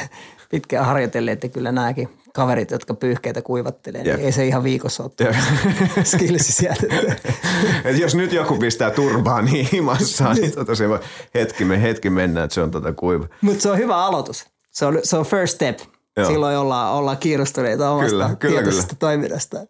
pitkään 0.49 0.85
harjoitelleet, 0.85 1.43
että 1.43 1.53
kyllä 1.53 1.71
nämäkin 1.71 2.18
kaverit, 2.33 2.71
jotka 2.71 2.93
pyyhkeitä 2.93 3.41
kuivattelee, 3.41 4.03
niin 4.03 4.19
ei 4.19 4.31
se 4.31 4.47
ihan 4.47 4.63
viikossa 4.63 5.03
ole 5.03 5.35
skillsi 6.03 6.51
sieltä. 6.51 6.81
Et 7.85 7.99
jos 7.99 8.15
nyt 8.15 8.33
joku 8.33 8.57
pistää 8.57 8.91
turbaa 8.91 9.41
niin 9.41 9.67
himassaan, 9.71 10.35
niin 10.35 10.51
tota 10.51 10.75
se 10.75 10.89
voi 10.89 10.99
hetki, 11.33 11.65
me, 11.65 11.81
hetki 11.81 12.09
mennä, 12.09 12.43
että 12.43 12.53
se 12.53 12.61
on 12.61 12.71
tota 12.71 12.93
kuiva. 12.93 13.27
Mutta 13.41 13.61
se 13.61 13.71
on 13.71 13.77
hyvä 13.77 13.97
aloitus. 13.97 14.45
Se 14.71 14.85
on, 14.85 14.99
se 15.03 15.17
on 15.17 15.25
first 15.25 15.55
step. 15.55 15.79
Joo. 16.17 16.27
Silloin 16.27 16.57
ollaan, 16.57 16.93
ollaan 16.93 17.17
kiinnostuneita 17.17 17.89
omasta 17.89 18.09
kyllä, 18.09 18.35
kyllä, 18.39 18.53
tietoisesta 18.53 18.95
kyllä. 18.95 18.99
toiminnasta. 18.99 19.57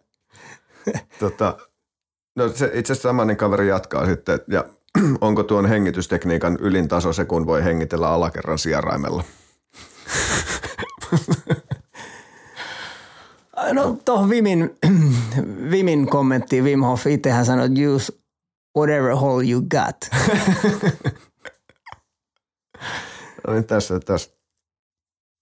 Tota, 1.20 1.58
no 2.36 2.48
se 2.48 2.70
itse 2.74 2.92
asiassa 2.92 3.08
samainen 3.08 3.36
kaveri 3.36 3.68
jatkaa 3.68 4.06
sitten, 4.06 4.40
ja 4.48 4.64
onko 5.20 5.42
tuon 5.42 5.66
hengitystekniikan 5.66 6.58
ylin 6.60 6.88
taso 6.88 7.12
se, 7.12 7.24
kun 7.24 7.46
voi 7.46 7.64
hengitellä 7.64 8.08
alakerran 8.08 8.58
sijaraimella? 8.58 9.24
No 13.72 13.98
tuohon 14.04 14.28
Vimin, 14.28 14.70
Vimin 15.70 16.06
kommenttiin 16.06 16.64
Wim 16.64 16.80
Hof 16.80 17.06
itsehän 17.06 17.46
sanoi, 17.46 17.66
että 17.66 17.80
use 17.94 18.12
whatever 18.78 19.16
hole 19.16 19.44
you 19.50 19.62
got. 19.62 19.96
no 23.46 23.52
niin 23.52 23.64
tässä, 23.64 24.00
tässä 24.00 24.30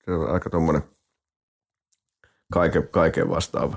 se 0.05 0.13
on 0.13 0.31
aika 0.31 0.51
tuommoinen 0.51 0.83
kaiken, 2.53 2.89
kaiken 2.89 3.29
vastaava. 3.29 3.77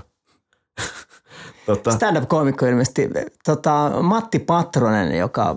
tota. 1.66 1.92
Stand-up-koomikko 1.92 2.66
ilmeisesti. 2.66 3.10
Tota, 3.44 3.92
Matti 4.02 4.38
Patronen, 4.38 5.18
joka 5.18 5.56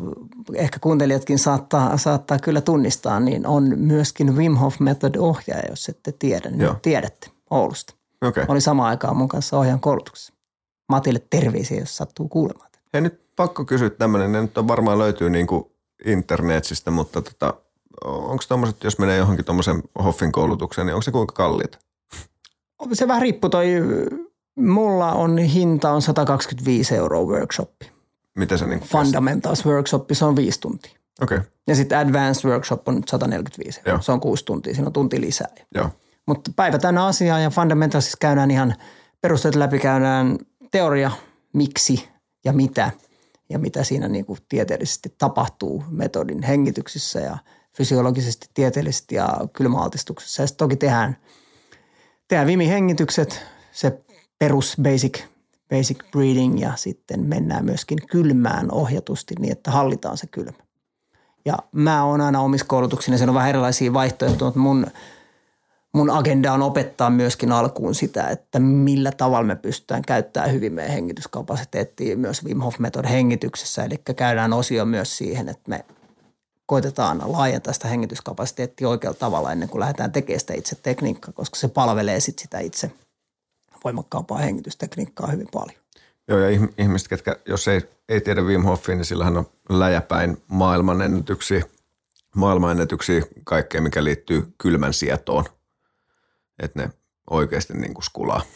ehkä 0.53 0.79
kuuntelijatkin 0.79 1.39
saattaa, 1.39 1.97
saattaa 1.97 2.39
kyllä 2.39 2.61
tunnistaa, 2.61 3.19
niin 3.19 3.47
on 3.47 3.79
myöskin 3.79 4.35
Wim 4.35 4.55
Hof 4.55 4.79
Method-ohjaaja, 4.79 5.69
jos 5.69 5.89
ette 5.89 6.11
tiedä, 6.11 6.49
niin 6.49 6.61
Joo. 6.61 6.75
tiedätte 6.81 7.29
Oulusta. 7.49 7.93
Okay. 8.25 8.45
Oli 8.47 8.61
sama 8.61 8.87
aikaan 8.87 9.17
mun 9.17 9.27
kanssa 9.27 9.57
ohjaan 9.57 9.79
koulutuksessa. 9.79 10.33
Matille 10.89 11.21
terveisiä, 11.29 11.79
jos 11.79 11.97
sattuu 11.97 12.27
kuulemaan. 12.27 12.69
Hei 12.93 13.01
nyt 13.01 13.35
pakko 13.35 13.65
kysyä 13.65 13.89
tämmöinen, 13.89 14.31
ne 14.31 14.41
nyt 14.41 14.57
on 14.57 14.67
varmaan 14.67 14.99
löytyy 14.99 15.29
niin 15.29 15.47
kuin 15.47 15.65
internetsistä, 16.05 16.91
mutta 16.91 17.21
tota, 17.21 17.53
onko 18.05 18.43
tuommoiset, 18.47 18.83
jos 18.83 18.99
menee 18.99 19.17
johonkin 19.17 19.45
tuommoisen 19.45 19.83
Hoffin 20.03 20.31
koulutukseen, 20.31 20.87
niin 20.87 20.93
onko 20.93 21.01
se 21.01 21.11
kuinka 21.11 21.33
kalliita? 21.33 21.77
Se 22.93 23.07
vähän 23.07 23.21
riippuu 23.21 23.49
toi, 23.49 23.67
mulla 24.55 25.11
on 25.11 25.37
hinta 25.37 25.91
on 25.91 26.01
125 26.01 26.95
euroa 26.95 27.23
workshoppi. 27.23 27.91
Mitä 28.35 28.57
se 28.57 28.65
niin 28.65 28.79
Fundamentals 28.79 29.65
workshop, 29.65 30.09
se 30.11 30.25
on 30.25 30.35
viisi 30.35 30.59
tuntia. 30.59 30.91
Okei. 31.21 31.37
Okay. 31.37 31.49
Ja 31.67 31.75
sitten 31.75 31.97
advanced 31.97 32.49
workshop 32.49 32.87
on 32.87 33.03
145 33.07 33.81
euroa. 33.85 34.01
Se 34.01 34.11
on 34.11 34.19
kuusi 34.19 34.45
tuntia, 34.45 34.73
siinä 34.73 34.87
on 34.87 34.93
tunti 34.93 35.21
lisää. 35.21 35.47
Joo. 35.75 35.89
Mutta 36.25 36.51
päivä 36.55 36.77
täynnä 36.77 37.05
asiaa 37.05 37.39
ja 37.39 37.49
fundamentalsissa 37.49 38.17
käydään 38.21 38.51
ihan 38.51 38.75
perusteet 39.21 39.55
läpi, 39.55 39.79
käydään 39.79 40.37
teoria, 40.71 41.11
miksi 41.53 42.09
ja 42.45 42.53
mitä 42.53 42.91
ja 43.49 43.59
mitä 43.59 43.83
siinä 43.83 44.07
niin 44.07 44.25
kuin 44.25 44.39
tieteellisesti 44.49 45.15
tapahtuu 45.17 45.83
metodin 45.89 46.43
hengityksissä 46.43 47.19
ja 47.19 47.37
fysiologisesti, 47.77 48.47
tieteellisesti 48.53 49.15
ja 49.15 49.29
kylmäaltistuksessa. 49.53 50.41
Ja 50.41 50.47
toki 50.57 50.75
tehdään, 50.75 51.17
tehdään 52.27 52.47
vimihengitykset, 52.47 53.41
se 53.71 54.03
perus 54.39 54.75
basic, 54.81 55.23
basic 55.69 56.11
breathing 56.11 56.61
ja 56.61 56.73
sitten 56.75 57.25
mennään 57.25 57.65
myöskin 57.65 57.97
kylmään 58.07 58.71
ohjatusti 58.71 59.35
niin, 59.39 59.51
että 59.51 59.71
hallitaan 59.71 60.17
se 60.17 60.27
kylmä. 60.27 60.65
Ja 61.45 61.57
mä 61.71 62.03
oon 62.03 62.21
aina 62.21 62.41
omissa 62.41 62.65
koulutuksissa, 62.65 63.17
siellä 63.17 63.31
on 63.31 63.35
vähän 63.35 63.49
erilaisia 63.49 63.93
vaihtoehtoja, 63.93 64.47
mutta 64.47 64.59
mun– 64.59 64.87
mun 65.95 66.09
agenda 66.09 66.53
on 66.53 66.61
opettaa 66.61 67.09
myöskin 67.09 67.51
alkuun 67.51 67.95
sitä, 67.95 68.29
että 68.29 68.59
millä 68.59 69.11
tavalla 69.11 69.47
me 69.47 69.55
pystytään 69.55 70.01
käyttämään 70.01 70.51
hyvin 70.51 70.73
meidän 70.73 70.93
hengityskapasiteettia 70.93 72.17
myös 72.17 72.45
Wim 72.45 72.59
Hof 72.59 72.79
Method 72.79 73.05
hengityksessä. 73.05 73.83
Eli 73.83 74.01
käydään 74.15 74.53
osio 74.53 74.85
myös 74.85 75.17
siihen, 75.17 75.49
että 75.49 75.69
me 75.69 75.85
koitetaan 76.65 77.21
laajentaa 77.25 77.73
sitä 77.73 77.87
hengityskapasiteettia 77.87 78.89
oikealla 78.89 79.17
tavalla 79.17 79.51
ennen 79.51 79.69
kuin 79.69 79.79
lähdetään 79.79 80.11
tekemään 80.11 80.39
sitä 80.39 80.53
itse 80.53 80.75
tekniikkaa, 80.83 81.33
koska 81.33 81.55
se 81.55 81.67
palvelee 81.67 82.19
sit 82.19 82.39
sitä 82.39 82.59
itse 82.59 82.91
voimakkaampaa 83.83 84.37
hengitystekniikkaa 84.37 85.27
hyvin 85.27 85.47
paljon. 85.53 85.79
Joo, 86.27 86.39
ja 86.39 86.59
ihmiset, 86.77 87.07
ketkä, 87.07 87.35
jos 87.45 87.67
ei, 87.67 87.81
ei 88.09 88.21
tiedä 88.21 88.41
Wim 88.41 88.63
Hofia, 88.63 88.95
niin 88.95 89.05
sillähän 89.05 89.37
on 89.37 89.45
läjäpäin 89.69 90.37
maailmanennätyksiä, 90.47 91.63
maailmanennätyksiä 92.35 93.21
kaikkea, 93.43 93.81
mikä 93.81 94.03
liittyy 94.03 94.53
kylmän 94.57 94.93
sietoon 94.93 95.45
että 96.59 96.81
ne 96.81 96.89
oikeasti 97.29 97.73
niin 97.73 97.93
kuin 97.93 98.03
skulaa. 98.03 98.41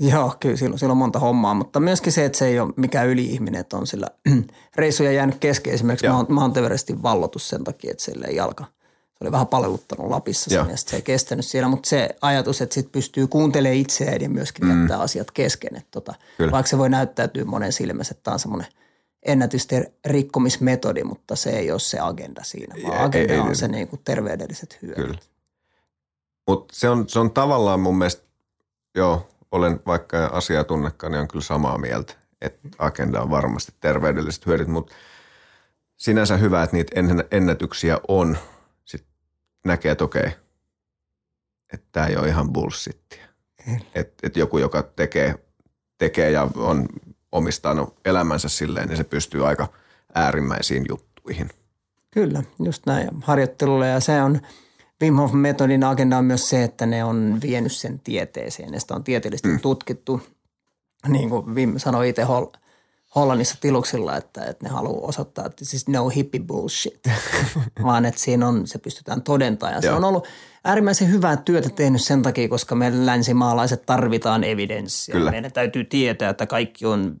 Joo, 0.00 0.36
kyllä 0.40 0.56
silloin, 0.56 0.78
silloin 0.78 0.92
on 0.92 0.98
monta 0.98 1.18
hommaa, 1.18 1.54
mutta 1.54 1.80
myöskin 1.80 2.12
se, 2.12 2.24
että 2.24 2.38
se 2.38 2.46
ei 2.46 2.60
ole 2.60 2.72
mikään 2.76 3.08
yli-ihminen, 3.08 3.60
että 3.60 3.76
on 3.76 3.86
sillä 3.86 4.06
reissuja 4.76 5.12
jäänyt 5.12 5.38
kesken. 5.38 5.72
Esimerkiksi 5.72 6.06
Mount 6.28 6.56
Everestin 6.56 7.02
vallotus 7.02 7.48
sen 7.48 7.64
takia, 7.64 7.90
että 7.90 8.04
sille 8.04 8.26
jalka, 8.26 8.64
se 9.20 9.24
oli 9.24 9.32
vähän 9.32 9.46
paleluttanut 9.46 10.10
Lapissa 10.10 10.50
sen, 10.50 10.70
ja 10.70 10.76
se 10.76 10.96
ei 10.96 11.02
kestänyt 11.02 11.46
siellä, 11.46 11.68
mutta 11.68 11.88
se 11.88 12.08
ajatus, 12.20 12.60
että 12.60 12.74
sit 12.74 12.92
pystyy 12.92 13.26
kuuntelemaan 13.26 13.76
itseään 13.76 14.20
ja 14.20 14.28
myöskin 14.28 14.66
mm. 14.66 14.80
jättää 14.80 14.98
asiat 14.98 15.30
kesken. 15.30 15.76
Että 15.76 15.90
tota, 15.90 16.14
vaikka 16.50 16.70
se 16.70 16.78
voi 16.78 16.90
näyttäytyä 16.90 17.44
monen 17.44 17.72
silmässä, 17.72 18.12
että 18.12 18.24
tämä 18.24 18.32
on 18.32 18.38
semmoinen 18.38 18.68
ennätysten 19.26 19.86
rikkomismetodi, 20.06 21.04
mutta 21.04 21.36
se 21.36 21.50
ei 21.50 21.70
ole 21.70 21.80
se 21.80 21.98
agenda 22.00 22.44
siinä, 22.44 22.74
vaan 22.82 22.98
ei, 22.98 23.04
agenda 23.04 23.32
ei, 23.32 23.40
on 23.40 23.48
ei, 23.48 23.54
se 23.54 23.68
niin 23.68 23.88
kuin 23.88 24.00
terveydelliset 24.04 24.78
hyödyt. 24.82 25.06
Kyllä. 25.06 25.18
Mutta 26.50 26.74
se 26.76 26.88
on, 26.88 27.08
se 27.08 27.18
on 27.18 27.30
tavallaan 27.30 27.80
mun 27.80 27.98
mielestä, 27.98 28.22
joo, 28.94 29.28
olen 29.52 29.80
vaikka 29.86 30.26
asiaa 30.26 30.64
tunnekaan, 30.64 31.12
niin 31.12 31.20
on 31.20 31.28
kyllä 31.28 31.44
samaa 31.44 31.78
mieltä, 31.78 32.14
että 32.40 32.68
agenda 32.78 33.20
on 33.20 33.30
varmasti 33.30 33.72
terveydelliset 33.80 34.46
hyödyt, 34.46 34.68
mutta 34.68 34.94
sinänsä 35.96 36.36
hyvä, 36.36 36.62
että 36.62 36.76
niitä 36.76 37.00
ennätyksiä 37.30 37.98
on. 38.08 38.38
Sitten 38.84 39.12
näkee, 39.64 39.92
että 39.92 40.04
okei, 40.04 40.26
että 41.72 41.86
tämä 41.92 42.06
ei 42.06 42.16
ole 42.16 42.28
ihan 42.28 42.52
bullshittia. 42.52 43.26
Että 43.94 44.26
et 44.26 44.36
joku, 44.36 44.58
joka 44.58 44.82
tekee, 44.82 45.34
tekee 45.98 46.30
ja 46.30 46.48
on 46.56 46.86
omistanut 47.32 47.96
elämänsä 48.04 48.48
silleen, 48.48 48.88
niin 48.88 48.96
se 48.96 49.04
pystyy 49.04 49.46
aika 49.46 49.68
äärimmäisiin 50.14 50.84
juttuihin. 50.88 51.50
Kyllä, 52.10 52.42
just 52.64 52.86
näin. 52.86 53.08
Harjoittelulla 53.22 53.86
ja 53.86 54.00
se 54.00 54.22
on– 54.22 54.40
Wim 55.02 55.14
Hof 55.14 55.32
metodin 55.32 55.84
agenda 55.84 56.18
on 56.18 56.24
myös 56.24 56.48
se, 56.48 56.64
että 56.64 56.86
ne 56.86 57.04
on 57.04 57.38
vienyt 57.42 57.72
sen 57.72 58.00
tieteeseen 58.00 58.74
ja 58.74 58.80
sitä 58.80 58.94
on 58.94 59.04
tieteellisesti 59.04 59.48
mm. 59.48 59.60
tutkittu. 59.60 60.22
Niin 61.08 61.30
kuin 61.30 61.54
Wim 61.54 61.78
sanoi 61.78 62.08
itse 62.08 62.22
Hol- 62.22 62.58
Hollannissa 63.14 63.56
tiluksilla, 63.60 64.16
että, 64.16 64.44
että 64.44 64.66
ne 64.66 64.70
haluaa 64.70 65.08
osoittaa, 65.08 65.46
että 65.46 65.64
siis 65.64 65.88
no 65.88 66.08
hippie 66.08 66.40
bullshit, 66.40 67.00
vaan 67.82 68.04
että 68.04 68.20
siinä 68.20 68.48
on, 68.48 68.66
se 68.66 68.78
pystytään 68.78 69.22
todentamaan. 69.22 69.74
Ja 69.74 69.80
se 69.80 69.92
on 69.92 70.04
ollut 70.04 70.28
äärimmäisen 70.64 71.10
hyvää 71.10 71.36
työtä 71.36 71.70
tehnyt 71.70 72.02
sen 72.02 72.22
takia, 72.22 72.48
koska 72.48 72.74
me 72.74 73.06
länsimaalaiset 73.06 73.86
tarvitaan 73.86 74.44
evidenssiä. 74.44 75.12
Kyllä. 75.12 75.30
Meidän 75.30 75.52
täytyy 75.52 75.84
tietää, 75.84 76.30
että 76.30 76.46
kaikki 76.46 76.86
on 76.86 77.16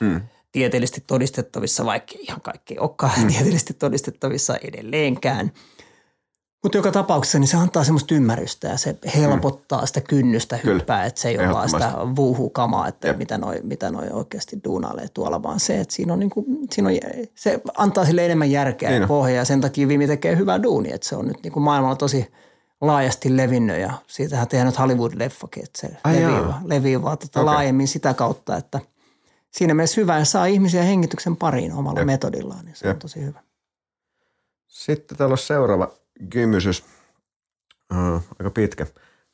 mm. 0.00 0.20
tieteellisesti 0.52 1.04
todistettavissa, 1.06 1.84
vaikka 1.84 2.14
ihan 2.18 2.40
kaikki 2.40 2.74
ei 2.74 2.78
olekaan 2.78 3.20
mm. 3.20 3.28
tieteellisesti 3.32 3.74
todistettavissa 3.74 4.56
edelleenkään– 4.56 5.52
mutta 6.64 6.78
joka 6.78 6.92
tapauksessa 6.92 7.38
niin 7.38 7.48
se 7.48 7.56
antaa 7.56 7.84
semmoista 7.84 8.14
ymmärrystä 8.14 8.68
ja 8.68 8.76
se 8.76 8.96
helpottaa 9.16 9.80
mm. 9.80 9.86
sitä 9.86 10.00
kynnystä 10.00 10.58
hyppää, 10.64 11.04
että 11.04 11.20
se 11.20 11.28
ei 11.28 11.38
ole 11.38 11.48
vaan 11.48 11.68
sitä 11.68 11.92
vuuhukamaa, 12.16 12.88
että 12.88 13.08
Jep. 13.08 13.18
mitä 13.18 13.38
noi, 13.38 13.60
mitä 13.62 13.90
noi 13.90 14.08
oikeasti 14.12 14.60
duunailee 14.64 15.08
tuolla, 15.14 15.42
vaan 15.42 15.60
se, 15.60 15.80
että 15.80 15.94
siinä 15.94 16.12
on, 16.12 16.18
niinku, 16.18 16.44
siinä 16.72 16.88
on 16.88 16.94
se 17.34 17.60
antaa 17.76 18.04
sille 18.04 18.24
enemmän 18.24 18.50
järkeä 18.50 18.90
niin 18.90 19.00
ja 19.02 19.08
pohjaa 19.08 19.36
ja 19.36 19.44
sen 19.44 19.60
takia 19.60 19.88
Vimi 19.88 20.06
tekee 20.06 20.36
hyvää 20.36 20.62
duunia, 20.62 20.94
että 20.94 21.08
se 21.08 21.16
on 21.16 21.28
nyt 21.28 21.42
niinku 21.42 21.60
maailmalla 21.60 21.96
tosi 21.96 22.32
laajasti 22.80 23.36
levinnyt 23.36 23.80
ja 23.80 23.92
siitähän 24.06 24.48
tehdään 24.48 24.66
nyt 24.66 24.78
Hollywood-leffakin, 24.78 25.64
että 25.64 25.80
se 25.80 25.96
Ai 26.04 26.14
levii, 26.14 26.54
levii 26.64 27.02
vaan 27.02 27.18
tota 27.18 27.40
okay. 27.40 27.54
laajemmin 27.54 27.88
sitä 27.88 28.14
kautta, 28.14 28.56
että 28.56 28.80
siinä 29.50 29.74
mielessä 29.74 30.00
hyvä 30.00 30.18
ja 30.18 30.24
saa 30.24 30.46
ihmisiä 30.46 30.82
hengityksen 30.82 31.36
pariin 31.36 31.72
omalla 31.72 32.00
Jep. 32.00 32.06
metodillaan, 32.06 32.64
niin 32.64 32.76
se 32.76 32.86
Jep. 32.86 32.96
on 32.96 33.00
tosi 33.00 33.24
hyvä. 33.24 33.40
Sitten 34.66 35.18
täällä 35.18 35.32
on 35.32 35.38
seuraava 35.38 36.03
kymysys, 36.30 36.84
uh, 37.92 38.22
aika 38.38 38.50
pitkä. 38.50 38.86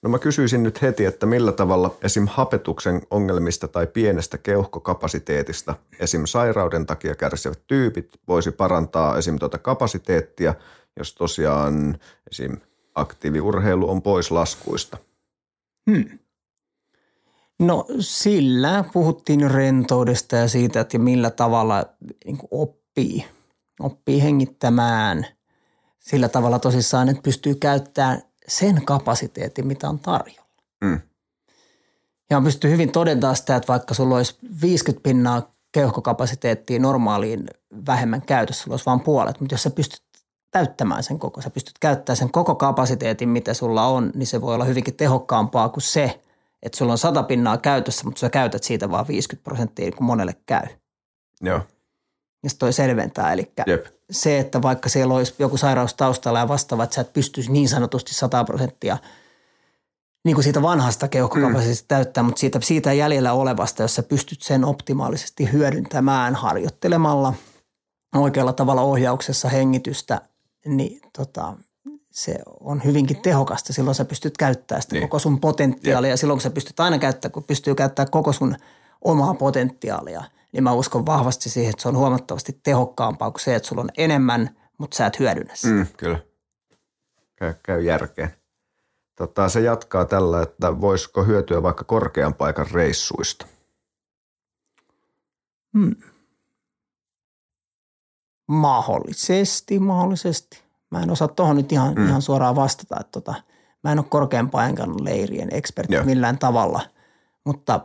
No 0.03 0.11
mä 0.11 0.19
kysyisin 0.19 0.63
nyt 0.63 0.83
heti, 0.83 1.05
että 1.05 1.27
millä 1.27 1.53
tavalla 1.53 1.97
esim. 2.03 2.27
hapetuksen 2.27 3.03
ongelmista 3.11 3.69
tai 3.69 3.87
pienestä 3.87 4.39
keuhkokapasiteetista 4.39 5.75
esim. 5.99 6.23
sairauden 6.25 6.87
takia 6.87 7.15
kärsivät 7.15 7.63
tyypit 7.67 8.09
voisi 8.29 8.51
parantaa 8.51 9.19
esim. 9.19 9.39
tuota 9.39 9.59
kapasiteettia, 9.59 10.55
jos 10.99 11.15
tosiaan 11.15 11.99
esim. 12.31 12.57
aktiiviurheilu 12.95 13.91
on 13.91 14.03
pois 14.03 14.31
laskuista. 14.31 14.99
Hmm. 15.91 16.19
No 17.59 17.87
sillä 17.99 18.85
puhuttiin 18.93 19.51
rentoudesta 19.51 20.37
ja 20.37 20.49
siitä, 20.49 20.81
että 20.81 20.99
millä 20.99 21.31
tavalla 21.31 21.85
niin 22.25 22.39
oppii, 22.51 23.25
oppii 23.81 24.23
hengittämään 24.23 25.27
sillä 26.01 26.29
tavalla 26.29 26.59
tosissaan, 26.59 27.09
että 27.09 27.23
pystyy 27.23 27.55
käyttämään 27.55 28.23
sen 28.49 28.85
kapasiteetin, 28.85 29.67
mitä 29.67 29.89
on 29.89 29.99
tarjolla. 29.99 30.51
Mm. 30.85 31.01
Ja 32.31 32.37
on 32.37 32.45
pystyy 32.45 32.71
hyvin 32.71 32.93
todentamaan 32.93 33.37
sitä, 33.37 33.57
että 33.57 33.69
vaikka 33.69 33.95
sulla 33.95 34.17
olisi 34.17 34.39
50 34.63 35.03
pinnaa 35.03 35.55
keuhkokapasiteettia 35.73 36.79
normaaliin 36.79 37.47
vähemmän 37.87 38.23
käytössä, 38.23 38.63
sulla 38.63 38.75
olisi 38.75 38.87
vain 38.87 39.01
puolet, 39.01 39.41
mutta 39.41 39.55
jos 39.55 39.63
sä 39.63 39.71
pystyt 39.71 40.03
täyttämään 40.51 41.03
sen 41.03 41.19
koko, 41.19 41.41
sä 41.41 41.51
pystyt 41.51 41.79
käyttämään 41.81 42.17
sen 42.17 42.31
koko 42.31 42.55
kapasiteetin, 42.55 43.29
mitä 43.29 43.55
sulla 43.55 43.87
on, 43.87 44.13
niin 44.15 44.27
se 44.27 44.41
voi 44.41 44.55
olla 44.55 44.65
hyvinkin 44.65 44.97
tehokkaampaa 44.97 45.69
kuin 45.69 45.83
se, 45.83 46.21
että 46.63 46.79
sulla 46.79 46.93
on 46.93 46.99
sata 46.99 47.23
pinnaa 47.23 47.59
käytössä, 47.59 48.05
mutta 48.05 48.21
sä 48.21 48.31
käytät 48.31 48.63
siitä 48.63 48.91
vain 48.91 49.09
50 49.09 49.45
prosenttia, 49.45 49.93
kun 49.93 50.07
monelle 50.07 50.37
käy. 50.47 50.67
Joo. 51.41 51.61
Ja 52.43 52.51
toi 52.59 52.73
selventää, 52.73 53.33
eli 53.33 53.53
Jep. 53.67 53.87
se, 54.11 54.39
että 54.39 54.63
vaikka 54.63 54.89
siellä 54.89 55.15
olisi 55.15 55.35
joku 55.39 55.57
sairaus 55.57 55.95
taustalla 55.95 56.39
ja 56.39 56.49
vastaava, 56.49 56.85
että 56.85 56.95
sä 56.95 57.01
et 57.01 57.13
pystyisi 57.13 57.53
niin 57.53 57.69
sanotusti 57.69 58.15
100 58.15 58.45
prosenttia 58.45 58.99
niin 60.25 60.35
kuin 60.35 60.45
siitä 60.45 60.63
vanhasta 60.63 61.09
keuhkokapasiteetista 61.09 61.85
mm. 61.85 61.89
täyttää, 61.89 62.23
mutta 62.23 62.41
siitä, 62.41 62.59
siitä 62.63 62.93
jäljellä 62.93 63.33
olevasta, 63.33 63.83
jos 63.83 63.95
sä 63.95 64.03
pystyt 64.03 64.43
sen 64.43 64.65
optimaalisesti 64.65 65.53
hyödyntämään 65.53 66.35
harjoittelemalla 66.35 67.35
oikealla 68.15 68.53
tavalla 68.53 68.83
ohjauksessa 68.83 69.49
hengitystä, 69.49 70.21
niin 70.67 71.01
tota, 71.17 71.55
se 72.11 72.39
on 72.61 72.85
hyvinkin 72.85 73.23
tehokasta. 73.23 73.73
Silloin 73.73 73.95
sä 73.95 74.05
pystyt 74.05 74.37
käyttämään 74.37 74.83
sitä 74.83 74.95
niin. 74.95 75.03
koko 75.03 75.19
sun 75.19 75.41
potentiaalia. 75.41 76.11
Ja 76.11 76.17
silloin 76.17 76.37
kun 76.37 76.43
sä 76.43 76.51
pystyt 76.51 76.81
aina 76.81 76.99
käyttämään, 76.99 77.33
kun 77.33 77.45
pystyy 77.45 77.75
käyttämään 77.75 78.11
koko 78.11 78.33
sun 78.33 78.57
omaa 79.05 79.35
potentiaalia, 79.35 80.25
niin 80.53 80.65
mä 80.65 80.73
uskon 80.73 81.07
vahvasti 81.07 81.51
siihen, 81.51 81.71
että 81.71 81.83
se 81.83 81.89
on 81.89 81.97
huomattavasti 81.97 82.61
tehokkaampaa 82.63 83.31
kuin 83.31 83.41
se, 83.41 83.55
että 83.55 83.69
sulla 83.69 83.83
on 83.83 83.91
enemmän, 83.97 84.57
mutta 84.79 84.97
sä 84.97 85.07
et 85.07 85.19
hyödynnä 85.19 85.55
sitä. 85.55 85.75
Mm, 85.75 85.87
kyllä. 85.97 86.19
Käy, 87.37 87.55
käy 87.63 87.83
järkeen. 87.83 88.35
Tota, 89.15 89.49
se 89.49 89.61
jatkaa 89.61 90.05
tällä, 90.05 90.43
että 90.43 90.81
voisiko 90.81 91.25
hyötyä 91.25 91.63
vaikka 91.63 91.85
korkean 91.85 92.35
paikan 92.35 92.67
reissuista? 92.73 93.47
Hmm. 95.79 95.97
Mahdollisesti, 98.49 99.79
mahdollisesti. 99.79 100.63
Mä 100.91 101.03
en 101.03 101.11
osaa 101.11 101.29
tuohon 101.29 101.57
nyt 101.57 101.73
ihan, 101.73 101.95
mm. 101.95 102.09
ihan 102.09 102.23
suoraan 102.23 102.57
vastata, 102.57 102.97
että 103.01 103.13
tota, 103.13 103.35
mä 103.85 103.93
en 103.93 103.99
ole 103.99 104.07
korkean 104.09 104.51
paikan 104.51 105.05
leirien 105.05 105.49
ekspertti 105.55 105.95
Joo. 105.95 106.05
millään 106.05 106.39
tavalla, 106.39 106.81
mutta 107.45 107.81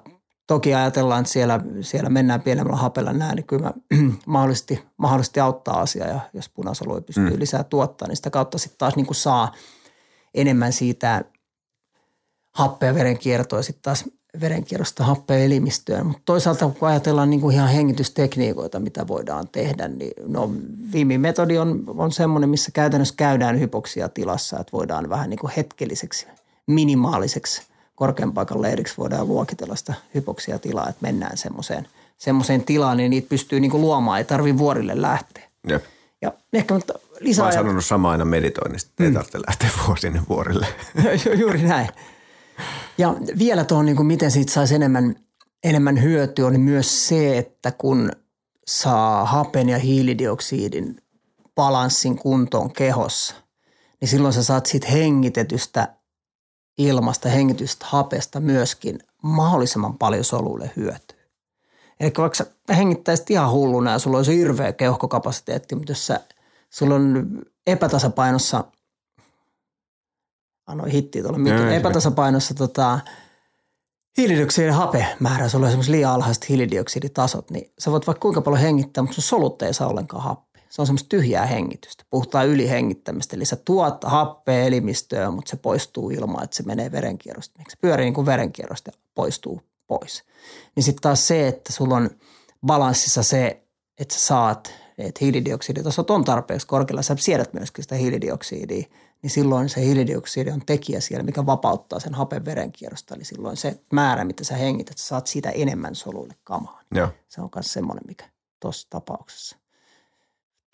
toki 0.48 0.74
ajatellaan, 0.74 1.22
että 1.22 1.34
siellä, 1.34 1.60
siellä 1.82 2.10
mennään 2.10 2.42
pienemmällä 2.42 2.78
hapella 2.78 3.14
näin, 3.14 3.36
niin 3.36 3.48
kyllä 3.48 3.64
mä, 3.64 3.74
mahdollisesti, 4.26 4.84
mahdollisesti 4.98 5.40
auttaa 5.40 5.80
asiaa 5.80 6.08
ja 6.08 6.20
jos 6.34 6.50
punasolue 6.50 7.02
pystyy 7.02 7.30
mm. 7.30 7.40
lisää 7.40 7.64
tuottaa, 7.64 8.08
niin 8.08 8.16
sitä 8.16 8.30
kautta 8.30 8.58
sitten 8.58 8.78
taas 8.78 8.96
niin 8.96 9.06
kuin 9.06 9.16
saa 9.16 9.52
enemmän 10.34 10.74
siitä 10.74 11.26
happea 12.52 12.96
verenkiertoa 12.96 13.60
ja 13.60 13.64
sitten 13.64 13.84
taas 13.84 14.06
verenkierrosta 14.42 15.04
happea 15.04 15.38
elimistöön. 15.38 16.06
Mutta 16.06 16.22
toisaalta 16.26 16.70
kun 16.80 16.88
ajatellaan 16.88 17.30
niin 17.30 17.42
kuin 17.42 17.56
ihan 17.56 17.70
hengitystekniikoita, 17.70 18.80
mitä 18.80 19.08
voidaan 19.08 19.48
tehdä, 19.52 19.88
niin 19.88 20.12
no 20.28 20.52
viimein 20.92 21.22
metodi 21.22 21.58
on, 21.58 21.84
on 21.88 22.12
semmoinen, 22.12 22.50
missä 22.50 22.72
käytännössä 22.72 23.14
käydään 23.18 23.60
hypoksia 23.60 24.10
tilassa, 24.10 24.60
että 24.60 24.72
voidaan 24.72 25.10
vähän 25.10 25.30
niin 25.30 25.40
kuin 25.40 25.54
hetkelliseksi, 25.58 26.28
minimaaliseksi 26.68 27.62
korkean 27.96 28.34
paikan 28.34 28.62
leiriksi 28.62 28.98
voidaan 28.98 29.28
luokitella 29.28 29.76
sitä 29.76 29.94
hypoksia 30.14 30.60
tilaa, 30.60 30.90
että 30.90 31.02
mennään 31.02 31.38
semmoiseen, 31.38 31.88
semmoiseen 32.18 32.64
tilaan, 32.64 32.98
niin 32.98 33.10
niitä 33.10 33.30
pystyy 33.30 33.60
niin 33.60 33.72
kuin 33.72 33.82
luomaan, 33.82 34.18
ei 34.18 34.24
tarvitse 34.24 34.58
vuorille 34.58 35.02
lähteä. 35.02 35.44
Jep. 35.68 35.84
Ja 36.22 36.34
ehkä 36.54 36.74
mutta 36.74 36.94
lisää... 37.20 37.44
Mä 37.44 37.48
oon 37.48 37.54
sanonut 37.54 37.86
sama 37.86 38.12
aina 38.12 38.26
meditoinnista, 38.26 38.92
mm. 39.00 39.06
ei 39.06 39.12
tarvitse 39.12 39.40
lähteä 39.48 39.70
vuosine 39.88 40.22
vuorille. 40.30 40.68
Juuri 41.42 41.62
näin. 41.62 41.90
Ja 42.98 43.16
vielä 43.40 43.64
tuohon, 43.64 43.86
niin 43.86 43.96
kuin 43.96 44.08
miten 44.08 44.32
siitä 44.32 44.52
saisi 44.52 44.76
enemmän, 44.76 45.16
enemmän 45.64 46.02
hyötyä, 46.02 46.48
on 46.48 46.60
myös 46.60 47.08
se, 47.08 47.38
että 47.38 47.72
kun 47.72 48.12
saa 48.68 49.26
hapen 49.26 49.70
ja 49.70 49.78
hiilidioksidin 49.78 51.02
balanssin 51.56 52.18
kuntoon 52.18 52.74
kehossa, 52.74 53.36
niin 54.02 54.10
silloin 54.10 54.34
sä 54.34 54.44
saat 54.44 54.66
siitä 54.66 54.88
hengitetystä 54.88 55.88
ilmasta, 56.78 57.30
hengitystä 57.30 57.86
hapesta 57.90 58.40
myöskin 58.40 59.00
mahdollisimman 59.22 59.98
paljon 59.98 60.24
soluille 60.24 60.72
hyötyä. 60.76 61.18
Eli 62.00 62.14
vaikka 62.18 62.38
sä 62.38 62.46
hengittäisit 62.76 63.32
ihan 63.32 63.52
hulluna 63.52 63.92
ja 63.92 64.00
sulla 64.00 64.18
olisi 64.18 64.38
hirveä 64.38 64.74
keuhkokapasiteetti, 64.74 65.76
mutta 65.76 65.92
jos 65.92 66.08
sä, 66.08 66.20
sulla 66.70 66.96
on 66.96 67.42
epätasapainossa 67.68 68.64
annoin 70.68 70.92
hittiä 70.92 71.22
tuolla 71.22 71.38
mikin, 71.38 71.70
epätasapainossa 71.70 72.54
tota, 72.54 73.00
hiilidioksidin 74.18 74.74
hapemäärä, 74.74 75.50
sulla 75.50 75.66
on 75.66 75.70
esimerkiksi 75.70 75.92
liian 75.92 76.12
alhaiset 76.12 76.50
hiilidioksiditasot, 76.50 77.52
niin 77.52 77.74
sä 77.80 77.92
voit 77.92 78.08
vaikka 78.08 78.22
kuinka 78.22 78.42
paljon 78.42 78.62
hengittää, 78.62 79.02
mutta 79.02 79.16
sun 79.16 79.24
solut 79.24 79.62
ei 79.62 79.74
saa 79.74 79.88
ollenkaan 79.88 80.24
happea. 80.24 80.45
Se 80.76 80.82
on 80.82 80.86
semmoista 80.86 81.10
tyhjää 81.10 81.46
hengitystä. 81.46 82.04
Puhutaan 82.10 82.48
ylihengittämistä. 82.48 83.36
Eli 83.36 83.46
sä 83.46 83.56
tuot 83.56 84.04
happea 84.04 84.64
elimistöön, 84.64 85.34
mutta 85.34 85.50
se 85.50 85.58
poistuu 85.58 86.10
ilman, 86.10 86.44
että 86.44 86.56
se 86.56 86.64
menee 86.64 86.92
verenkierrosta. 86.92 87.62
Se 87.70 87.78
pyörii 87.82 88.06
niin 88.06 88.14
kuin 88.14 88.26
verenkierrosta 88.26 88.92
ja 88.94 89.00
poistuu 89.16 89.62
pois. 89.88 90.24
Niin 90.76 90.84
sitten 90.84 91.02
taas 91.02 91.28
se, 91.28 91.48
että 91.48 91.74
sulla 91.74 91.96
on 91.96 92.10
balanssissa 92.66 93.24
se, 93.24 93.64
että 93.98 94.16
sä 94.16 94.20
saat, 94.20 94.74
että 94.98 95.20
hiilidioksiditasot 95.22 96.10
on 96.10 96.24
tarpeeksi 96.24 96.68
korkealla. 96.68 97.02
Sä 97.02 97.16
siedät 97.20 97.54
myöskin 97.54 97.84
sitä 97.84 97.96
hiilidioksidia– 97.96 98.84
niin 99.22 99.32
silloin 99.32 99.70
se 99.70 99.82
hiilidioksidi 99.82 100.52
on 100.52 100.62
tekijä 100.66 101.00
siellä, 101.00 101.24
mikä 101.24 101.46
vapauttaa 101.46 102.00
sen 102.00 102.14
hapen 102.14 102.46
verenkierrosta. 102.46 103.16
Eli 103.16 103.26
silloin 103.26 103.58
se 103.58 103.80
määrä, 103.92 104.26
mitä 104.26 104.44
sä 104.44 104.56
hengität, 104.56 104.98
sä 104.98 105.08
saat 105.08 105.28
siitä 105.28 105.50
enemmän 105.50 105.96
soluille 105.96 106.36
kamaa. 106.44 106.82
Joo. 106.96 107.08
Se 107.28 107.42
on 107.42 107.50
myös 107.56 107.74
semmoinen, 107.74 108.04
mikä 108.08 108.30
tuossa 108.60 108.88
tapauksessa. 108.90 109.58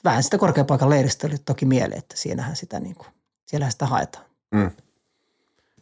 Vähän 0.04 0.24
sitä 0.24 0.38
korkeapaikan 0.38 0.90
leiristä 0.90 1.28
oli 1.28 1.38
toki 1.46 1.66
mieleen, 1.66 2.00
että 2.00 2.18
siinähän 2.18 2.56
sitä, 2.56 2.80
niin 2.80 2.96
kuin, 2.96 3.08
siellähän 3.46 3.72
sitä 3.72 3.86
haetaan. 3.86 4.26
Mm. 4.52 4.72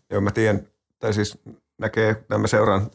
Joo, 0.09 0.21
mä 0.21 0.31
tiedän, 0.31 0.67
tai 0.99 1.13
siis 1.13 1.37
näkee, 1.77 2.25
mä 2.37 2.47
seuraan, 2.47 2.91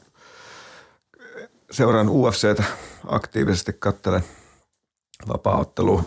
seuraan 1.70 2.08
UFCtä 2.08 2.64
aktiivisesti, 3.06 3.72
katselen 3.72 4.24
vapaa-ottelua 5.28 6.02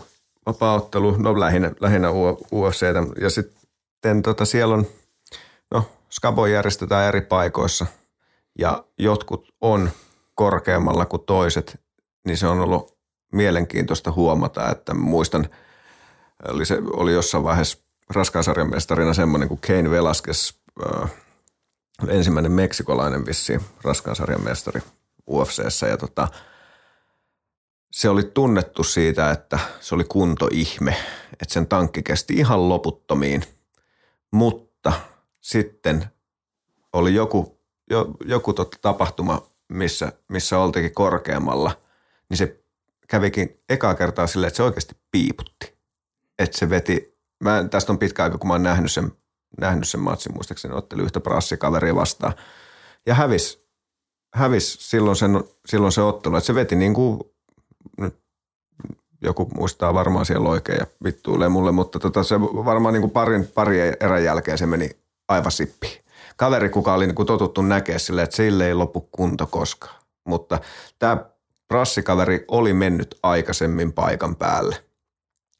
vapaa-ottelu, 0.48 1.16
no 1.18 1.40
lähinnä, 1.40 1.72
lähinnä 1.80 2.08
UFC. 2.52 2.82
Ja 3.20 3.30
sitten 3.30 4.22
tota, 4.22 4.44
siellä 4.44 4.74
on, 4.74 4.86
no 5.70 5.84
Skabo 6.10 6.46
järjestetään 6.46 7.08
eri 7.08 7.20
paikoissa 7.20 7.86
ja 8.58 8.84
jotkut 8.98 9.54
on 9.60 9.90
korkeammalla 10.34 11.06
kuin 11.06 11.22
toiset, 11.26 11.80
niin 12.26 12.36
se 12.36 12.46
on 12.46 12.60
ollut 12.60 12.97
mielenkiintoista 13.32 14.12
huomata, 14.12 14.70
että 14.70 14.94
muistan, 14.94 15.48
oli, 16.48 16.66
se, 16.66 16.78
oli 16.92 17.12
jossain 17.12 17.44
vaiheessa 17.44 17.78
raskaansarjan 18.14 18.70
mestarina 18.70 19.14
semmoinen 19.14 19.48
kuin 19.48 19.60
Kane 19.66 19.90
Velasquez, 19.90 20.52
äh, 20.94 21.10
ensimmäinen 22.08 22.52
meksikolainen 22.52 23.26
vissi 23.26 23.60
raskaansarjan 23.82 24.44
mestari 24.44 24.80
UFCssä 25.28 25.86
ja 25.86 25.96
tota, 25.96 26.28
se 27.92 28.08
oli 28.08 28.22
tunnettu 28.22 28.84
siitä, 28.84 29.30
että 29.30 29.58
se 29.80 29.94
oli 29.94 30.04
kuntoihme, 30.04 30.96
että 31.32 31.54
sen 31.54 31.66
tankki 31.66 32.02
kesti 32.02 32.34
ihan 32.34 32.68
loputtomiin, 32.68 33.42
mutta 34.30 34.92
sitten 35.40 36.04
oli 36.92 37.14
joku, 37.14 37.60
jo, 37.90 38.06
joku 38.24 38.52
totta 38.52 38.78
tapahtuma, 38.82 39.42
missä, 39.68 40.12
missä 40.28 40.58
oltikin 40.58 40.94
korkeammalla, 40.94 41.70
niin 42.28 42.38
se 42.38 42.60
kävikin 43.10 43.60
ekaa 43.68 43.94
kertaa 43.94 44.26
silleen, 44.26 44.48
että 44.48 44.56
se 44.56 44.62
oikeasti 44.62 44.96
piiputti. 45.10 45.78
Että 46.38 46.58
se 46.58 46.70
veti, 46.70 47.18
mä, 47.44 47.64
tästä 47.70 47.92
on 47.92 47.98
pitkä 47.98 48.24
aika, 48.24 48.38
kun 48.38 48.48
mä 48.48 48.54
oon 48.54 48.62
nähnyt 48.62 48.92
sen, 48.92 49.12
nähnyt 49.60 49.88
sen 49.88 50.00
matsin, 50.00 50.34
muistaakseni 50.34 50.74
otteli 50.74 51.02
yhtä 51.02 51.20
prassikaveria 51.20 51.94
vastaan. 51.94 52.34
Ja 53.06 53.14
hävis, 53.14 53.66
hävis 54.34 54.90
silloin, 54.90 55.16
sen, 55.16 55.44
silloin 55.66 55.92
se 55.92 56.02
ottelu, 56.02 56.36
että 56.36 56.46
se 56.46 56.54
veti 56.54 56.76
niin 56.76 56.94
kuin 56.94 57.20
nyt 57.98 58.18
joku 59.22 59.48
muistaa 59.54 59.94
varmaan 59.94 60.26
siellä 60.26 60.48
oikein 60.48 60.78
ja 60.78 60.86
vittuilee 61.04 61.48
mulle, 61.48 61.72
mutta 61.72 61.98
tota, 61.98 62.22
se 62.22 62.40
varmaan 62.40 62.92
niin 62.92 63.00
kuin 63.00 63.10
parin, 63.10 63.48
pari 63.48 63.78
erän 64.00 64.24
jälkeen 64.24 64.58
se 64.58 64.66
meni 64.66 64.90
aivan 65.28 65.52
sippi, 65.52 66.04
kaveri, 66.36 66.68
kuka 66.68 66.94
oli 66.94 67.06
niin 67.06 67.14
kuin 67.14 67.26
totuttu 67.26 67.62
näkee 67.62 67.98
sille, 67.98 68.22
että 68.22 68.36
sille 68.36 68.66
ei 68.66 68.74
lopu 68.74 69.08
kunto 69.12 69.46
koskaan. 69.46 70.02
Mutta 70.28 70.60
tämä 70.98 71.24
prassikaveri 71.68 72.44
oli 72.48 72.72
mennyt 72.72 73.18
aikaisemmin 73.22 73.92
paikan 73.92 74.36
päälle, 74.36 74.84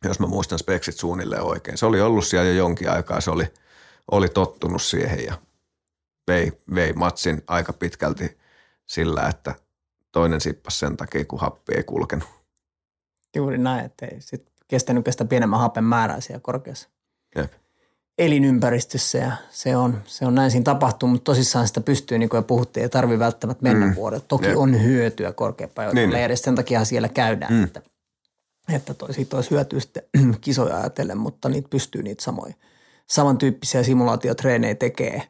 jos 0.04 0.20
mä 0.20 0.26
muistan 0.26 0.58
speksit 0.58 0.96
suunnilleen 0.96 1.42
oikein. 1.42 1.78
Se 1.78 1.86
oli 1.86 2.00
ollut 2.00 2.26
siellä 2.26 2.48
jo 2.48 2.54
jonkin 2.54 2.90
aikaa, 2.90 3.20
se 3.20 3.30
oli, 3.30 3.52
oli 4.10 4.28
tottunut 4.28 4.82
siihen 4.82 5.24
ja 5.24 5.34
vei, 6.28 6.52
vei 6.74 6.92
matsin 6.92 7.42
aika 7.46 7.72
pitkälti 7.72 8.38
sillä, 8.86 9.28
että 9.28 9.54
toinen 10.12 10.40
sippas 10.40 10.78
sen 10.78 10.96
takia, 10.96 11.24
kun 11.24 11.40
happi 11.40 11.74
ei 11.76 11.84
kulkenut. 11.84 12.28
Juuri 13.36 13.58
näin, 13.58 13.84
että 13.84 14.06
ei 14.06 14.20
sit 14.20 14.52
kestänyt 14.68 15.04
kestä 15.04 15.24
pienemmän 15.24 15.60
hapen 15.60 15.84
määrää 15.84 16.20
siellä 16.20 16.40
korkeassa 16.40 16.88
Jep. 17.36 17.52
Elinympäristössä 18.18 19.18
ja 19.18 19.32
se 19.50 19.76
on, 19.76 20.02
se 20.04 20.26
on 20.26 20.34
näin 20.34 20.50
siinä 20.50 20.64
tapahtuu, 20.64 21.08
mutta 21.08 21.24
tosissaan 21.24 21.68
sitä 21.68 21.80
pystyy, 21.80 22.18
niin 22.18 22.28
kuin 22.28 22.38
jo 22.38 22.42
puhuttiin, 22.42 22.82
ei 22.82 22.88
tarvitse 22.88 23.18
välttämättä 23.18 23.62
mennä 23.62 23.86
mm. 23.86 23.94
vuodelle. 23.94 24.24
Toki 24.28 24.46
Jep. 24.46 24.56
on 24.56 24.82
hyötyä 24.82 25.32
korkeapäivällä 25.32 26.00
Niin. 26.00 26.10
niin. 26.10 26.24
edes 26.24 26.42
sen 26.42 26.54
takia 26.54 26.84
siellä 26.84 27.08
käydään, 27.08 27.52
mm. 27.52 27.64
että, 27.64 27.82
että 28.74 28.94
toi, 28.94 29.14
siitä 29.14 29.36
olisi 29.36 29.50
hyötyä 29.50 29.80
sitten 29.80 30.02
kisoja 30.40 30.76
ajatellen, 30.76 31.18
mutta 31.18 31.48
niitä 31.48 31.68
pystyy 31.68 32.02
niitä 32.02 32.22
samoja, 32.22 32.54
samantyyppisiä 33.06 33.82
simulaatiotreenejä 33.82 34.74
tekee 34.74 35.22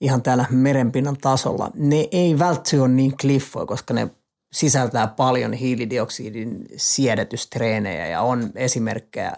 ihan 0.00 0.22
täällä 0.22 0.44
merenpinnan 0.50 1.16
tasolla. 1.20 1.70
Ne 1.74 2.08
ei 2.12 2.38
välttämättä 2.38 2.82
ole 2.82 2.88
niin 2.88 3.16
kliffoja, 3.16 3.66
koska 3.66 3.94
ne 3.94 4.10
sisältää 4.52 5.06
paljon 5.06 5.52
hiilidioksidin 5.52 6.64
siedätystreenejä 6.76 8.06
ja 8.06 8.20
on 8.20 8.50
esimerkkejä. 8.54 9.36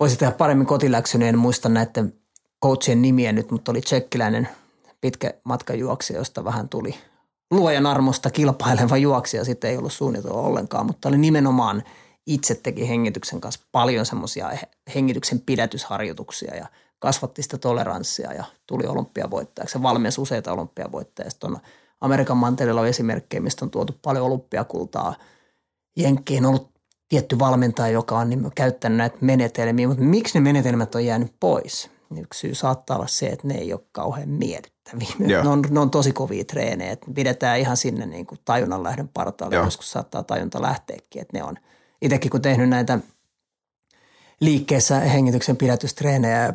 Voisi 0.00 0.16
tehdä 0.16 0.32
paremmin 0.32 0.66
kotiläksyni, 0.66 1.28
en 1.28 1.38
muista 1.38 1.68
näiden 1.68 2.14
coachien 2.64 3.02
nimiä 3.02 3.32
nyt, 3.32 3.50
mutta 3.50 3.72
oli 3.72 3.80
tsekkiläinen 3.80 4.48
pitkä 5.00 5.34
matkajuoksija, 5.44 6.18
josta 6.18 6.44
vähän 6.44 6.68
tuli 6.68 6.94
luojan 7.50 7.86
armosta 7.86 8.30
kilpaileva 8.30 8.96
juoksija, 8.96 9.44
sitten 9.44 9.70
ei 9.70 9.76
ollut 9.76 9.92
suunnitelma 9.92 10.40
ollenkaan, 10.40 10.86
mutta 10.86 11.08
oli 11.08 11.18
nimenomaan 11.18 11.82
itse 12.26 12.54
teki 12.54 12.88
hengityksen 12.88 13.40
kanssa 13.40 13.60
paljon 13.72 14.06
semmoisia 14.06 14.50
hengityksen 14.94 15.40
pidätysharjoituksia 15.40 16.56
ja 16.56 16.66
kasvatti 16.98 17.42
sitä 17.42 17.58
toleranssia 17.58 18.32
ja 18.32 18.44
tuli 18.66 18.86
olympiavoittajaksi. 18.86 19.72
Se 19.72 19.82
valmensi 19.82 20.20
useita 20.20 20.52
olympiavoittajia. 20.52 21.30
Sitten 21.30 21.50
on 21.50 21.58
Amerikan 22.00 22.36
mantereella 22.36 22.80
on 22.80 22.88
esimerkkejä, 22.88 23.40
mistä 23.40 23.64
on 23.64 23.70
tuotu 23.70 23.94
paljon 24.02 24.26
olympiakultaa. 24.26 25.14
Jenkkeihin 25.96 26.46
on 26.46 26.50
ollut 26.54 26.70
tietty 27.08 27.38
valmentaja, 27.38 27.88
joka 27.88 28.18
on 28.18 28.30
niin 28.30 28.50
käyttänyt 28.54 28.98
näitä 28.98 29.16
menetelmiä, 29.20 29.88
mutta 29.88 30.02
miksi 30.02 30.38
ne 30.38 30.42
menetelmät 30.42 30.94
on 30.94 31.04
jäänyt 31.04 31.32
pois? 31.40 31.90
Yksi 32.20 32.40
syy 32.40 32.54
saattaa 32.54 32.96
olla 32.96 33.06
se, 33.06 33.26
että 33.26 33.48
ne 33.48 33.54
ei 33.54 33.72
ole 33.72 33.80
kauhean 33.92 34.28
miellyttäviä. 34.28 35.08
Joo. 35.18 35.42
Ne 35.42 35.48
on, 35.48 35.64
ne 35.70 35.80
on 35.80 35.90
tosi 35.90 36.12
kovia 36.12 36.44
treenejä, 36.44 36.92
että 36.92 37.06
pidetään 37.14 37.58
ihan 37.58 37.76
sinne 37.76 38.06
niin 38.06 38.26
kuin 38.26 38.38
tajunnan 38.44 38.82
lähden 38.82 39.08
partaalle. 39.08 39.56
Joo. 39.56 39.64
Joskus 39.64 39.90
saattaa 39.90 40.22
tajunta 40.22 40.62
lähteäkin, 40.62 41.22
että 41.22 41.36
ne 41.36 41.44
on. 41.44 41.56
Itsekin 42.02 42.30
kun 42.30 42.42
tehnyt 42.42 42.68
näitä 42.68 42.98
liikkeessä 44.40 45.00
hengityksen 45.00 45.56
pidätystreenejä 45.56 46.42
ja 46.42 46.52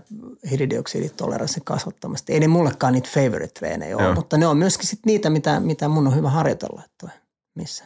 hiilidioksiditoleranssin 0.50 1.64
kasvattamista. 1.64 2.34
Ei 2.34 2.40
ne 2.40 2.48
mullekaan 2.48 2.94
niitä 2.94 3.10
favorite-treenejä 3.10 3.98
ole, 3.98 4.04
Joo. 4.04 4.16
mutta 4.16 4.38
ne 4.38 4.48
on 4.48 4.58
myöskin 4.58 4.88
sit 4.88 5.00
niitä, 5.06 5.30
mitä, 5.30 5.60
mitä 5.60 5.88
mun 5.88 6.08
on 6.08 6.16
hyvä 6.16 6.30
harjoitella, 6.30 6.82
että 6.86 7.10
missä 7.56 7.86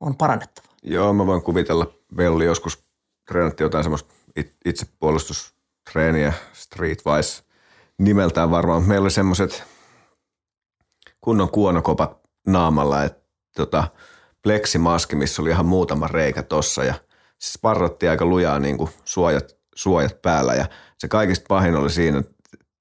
on 0.00 0.16
parannettava. 0.16 0.65
Joo, 0.86 1.12
mä 1.12 1.26
voin 1.26 1.42
kuvitella. 1.42 1.86
Meillä 2.12 2.36
oli 2.36 2.44
joskus 2.44 2.84
treenattiin 3.28 3.64
jotain 3.64 3.84
semmoista 3.84 4.14
it- 4.36 4.56
itsepuolustustreeniä, 4.64 6.32
Streetwise 6.52 7.42
nimeltään 7.98 8.50
varmaan. 8.50 8.82
Meillä 8.82 9.04
oli 9.04 9.10
semmoiset 9.10 9.64
kunnon 11.20 11.50
kuonokopat 11.50 12.20
naamalla, 12.46 13.04
että 13.04 13.22
tota, 13.56 13.88
pleksimaski, 14.42 15.16
missä 15.16 15.42
oli 15.42 15.50
ihan 15.50 15.66
muutama 15.66 16.08
reikä 16.08 16.42
tossa 16.42 16.84
ja 16.84 16.94
se 17.38 17.52
sparrattiin 17.52 18.10
aika 18.10 18.24
lujaa 18.24 18.58
niin 18.58 18.78
kuin 18.78 18.90
suojat, 19.04 19.56
suojat 19.74 20.22
päällä 20.22 20.54
ja 20.54 20.66
se 20.98 21.08
kaikista 21.08 21.46
pahin 21.48 21.76
oli 21.76 21.90
siinä, 21.90 22.22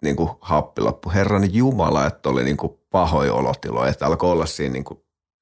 niin 0.01 0.15
kuin 0.15 0.29
happi 0.41 0.81
loppu. 0.81 1.11
Herran 1.13 1.53
Jumala, 1.53 2.05
että 2.05 2.29
oli 2.29 2.43
niin 2.43 2.57
kuin 2.57 2.79
pahoja 2.89 3.33
olotiloja, 3.33 3.89
että 3.89 4.05
alkoi 4.05 4.31
olla 4.31 4.45
siinä 4.45 4.73
niin 4.73 4.83
kuin 4.83 4.99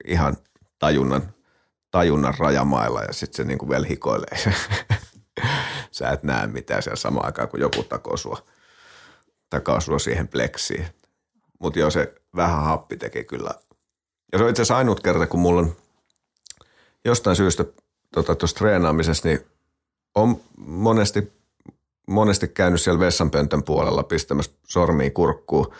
ihan 0.07 0.37
tajunnan, 0.79 1.33
tajunnan 1.93 2.33
rajamailla 2.39 3.01
ja 3.01 3.13
sitten 3.13 3.37
se 3.37 3.43
niin 3.43 3.57
kuin 3.57 3.69
vielä 3.69 3.85
hikoilee. 3.89 4.37
Sä 5.91 6.09
et 6.09 6.23
näe 6.23 6.47
mitään 6.47 6.83
siellä 6.83 6.95
samaan 6.95 7.25
aikaan, 7.25 7.49
kun 7.49 7.59
joku 7.59 7.83
takoo 7.83 8.17
sua, 8.17 8.37
takaa 9.49 9.79
sua 9.79 9.99
siihen 9.99 10.27
pleksiin. 10.27 10.85
Mutta 11.59 11.79
joo, 11.79 11.89
se 11.89 12.13
vähän 12.35 12.63
happi 12.63 12.97
teki 12.97 13.23
kyllä. 13.23 13.49
Ja 14.31 14.37
se 14.37 14.43
on 14.43 14.49
itse 14.49 14.61
asiassa 14.61 14.77
ainut 14.77 14.99
kerta, 14.99 15.27
kun 15.27 15.39
mulla 15.39 15.61
on 15.61 15.75
jostain 17.05 17.35
syystä 17.35 17.63
tuossa 18.13 18.35
tota, 18.35 18.47
treenaamisessa, 18.57 19.27
niin 19.27 19.45
on 20.15 20.41
monesti, 20.57 21.33
monesti 22.07 22.47
käynyt 22.47 22.81
siellä 22.81 22.99
vessanpöntön 22.99 23.63
puolella 23.63 24.03
pistämässä 24.03 24.51
sormia 24.67 25.11
kurkkuun. 25.11 25.73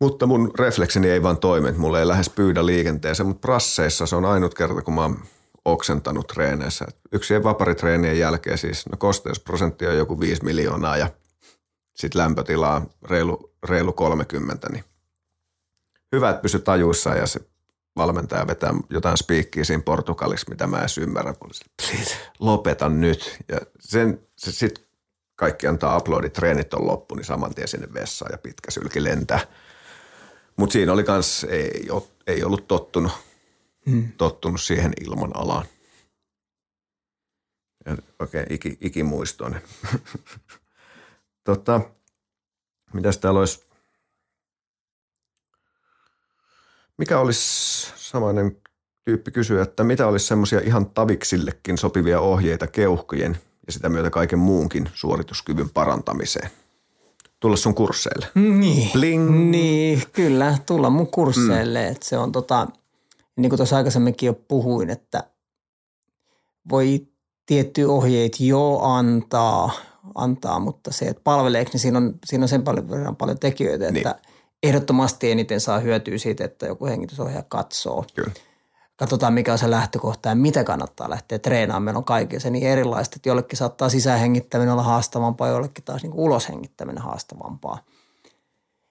Mutta 0.00 0.26
mun 0.26 0.50
refleksini 0.58 1.10
ei 1.10 1.22
vaan 1.22 1.38
toimi, 1.38 1.68
että 1.68 1.80
mulla 1.80 2.00
ei 2.00 2.08
lähes 2.08 2.30
pyydä 2.30 2.66
liikenteeseen, 2.66 3.26
mutta 3.26 3.40
prasseissa 3.40 4.06
se 4.06 4.16
on 4.16 4.24
ainut 4.24 4.54
kerta, 4.54 4.82
kun 4.82 4.94
mä 4.94 5.02
oon 5.02 5.18
oksentanut 5.64 6.26
treeneissä. 6.26 6.86
Yksien 7.12 7.44
vaparitreenien 7.44 8.18
jälkeen 8.18 8.58
siis, 8.58 8.86
no 8.86 8.96
kosteusprosentti 8.98 9.86
on 9.86 9.96
joku 9.96 10.20
5 10.20 10.44
miljoonaa 10.44 10.96
ja 10.96 11.10
sitten 11.96 12.22
lämpötilaa 12.22 12.86
reilu, 13.02 13.54
reilu 13.68 13.92
30, 13.92 14.68
niin 14.72 14.84
hyvä, 16.12 16.30
että 16.30 16.42
pysy 16.42 16.58
tajuissa 16.58 17.14
ja 17.14 17.26
se 17.26 17.40
valmentaja 17.96 18.46
vetää 18.46 18.74
jotain 18.90 19.16
spiikkiä 19.16 19.64
siinä 19.64 19.82
Portugalissa, 19.82 20.50
mitä 20.50 20.66
mä 20.66 20.78
en 20.78 21.02
ymmärrä. 21.02 21.34
Lopeta 22.38 22.88
nyt. 22.88 23.36
Ja 23.48 23.60
sen, 23.80 24.20
se 24.38 24.52
sit 24.52 24.86
kaikki 25.36 25.66
antaa 25.66 25.96
uploadit, 25.96 26.32
treenit 26.32 26.74
on 26.74 26.86
loppu, 26.86 27.14
niin 27.14 27.24
saman 27.24 27.54
tien 27.54 27.68
sinne 27.68 27.88
vessaan 27.94 28.32
ja 28.32 28.38
pitkä 28.38 28.70
sylki 28.70 29.04
lentää. 29.04 29.40
Mutta 30.56 30.72
siinä 30.72 30.92
oli 30.92 31.04
kans, 31.04 31.44
ei, 31.44 31.88
ei 32.26 32.44
ollut 32.44 32.68
tottunut, 32.68 33.12
Hmm. 33.90 34.12
tottunut 34.16 34.60
siihen 34.60 34.92
ilman 35.00 35.30
alaan. 35.36 35.66
Oikein 38.20 38.46
iki, 38.50 38.78
ikimuistoinen. 38.80 39.62
tota, 41.44 41.80
mitäs 42.92 43.18
täällä 43.18 43.40
olisi 43.40 43.64
mikä 46.98 47.18
olisi 47.18 47.92
samainen 47.96 48.56
tyyppi 49.04 49.30
kysyä, 49.30 49.62
että 49.62 49.84
mitä 49.84 50.06
olisi 50.06 50.26
semmoisia 50.26 50.60
ihan 50.60 50.90
taviksillekin 50.90 51.78
sopivia 51.78 52.20
ohjeita 52.20 52.66
keuhkojen 52.66 53.38
ja 53.66 53.72
sitä 53.72 53.88
myötä 53.88 54.10
kaiken 54.10 54.38
muunkin 54.38 54.90
suorituskyvyn 54.94 55.70
parantamiseen? 55.70 56.50
Tulla 57.44 57.56
sun 57.56 57.74
kursseille. 57.74 58.26
Niin. 58.34 58.90
Bling. 58.92 59.50
Niin, 59.50 60.02
kyllä, 60.12 60.58
tulla 60.66 60.90
mun 60.90 61.06
kursseille. 61.06 61.84
Mm. 61.84 61.92
Että 61.92 62.06
se 62.08 62.18
on 62.18 62.32
tota, 62.32 62.66
niin 63.36 63.50
kuin 63.50 63.56
tuossa 63.58 63.76
aikaisemminkin 63.76 64.26
jo 64.26 64.32
puhuin, 64.34 64.90
että 64.90 65.24
voi 66.70 67.06
tiettyjä 67.46 67.88
ohjeet 67.88 68.40
jo 68.40 68.78
antaa, 68.78 69.70
antaa, 70.14 70.58
mutta 70.58 70.92
se, 70.92 71.04
että 71.04 71.20
palveleeko, 71.24 71.70
niin 71.72 71.80
siinä 71.80 71.98
on, 71.98 72.14
siinä 72.26 72.44
on 72.44 72.48
sen 72.48 72.62
paljon, 72.62 72.90
verran 72.90 73.16
paljon 73.16 73.38
tekijöitä, 73.38 73.88
että 73.88 74.10
Niin. 74.10 74.36
ehdottomasti 74.62 75.30
eniten 75.30 75.60
saa 75.60 75.78
hyötyä 75.78 76.18
siitä, 76.18 76.44
että 76.44 76.66
joku 76.66 76.86
hengitysohjaaja 76.86 77.44
katsoo. 77.48 78.04
Kyllä. 78.14 78.32
Katsotaan, 78.96 79.34
mikä 79.34 79.52
on 79.52 79.58
se 79.58 79.70
lähtökohta 79.70 80.28
ja 80.28 80.34
mitä 80.34 80.64
kannattaa 80.64 81.10
lähteä 81.10 81.38
treenaamaan. 81.38 81.82
Meillä 81.82 81.98
on 81.98 82.04
kaikkea 82.04 82.40
se 82.40 82.50
niin 82.50 82.68
erilaista, 82.68 83.16
että 83.16 83.28
jollekin 83.28 83.56
saattaa 83.56 83.88
sisähengittäminen 83.88 84.72
olla 84.72 84.82
haastavampaa, 84.82 85.48
jollekin 85.48 85.84
taas 85.84 86.02
niin 86.02 86.10
kuin 86.10 86.20
uloshengittäminen 86.20 87.02
haastavampaa. 87.02 87.78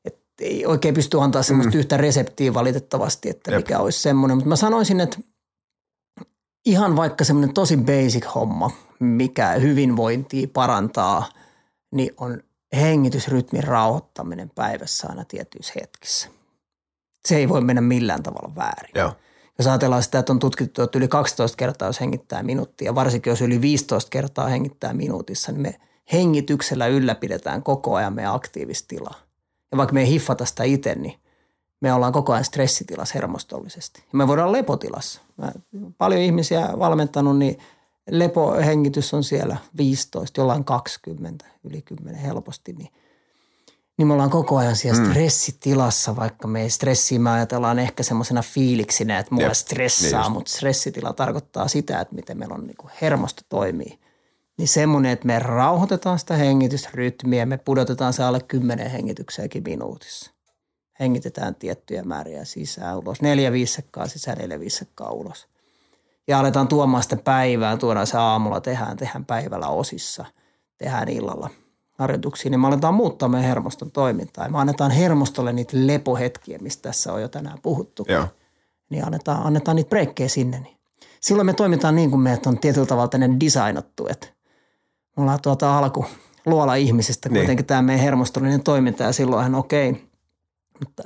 Et 0.05 0.19
ei 0.41 0.65
oikein 0.65 0.93
pysty 0.93 1.21
antaa 1.21 1.43
semmoista 1.43 1.73
mm. 1.73 1.79
yhtä 1.79 1.97
reseptiä 1.97 2.53
valitettavasti, 2.53 3.29
että 3.29 3.51
Jep. 3.51 3.59
mikä 3.59 3.79
olisi 3.79 3.99
semmoinen. 3.99 4.37
Mutta 4.37 4.49
mä 4.49 4.55
sanoisin, 4.55 4.99
että 4.99 5.17
ihan 6.65 6.95
vaikka 6.95 7.23
semmoinen 7.23 7.53
tosi 7.53 7.77
basic 7.77 8.35
homma, 8.35 8.71
mikä 8.99 9.51
hyvinvointia 9.51 10.47
parantaa, 10.53 11.29
niin 11.91 12.13
on 12.17 12.43
hengitysrytmin 12.75 13.63
rauhoittaminen 13.63 14.51
päivässä 14.55 15.07
aina 15.09 15.25
tietyissä 15.25 15.73
hetkissä. 15.81 16.29
Se 17.25 17.35
ei 17.35 17.49
voi 17.49 17.61
mennä 17.61 17.81
millään 17.81 18.23
tavalla 18.23 18.55
väärin. 18.55 18.91
Joo. 18.95 19.13
Jos 19.57 19.67
ajatellaan 19.67 20.03
sitä, 20.03 20.19
että 20.19 20.33
on 20.33 20.39
tutkittu, 20.39 20.81
että 20.81 20.99
yli 20.99 21.07
12 21.07 21.57
kertaa, 21.57 21.89
jos 21.89 22.01
hengittää 22.01 22.43
minuuttia, 22.43 22.95
varsinkin 22.95 23.31
jos 23.31 23.41
yli 23.41 23.61
15 23.61 24.09
kertaa 24.09 24.47
hengittää 24.47 24.93
minuutissa, 24.93 25.51
niin 25.51 25.61
me 25.61 25.75
hengityksellä 26.13 26.87
ylläpidetään 26.87 27.63
koko 27.63 27.95
ajan 27.95 28.13
meidän 28.13 28.33
aktiivista 28.33 28.87
tilaa. 28.87 29.19
Ja 29.71 29.77
vaikka 29.77 29.93
me 29.93 30.01
ei 30.01 30.07
hiffata 30.07 30.45
sitä 30.45 30.63
itse, 30.63 30.95
niin 30.95 31.19
me 31.81 31.93
ollaan 31.93 32.13
koko 32.13 32.33
ajan 32.33 32.45
stressitilassa 32.45 33.13
hermostollisesti. 33.13 34.03
Ja 34.11 34.17
me 34.17 34.27
voidaan 34.27 34.51
lepotilassa. 34.51 35.21
Mä 35.37 35.51
paljon 35.97 36.21
ihmisiä 36.21 36.69
valmentanut, 36.79 37.37
niin 37.37 37.57
lepohengitys 38.09 39.13
on 39.13 39.23
siellä 39.23 39.57
15, 39.77 40.41
jollain 40.41 40.65
20, 40.65 41.45
yli 41.63 41.81
10 41.81 42.21
helposti. 42.21 42.73
Niin 42.73 42.89
niin 43.97 44.07
me 44.07 44.13
ollaan 44.13 44.29
koko 44.29 44.57
ajan 44.57 44.75
siellä 44.75 45.01
mm. 45.01 45.09
stressitilassa, 45.09 46.15
vaikka 46.15 46.47
me 46.47 46.61
ei 46.61 46.69
stressiä, 46.69 47.19
me 47.19 47.29
ajatellaan 47.29 47.79
ehkä 47.79 48.03
semmoisena 48.03 48.41
fiiliksinä, 48.41 49.19
että 49.19 49.35
Jep, 49.39 49.51
stressaa, 49.53 50.21
niin 50.21 50.31
mutta 50.31 50.51
stressitila 50.51 51.13
tarkoittaa 51.13 51.67
sitä, 51.67 51.99
että 51.99 52.15
miten 52.15 52.37
meillä 52.37 52.55
on 52.55 52.67
niin 52.67 52.77
kuin 52.77 52.91
hermosto 53.01 53.41
toimii. 53.49 53.99
Niin 54.57 54.67
semmoinen, 54.67 55.11
että 55.11 55.27
me 55.27 55.39
rauhoitetaan 55.39 56.19
sitä 56.19 56.35
hengitysrytmiä, 56.35 57.45
me 57.45 57.57
pudotetaan 57.57 58.13
se 58.13 58.23
alle 58.23 58.39
10 58.39 58.91
hengitykseenkin 58.91 59.63
minuutissa. 59.63 60.31
Hengitetään 60.99 61.55
tiettyjä 61.55 62.03
määriä 62.03 62.45
sisään 62.45 62.97
ulos, 62.97 63.21
neljä 63.21 63.51
viisekkaa 63.51 64.07
sisään, 64.07 64.37
neljä 64.37 64.59
viisekkaa 64.59 65.11
ulos. 65.11 65.47
Ja 66.27 66.39
aletaan 66.39 66.67
tuomaan 66.67 67.03
sitä 67.03 67.15
päivään, 67.15 67.79
tuodaan 67.79 68.07
se 68.07 68.17
aamulla, 68.17 68.61
tehdään, 68.61 68.97
tehdään 68.97 69.25
päivällä 69.25 69.67
osissa, 69.67 70.25
tehdään 70.77 71.09
illalla– 71.09 71.49
harjoituksiin, 71.99 72.51
niin 72.51 72.59
me 72.59 72.67
aletaan 72.67 72.93
muuttaa 72.93 73.29
meidän 73.29 73.47
hermoston 73.47 73.91
toimintaa. 73.91 74.45
Ja 74.45 74.51
me 74.51 74.57
annetaan 74.57 74.91
hermostolle 74.91 75.53
niitä 75.53 75.71
lepohetkiä, 75.75 76.57
mistä 76.61 76.81
tässä 76.81 77.13
on 77.13 77.21
jo 77.21 77.27
tänään 77.27 77.57
puhuttu. 77.61 78.05
Joo. 78.09 78.27
Niin 78.89 79.05
annetaan, 79.05 79.45
annetaan 79.45 79.75
niitä 79.75 79.89
breikkejä 79.89 80.29
sinne. 80.29 80.59
Niin. 80.59 80.77
Silloin 81.19 81.45
me 81.45 81.53
toimitaan 81.53 81.95
niin 81.95 82.09
kuin 82.09 82.21
meidät 82.21 82.45
on 82.45 82.59
tietyllä 82.59 82.87
tavalla 82.87 83.07
tänne 83.07 83.29
designattu, 83.39 84.07
että 84.07 84.27
me 85.17 85.21
ollaan 85.23 85.41
tuota 85.41 85.77
alku 85.77 86.05
luola 86.45 86.75
ihmisestä 86.75 87.29
niin. 87.29 87.39
kuitenkin 87.39 87.65
tämä 87.65 87.81
meidän 87.81 88.03
hermostollinen 88.03 88.63
toiminta 88.63 89.03
ja 89.03 89.13
silloinhan 89.13 89.55
okei, 89.55 89.89
okay, 89.89 90.03
mutta 90.79 91.03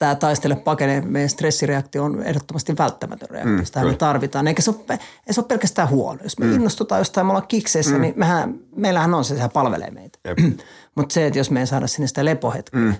tämä 0.00 0.14
taistele 0.14 0.56
pakene, 0.56 1.00
meidän 1.00 1.28
stressireaktio 1.28 2.04
on 2.04 2.22
ehdottomasti 2.22 2.78
välttämätön 2.78 3.30
reaktio. 3.30 3.56
Mm, 3.56 3.64
Sitä 3.64 3.84
me 3.84 3.94
tarvitaan. 3.94 4.48
Eikä 4.48 4.62
se, 4.62 4.70
ole, 4.70 4.98
ei 5.26 5.34
se 5.34 5.40
ole 5.40 5.46
pelkästään 5.48 5.88
huono. 5.88 6.20
Jos 6.22 6.38
me 6.38 6.46
mm. 6.46 6.54
innostutaan 6.54 7.00
jostain, 7.00 7.26
me 7.26 7.30
ollaan 7.30 7.46
kikseessä, 7.46 7.94
mm. 7.94 8.00
niin 8.00 8.14
mehän, 8.16 8.54
meillähän 8.76 9.14
on 9.14 9.24
se, 9.24 9.34
sehän 9.34 9.50
palvelee 9.50 9.90
meitä. 9.90 10.18
Mutta 10.96 11.12
se, 11.12 11.26
että 11.26 11.38
jos 11.38 11.50
me 11.50 11.60
ei 11.60 11.66
saada 11.66 11.86
sinne 11.86 12.06
sitä 12.06 12.24
lepohetkeä, 12.24 12.80
mm. 12.80 12.94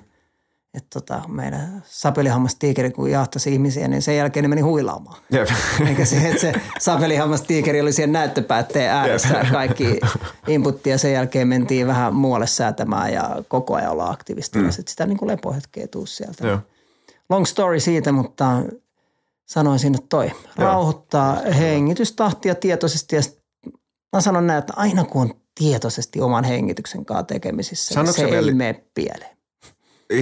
että 0.75 0.89
tota, 0.93 1.23
meidän 1.29 1.83
sapelihammastiikeri, 1.87 2.91
kun 2.91 3.11
jahtasi 3.11 3.53
ihmisiä, 3.53 3.89
niin 3.89 4.03
sen 4.03 4.17
jälkeen 4.17 4.45
ne 4.45 4.49
meni 4.49 4.61
huilaamaan. 4.61 5.23
Jep. 5.31 5.49
Eikä 5.89 6.05
se, 6.05 6.17
että 6.29 6.41
se 6.41 6.53
sapelihammastiikeri 6.79 7.81
oli 7.81 7.93
siihen 7.93 8.13
näyttöpäätteen 8.13 8.91
ääressä 8.91 9.35
ja 9.35 9.51
kaikki 9.53 10.01
inputtia. 10.49 10.99
Sen 10.99 11.13
jälkeen 11.13 11.49
mentiin 11.49 11.87
vähän 11.87 12.15
muualle 12.15 12.47
säätämään 12.47 13.13
ja 13.13 13.43
koko 13.49 13.75
ajan 13.75 13.93
olla 13.93 14.11
aktiivista. 14.11 14.59
Mm. 14.59 14.71
Sitä 14.71 15.07
niin 15.07 15.19
kuin 15.19 15.29
lepohetkeä 15.29 15.87
tuu 15.87 16.07
sieltä. 16.07 16.47
Joo 16.47 16.61
long 17.31 17.45
story 17.45 17.81
siitä, 17.81 18.13
mutta 18.13 18.63
sanoisin, 19.47 19.95
että 19.95 20.07
toi 20.09 20.33
rauhoittaa 20.57 21.43
Joo. 21.43 21.53
hengitystahtia 21.53 22.55
tietoisesti 22.55 23.17
ja 23.17 23.23
mä 24.13 24.21
sanon 24.21 24.47
näin, 24.47 24.59
että 24.59 24.73
aina 24.77 25.05
kun 25.05 25.23
on 25.23 25.35
tietoisesti 25.55 26.21
oman 26.21 26.45
hengityksen 26.45 27.05
kanssa 27.05 27.25
tekemisissä, 27.25 28.03
niin 28.03 28.13
se 28.13 28.25
ei 28.25 28.55
mene 28.55 28.85
pieleen. 28.95 29.37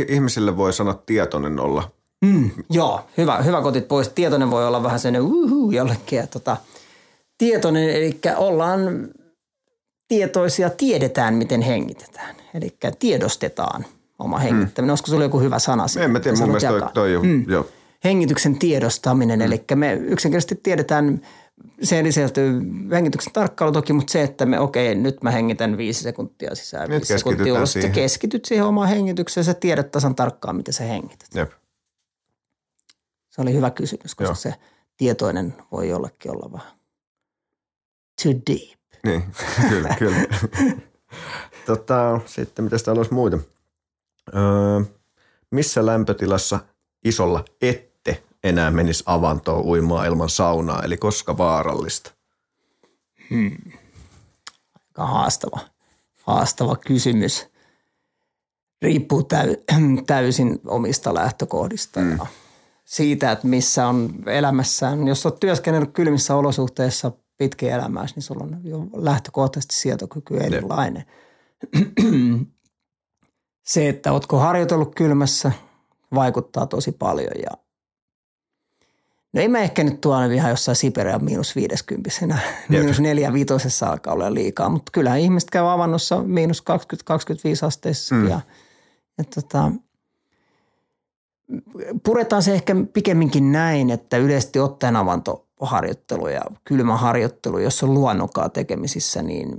Ihmisille 0.08 0.56
voi 0.56 0.72
sanoa 0.72 0.94
tietoinen 0.94 1.60
olla. 1.60 1.90
Mm, 2.24 2.50
joo, 2.70 3.00
hyvä, 3.16 3.42
hyvä 3.42 3.62
kotit 3.62 3.88
pois. 3.88 4.08
Tietoinen 4.08 4.50
voi 4.50 4.66
olla 4.66 4.82
vähän 4.82 5.00
sellainen 5.00 5.32
uhu 5.32 5.70
jollekin. 5.70 6.16
Ja 6.16 6.26
tota, 6.26 6.56
tietoinen, 7.38 7.90
eli 7.90 8.20
ollaan 8.36 9.08
tietoisia, 10.08 10.70
tiedetään 10.70 11.34
miten 11.34 11.62
hengitetään. 11.62 12.36
Eli 12.54 12.76
tiedostetaan– 12.98 13.86
oma 14.18 14.38
hengittäminen. 14.38 14.88
Mm. 14.88 14.90
Olisiko 14.90 15.10
sulla 15.10 15.24
joku 15.24 15.40
hyvä 15.40 15.58
sana? 15.58 15.86
En 15.98 16.10
mä 16.10 16.20
tiedä, 16.20 16.36
mun 16.36 16.48
mielestä 16.48 16.68
toi, 16.68 16.92
toi 16.94 17.18
mm. 17.22 17.50
jo. 17.50 17.68
Hengityksen 18.04 18.58
tiedostaminen, 18.58 19.38
mm. 19.38 19.46
eli 19.46 19.64
me 19.74 19.92
yksinkertaisesti 19.92 20.60
tiedetään, 20.62 21.20
se 21.82 22.02
sisältyy 22.02 22.60
hengityksen 22.92 23.32
tarkkailu 23.32 23.72
toki, 23.72 23.92
mutta 23.92 24.12
se, 24.12 24.22
että 24.22 24.46
me 24.46 24.60
okei, 24.60 24.92
okay, 24.92 25.02
nyt 25.02 25.22
mä 25.22 25.30
hengitän 25.30 25.76
viisi 25.76 26.02
sekuntia 26.02 26.54
sisään, 26.54 26.90
nyt 26.90 27.00
viisi 27.00 27.18
sekuntia 27.18 27.54
ulos. 27.54 27.72
Siihen. 27.72 27.92
keskityt 27.92 28.44
siihen 28.44 28.64
omaan 28.64 28.88
hengitykseen, 28.88 29.44
sä 29.44 29.54
tiedät 29.54 29.90
tasan 29.90 30.14
tarkkaan, 30.14 30.56
miten 30.56 30.74
sä 30.74 30.84
hengität. 30.84 31.28
Jep. 31.34 31.50
Se 33.30 33.42
oli 33.42 33.52
hyvä 33.52 33.70
kysymys, 33.70 34.14
koska 34.14 34.24
Joo. 34.24 34.34
se 34.34 34.54
tietoinen 34.96 35.54
voi 35.72 35.88
jollekin 35.88 36.30
olla 36.30 36.52
vähän 36.52 36.72
too 38.22 38.32
deep. 38.32 38.78
Niin, 39.04 39.22
kyllä, 39.70 39.96
kyllä. 39.98 40.18
tota, 41.66 42.20
sitten 42.26 42.64
mitä 42.64 42.76
täällä 42.84 43.00
olisi 43.00 43.14
muita? 43.14 43.38
Öö, 44.36 44.94
missä 45.50 45.86
lämpötilassa 45.86 46.60
isolla 47.04 47.44
ette 47.62 48.22
enää 48.44 48.70
menisi 48.70 49.04
avantoon 49.06 49.64
uimaan 49.64 50.06
ilman 50.06 50.28
saunaa, 50.28 50.82
eli 50.82 50.96
koska 50.96 51.38
vaarallista? 51.38 52.12
Hmm. 53.30 53.56
Aika 54.74 55.06
haastava, 55.06 55.60
haastava 56.22 56.76
kysymys. 56.76 57.46
Riippuu 58.82 59.22
täy, 59.22 59.56
täysin 60.06 60.60
omista 60.66 61.14
lähtökohdista 61.14 62.00
hmm. 62.00 62.10
ja 62.18 62.26
siitä, 62.84 63.32
että 63.32 63.46
missä 63.46 63.86
on 63.86 64.14
elämässään. 64.26 65.08
Jos 65.08 65.26
olet 65.26 65.40
työskennellyt 65.40 65.92
kylmissä 65.92 66.36
olosuhteissa 66.36 67.12
pitkin 67.38 67.70
elämääsi, 67.70 68.14
niin 68.14 68.22
sulla 68.22 68.44
on 68.44 68.60
jo 68.64 68.86
lähtökohtaisesti 68.92 69.74
sietokyky 69.74 70.36
erilainen. 70.36 71.04
se, 73.68 73.88
että 73.88 74.12
ootko 74.12 74.38
harjoitellut 74.38 74.94
kylmässä, 74.94 75.52
vaikuttaa 76.14 76.66
tosi 76.66 76.92
paljon 76.92 77.32
ja 77.42 77.50
No 79.32 79.40
ei 79.40 79.48
mä 79.48 79.58
ehkä 79.58 79.84
nyt 79.84 80.00
tuolla 80.00 80.24
ihan 80.24 80.50
jossain 80.50 80.76
Siberia 80.76 81.18
miinus 81.18 81.56
50 81.56 82.10
miinus 82.68 83.00
neljä 83.00 83.32
viitosessa 83.32 83.86
alkaa 83.86 84.14
olla 84.14 84.34
liikaa, 84.34 84.68
mutta 84.68 84.92
kyllähän 84.92 85.20
ihmiset 85.20 85.50
käy 85.50 85.72
avannossa 85.72 86.22
miinus 86.22 86.64
20-25 87.62 87.66
asteissa 87.66 88.14
mm. 88.14 88.28
ja, 88.28 88.40
ja 89.18 89.24
tota, 89.34 89.72
puretaan 92.04 92.42
se 92.42 92.54
ehkä 92.54 92.76
pikemminkin 92.92 93.52
näin, 93.52 93.90
että 93.90 94.16
yleisesti 94.16 94.58
ottaen 94.58 94.96
avantoharjoittelu 94.96 96.28
ja 96.28 96.42
kylmäharjoittelu, 96.64 97.58
jos 97.58 97.82
on 97.82 97.94
luonnonkaan 97.94 98.50
tekemisissä, 98.50 99.22
niin 99.22 99.56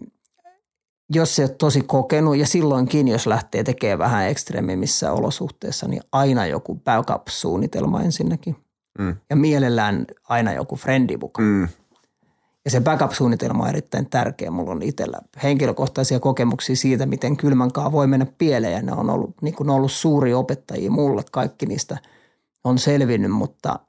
jos 1.09 1.35
se 1.35 1.43
on 1.43 1.49
tosi 1.57 1.81
kokenut 1.81 2.37
ja 2.37 2.47
silloinkin, 2.47 3.07
jos 3.07 3.27
lähtee 3.27 3.63
tekemään 3.63 3.99
vähän 3.99 4.27
ekstreemimissä 4.27 5.11
olosuhteessa, 5.11 5.87
niin 5.87 6.01
aina 6.11 6.45
joku 6.45 6.75
backup-suunnitelma 6.75 8.01
ensinnäkin. 8.01 8.55
Mm. 8.99 9.15
Ja 9.29 9.35
mielellään 9.35 10.05
aina 10.29 10.53
joku 10.53 10.75
friendibook. 10.75 11.37
Mm. 11.37 11.67
Ja 12.65 12.71
se 12.71 12.81
backup-suunnitelma 12.81 13.63
on 13.63 13.69
erittäin 13.69 14.09
tärkeä. 14.09 14.51
Mulla 14.51 14.71
on 14.71 14.81
itsellä 14.81 15.19
henkilökohtaisia 15.43 16.19
kokemuksia 16.19 16.75
siitä, 16.75 17.05
miten 17.05 17.37
kylmän 17.37 17.71
kanssa 17.71 17.91
voi 17.91 18.07
mennä 18.07 18.25
pieleen. 18.37 18.73
Ja 18.73 18.81
ne 18.81 18.91
on 18.91 19.09
ollut, 19.09 19.41
niin 19.41 19.55
kuin 19.55 19.69
ollut 19.69 19.91
suuri 19.91 20.33
opettajia 20.33 20.91
mulle. 20.91 21.23
Kaikki 21.31 21.65
niistä 21.65 21.97
on 22.63 22.77
selvinnyt, 22.77 23.31
mutta 23.31 23.79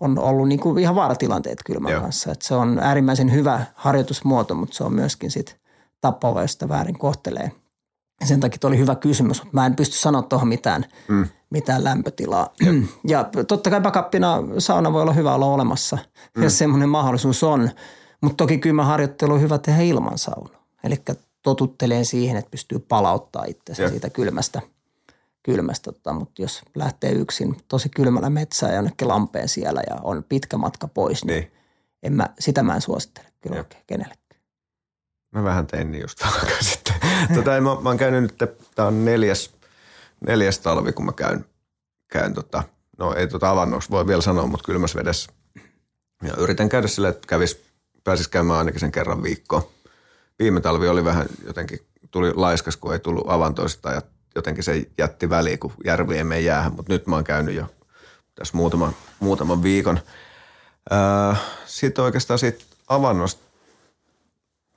on 0.00 0.18
ollut 0.18 0.48
niin 0.48 0.60
kuin 0.60 0.78
ihan 0.78 0.94
vaaratilanteet 0.94 1.58
kylmän 1.66 1.92
Joo. 1.92 2.00
kanssa. 2.00 2.32
Et 2.32 2.42
se 2.42 2.54
on 2.54 2.78
äärimmäisen 2.78 3.32
hyvä 3.32 3.66
harjoitusmuoto, 3.74 4.54
mutta 4.54 4.76
se 4.76 4.84
on 4.84 4.94
myöskin 4.94 5.30
sitten 5.30 5.61
tappava, 6.02 6.42
jos 6.42 6.52
sitä 6.52 6.68
väärin 6.68 6.98
kohtelee. 6.98 7.52
Ja 8.20 8.26
sen 8.26 8.40
takia 8.40 8.68
oli 8.68 8.78
hyvä 8.78 8.94
kysymys, 8.94 9.42
mutta 9.42 9.54
mä 9.56 9.66
en 9.66 9.76
pysty 9.76 9.96
sanoa 9.96 10.22
tuohon 10.22 10.48
mitään, 10.48 10.84
mm. 11.08 11.26
mitään 11.50 11.84
lämpötilaa. 11.84 12.54
Ja 13.08 13.30
totta 13.48 13.70
kai 13.70 13.80
backupina 13.80 14.38
sauna 14.58 14.92
voi 14.92 15.02
olla 15.02 15.12
hyvä 15.12 15.34
olla 15.34 15.46
olemassa, 15.46 15.98
mm. 16.36 16.42
jos 16.42 16.58
semmoinen 16.58 16.88
mahdollisuus 16.88 17.42
on. 17.42 17.70
Mutta 18.20 18.36
toki 18.36 18.58
kyllä 18.58 18.84
harjoittelu 18.84 19.32
on 19.32 19.40
hyvä 19.40 19.58
tehdä 19.58 19.82
ilman 19.82 20.18
sauna. 20.18 20.58
Eli 20.84 21.02
totutteleen 21.42 22.04
siihen, 22.04 22.36
että 22.36 22.50
pystyy 22.50 22.78
palauttaa 22.78 23.44
itsensä 23.44 23.88
siitä 23.88 24.10
kylmästä. 24.10 24.60
kylmästä 25.42 25.92
tota, 25.92 26.12
mutta 26.12 26.42
jos 26.42 26.62
lähtee 26.74 27.12
yksin 27.12 27.56
tosi 27.68 27.88
kylmällä 27.88 28.30
metsään 28.30 28.72
ja 28.72 28.76
jonnekin 28.76 29.08
lampeen 29.08 29.48
siellä 29.48 29.82
ja 29.90 29.96
on 30.02 30.24
pitkä 30.28 30.56
matka 30.56 30.88
pois, 30.88 31.24
niin, 31.24 31.40
niin. 31.40 31.52
En 32.02 32.12
mä, 32.12 32.28
sitä 32.38 32.62
mä 32.62 32.74
en 32.74 32.80
suosittele 32.80 33.26
kyllä 33.40 33.56
oikein 33.56 33.84
kenelle. 33.86 34.14
Mä 35.32 35.44
vähän 35.44 35.66
tein 35.66 35.92
niin 35.92 36.02
just 36.02 36.18
sitten. 36.60 36.94
tota, 37.34 37.50
mä, 37.50 37.60
mä 37.60 37.88
oon 37.88 37.98
käynyt 37.98 38.22
nyt, 38.22 38.58
tää 38.74 38.86
on 38.86 39.04
neljäs, 39.04 39.54
neljäs 40.26 40.58
talvi, 40.58 40.92
kun 40.92 41.04
mä 41.04 41.12
käyn, 41.12 41.44
käyn 42.08 42.34
tota, 42.34 42.62
no 42.98 43.14
ei 43.14 43.26
tota 43.26 43.50
avannoksi 43.50 43.90
voi 43.90 44.06
vielä 44.06 44.22
sanoa, 44.22 44.46
mutta 44.46 44.64
kylmässä 44.64 44.98
vedessä. 44.98 45.32
Ja 46.22 46.34
yritän 46.38 46.68
käydä 46.68 46.88
sille, 46.88 47.08
että 47.08 47.26
kävis, 47.26 47.62
pääsis 48.04 48.28
käymään 48.28 48.58
ainakin 48.58 48.80
sen 48.80 48.92
kerran 48.92 49.22
viikkoon. 49.22 49.62
Viime 50.38 50.60
talvi 50.60 50.88
oli 50.88 51.04
vähän 51.04 51.26
jotenkin, 51.46 51.78
tuli 52.10 52.32
laiskas, 52.34 52.76
kun 52.76 52.92
ei 52.92 52.98
tullut 52.98 53.30
avantoista 53.30 53.90
ja 53.90 54.02
jotenkin 54.34 54.64
se 54.64 54.86
jätti 54.98 55.30
väliin, 55.30 55.58
kun 55.58 55.72
järvi 55.84 56.16
ei 56.16 56.24
mene 56.24 56.40
jäähän. 56.40 56.72
Mutta 56.74 56.92
nyt 56.92 57.06
mä 57.06 57.14
oon 57.14 57.24
käynyt 57.24 57.54
jo 57.54 57.66
tässä 58.34 58.56
muutaman, 58.56 58.96
muutaman 59.20 59.62
viikon. 59.62 60.00
Sitten 61.66 62.04
oikeastaan 62.04 62.38
siitä 62.38 62.64
avannosta 62.88 63.51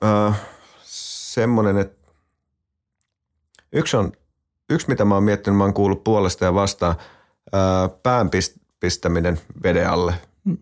äh, 0.04 0.40
semmoinen, 0.82 1.78
että 1.78 2.10
yksi 3.72 3.96
on, 3.96 4.12
yksi 4.70 4.88
mitä 4.88 5.04
mä 5.04 5.14
oon 5.14 5.24
miettinyt, 5.24 5.58
mä 5.58 5.64
oon 5.64 5.74
kuullut 5.74 6.04
puolesta 6.04 6.44
ja 6.44 6.54
vastaan, 6.54 6.96
äh, 7.54 8.00
pään 8.02 8.30
pistäminen 8.80 9.40
veden 9.62 9.90
alle, 9.90 10.14
mm. 10.44 10.58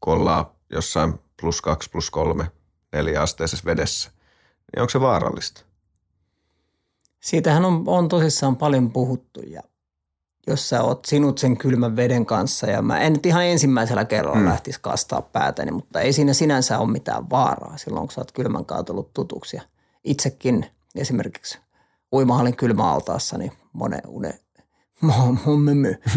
kun 0.00 0.12
ollaan 0.12 0.46
jossain 0.70 1.14
plus 1.40 1.60
kaksi, 1.60 1.90
plus 1.90 2.10
kolme, 2.10 2.50
neljä 2.92 3.22
asteisessa 3.22 3.64
vedessä. 3.64 4.10
Niin 4.10 4.80
onko 4.80 4.90
se 4.90 5.00
vaarallista? 5.00 5.64
Siitähän 7.20 7.64
on, 7.64 7.82
on 7.86 8.08
tosissaan 8.08 8.56
paljon 8.56 8.90
puhuttu 8.90 9.40
ja 9.40 9.62
jos 10.46 10.68
sä 10.68 10.82
oot 10.82 11.04
sinut 11.04 11.38
sen 11.38 11.56
kylmän 11.56 11.96
veden 11.96 12.26
kanssa 12.26 12.66
ja 12.66 12.82
mä 12.82 13.00
en 13.00 13.12
nyt 13.12 13.26
ihan 13.26 13.44
ensimmäisellä 13.44 14.04
kerralla 14.04 14.38
mm. 14.38 14.44
lähtisi 14.44 14.78
kastaa 14.82 15.22
päätäni, 15.22 15.70
mutta 15.70 16.00
ei 16.00 16.12
siinä 16.12 16.32
sinänsä 16.32 16.78
ole 16.78 16.90
mitään 16.90 17.30
vaaraa 17.30 17.76
silloin, 17.76 18.06
kun 18.06 18.12
sä 18.12 18.20
oot 18.20 18.32
kylmän 18.32 18.64
kautta 18.64 18.92
tutuksi. 19.14 19.56
Ja 19.56 19.62
itsekin 20.04 20.66
esimerkiksi 20.94 21.58
uimahallin 22.12 22.56
kylmäaltaassa, 22.56 23.38
niin 23.38 23.52
monen 23.72 24.00
une, 24.08 24.38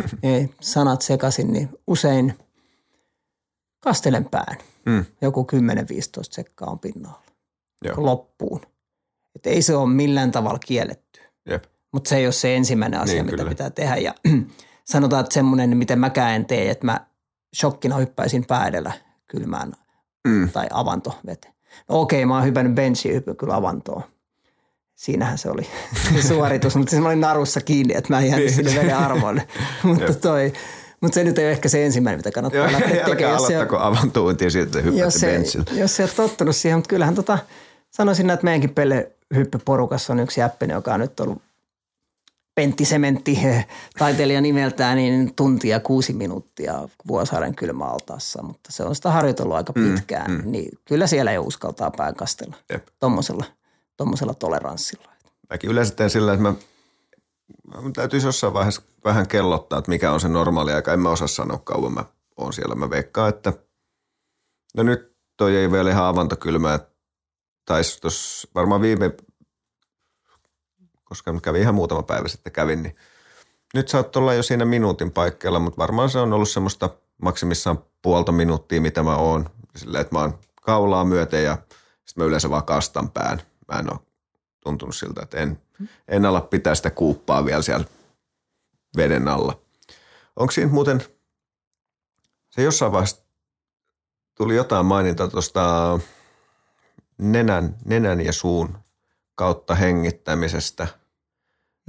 ei, 0.24 0.50
sanat 0.62 1.02
sekaisin, 1.02 1.54
niin 1.54 1.70
usein 1.88 2.34
kastelen 3.80 4.26
pään. 4.26 4.58
Mm. 4.86 5.06
Joku 5.22 5.48
10-15 5.54 5.56
sekkaa 6.32 6.70
on 6.70 6.80
pinnalla 6.80 7.22
Joo. 7.84 7.96
loppuun. 7.98 8.62
Et 9.36 9.48
ei 9.48 9.62
se 9.62 9.76
ole 9.76 9.90
millään 9.90 10.32
tavalla 10.32 10.60
kielletty. 10.60 11.22
Mutta 11.92 12.10
se 12.10 12.18
ei 12.18 12.26
ole 12.26 12.32
se 12.32 12.56
ensimmäinen 12.56 13.00
asia, 13.00 13.16
niin, 13.16 13.26
mitä 13.26 13.38
kyllä. 13.38 13.50
pitää 13.50 13.70
tehdä. 13.70 13.96
Ja 13.96 14.14
sanotaan, 14.86 15.20
että 15.20 15.34
semmoinen, 15.34 15.78
miten 15.78 16.00
mäkään 16.00 16.36
en 16.36 16.46
tee, 16.46 16.70
että 16.70 16.86
mä 16.86 17.00
shokkina 17.56 17.98
hyppäisin 17.98 18.46
päädellä 18.46 18.92
kylmään 19.28 19.74
mm. 20.28 20.50
tai 20.50 20.68
avantoveteen. 20.72 21.54
No 21.90 22.02
okei, 22.02 22.26
mä 22.26 22.36
oon 22.36 22.46
hypännyt 22.46 22.76
benchiin 22.76 23.16
hyppy 23.16 23.34
kyllä 23.34 23.56
avantoon. 23.56 24.04
Siinähän 24.96 25.38
se 25.38 25.50
oli 25.50 25.68
suoritus, 26.28 26.76
mutta 26.76 26.90
siis 26.90 27.02
mä 27.02 27.08
olin 27.08 27.22
narussa 27.22 27.62
kiinni, 27.62 27.94
että 27.96 28.14
mä 28.14 28.20
en 28.20 28.30
jäänyt 28.30 28.54
sinne 28.54 28.76
veden 28.76 28.98
arvolle. 28.98 29.48
mutta 29.84 30.14
toi, 30.14 30.54
mutta 31.02 31.16
se 31.16 31.24
nyt 31.24 31.38
ei 31.38 31.46
ole 31.46 31.52
ehkä 31.52 31.70
se 31.70 31.86
ensimmäinen, 31.86 32.20
mitä 32.20 32.32
kannattaa 32.32 32.62
Joo, 32.62 32.72
lähteä 32.72 33.06
tekemään. 33.06 33.38
Aloittako 33.38 33.78
avantointia 33.78 34.50
siitä, 34.50 34.80
että 34.80 34.92
jos 34.92 35.18
benchille. 35.22 35.66
Jos 35.72 36.00
ei 36.00 36.04
ole 36.04 36.12
tottunut 36.16 36.56
siihen, 36.56 36.78
mutta 36.78 36.90
kyllähän 36.90 37.16
tota, 37.16 37.38
sanoisin, 37.92 38.30
että 38.30 38.44
meidänkin 38.44 38.70
pelle 38.70 39.12
hyppyporukassa 39.36 40.14
on 40.14 40.20
yksi 40.20 40.40
jäppinen, 40.40 40.76
joka 40.76 40.94
on 40.94 41.00
nyt 41.00 41.20
ollut 41.20 41.42
Pentti 42.56 42.86
Sementti, 42.86 43.40
taiteilija 44.00 44.42
nimeltään, 44.42 44.98
niin 44.98 45.36
tuntia 45.36 45.80
kuusi 45.80 46.14
minuuttia 46.14 46.90
Vuosaaren 47.08 47.56
kylmäaltaassa, 47.56 48.44
mutta 48.44 48.72
se 48.72 48.84
on 48.84 48.96
sitä 48.96 49.12
harjoitellut 49.12 49.56
aika 49.56 49.74
mm, 49.76 49.84
pitkään, 49.84 50.32
mm, 50.32 50.38
mm. 50.38 50.52
niin 50.52 50.70
kyllä 50.86 51.08
siellä 51.08 51.32
ei 51.32 51.38
uskaltaa 51.38 51.92
pääkastella 51.92 52.56
tuommoisella 53.00 53.46
tommosella 53.98 54.34
toleranssilla. 54.34 55.12
Mäkin 55.50 55.70
yleensä 55.70 55.96
teen 55.96 56.10
sillä, 56.10 56.34
että 56.34 56.44
mä, 56.44 56.54
mä 57.82 57.92
täytyisi 57.96 58.28
jossain 58.28 58.54
vaiheessa 58.54 58.82
vähän 59.06 59.28
kellottaa, 59.28 59.80
että 59.80 59.92
mikä 59.92 60.12
on 60.12 60.20
se 60.20 60.28
normaali 60.28 60.74
aika. 60.74 60.94
En 60.94 61.00
mä 61.00 61.10
osaa 61.10 61.28
sanoa 61.28 61.58
kauan 61.58 61.94
mä 61.94 62.06
oon 62.38 62.54
siellä. 62.54 62.76
Mä 62.76 62.90
veikkaan, 62.90 63.30
että 63.30 63.54
no 64.78 64.84
nyt 64.84 65.18
toi 65.38 65.56
ei 65.56 65.72
vielä 65.72 65.90
ihan 65.90 66.06
avantokylmää. 66.06 66.80
Taisi 67.66 68.02
tuossa 68.02 68.48
varmaan 68.56 68.82
viime 68.82 69.12
koska 71.10 71.40
kävin 71.42 71.62
ihan 71.62 71.76
muutama 71.76 72.04
päivä 72.04 72.28
sitten 72.28 72.54
kävin, 72.54 72.84
niin 72.84 72.96
nyt 73.74 73.88
saat 73.88 74.16
olla 74.16 74.34
jo 74.34 74.44
siinä 74.44 74.66
minuutin 74.66 75.12
paikkeilla, 75.12 75.60
mutta 75.60 75.78
varmaan 75.78 76.10
se 76.10 76.20
on 76.20 76.34
ollut 76.34 76.50
semmoista 76.50 76.90
maksimissaan 77.22 77.84
puolta 78.02 78.32
minuuttia, 78.32 78.82
mitä 78.82 79.04
mä 79.04 79.16
oon. 79.16 79.50
Silleen, 79.76 80.02
että 80.02 80.16
mä 80.16 80.22
oon 80.22 80.40
kaulaa 80.62 81.06
myöten 81.06 81.44
ja 81.44 81.58
sitten 82.06 82.24
mä 82.24 82.26
yleensä 82.26 82.50
vaan 82.50 82.66
kastan 82.66 83.12
pään. 83.12 83.42
Mä 83.74 83.80
en 83.80 83.92
ole 83.94 84.00
tuntunut 84.60 84.96
siltä, 84.96 85.22
että 85.22 85.38
en, 85.38 85.62
en 86.08 86.26
ala 86.26 86.42
pitää 86.42 86.76
sitä 86.76 86.90
kuuppaa 86.90 87.46
vielä 87.46 87.62
siellä 87.62 87.86
veden 88.98 89.28
alla. 89.28 89.62
Onko 90.36 90.52
siinä 90.52 90.72
muuten, 90.72 91.04
se 92.50 92.64
jossain 92.64 92.92
vaiheessa 92.92 93.26
tuli 94.36 94.56
jotain 94.56 94.86
maininta 94.86 95.28
tuosta 95.28 96.00
nenän, 97.18 97.76
nenän 97.86 98.22
ja 98.22 98.34
suun 98.34 98.78
kautta 99.36 99.76
hengittämisestä– 99.76 100.88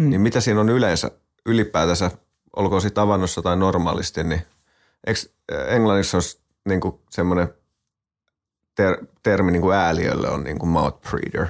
Mm. 0.00 0.10
Niin 0.10 0.20
mitä 0.20 0.40
siinä 0.40 0.60
on 0.60 0.68
yleensä 0.68 1.10
ylipäätänsä, 1.46 2.10
olkoon 2.56 2.82
sitten 2.82 3.02
avannossa 3.02 3.42
tai 3.42 3.56
normaalisti, 3.56 4.24
niin 4.24 4.42
eikö 5.06 5.20
englannissa 5.68 6.16
olisi 6.16 6.40
niin 6.68 6.80
kuin 6.80 6.94
semmoinen 7.10 7.48
ter- 8.74 9.06
termi 9.22 9.52
niin 9.52 9.62
kuin 9.62 9.76
ääliölle 9.76 10.28
on 10.28 10.44
niin 10.44 10.58
kuin 10.58 10.70
mouth 10.70 11.10
breather? 11.10 11.46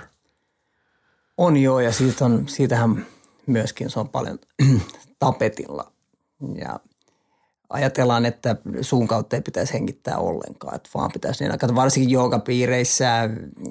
On 1.39 1.57
joo 1.57 1.81
ja 1.81 1.93
siitä 1.93 2.25
on, 2.25 2.49
siitähän 2.49 3.07
myöskin 3.47 3.91
se 3.91 4.01
on 4.01 4.09
paljon 4.09 4.39
tapetilla 5.19 5.93
ja 6.55 6.81
ajatellaan, 7.69 8.27
että 8.27 8.57
suun 8.81 9.09
kautta 9.09 9.37
ei 9.37 9.43
pitäisi 9.43 9.73
hengittää 9.73 10.19
ollenkaan, 10.19 10.77
että 10.77 10.91
vaan 10.95 11.13
pitäisi 11.13 11.45
niin 11.45 11.53
aikaa, 11.53 11.75
varsinkin 11.75 12.11
joogapiireissä 12.11 13.05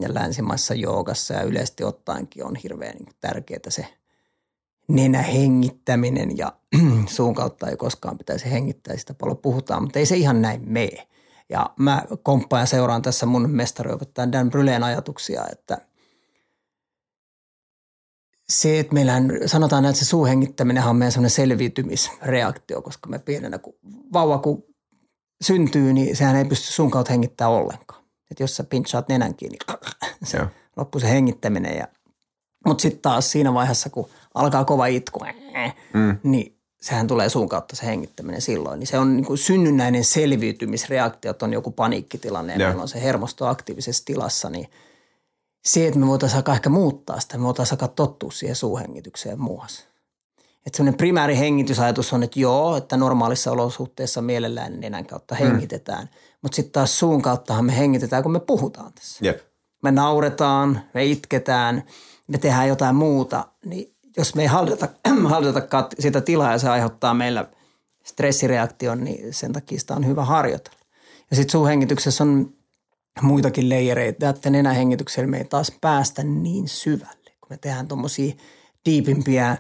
ja 0.02 0.14
länsimaissa 0.14 0.74
joogassa 0.74 1.34
ja 1.34 1.42
yleisesti 1.42 1.84
ottaenkin 1.84 2.46
on 2.46 2.56
hirveän 2.56 2.96
niin 2.96 3.16
tärkeää 3.22 3.70
se– 3.70 3.88
nenä 4.90 5.22
hengittäminen 5.22 6.38
ja 6.38 6.54
suun 7.16 7.36
kautta 7.36 7.68
ei 7.68 7.78
koskaan 7.78 8.18
pitäisi 8.18 8.52
hengittää, 8.52 8.98
sitä 8.98 9.14
paljon 9.14 9.38
puhutaan, 9.38 9.84
mutta 9.84 10.00
ei 10.00 10.06
se 10.06 10.16
ihan 10.16 10.42
näin 10.42 10.62
mene. 10.66 11.08
Ja 11.50 11.70
mä 11.80 12.04
komppaan 12.24 12.62
ja 12.62 12.66
seuraan 12.66 13.02
tässä 13.02 13.26
mun 13.26 13.50
mestariopettajan 13.50 14.32
Dan 14.32 14.50
Bryleen 14.50 14.84
ajatuksia, 14.84 15.46
että 15.52 15.78
se, 18.50 18.80
että 18.80 18.94
meillä 18.94 19.14
sanotaan, 19.46 19.86
että 19.86 20.00
se 20.00 20.06
suuhengittäminen 20.06 20.84
on 20.84 20.96
meidän 20.96 21.12
semmoinen 21.12 21.30
selviytymisreaktio, 21.30 22.82
koska 22.82 23.10
me 23.10 23.20
pienenä, 23.20 23.58
kun 23.58 23.74
vauva 24.14 24.38
kun 24.38 24.64
syntyy, 25.42 25.94
niin 25.94 26.16
sehän 26.16 26.36
ei 26.36 26.46
pysty 26.46 26.74
sun 26.74 26.92
kautta 26.92 27.14
hengittämään 27.14 27.54
ollenkaan. 27.54 28.04
Että 28.32 28.44
jos 28.44 28.56
sä 28.56 28.64
pinchaat 28.64 29.10
nenän 29.10 29.36
kiinni, 29.36 29.58
se 30.24 30.40
loppuu 30.78 31.02
se 31.02 31.10
hengittäminen. 31.10 31.78
Ja, 31.78 31.88
mutta 32.66 32.82
sitten 32.82 33.02
taas 33.02 33.32
siinä 33.32 33.54
vaiheessa, 33.54 33.90
kun 33.90 34.10
alkaa 34.34 34.66
kova 34.66 34.86
itku, 34.86 35.20
mm. 35.94 36.18
niin 36.24 36.56
sehän 36.82 37.08
tulee 37.08 37.30
suun 37.30 37.50
kautta 37.50 37.76
se 37.76 37.86
hengittäminen 37.86 38.42
silloin. 38.42 38.80
Niin 38.80 38.88
se 38.88 38.98
on 38.98 39.16
niin 39.16 39.26
kuin 39.26 39.38
synnynnäinen 39.38 40.04
selviytymisreaktio, 40.04 41.32
että 41.32 41.46
on 41.46 41.54
joku 41.54 41.72
paniikkitilanne 41.72 42.54
ja 42.54 42.60
meillä 42.60 42.82
on 42.82 42.88
se 42.88 43.02
hermosto 43.02 43.48
aktiivisessa 43.48 44.06
tilassa, 44.06 44.50
niin 44.50 44.68
se, 45.66 45.88
että 45.88 46.00
me 46.00 46.08
voitaisiin 46.08 46.38
alkaa 46.38 46.56
ehkä 46.56 46.70
muuttaa 46.70 47.20
sitä, 47.20 47.38
me 47.38 47.44
voitaisiin 47.44 47.74
alkaa 47.74 47.88
tottua 47.88 48.32
siihen 48.32 48.56
suuhengitykseen 48.56 49.42
muuhassa. 49.42 49.86
Että 50.66 50.78
semmoinen 50.78 50.98
primääri 50.98 51.38
hengitysajatus 51.38 52.14
on, 52.14 52.24
että 52.24 52.40
joo, 52.40 52.78
että 52.78 52.98
normaalissa 52.98 53.52
olosuhteissa 53.52 54.22
mielellään 54.22 54.80
nenän 54.80 55.06
kautta 55.06 55.36
mm. 55.36 55.40
hengitetään. 55.40 56.04
Mm. 56.04 56.10
Mutta 56.42 56.56
sitten 56.56 56.72
taas 56.72 57.00
suun 57.00 57.22
kauttahan 57.22 57.66
me 57.66 57.78
hengitetään, 57.78 58.24
kun 58.24 58.32
me 58.32 58.40
puhutaan 58.40 58.94
tässä. 58.94 59.26
Yep. 59.26 59.42
Me 59.84 59.92
nauretaan, 59.92 60.82
me 60.94 61.06
itketään, 61.06 61.84
me 62.30 62.38
tehdään 62.38 62.68
jotain 62.68 62.96
muuta, 62.96 63.46
niin 63.66 63.96
jos 64.18 64.36
me 64.36 64.42
ei 64.42 64.48
hallita, 64.48 64.88
hallitakaan 65.30 65.88
sitä 66.00 66.22
tilaa 66.22 66.52
ja 66.52 66.58
se 66.58 66.70
aiheuttaa 66.70 67.14
meillä 67.14 67.48
stressireaktion, 68.04 69.04
niin 69.04 69.34
sen 69.34 69.54
takia 69.54 69.80
sitä 69.80 69.96
on 69.96 70.08
hyvä 70.08 70.26
harjoitella. 70.26 70.80
Ja 71.30 71.36
sitten 71.36 71.52
suuhengityksessä 71.52 72.24
on 72.24 72.54
muitakin 73.22 73.70
leijereitä, 73.70 74.30
että 74.30 74.50
nenähengityksellä 74.50 75.28
me 75.28 75.38
ei 75.38 75.46
taas 75.46 75.72
päästä 75.82 76.24
niin 76.24 76.68
syvälle, 76.68 77.32
kun 77.42 77.48
me 77.50 77.58
tehdään 77.58 77.88
tuommoisia 77.88 78.34
diipimpiä 78.86 79.58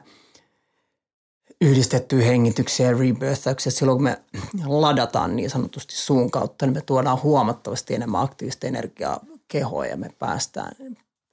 yhdistettyjä 1.61 2.25
hengityksiä 2.25 2.85
ja 2.85 2.97
rebirthauksia. 2.97 3.71
Silloin 3.71 3.97
kun 3.97 4.03
me 4.03 4.19
ladataan 4.65 5.35
niin 5.35 5.49
sanotusti 5.49 5.95
suun 5.95 6.31
kautta, 6.31 6.65
niin 6.65 6.73
me 6.73 6.81
tuodaan 6.81 7.23
huomattavasti 7.23 7.95
enemmän 7.95 8.21
aktiivista 8.21 8.67
energiaa 8.67 9.19
kehoa 9.47 9.85
ja 9.85 9.97
me 9.97 10.09
päästään 10.19 10.71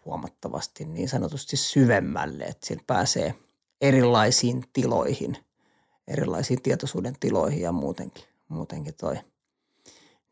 huomattavasti 0.06 0.84
niin 0.84 1.08
sanotusti 1.08 1.56
syvemmälle, 1.56 2.44
että 2.44 2.66
sillä 2.66 2.82
pääsee 2.86 3.34
erilaisiin 3.80 4.64
tiloihin, 4.72 5.36
erilaisiin 6.08 6.62
tietoisuuden 6.62 7.14
tiloihin 7.20 7.60
ja 7.60 7.72
muutenkin, 7.72 8.24
muutenkin 8.48 8.94
toi 8.94 9.16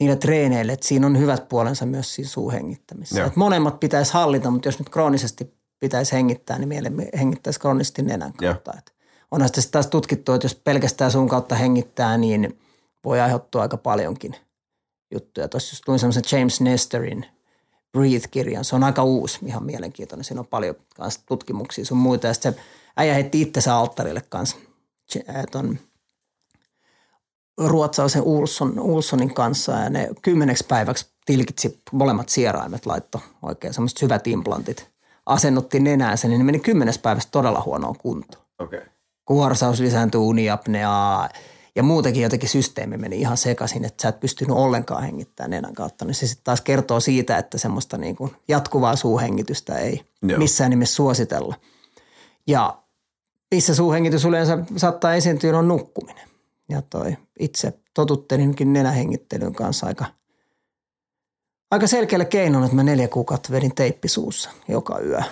niillä 0.00 0.16
treeneille, 0.16 0.72
että 0.72 0.86
siinä 0.86 1.06
on 1.06 1.18
hyvät 1.18 1.48
puolensa 1.48 1.86
myös 1.86 2.14
siinä 2.14 2.28
suuhengittämisessä. 2.28 3.24
Että 3.24 3.38
molemmat 3.38 3.80
pitäisi 3.80 4.12
hallita, 4.12 4.50
mutta 4.50 4.68
jos 4.68 4.78
nyt 4.78 4.88
kroonisesti 4.88 5.54
pitäisi 5.80 6.12
hengittää, 6.12 6.58
niin 6.58 6.68
mielemme 6.68 7.08
hengittäisi 7.18 7.60
kroonisesti 7.60 8.02
nenän 8.02 8.32
kautta. 8.32 8.74
Että 8.78 8.92
onhan 9.30 9.48
sitten 9.48 9.72
taas 9.72 9.86
tutkittu, 9.86 10.32
että 10.32 10.44
jos 10.44 10.54
pelkästään 10.54 11.10
suun 11.10 11.28
kautta 11.28 11.54
hengittää, 11.54 12.18
niin 12.18 12.58
voi 13.04 13.20
aiheuttaa 13.20 13.62
aika 13.62 13.76
paljonkin 13.76 14.36
juttuja. 15.14 15.48
Tuossa 15.48 15.74
just 15.74 15.88
luin 15.88 15.98
semmoisen 15.98 16.22
James 16.32 16.60
Nesterin 16.60 17.26
Breathe-kirjan. 17.94 18.64
Se 18.64 18.76
on 18.76 18.84
aika 18.84 19.04
uusi, 19.04 19.38
ihan 19.46 19.64
mielenkiintoinen. 19.64 20.24
Siinä 20.24 20.40
on 20.40 20.46
paljon 20.46 20.74
kans 20.96 21.18
tutkimuksia 21.26 21.84
sun 21.84 21.98
muita. 21.98 22.26
Ja 22.26 22.34
se 22.34 22.54
äijä 22.96 23.14
heitti 23.14 23.40
itsensä 23.40 23.76
alttarille 23.76 24.22
kanssa 24.28 24.56
ton 25.50 25.78
ruotsalaisen 27.58 28.22
Ulsson, 28.22 28.80
Ulssonin 28.80 29.34
kanssa 29.34 29.72
ja 29.72 29.90
ne 29.90 30.08
kymmeneksi 30.22 30.64
päiväksi 30.68 31.06
tilkitsi 31.26 31.82
molemmat 31.92 32.28
sieraimet, 32.28 32.86
laitto 32.86 33.20
oikein 33.42 33.74
semmoiset 33.74 33.98
syvät 33.98 34.26
implantit, 34.26 34.90
asennutti 35.26 35.80
nenäänsä, 35.80 36.28
niin 36.28 36.38
ne 36.38 36.44
meni 36.44 36.58
kymmenes 36.58 36.98
päivästä 36.98 37.30
todella 37.30 37.62
huonoon 37.66 37.98
kuntoon. 37.98 38.44
Okay. 38.58 38.80
Kuorsaus 39.24 39.80
lisääntyi, 39.80 40.20
uniapneaa, 40.20 41.28
ja 41.76 41.82
muutenkin 41.82 42.22
jotenkin 42.22 42.48
systeemi 42.48 42.96
meni 42.96 43.20
ihan 43.20 43.36
sekaisin, 43.36 43.84
että 43.84 44.02
sä 44.02 44.08
et 44.08 44.20
pystynyt 44.20 44.56
ollenkaan 44.56 45.02
hengittämään 45.02 45.50
nenän 45.50 45.74
kautta. 45.74 46.04
Niin 46.04 46.14
se 46.14 46.26
sitten 46.26 46.44
taas 46.44 46.60
kertoo 46.60 47.00
siitä, 47.00 47.38
että 47.38 47.58
semmoista 47.58 47.98
niin 47.98 48.16
kuin 48.16 48.36
jatkuvaa 48.48 48.96
suuhengitystä 48.96 49.78
ei 49.78 50.04
Joo. 50.22 50.38
missään 50.38 50.70
nimessä 50.70 50.94
suositella. 50.94 51.54
Ja 52.46 52.78
missä 53.54 53.74
suuhengitys 53.74 54.24
yleensä 54.24 54.58
saattaa 54.76 55.14
esiintyä 55.14 55.58
on 55.58 55.68
nukkuminen. 55.68 56.28
Ja 56.68 56.82
toi 56.82 57.16
itse 57.38 57.72
totuttelinkin 57.94 58.72
nenähengittelyn 58.72 59.54
kanssa 59.54 59.86
aika, 59.86 60.04
aika 61.70 61.86
selkeällä 61.86 62.24
keinoin, 62.24 62.64
että 62.64 62.76
mä 62.76 62.82
neljä 62.82 63.08
kuukautta 63.08 63.52
vedin 63.52 63.74
teippisuussa 63.74 64.50
joka 64.68 64.98
yö. 65.00 65.22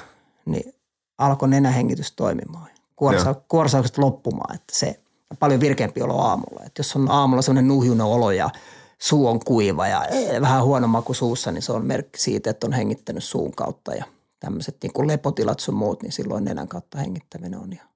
Niin 0.46 0.74
alkoi 1.18 1.48
nenähengitys 1.48 2.12
toimimaan. 2.12 2.70
Kuorsa, 2.96 3.34
kuorsaukset 3.48 3.98
loppumaan, 3.98 4.54
että 4.54 4.78
se 4.78 5.01
paljon 5.38 5.60
virkeämpi 5.60 6.02
olo 6.02 6.20
aamulla. 6.20 6.62
Että 6.66 6.80
jos 6.80 6.96
on 6.96 7.10
aamulla 7.10 7.42
sellainen 7.42 7.68
nuhjuna 7.68 8.04
olo 8.04 8.30
ja 8.30 8.50
suu 8.98 9.28
on 9.28 9.40
kuiva 9.44 9.88
ja 9.88 10.04
ee, 10.04 10.40
vähän 10.40 10.64
huono 10.64 10.88
maku 10.88 11.14
suussa, 11.14 11.52
niin 11.52 11.62
se 11.62 11.72
on 11.72 11.86
merkki 11.86 12.20
siitä, 12.20 12.50
että 12.50 12.66
on 12.66 12.72
hengittänyt 12.72 13.24
suun 13.24 13.52
kautta 13.52 13.94
ja 13.94 14.04
tämmöiset 14.40 14.76
niin 14.82 14.92
kuin 14.92 15.08
lepotilat 15.08 15.60
sun 15.60 15.74
muut, 15.74 16.02
niin 16.02 16.12
silloin 16.12 16.44
nenän 16.44 16.68
kautta 16.68 16.98
hengittäminen 16.98 17.60
on 17.60 17.72
ihan, 17.72 17.88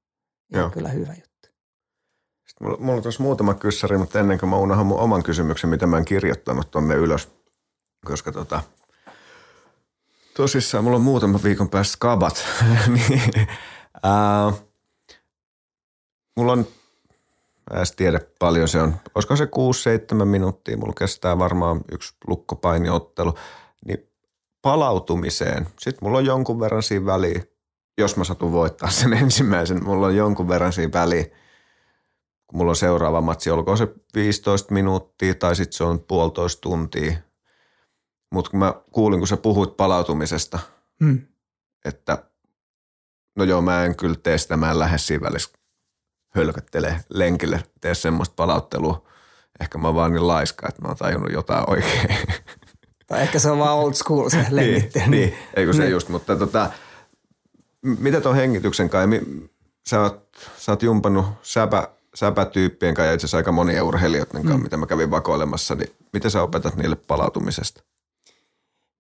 ihan 0.55 0.71
kyllä 0.71 0.89
hyvä 0.89 1.13
juttu. 1.13 1.49
Sitten 2.47 2.67
mulla, 2.67 2.77
mulla 2.81 2.97
on 2.97 3.03
tuossa 3.03 3.23
muutama 3.23 3.55
kyssäri, 3.55 3.99
mutta 3.99 4.21
ennen 4.21 4.39
kuin 4.39 4.51
mä 4.51 4.57
unohan 4.57 4.87
mun 4.87 4.99
oman 4.99 5.23
kysymyksen, 5.23 5.71
mitä 5.71 5.87
mä 5.87 5.99
en 5.99 6.05
kirjoittanut 6.05 6.71
tonne 6.71 6.95
ylös, 6.95 7.29
koska 8.05 8.33
tota, 8.33 8.63
tosissaan 10.37 10.85
mulla 10.85 10.97
on 10.97 11.03
muutama 11.03 11.41
viikon 11.43 11.69
päästä 11.69 11.93
skabat, 11.93 12.45
niin, 12.95 13.49
ää, 14.03 14.53
mulla 16.37 16.53
on 16.53 16.67
Mä 17.73 17.81
en 17.81 17.87
tiedä 17.97 18.21
paljon 18.39 18.69
se 18.69 18.83
on. 18.83 18.95
Olisiko 19.15 19.37
se 19.37 19.45
6-7 20.23 20.25
minuuttia, 20.25 20.77
mulla 20.77 20.93
kestää 20.99 21.39
varmaan 21.39 21.81
yksi 21.93 22.15
lukkopainiottelu. 22.27 23.35
Niin 23.87 24.11
palautumiseen, 24.63 25.67
sitten 25.81 25.99
mulla 26.03 26.19
on 26.19 26.27
jonkun 26.27 26.61
verran 26.61 26.83
siinä 26.83 27.07
väliä, 27.07 27.43
jos 27.99 28.17
mä 28.17 28.25
satun 28.25 28.53
voittaa 28.53 28.91
sen 28.91 29.13
ensimmäisen, 29.23 29.85
mulla 29.85 30.07
on 30.07 30.17
jonkun 30.17 30.49
verran 30.49 30.73
siinä 30.73 30.93
väliä, 30.93 31.25
kun 32.47 32.59
mulla 32.59 32.71
on 32.71 32.77
seuraava 32.77 33.21
matsi, 33.21 33.51
olkoon 33.51 33.79
se 33.79 33.89
15 34.15 34.75
minuuttia 34.75 35.35
tai 35.35 35.57
sitten 35.57 35.77
se 35.77 35.85
on 35.85 36.01
puolitoista 36.01 36.61
tuntia. 36.61 37.13
Mutta 38.33 38.51
kun 38.51 38.61
mä 38.61 38.75
kuulin, 38.93 39.21
kun 39.21 39.29
sä 39.29 39.37
puhuit 39.37 39.77
palautumisesta, 39.77 40.59
hmm. 41.05 41.21
että 41.85 42.25
no 43.37 43.45
joo, 43.45 43.63
mä 43.63 43.85
en 43.85 43.97
kyllä 43.97 44.17
tee 44.23 44.39
sitä, 44.39 44.57
mä 44.57 44.71
en 44.71 44.79
lähde 44.79 44.99
siinä 44.99 45.27
välissä 45.27 45.51
hölköttele 46.37 47.01
lenkille, 47.09 47.63
tee 47.81 47.95
semmoista 47.95 48.35
palauttelua. 48.37 49.07
Ehkä 49.61 49.79
mä 49.79 49.89
oon 49.89 49.95
vaan 49.95 50.13
niin 50.13 50.29
laiska, 50.29 50.69
että 50.69 50.83
mä 50.83 50.89
oon 50.89 50.97
tajunnut 50.97 51.33
jotain 51.33 51.71
oikein. 51.71 52.09
Tai 53.07 53.23
ehkä 53.23 53.39
se 53.39 53.51
on 53.51 53.59
vaan 53.59 53.79
old 53.79 53.95
school 53.95 54.29
se 54.29 54.47
lengittely. 54.51 55.07
niin, 55.07 55.11
niin, 55.11 55.35
eikö 55.57 55.73
se 55.73 55.83
niin. 55.83 55.93
just, 55.93 56.09
mutta 56.09 56.37
tota, 56.37 56.71
mitä 57.83 58.21
tuon 58.21 58.37
hengityksen 58.37 58.89
kanssa, 58.89 59.21
sä 59.89 60.01
oot, 60.01 60.29
sä 60.57 60.73
oot 60.73 60.83
jumpannut 60.83 61.27
säpä, 61.43 61.89
säpätyyppien 62.15 62.95
kanssa 62.95 63.07
ja 63.09 63.15
itse 63.15 63.25
asiassa 63.25 63.37
aika 63.37 63.53
moni 63.53 63.81
urheilijoiden 63.81 64.43
kanssa, 64.43 64.57
mm. 64.57 64.63
mitä 64.63 64.77
mä 64.77 64.87
kävin 64.87 65.11
vakoilemassa, 65.11 65.75
niin 65.75 65.91
miten 66.13 66.31
sä 66.31 66.43
opetat 66.43 66.77
niille 66.77 66.97
palautumisesta? 66.97 67.83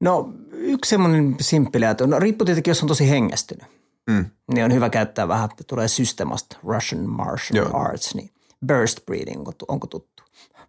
No 0.00 0.32
yksi 0.52 0.88
semmoinen 0.88 1.36
simppeli, 1.40 1.84
no 2.06 2.18
riippuu 2.18 2.44
tietenkin, 2.44 2.70
jos 2.70 2.82
on 2.82 2.88
tosi 2.88 3.10
hengästynyt. 3.10 3.66
Mm. 4.10 4.24
Niin 4.54 4.64
on 4.64 4.72
hyvä 4.72 4.90
käyttää 4.90 5.28
vähän, 5.28 5.48
että 5.50 5.64
tulee 5.64 5.88
systemasta 5.88 6.56
Russian 6.64 7.08
martial 7.08 7.56
Joo. 7.56 7.80
arts, 7.80 8.14
niin 8.14 8.30
burst 8.66 9.06
breathing, 9.06 9.38
onko, 9.38 9.52
onko 9.68 9.86
tuttu? 9.86 10.22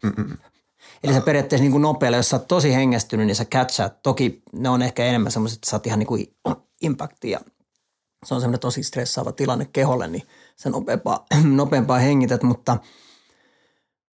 Mm-mm. 0.03 0.37
Eli 1.03 1.13
sä 1.13 1.21
periaatteessa 1.21 1.63
niin 1.63 1.71
kuin 1.71 1.81
nopealla, 1.81 2.17
jos 2.17 2.29
sä 2.29 2.35
oot 2.35 2.47
tosi 2.47 2.73
hengästynyt, 2.73 3.27
niin 3.27 3.35
sä 3.35 3.45
catchat. 3.45 4.03
Toki 4.03 4.41
ne 4.53 4.69
on 4.69 4.81
ehkä 4.81 5.05
enemmän 5.05 5.31
semmoiset, 5.31 5.57
että 5.57 5.69
sä 5.69 5.75
oot 5.75 5.87
ihan 5.87 5.99
niin 5.99 6.07
kuin 6.07 6.35
impactia. 6.81 7.39
Se 8.25 8.33
on 8.33 8.41
semmoinen 8.41 8.59
tosi 8.59 8.83
stressaava 8.83 9.31
tilanne 9.31 9.65
keholle, 9.73 10.07
niin 10.07 10.23
sä 10.55 10.69
nopeampaa, 10.69 11.25
nopeampaa 11.43 11.99
hengität, 11.99 12.43
mutta 12.43 12.77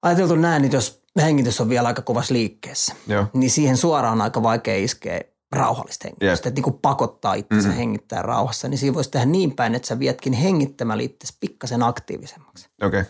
ajateltu 0.01 0.35
näin, 0.35 0.63
että 0.63 0.77
jos 0.77 1.03
hengitys 1.21 1.61
on 1.61 1.69
vielä 1.69 1.87
aika 1.87 2.01
kovassa 2.01 2.33
liikkeessä, 2.33 2.95
Joo. 3.07 3.25
niin 3.33 3.51
siihen 3.51 3.77
suoraan 3.77 4.13
on 4.13 4.21
aika 4.21 4.43
vaikea 4.43 4.77
iskeä 4.77 5.21
rauhallista 5.51 6.07
hengitystä, 6.07 6.25
yep. 6.25 6.37
että 6.37 6.57
niin 6.57 6.63
kuin 6.63 6.79
pakottaa 6.81 7.33
itsensä 7.33 7.67
mm-hmm. 7.67 7.79
hengittää 7.79 8.21
rauhassa, 8.21 8.67
niin 8.67 8.77
siinä 8.77 8.93
voisi 8.93 9.11
tehdä 9.11 9.25
niin 9.25 9.55
päin, 9.55 9.75
että 9.75 9.87
sä 9.87 9.99
vietkin 9.99 10.33
hengittämällä 10.33 11.03
itsesi 11.03 11.37
pikkasen 11.39 11.83
aktiivisemmaksi. 11.83 12.67
Okay. 12.81 13.03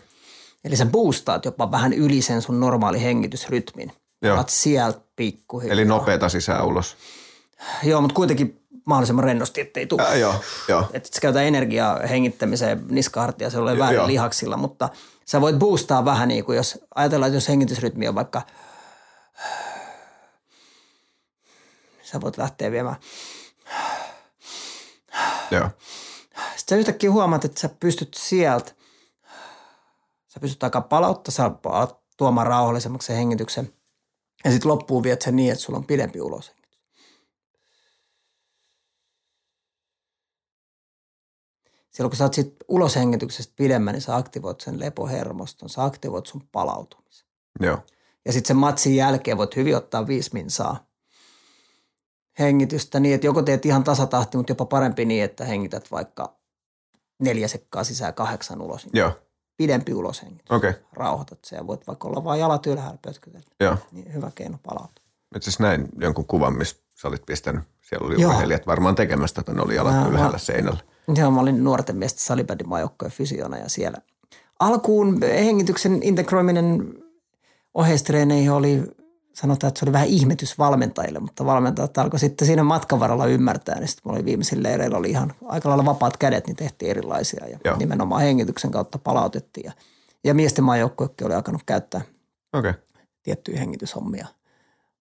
Eli 0.64 0.76
sä 0.76 0.86
boostaat 0.86 1.44
jopa 1.44 1.70
vähän 1.70 1.92
yli 1.92 2.22
sen 2.22 2.42
sun 2.42 2.60
normaali 2.60 3.02
hengitysrytmin. 3.02 3.92
Joo. 4.22 4.34
Otat 4.34 4.48
sieltä 4.48 5.00
pikkuhiljaa. 5.16 5.72
Eli 5.72 5.84
nopeata 5.84 6.28
sisään 6.28 6.66
ulos. 6.66 6.96
Joo, 7.82 8.00
mutta 8.00 8.14
kuitenkin 8.14 8.60
mahdollisimman 8.86 9.24
rennosti, 9.24 9.60
ettei 9.60 9.86
tule. 9.86 10.02
Äh, 10.02 10.18
joo, 10.18 10.34
joo. 10.68 10.90
Että 10.92 11.08
sä 11.14 11.20
käytä 11.20 11.42
energiaa 11.42 11.98
hengittämiseen 11.98 12.84
niskahartia, 12.88 13.50
se 13.50 13.58
ole 13.58 13.78
väärin 13.78 14.06
lihaksilla, 14.06 14.56
mutta 14.56 14.88
sä 15.26 15.40
voit 15.40 15.56
boostaa 15.56 16.04
vähän 16.04 16.28
niin 16.28 16.44
kuin 16.44 16.56
jos 16.56 16.78
ajatellaan, 16.94 17.28
että 17.28 17.36
jos 17.36 17.48
hengitysrytmi 17.48 18.08
on 18.08 18.14
vaikka– 18.14 18.42
sä 22.12 22.20
voit 22.20 22.38
lähteä 22.38 22.70
viemään. 22.70 22.96
Joo. 25.50 25.70
Sitten 26.56 26.68
sä 26.68 26.76
yhtäkkiä 26.76 27.10
huomaat, 27.10 27.44
että 27.44 27.60
sä 27.60 27.68
pystyt 27.68 28.14
sieltä, 28.14 28.72
sä 30.28 30.40
pystyt 30.40 30.62
aika 30.62 30.80
palauttaa, 30.80 31.32
sä 31.32 31.50
tuomaan 32.16 32.46
rauhallisemmaksi 32.46 33.06
sen 33.06 33.16
hengityksen. 33.16 33.72
Ja 34.44 34.50
sitten 34.50 34.70
loppuun 34.70 35.02
viet 35.02 35.22
sen 35.22 35.36
niin, 35.36 35.52
että 35.52 35.64
sulla 35.64 35.78
on 35.78 35.86
pidempi 35.86 36.20
uloshengitys. 36.20 36.62
Silloin 41.90 42.10
kun 42.10 42.16
sä 42.16 42.24
oot 42.24 42.34
sit 42.34 42.56
uloshengityksestä 42.68 43.52
pidemmän, 43.56 43.92
niin 43.92 44.02
sä 44.02 44.16
aktivoit 44.16 44.60
sen 44.60 44.80
lepohermoston, 44.80 45.68
sä 45.68 45.84
aktivoit 45.84 46.26
sun 46.26 46.48
palautumisen. 46.52 47.26
Joo. 47.60 47.78
Ja 48.24 48.32
sitten 48.32 48.48
sen 48.48 48.56
matsin 48.56 48.96
jälkeen 48.96 49.36
voit 49.36 49.56
hyvin 49.56 49.76
ottaa 49.76 50.06
viisi 50.06 50.30
minsaa 50.32 50.91
hengitystä 52.38 53.00
niin, 53.00 53.14
että 53.14 53.26
joko 53.26 53.42
teet 53.42 53.66
ihan 53.66 53.84
tasatahti, 53.84 54.36
mutta 54.36 54.50
jopa 54.50 54.64
parempi 54.64 55.04
niin, 55.04 55.24
että 55.24 55.44
hengität 55.44 55.90
vaikka 55.90 56.36
neljä 57.18 57.48
sekkaa 57.48 57.84
sisään 57.84 58.14
kahdeksan 58.14 58.62
ulos. 58.62 58.86
Joo. 58.92 59.12
Pidempi 59.56 59.94
uloshengitys. 59.94 60.50
Okay. 60.50 60.72
Rauhoitat 60.92 61.38
se 61.44 61.56
ja 61.56 61.66
voit 61.66 61.86
vaikka 61.86 62.08
olla 62.08 62.24
vain 62.24 62.40
jalat 62.40 62.66
ylhäällä 62.66 62.98
pötkötellä. 63.02 63.46
Joo. 63.60 63.76
Niin 63.92 64.14
hyvä 64.14 64.30
keino 64.34 64.58
palautua. 64.62 65.04
Itse 65.36 65.50
asiassa 65.50 65.64
näin 65.64 65.88
jonkun 66.00 66.26
kuvan, 66.26 66.58
missä 66.58 66.76
sä 67.00 67.08
olit 67.08 67.26
pistänyt. 67.26 67.62
Siellä 67.80 68.06
oli 68.06 68.26
urheilijat 68.26 68.66
varmaan 68.66 68.94
tekemästä, 68.94 69.40
että 69.40 69.52
ne 69.52 69.62
oli 69.62 69.74
jalat 69.74 69.94
mä, 69.94 70.08
ylhäällä 70.08 70.32
mä, 70.32 70.38
seinällä. 70.38 70.80
Joo, 71.16 71.30
mä 71.30 71.40
olin 71.40 71.64
nuorten 71.64 71.96
miesten 71.96 72.22
salibändin 72.22 72.66
fysiona 73.08 73.58
ja 73.58 73.68
siellä 73.68 73.98
alkuun 74.60 75.20
hengityksen 75.22 76.02
integroiminen 76.02 76.94
oheistreeneihin 77.74 78.52
oli 78.52 78.82
sanotaan, 79.34 79.68
että 79.68 79.78
se 79.78 79.84
oli 79.84 79.92
vähän 79.92 80.08
ihmetys 80.08 80.58
valmentajille, 80.58 81.18
mutta 81.18 81.46
valmentajat 81.46 81.98
alkoi 81.98 82.20
sitten 82.20 82.46
siinä 82.46 82.62
matkan 82.62 83.00
varrella 83.00 83.26
ymmärtää, 83.26 83.78
niin 83.78 83.88
sitten 83.88 84.12
oli 84.12 84.24
viimeisillä 84.24 84.68
leireillä 84.68 84.98
oli 84.98 85.10
ihan 85.10 85.32
aika 85.44 85.68
lailla 85.68 85.84
vapaat 85.84 86.16
kädet, 86.16 86.46
niin 86.46 86.56
tehtiin 86.56 86.90
erilaisia 86.90 87.46
ja 87.48 87.58
Joo. 87.64 87.76
nimenomaan 87.76 88.22
hengityksen 88.22 88.70
kautta 88.70 88.98
palautettiin 88.98 89.64
ja, 89.64 89.72
ja 90.24 90.34
miesten 90.34 90.64
maajoukkuekin 90.64 91.26
oli 91.26 91.34
alkanut 91.34 91.62
käyttää 91.66 92.00
okay. 92.52 92.74
tiettyjä 93.22 93.58
hengityshommia 93.58 94.26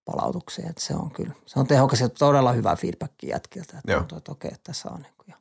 palautukseen, 0.06 0.70
että 0.70 0.82
se 0.82 0.96
on 0.96 1.12
kyllä, 1.12 1.34
se 1.46 1.60
on 1.60 1.68
tehokas 1.68 2.02
ja 2.02 2.10
todella 2.10 2.52
hyvä 2.52 2.76
feedback 2.76 3.14
jätkiltä, 3.24 3.78
että 3.78 3.98
tuntuu, 3.98 4.18
että 4.18 4.32
okei, 4.32 4.52
että 4.54 4.64
tässä 4.64 4.90
on 4.90 5.02
niin 5.02 5.14
kuin, 5.18 5.26
ja 5.28 5.36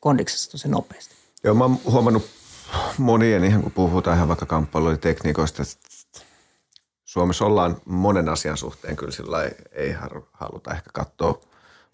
kondiksessa 0.00 0.50
tosi 0.50 0.68
nopeasti. 0.68 1.14
Joo, 1.44 1.54
mä 1.54 1.64
oon 1.64 1.78
huomannut 1.90 2.24
monien, 2.98 3.44
ihan 3.44 3.62
kun 3.62 3.72
puhutaan 3.72 4.16
ihan 4.16 4.28
vaikka 4.28 4.46
kamppailutekniikoista, 4.46 5.62
että 5.62 5.74
Suomessa 7.16 7.44
ollaan 7.44 7.76
monen 7.84 8.28
asian 8.28 8.56
suhteen 8.56 8.96
kyllä 8.96 9.12
sillä 9.12 9.42
ei, 9.72 9.96
haluta 10.32 10.70
ehkä 10.70 10.90
katsoa 10.92 11.40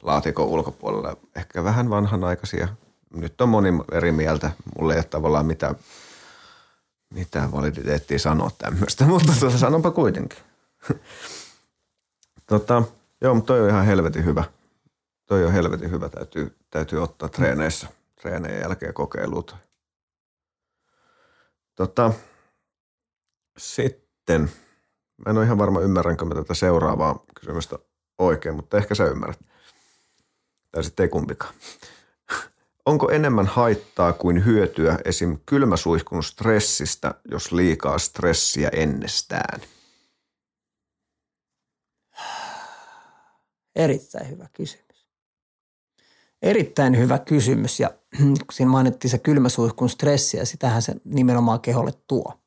laatikon 0.02 0.46
ulkopuolella. 0.46 1.16
Ehkä 1.36 1.64
vähän 1.64 1.90
vanhanaikaisia. 1.90 2.68
Nyt 3.14 3.40
on 3.40 3.48
moni 3.48 3.68
eri 3.92 4.12
mieltä. 4.12 4.50
Mulle 4.78 4.92
ei 4.92 4.98
ole 4.98 5.04
tavallaan 5.04 5.46
mitään, 5.46 5.74
mitään 7.14 7.52
validiteettia 7.52 8.18
sanoa 8.18 8.50
tämmöistä, 8.58 9.04
mutta 9.12 9.32
tuota, 9.40 9.58
sanonpa 9.58 9.90
kuitenkin. 9.90 10.38
tota, 12.50 12.82
joo, 13.20 13.34
mutta 13.34 13.46
toi 13.46 13.60
on 13.60 13.68
ihan 13.68 13.86
helvetin 13.86 14.24
hyvä. 14.24 14.44
Toi 15.26 15.44
on 15.44 15.52
helvetin 15.52 15.90
hyvä. 15.90 16.08
Täytyy, 16.08 16.56
täytyy 16.70 17.02
ottaa 17.02 17.28
treeneissä, 17.28 17.88
treeneen 18.20 18.60
jälkeen 18.60 18.94
kokeilut. 18.94 19.56
Tota, 21.74 22.12
sitten– 23.58 24.50
en 25.26 25.36
ole 25.36 25.44
ihan 25.44 25.58
varma, 25.58 25.80
ymmärränkö 25.80 26.24
mä 26.24 26.34
tätä 26.34 26.54
seuraavaa 26.54 27.24
kysymystä 27.40 27.78
oikein, 28.18 28.54
mutta 28.54 28.76
ehkä 28.76 28.94
sä 28.94 29.04
ymmärrät. 29.04 29.40
Tai 30.72 30.84
sitten 30.84 31.04
ei 31.04 31.08
kumpikaan. 31.08 31.54
Onko 32.86 33.10
enemmän 33.10 33.46
haittaa 33.46 34.12
kuin 34.12 34.44
hyötyä 34.44 34.98
esim. 35.04 35.38
kylmäsuihkun 35.46 36.24
stressistä, 36.24 37.14
jos 37.30 37.52
liikaa 37.52 37.98
stressiä 37.98 38.68
ennestään? 38.68 39.60
Erittäin 43.76 44.30
hyvä 44.30 44.48
kysymys. 44.52 45.06
Erittäin 46.42 46.98
hyvä 46.98 47.18
kysymys 47.18 47.80
ja 47.80 47.90
siinä 48.52 48.70
mainittiin 48.70 49.10
se 49.10 49.18
kylmäsuihkun 49.18 49.88
stressi 49.88 50.36
ja 50.36 50.46
sitähän 50.46 50.82
se 50.82 50.94
nimenomaan 51.04 51.60
keholle 51.60 51.92
tuo. 52.08 52.41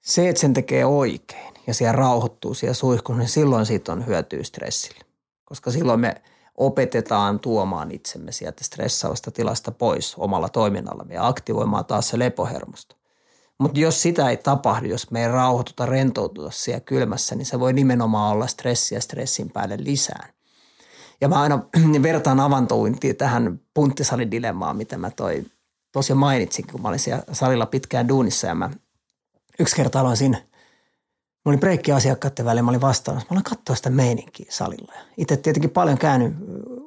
Se, 0.00 0.28
että 0.28 0.40
sen 0.40 0.54
tekee 0.54 0.84
oikein 0.84 1.54
ja 1.66 1.74
siellä 1.74 1.92
rauhoittuu 1.92 2.54
siellä 2.54 2.74
suihkussa, 2.74 3.18
niin 3.18 3.28
silloin 3.28 3.66
siitä 3.66 3.92
on 3.92 4.06
hyötyä 4.06 4.42
stressille. 4.42 5.04
Koska 5.44 5.70
silloin 5.70 6.00
me 6.00 6.22
opetetaan 6.54 7.40
tuomaan 7.40 7.90
itsemme 7.90 8.32
sieltä 8.32 8.64
stressaavasta 8.64 9.30
tilasta 9.30 9.72
pois 9.72 10.14
omalla 10.18 10.48
toiminnallamme 10.48 11.14
ja 11.14 11.26
aktivoimaan 11.26 11.84
taas 11.84 12.08
se 12.08 12.18
lepohermosto. 12.18 12.96
Mutta 13.58 13.80
jos 13.80 14.02
sitä 14.02 14.30
ei 14.30 14.36
tapahdu, 14.36 14.88
jos 14.88 15.10
me 15.10 15.22
ei 15.22 15.28
rauhoituta, 15.28 15.86
rentoututa 15.86 16.50
siellä 16.50 16.80
kylmässä, 16.80 17.34
niin 17.34 17.46
se 17.46 17.60
voi 17.60 17.72
nimenomaan 17.72 18.32
olla 18.32 18.46
stressiä 18.46 19.00
stressin 19.00 19.50
päälle 19.50 19.76
lisään. 19.78 20.32
Ja 21.20 21.28
mä 21.28 21.40
aina 21.40 21.62
vertaan 22.02 22.40
avantouintia 22.40 23.14
tähän 23.14 23.60
punttisalidilemmaan, 23.74 24.76
mitä 24.76 24.98
mä 24.98 25.10
toi 25.10 25.44
tosiaan 25.92 26.18
mainitsin, 26.18 26.66
kun 26.72 26.82
mä 26.82 26.88
olin 26.88 26.98
siellä 26.98 27.22
salilla 27.32 27.66
pitkään 27.66 28.08
duunissa 28.08 28.46
ja 28.46 28.54
mä 28.54 28.70
yksi 29.60 29.76
kerta 29.76 30.00
aloin 30.00 30.16
siinä, 30.16 30.38
mä 31.44 31.50
olin 31.50 31.60
breikki 31.60 31.92
asiakkaiden 31.92 32.44
välillä, 32.44 32.62
mä 32.62 32.70
olin 32.70 32.80
vastaamassa, 32.80 33.26
mä 33.30 33.34
aloin 33.34 33.44
katsoa 33.44 33.76
sitä 33.76 33.90
meininkiä 33.90 34.46
salilla. 34.48 34.92
Itse 35.16 35.36
tietenkin 35.36 35.70
paljon 35.70 35.98
käynyt 35.98 36.34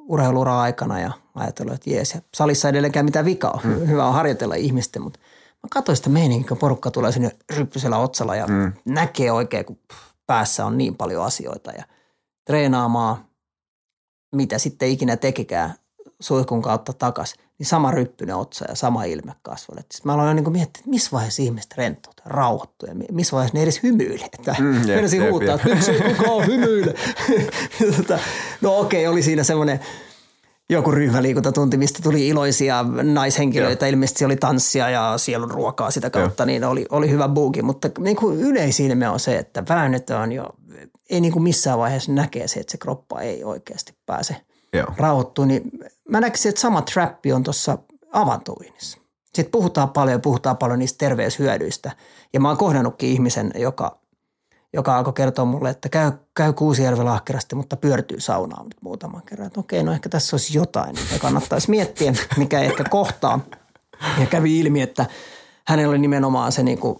urheiluraa 0.08 0.62
aikana 0.62 1.00
ja 1.00 1.10
ajatellut, 1.34 1.74
että 1.74 1.90
jees, 1.90 2.14
ja 2.14 2.20
salissa 2.34 2.68
edelleenkään 2.68 3.04
mitään 3.04 3.24
vikaa 3.24 3.60
mm. 3.64 3.86
hyvä 3.86 4.06
on 4.06 4.14
harjoitella 4.14 4.54
ihmisten, 4.54 5.02
mutta 5.02 5.20
mä 5.62 5.68
katsoin 5.70 5.96
sitä 5.96 6.10
meininkiä, 6.10 6.48
kun 6.48 6.58
porukka 6.58 6.90
tulee 6.90 7.12
sinne 7.12 7.30
ryppysellä 7.56 7.98
otsalla 7.98 8.36
ja 8.36 8.46
mm. 8.46 8.72
näkee 8.84 9.32
oikein, 9.32 9.64
kun 9.64 9.78
päässä 10.26 10.66
on 10.66 10.78
niin 10.78 10.96
paljon 10.96 11.24
asioita 11.24 11.70
ja 11.70 11.84
treenaamaan– 12.46 13.16
mitä 14.34 14.58
sitten 14.58 14.88
ikinä 14.88 15.16
tekikään 15.16 15.74
suihkun 16.24 16.62
kautta 16.62 16.92
takas, 16.92 17.34
niin 17.58 17.66
sama 17.66 17.90
ryppyinen 17.90 18.36
otsa 18.36 18.64
ja 18.68 18.74
sama 18.74 19.04
ilme 19.04 19.32
kasvoille. 19.42 19.80
Sitten 19.80 20.00
mä 20.04 20.14
aloin 20.14 20.36
niin 20.36 20.52
miettiä, 20.52 20.80
että 20.80 20.90
missä 20.90 21.10
vaiheessa 21.12 21.42
ihmiset 21.42 21.74
rentoutuu 21.76 22.24
rauhoittuu 22.26 22.88
ja 22.88 22.94
missä 23.12 23.36
vaiheessa 23.36 23.58
ne 23.58 23.62
edes 23.62 23.82
hymyilee. 23.82 24.28
Että 24.38 24.56
mm, 24.58 24.88
jep, 24.88 25.30
huutaa, 25.30 25.54
että 25.54 25.68
miksi 25.68 25.90
ei 25.90 26.14
kukaan 26.14 26.46
hymyile. 26.46 26.94
tota, 27.96 28.18
no 28.60 28.78
okei, 28.78 29.06
oli 29.06 29.22
siinä 29.22 29.44
semmoinen 29.44 29.80
joku 30.70 30.90
ryhmäliikuntatunti, 30.90 31.76
mistä 31.76 32.02
tuli 32.02 32.28
iloisia 32.28 32.84
naishenkilöitä. 33.02 33.86
Joo. 33.86 33.90
Ilmeisesti 33.90 34.24
oli 34.24 34.36
tanssia 34.36 34.90
ja 34.90 35.14
sielun 35.16 35.50
ruokaa 35.50 35.90
sitä 35.90 36.10
kautta, 36.10 36.42
Joo. 36.42 36.46
niin 36.46 36.64
oli, 36.64 36.86
oli 36.90 37.10
hyvä 37.10 37.28
buuki. 37.28 37.62
Mutta 37.62 37.90
niin 37.98 38.16
kuin 38.16 38.40
yleisilme 38.40 39.08
on 39.08 39.20
se, 39.20 39.38
että 39.38 39.64
väännetään 39.68 40.32
jo 40.32 40.46
ei 41.10 41.20
niin 41.20 41.32
kuin 41.32 41.42
missään 41.42 41.78
vaiheessa 41.78 42.12
näkee 42.12 42.48
se, 42.48 42.60
että 42.60 42.70
se 42.70 42.78
kroppa 42.78 43.20
ei 43.20 43.44
oikeasti 43.44 43.94
pääse 44.06 44.36
Joo. 44.74 44.86
rauhoittumaan. 44.96 45.48
Niin 45.48 45.70
mä 46.08 46.20
näkisin, 46.20 46.48
että 46.48 46.60
sama 46.60 46.82
trappi 46.82 47.32
on 47.32 47.42
tuossa 47.42 47.78
avantouinnissa. 48.12 48.98
Sitten 49.24 49.52
puhutaan 49.52 49.90
paljon 49.90 50.20
puhutaan 50.20 50.56
paljon 50.56 50.78
niistä 50.78 50.98
terveyshyödyistä. 50.98 51.92
Ja 52.32 52.40
mä 52.40 52.48
oon 52.48 52.56
kohdannutkin 52.56 53.08
ihmisen, 53.08 53.50
joka, 53.54 53.98
joka 54.72 54.96
alkoi 54.96 55.12
kertoa 55.12 55.44
mulle, 55.44 55.70
että 55.70 55.88
käy, 55.88 56.12
käy 56.34 56.52
Kuusijärvellä 56.52 57.12
ahkerasti, 57.12 57.54
mutta 57.54 57.76
pyörtyy 57.76 58.20
saunaan 58.20 58.64
nyt 58.64 58.82
muutaman 58.82 59.22
kerran. 59.22 59.46
Että 59.46 59.60
okei, 59.60 59.82
no 59.82 59.92
ehkä 59.92 60.08
tässä 60.08 60.36
olisi 60.36 60.58
jotain, 60.58 60.96
mitä 60.96 61.18
kannattaisi 61.18 61.70
miettiä, 61.70 62.14
mikä 62.36 62.60
ehkä 62.60 62.84
kohtaa. 62.90 63.40
Ja 64.20 64.26
kävi 64.26 64.60
ilmi, 64.60 64.82
että 64.82 65.06
hänellä 65.66 65.90
oli 65.90 65.98
nimenomaan 65.98 66.52
se 66.52 66.62
niin 66.62 66.78
kuin 66.78 66.96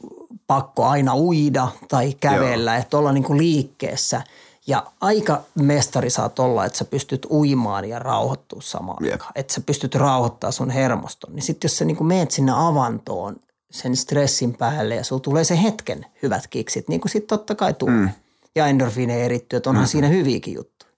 pakko 0.47 0.85
aina 0.85 1.17
uida 1.17 1.69
tai 1.89 2.13
kävellä, 2.21 2.73
Joo. 2.73 2.81
että 2.81 2.99
olla 2.99 3.13
niin 3.13 3.25
kuin 3.25 3.39
liikkeessä. 3.39 4.23
Ja 4.67 4.93
aika 5.01 5.43
mestari 5.55 6.11
saat 6.11 6.39
olla, 6.39 6.65
että 6.65 6.79
sä 6.79 6.85
pystyt 6.85 7.27
uimaan 7.31 7.85
ja 7.85 7.99
rauhoittua 7.99 8.61
samaan 8.63 9.05
yep. 9.05 9.13
aikaan. 9.13 9.33
Että 9.35 9.55
sä 9.55 9.61
pystyt 9.61 9.95
rauhoittaa 9.95 10.51
sun 10.51 10.71
hermoston. 10.71 11.35
Niin 11.35 11.43
sitten 11.43 11.69
jos 11.69 11.79
sä 11.79 11.85
niin 11.85 12.07
meet 12.07 12.31
sinne 12.31 12.53
avantoon 12.57 13.37
sen 13.71 13.97
stressin 13.97 14.55
päälle 14.57 14.95
ja 14.95 15.05
sulla 15.05 15.21
tulee 15.21 15.45
se 15.45 15.63
hetken 15.63 16.07
hyvät 16.23 16.47
kiksit, 16.47 16.89
niin 16.89 17.01
kuin 17.01 17.11
sitten 17.11 17.39
totta 17.39 17.55
kai 17.55 17.75
tulee. 17.75 17.95
Mm. 17.95 18.09
Ja 18.55 18.67
endorfiineja 18.67 19.25
erittyy, 19.25 19.57
että 19.57 19.71
onhan 19.71 19.85
mm. 19.85 19.89
siinä 19.89 20.09
hyviäkin 20.09 20.55
juttuja. 20.55 20.93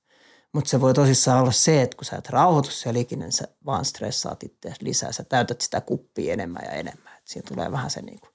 Mutta 0.53 0.71
se 0.71 0.81
voi 0.81 0.95
tosissaan 0.95 1.41
olla 1.41 1.53
se, 1.53 1.83
että 1.83 1.97
kun 1.97 2.05
sä 2.05 2.17
et 2.17 2.31
rauhoitu 2.31 2.71
siellä 2.71 3.01
ikinä, 3.01 3.31
sä 3.31 3.49
vaan 3.67 3.85
stressaat 3.85 4.43
itse 4.43 4.75
lisää. 4.81 5.13
Sä 5.13 5.25
täytät 5.25 5.61
sitä 5.61 5.81
kuppia 5.81 6.33
enemmän 6.33 6.63
ja 6.65 6.71
enemmän. 6.71 7.13
Et 7.19 7.29
siinä 7.29 7.49
tulee 7.49 7.73
vähän 7.73 7.91
se 7.91 8.03
niin 8.03 8.21
kuin 8.21 8.31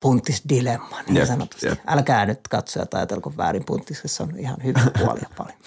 punttisdilemma 0.00 1.02
niin 1.02 1.16
jep, 1.16 1.26
sanotusti. 1.26 1.66
Jep. 1.66 1.78
Älkää 1.86 2.26
nyt 2.26 2.48
katsojat 2.48 2.94
ajatelko 2.94 3.32
väärin 3.36 3.64
punttisessa 3.64 4.24
on 4.24 4.38
ihan 4.38 4.56
hyvä 4.64 4.80
puolia 4.98 5.30
paljon. 5.36 5.58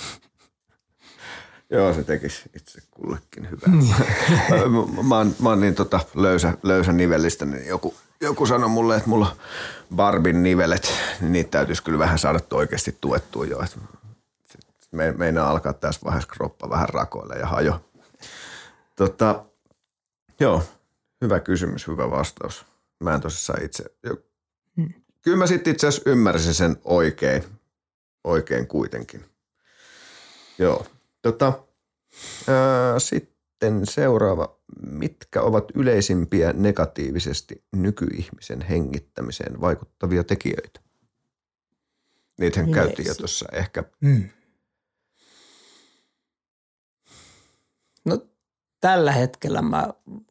Joo, 1.70 1.94
se 1.94 2.04
tekisi 2.04 2.50
itse 2.56 2.82
kullekin 2.92 3.50
hyvää. 3.52 3.80
Niin. 3.80 3.96
mä, 5.06 5.18
oon, 5.18 5.36
mä 5.42 5.50
oon 5.50 5.62
niin 5.62 5.76
tota 5.76 6.00
löysä, 6.16 6.54
löysä 6.64 6.92
nivellistä, 6.92 7.46
niin 7.46 7.68
joku, 7.68 7.96
joku 8.22 8.46
sanoi 8.46 8.70
mulle, 8.70 8.96
että 8.96 9.10
mulla 9.10 9.36
Barbin 9.96 10.44
nivelet, 10.44 10.94
niin 11.22 11.32
niitä 11.32 11.52
täytyisi 11.52 11.84
kyllä 11.84 12.00
vähän 12.00 12.20
saada 12.20 12.40
oikeasti 12.54 12.98
tuettua 13.02 13.46
jo. 13.46 13.64
me, 14.92 15.12
meinaa 15.12 15.50
alkaa 15.50 15.74
tässä 15.74 16.02
vaiheessa 16.04 16.30
kroppa 16.30 16.70
vähän 16.70 16.90
rakoille 16.90 17.36
ja 17.36 17.48
hajo. 17.48 17.82
Tota, 18.96 19.46
joo, 20.40 20.64
hyvä 21.22 21.40
kysymys, 21.40 21.88
hyvä 21.88 22.12
vastaus. 22.12 22.66
Mä 23.00 23.16
en 23.16 23.22
tosissaan 23.22 23.64
itse. 23.64 23.84
Hmm. 24.76 24.94
Kyllä 25.22 25.38
mä 25.38 25.48
sitten 25.48 25.72
itse 25.72 25.88
asiassa 25.88 26.10
ymmärsin 26.10 26.54
sen 26.54 26.78
oikein, 26.84 27.44
oikein 28.24 28.68
kuitenkin. 28.68 29.26
Joo. 30.58 30.86
Tota, 31.22 31.64
ää, 32.48 33.00
sitten 33.00 33.82
seuraava. 33.84 34.60
Mitkä 34.82 35.42
ovat 35.42 35.66
yleisimpiä 35.76 36.54
negatiivisesti 36.54 37.64
nykyihmisen 37.76 38.62
hengittämiseen 38.62 39.62
vaikuttavia 39.62 40.24
tekijöitä? 40.24 40.80
Niitähän 42.40 42.72
käytiin 42.72 43.08
jo 43.08 43.16
tuossa 43.16 43.46
ehkä. 43.52 43.84
Hmm. 44.06 44.30
No 48.06 48.28
tällä 48.80 49.12
hetkellä 49.12 49.62
mä 49.62 49.88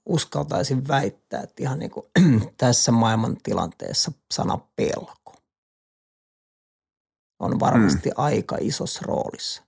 uskaltaisin 0.06 0.88
väittää, 0.88 1.40
että 1.40 1.62
ihan 1.62 1.78
niin 1.78 1.90
kuin 1.90 2.06
tässä 2.56 2.92
maailman 2.92 3.36
tilanteessa 3.42 4.12
sana 4.30 4.58
pelko 4.76 5.18
on 7.40 7.60
varmasti 7.60 8.08
mm. 8.08 8.14
aika 8.16 8.56
isossa 8.60 9.00
roolissa. 9.06 9.62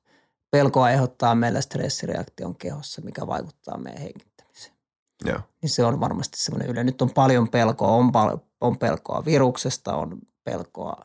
Pelko 0.51 0.83
aiheuttaa 0.83 1.35
meillä 1.35 1.61
stressireaktion 1.61 2.57
kehossa, 2.57 3.03
mikä 3.03 3.27
vaikuttaa 3.27 3.79
meidän 3.79 4.03
hengittämiseen. 4.03 4.77
Ja. 5.25 5.41
Niin 5.63 5.71
se 5.71 5.85
on 5.85 6.01
varmasti 6.01 6.39
semmoinen 6.39 6.71
yle. 6.71 6.85
Nyt 6.85 7.03
on 7.03 7.11
paljon 7.11 7.49
pelkoa. 7.49 7.89
On, 7.89 8.13
pal- 8.13 8.39
on 8.61 8.79
pelkoa 8.79 9.25
viruksesta, 9.25 9.97
on 9.97 10.19
pelkoa 10.45 11.05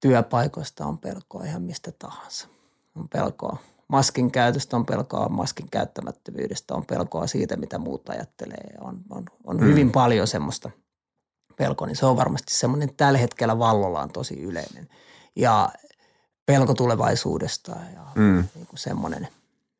työpaikoista, 0.00 0.86
on 0.86 0.98
pelkoa 0.98 1.44
ihan 1.44 1.62
mistä 1.62 1.92
tahansa. 1.98 2.48
On 2.96 3.08
pelkoa 3.08 3.56
maskin 3.88 4.30
käytöstä 4.30 4.76
on 4.76 4.86
pelkoa, 4.86 5.28
maskin 5.28 5.70
käyttämättömyydestä 5.70 6.74
on 6.74 6.86
pelkoa 6.86 7.26
siitä, 7.26 7.56
mitä 7.56 7.78
muut 7.78 8.08
ajattelee. 8.08 8.74
On, 8.80 9.00
on, 9.10 9.24
on 9.44 9.56
mm. 9.56 9.66
hyvin 9.66 9.92
paljon 9.92 10.26
semmoista 10.26 10.70
pelkoa, 11.56 11.86
niin 11.86 11.96
se 11.96 12.06
on 12.06 12.16
varmasti 12.16 12.54
semmoinen 12.54 12.94
tällä 12.94 13.18
hetkellä 13.18 13.58
vallollaan 13.58 14.10
tosi 14.10 14.42
yleinen. 14.42 14.88
Ja 15.36 15.68
pelko 16.46 16.74
tulevaisuudesta 16.74 17.76
ja 17.94 18.06
mm. 18.14 18.44
niin 18.54 18.66
kuin 18.66 18.78
semmoinen, 18.78 19.28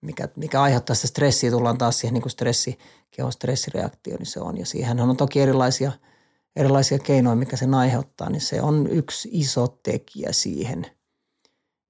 mikä, 0.00 0.28
mikä 0.36 0.62
aiheuttaa 0.62 0.96
sitä 0.96 1.08
stressiä, 1.08 1.50
tullaan 1.50 1.78
taas 1.78 1.98
siihen 1.98 2.14
niin 2.14 2.22
kuin 2.22 2.32
stressi, 2.32 2.78
kehon 3.10 3.32
stressireaktio, 3.32 4.16
niin 4.16 4.26
se 4.26 4.40
on. 4.40 4.58
Ja 4.58 4.66
siihen 4.66 5.00
on 5.00 5.16
toki 5.16 5.40
erilaisia, 5.40 5.92
erilaisia 6.56 6.98
keinoja, 6.98 7.36
mikä 7.36 7.56
sen 7.56 7.74
aiheuttaa, 7.74 8.30
niin 8.30 8.40
se 8.40 8.62
on 8.62 8.86
yksi 8.86 9.28
iso 9.32 9.78
tekijä 9.82 10.32
siihen– 10.32 10.86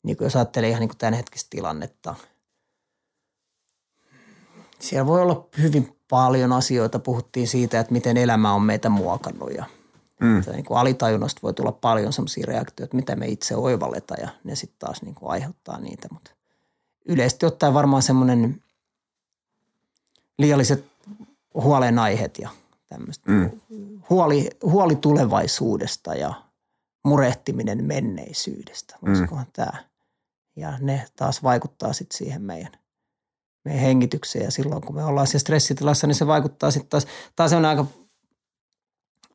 niin 0.03 0.17
kuin 0.17 0.27
jos 0.27 0.37
ajattelee 0.37 0.69
ihan 0.71 0.81
niin 0.81 0.89
kuin 0.89 0.99
tämänhetkistä 0.99 1.51
tilannetta, 1.51 2.15
siellä 4.79 5.07
voi 5.07 5.21
olla 5.21 5.49
hyvin 5.63 5.97
paljon 6.11 6.53
asioita. 6.53 6.99
Puhuttiin 6.99 7.49
siitä, 7.49 7.81
että 7.81 7.93
miten 7.93 8.17
elämä 8.17 8.53
on 8.53 8.63
meitä 8.63 8.89
muokannut 8.89 9.55
ja 9.55 9.65
mm. 10.21 10.43
niin 10.53 10.65
kuin 10.65 10.79
alitajunnasta 10.79 11.41
voi 11.43 11.55
tulla 11.55 11.73
paljon 11.73 12.13
sellaisia 12.13 12.47
reaktioita, 12.47 12.97
mitä 12.97 13.17
me 13.17 13.27
itse 13.27 13.57
oivalleta 13.57 14.15
ja 14.21 14.29
ne 14.45 14.55
sitten 14.55 14.79
taas 14.79 15.03
niin 15.03 15.15
kuin 15.15 15.31
aiheuttaa 15.31 15.81
niitä. 15.81 16.09
Mutta 16.13 16.31
yleisesti 17.07 17.47
ottaen 17.47 17.75
varmaan 17.75 18.03
semmoinen 18.03 18.63
liialliset 20.39 20.85
huolenaiheet 21.55 22.39
ja 22.39 22.51
tämmöistä 22.89 23.31
mm. 23.31 23.51
huoli, 24.11 24.51
huoli 24.63 24.97
tulevaisuudesta 24.97 26.15
ja 26.15 26.35
murehtiminen 27.05 27.85
menneisyydestä. 27.85 28.97
Voisikohan 29.07 29.47
mm. 29.47 29.53
tämä 29.53 29.88
ja 30.59 30.79
ne 30.81 31.07
taas 31.17 31.43
vaikuttaa 31.43 31.93
sitten 31.93 32.19
siihen 32.19 32.43
meidän, 32.43 32.73
meidän 33.65 33.83
hengitykseen 33.83 34.45
ja 34.45 34.51
silloin 34.51 34.83
kun 34.83 34.95
me 34.95 35.05
ollaan 35.05 35.27
siellä 35.27 35.41
stressitilassa, 35.41 36.07
niin 36.07 36.15
se 36.15 36.27
vaikuttaa 36.27 36.71
sitten 36.71 36.91
taas, 36.91 37.07
taas 37.37 37.53
on 37.53 37.65
aika 37.65 37.87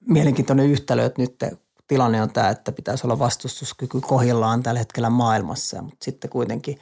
mielenkiintoinen 0.07 0.69
yhtälö, 0.69 1.05
että 1.05 1.21
nyt 1.21 1.35
tilanne 1.87 2.21
on 2.21 2.33
tämä, 2.33 2.49
että 2.49 2.71
pitäisi 2.71 3.07
olla 3.07 3.19
vastustuskyky 3.19 4.01
kohillaan 4.01 4.63
tällä 4.63 4.79
hetkellä 4.79 5.09
maailmassa, 5.09 5.81
mutta 5.81 6.05
sitten 6.05 6.29
kuitenkin 6.29 6.79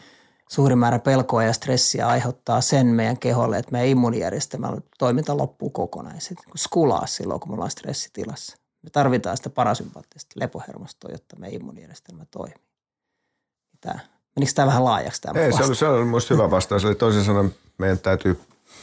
suuri 0.49 0.75
määrä 0.75 0.99
pelkoa 0.99 1.43
ja 1.43 1.53
stressiä 1.53 2.07
aiheuttaa 2.07 2.61
sen 2.61 2.87
meidän 2.87 3.19
keholle, 3.19 3.57
että 3.57 3.71
meidän 3.71 3.89
immuunijärjestelmän 3.89 4.81
toiminta 4.99 5.37
loppuu 5.37 5.69
kokonaan. 5.69 6.21
Se 6.21 6.35
skulaa 6.57 7.07
silloin, 7.07 7.39
kun 7.39 7.49
me 7.49 7.53
ollaan 7.53 7.71
stressitilassa. 7.71 8.57
Me 8.81 8.89
tarvitaan 8.89 9.37
sitä 9.37 9.49
parasympaattista 9.49 10.39
lepohermostoa, 10.39 11.11
jotta 11.11 11.35
meidän 11.35 11.55
immuunijärjestelmä 11.55 12.25
toimii. 12.31 12.65
Tämä, 13.81 13.99
menikö 14.35 14.51
tämä 14.55 14.67
vähän 14.67 14.85
laajaksi 14.85 15.21
tämä 15.21 15.39
Ei, 15.39 15.53
se 15.53 15.63
oli, 15.63 15.75
se 15.75 15.87
oli 15.87 16.05
minusta 16.05 16.33
hyvä 16.33 16.51
vastaus. 16.51 16.85
Eli 16.85 16.95
toisin 16.95 17.23
sanoen 17.23 17.55
meidän 17.77 17.99
täytyy 17.99 18.39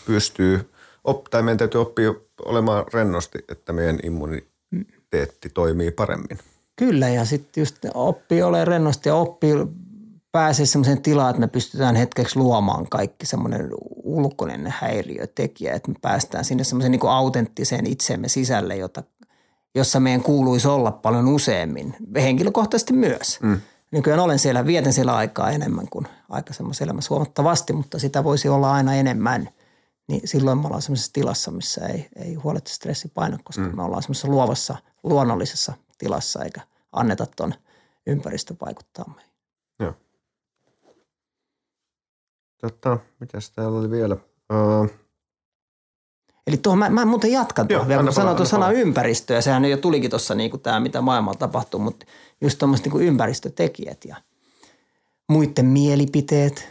pystyä, 0.07 0.61
op, 1.05 1.25
tai 1.25 1.43
meidän 1.43 1.59
täytyy 1.59 1.81
oppia 1.81 2.15
olemaan 2.45 2.85
rennosti, 2.93 3.39
että 3.49 3.73
meidän 3.73 3.99
immuniteetti 4.03 5.49
toimii 5.55 5.91
paremmin. 5.91 6.39
Kyllä, 6.77 7.09
ja 7.09 7.25
sitten 7.25 7.61
just 7.61 7.77
oppii 7.95 8.43
olemaan 8.43 8.67
rennosti 8.67 9.09
ja 9.09 9.15
oppii 9.15 9.55
pääsee 10.33 10.67
sellaiseen 10.67 11.03
tilaan, 11.03 11.31
että 11.31 11.41
me 11.41 11.49
pystytään 11.49 11.97
hetkeksi 11.97 12.39
luomaan 12.39 12.89
kaikki 12.89 13.27
semmoinen 13.27 13.69
ulkoinen 14.03 14.75
häiriötekijä, 14.79 15.75
että 15.75 15.91
me 15.91 15.95
päästään 16.03 16.45
sinne 16.45 16.65
semmoiseen 16.65 16.93
niin 16.93 17.09
autenttiseen 17.09 17.87
itsemme 17.87 18.29
sisälle, 18.29 18.77
jota, 18.77 19.03
jossa 19.75 20.01
meidän 20.01 20.23
kuuluisi 20.23 20.69
olla 20.69 20.93
paljon 20.93 21.29
useammin, 21.29 21.97
henkilökohtaisesti 22.15 22.93
myös. 22.93 23.39
Mm. 23.43 23.61
Nykyään 23.91 24.21
olen 24.21 24.39
siellä, 24.39 24.67
vietän 24.67 24.93
siellä 24.93 25.17
aikaa 25.17 25.51
enemmän 25.51 25.89
kuin 25.91 26.07
aikaisemmassa 26.29 26.85
elämässä 26.85 27.15
huomattavasti, 27.15 27.73
mutta 27.73 27.99
sitä 27.99 28.25
voisi 28.25 28.49
olla 28.49 28.73
aina 28.73 28.95
enemmän. 28.95 29.49
Niin 30.09 30.29
silloin 30.29 30.59
me 30.59 30.67
ollaan 30.67 30.83
semmoisessa 30.83 31.13
tilassa, 31.13 31.51
missä 31.51 31.87
ei, 31.87 32.09
ei 32.17 32.35
huoletta 32.35 32.71
stressi 32.71 33.09
paina, 33.09 33.39
koska 33.45 33.63
mm. 33.63 33.77
me 33.77 33.83
ollaan 33.83 34.03
semmoisessa 34.03 34.29
luovassa, 34.29 34.77
luonnollisessa 35.03 35.73
tilassa, 35.99 36.45
eikä 36.45 36.61
anneta 36.93 37.27
tuon 37.37 37.55
ympäristön 38.07 38.57
vaikuttaa 38.61 39.05
meihin. 39.17 39.33
Joo. 39.81 39.95
Tota, 42.61 42.99
mitäs 43.21 43.51
täällä 43.51 43.79
oli 43.79 43.91
vielä? 43.91 44.17
Uh... 44.53 45.08
Eli 46.49 46.57
tuohon, 46.57 46.79
mä, 46.79 46.91
mä 46.91 47.05
muuten 47.05 47.33
jatkan 47.33 47.69
tuohon 47.69 47.89
vielä, 47.89 48.03
kun 48.03 48.13
sanoin 48.13 48.37
tuon 48.37 48.47
sana 48.47 48.71
ympäristö, 48.71 49.35
ja 49.35 49.43
sehän 49.43 49.65
jo 49.65 49.77
tulikin 49.77 50.11
tuossa 50.11 50.35
niin 50.35 50.61
tämä, 50.61 50.81
mitä 50.81 51.01
maailmalla 51.01 51.39
tapahtuu, 51.39 51.81
mutta 51.81 52.07
just 52.41 52.59
tuommoiset 52.59 52.87
niin 52.87 53.03
ympäristötekijät 53.03 54.05
ja 54.05 54.17
muiden 55.29 55.67
mielipiteet, 55.67 56.69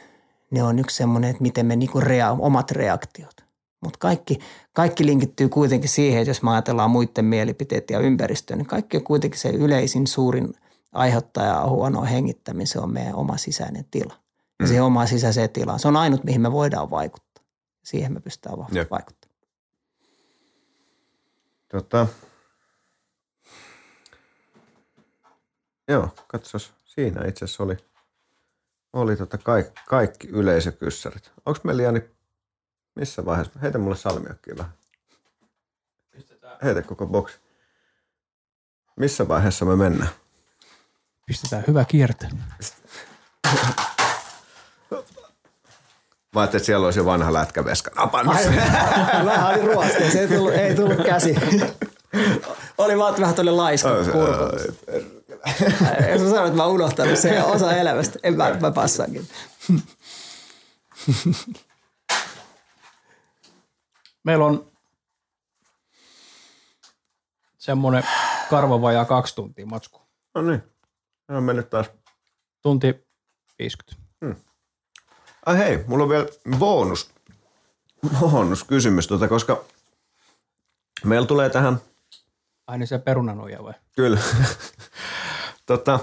ne 0.51 0.63
on 0.63 0.79
yksi 0.79 0.97
semmoinen, 0.97 1.29
että 1.29 1.41
miten 1.41 1.65
me 1.65 1.75
niin 1.75 1.89
kuin 1.89 2.03
rea- 2.03 2.35
omat 2.39 2.71
reaktiot. 2.71 3.45
Mutta 3.81 3.99
kaikki, 3.99 4.39
kaikki 4.73 5.05
linkittyy 5.05 5.49
kuitenkin 5.49 5.89
siihen, 5.89 6.21
että 6.21 6.29
jos 6.29 6.43
me 6.43 6.51
ajatellaan 6.51 6.91
muiden 6.91 7.25
mielipiteet 7.25 7.89
ja 7.89 7.99
ympäristöä, 7.99 8.57
niin 8.57 8.67
kaikki 8.67 8.97
on 8.97 9.03
kuitenkin 9.03 9.39
se 9.39 9.49
yleisin 9.49 10.07
suurin 10.07 10.53
aiheuttaja 10.93 11.65
huonoa 11.69 12.05
hengittäminen, 12.05 12.67
se 12.67 12.79
on 12.79 12.93
meidän 12.93 13.15
oma 13.15 13.37
sisäinen 13.37 13.85
tila. 13.91 14.13
Ja 14.59 14.65
mm. 14.65 14.67
siihen 14.67 14.83
omaan 14.83 15.07
sisäiseen 15.07 15.49
tilaan. 15.49 15.79
Se 15.79 15.87
on 15.87 15.97
ainut, 15.97 16.23
mihin 16.23 16.41
me 16.41 16.51
voidaan 16.51 16.89
vaikuttaa. 16.89 17.43
Siihen 17.83 18.13
me 18.13 18.19
pystytään 18.19 18.57
vahvasti 18.57 18.89
vaikuttamaan. 18.91 19.16
Tota, 21.68 22.07
joo, 25.88 26.10
katsos. 26.27 26.73
Siinä 26.85 27.27
itse 27.27 27.45
asiassa 27.45 27.64
oli, 27.64 27.77
oli 28.94 29.15
tota 29.15 29.38
kaikki, 29.38 29.81
kaikki 29.88 30.27
yleisökyssärit. 30.27 31.31
Onko 31.45 31.60
meillä 31.64 31.84
Jani 31.84 32.18
missä 32.98 33.26
vaiheessa? 33.26 33.60
Heitä 33.60 33.77
mulle 33.77 33.98
salmiakkiin 33.98 34.57
vähän. 34.57 34.73
Pistetään. 36.11 36.57
Heitä 36.64 36.81
koko 36.81 37.07
boksi. 37.07 37.39
Missä 38.95 39.27
vaiheessa 39.27 39.65
me 39.65 39.76
mennään? 39.76 40.11
Pistetään 41.26 41.64
hyvä 41.68 41.85
kierte. 41.85 42.30
Mä 46.35 46.41
ajattelin, 46.41 46.59
että 46.59 46.65
siellä 46.65 46.85
olisi 46.85 46.99
jo 46.99 47.05
vanha 47.05 47.33
lätkäveska 47.33 47.91
napannut. 47.95 48.35
Vähän 49.25 49.47
oli 49.49 49.61
ruoste, 49.61 50.11
se 50.11 50.19
ei 50.19 50.27
tullut, 50.27 50.53
ei 50.53 50.75
tullut 50.75 51.05
käsi. 51.05 51.35
oli 52.77 52.97
vaan 52.97 53.15
vähän 53.19 53.35
tuolle 53.35 53.51
laiska 53.51 53.89
kurkut. 54.11 54.61
Jos 56.11 56.21
mä 56.21 56.29
sanon, 56.29 56.45
että 56.45 56.57
mä 56.57 56.63
oon 56.63 56.73
unohtanut, 56.73 57.19
se 57.19 57.43
osa 57.43 57.75
elämästä. 57.75 58.19
En 58.23 58.37
mä, 58.37 58.57
mä 58.59 58.71
passaankin. 58.71 59.27
Meillä 64.23 64.45
on 64.45 64.71
semmoinen 67.57 68.03
karva 68.49 68.81
vajaa 68.81 69.05
kaksi 69.05 69.35
tuntia 69.35 69.65
matsku. 69.65 70.01
No 70.35 70.41
niin. 70.41 70.63
on 71.29 71.43
mennyt 71.43 71.69
taas. 71.69 71.87
Tunti 72.61 73.07
50. 73.59 74.03
Hmm. 74.25 74.35
Ai 75.48 75.57
hei, 75.57 75.84
mulla 75.88 76.03
on 76.03 76.10
vielä 76.10 76.26
bonus, 76.57 77.11
bonus 78.19 78.64
kysymys, 78.64 79.07
tuota, 79.07 79.28
koska 79.28 79.64
meillä 81.06 81.28
tulee 81.28 81.49
tähän... 81.49 81.82
Aina 82.68 82.86
se 82.86 82.99
perunanoja 82.99 83.64
vai? 83.64 83.74
Kyllä. 83.95 84.19
tota, 85.65 85.99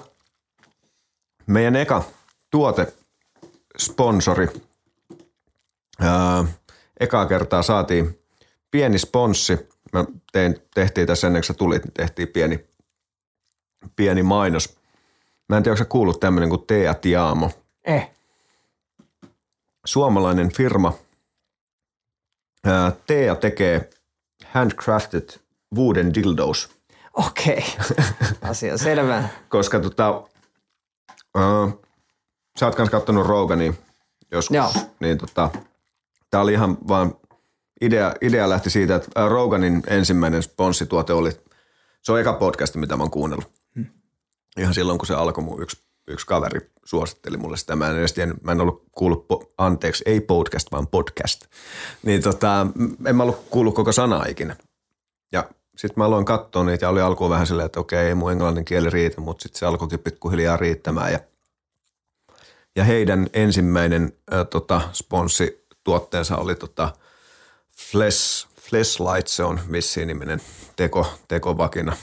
meidän 1.46 1.76
eka 1.76 2.04
tuote, 2.50 2.92
sponsori, 3.78 4.48
ää, 6.00 6.44
ekaa 7.00 7.26
kertaa 7.26 7.62
saatiin 7.62 8.18
pieni 8.70 8.98
sponssi. 8.98 9.68
Mä 9.92 10.04
tein, 10.32 10.62
tehtiin 10.74 11.06
tässä 11.06 11.26
ennen 11.26 11.40
kuin 11.40 11.46
sä 11.46 11.54
tulit, 11.54 11.84
niin 11.84 11.94
tehtiin 11.94 12.28
pieni, 12.28 12.64
pieni 13.96 14.22
mainos. 14.22 14.76
Mä 15.48 15.56
en 15.56 15.62
tiedä, 15.62 15.72
onko 15.72 15.84
sä 15.84 15.88
kuullut 15.88 16.20
tämmöinen 16.20 16.48
kuin 16.48 16.66
Tea 16.66 16.94
Tiamo. 16.94 17.50
Eh. 17.84 18.10
Suomalainen 19.84 20.52
firma. 20.52 20.92
Tea 23.06 23.34
tekee 23.34 23.90
handcrafted 24.46 25.28
wooden 25.76 26.14
dildos. 26.14 26.68
Okei, 27.14 27.64
okay. 27.90 28.04
asia 28.50 28.78
selvä. 28.78 29.28
Koska 29.48 29.80
tota, 29.80 30.22
ää, 31.34 31.68
sä 32.58 32.66
oot 32.66 32.74
kanssa 32.74 32.90
kattonut 32.90 33.26
Rogania 33.26 33.72
joskus, 34.30 34.56
Joo. 34.56 34.72
niin 35.00 35.18
tota, 35.18 35.50
Tämä 36.34 36.42
oli 36.42 36.52
ihan 36.52 36.78
vaan, 36.88 37.14
idea, 37.80 38.14
idea 38.20 38.48
lähti 38.48 38.70
siitä, 38.70 38.94
että 38.94 39.28
Roganin 39.28 39.82
ensimmäinen 39.86 40.42
sponssituote 40.42 41.12
oli, 41.12 41.30
se 42.02 42.12
on 42.12 42.20
eka 42.20 42.32
podcast, 42.32 42.74
mitä 42.74 42.96
mä 42.96 43.02
oon 43.02 43.10
kuunnellut. 43.10 43.52
Hmm. 43.74 43.86
Ihan 44.58 44.74
silloin, 44.74 44.98
kun 44.98 45.06
se 45.06 45.14
alkoi, 45.14 45.44
mun 45.44 45.62
yksi, 45.62 45.82
yksi 46.06 46.26
kaveri 46.26 46.70
suositteli 46.84 47.36
mulle 47.36 47.56
sitä. 47.56 47.76
Mä 47.76 47.90
en 47.90 47.96
edes 47.96 48.12
tiedä, 48.12 48.34
mä 48.42 48.52
en 48.52 48.60
ollut 48.60 48.84
kuullut, 48.92 49.28
po, 49.28 49.52
anteeksi, 49.58 50.04
ei 50.06 50.20
podcast, 50.20 50.72
vaan 50.72 50.86
podcast. 50.86 51.44
Niin 52.02 52.22
tota, 52.22 52.66
en 53.06 53.16
mä 53.16 53.22
ollut 53.22 53.44
kuullut 53.50 53.74
koko 53.74 53.92
sanaa 53.92 54.24
ikinä. 54.28 54.56
Ja 55.32 55.44
sitten 55.76 55.94
mä 55.96 56.04
aloin 56.04 56.24
katsoa 56.24 56.64
niitä 56.64 56.84
ja 56.84 56.90
oli 56.90 57.00
alkuun 57.00 57.30
vähän 57.30 57.46
silleen, 57.46 57.66
että 57.66 57.80
okei, 57.80 58.06
ei 58.06 58.14
mun 58.14 58.32
englannin 58.32 58.64
kieli 58.64 58.90
riitä, 58.90 59.20
mutta 59.20 59.42
sitten 59.42 59.58
se 59.58 59.66
alkoikin 59.66 59.98
pikkuhiljaa 59.98 60.56
riittämään. 60.56 61.12
Ja, 61.12 61.18
ja 62.76 62.84
heidän 62.84 63.26
ensimmäinen 63.32 64.12
äh, 64.32 64.46
tota, 64.50 64.80
sponssi 64.92 65.66
tuotteensa 65.84 66.36
oli 66.36 66.54
tota 66.54 66.92
Flesh, 67.76 68.48
Fleshlight, 68.60 69.26
se 69.26 69.44
on 69.44 69.60
vissiin 69.72 70.08
niminen 70.08 70.40
teko, 70.76 71.06
tekovakina. 71.28 71.96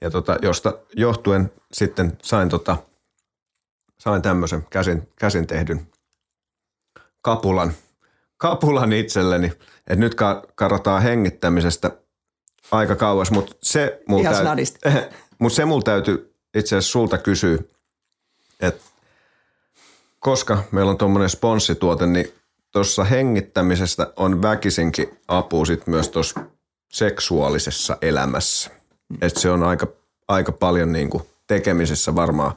Ja 0.00 0.10
tota, 0.10 0.36
josta 0.42 0.78
johtuen 0.96 1.52
sitten 1.72 2.18
sain, 2.22 2.48
tota, 2.48 2.76
sain 4.00 4.22
tämmöisen 4.22 4.66
käsin, 4.70 5.08
käsin 5.16 5.46
tehdyn 5.46 5.86
kapulan, 7.22 7.72
kapulan 8.36 8.92
itselleni. 8.92 9.46
Että 9.86 10.00
nyt 10.00 10.14
karataan 10.54 11.02
hengittämisestä 11.02 11.90
aika 12.70 12.96
kauas, 12.96 13.30
mutta 13.30 13.56
se 13.62 14.02
mulla 14.08 14.30
täytyy, 14.30 15.10
mut 15.38 15.52
se 15.52 15.64
mulla 15.64 15.82
täytyy 15.92 16.34
itse 16.54 16.76
asiassa 16.76 16.92
sulta 16.92 17.18
kysyä, 17.18 17.58
että 18.60 18.90
koska 20.18 20.64
meillä 20.70 20.90
on 20.90 20.98
tuommoinen 20.98 21.30
sponssituote, 21.30 22.06
niin 22.06 22.32
tuossa 22.72 23.04
hengittämisestä 23.04 24.12
on 24.16 24.42
väkisinkin 24.42 25.18
apu 25.28 25.64
sit 25.64 25.86
myös 25.86 26.08
tuossa 26.08 26.40
seksuaalisessa 26.92 27.98
elämässä. 28.02 28.79
Et 29.20 29.36
se 29.36 29.50
on 29.50 29.62
aika, 29.62 29.86
aika 30.28 30.52
paljon 30.52 30.92
niinku 30.92 31.26
tekemisessä 31.46 32.14
varmaan 32.14 32.52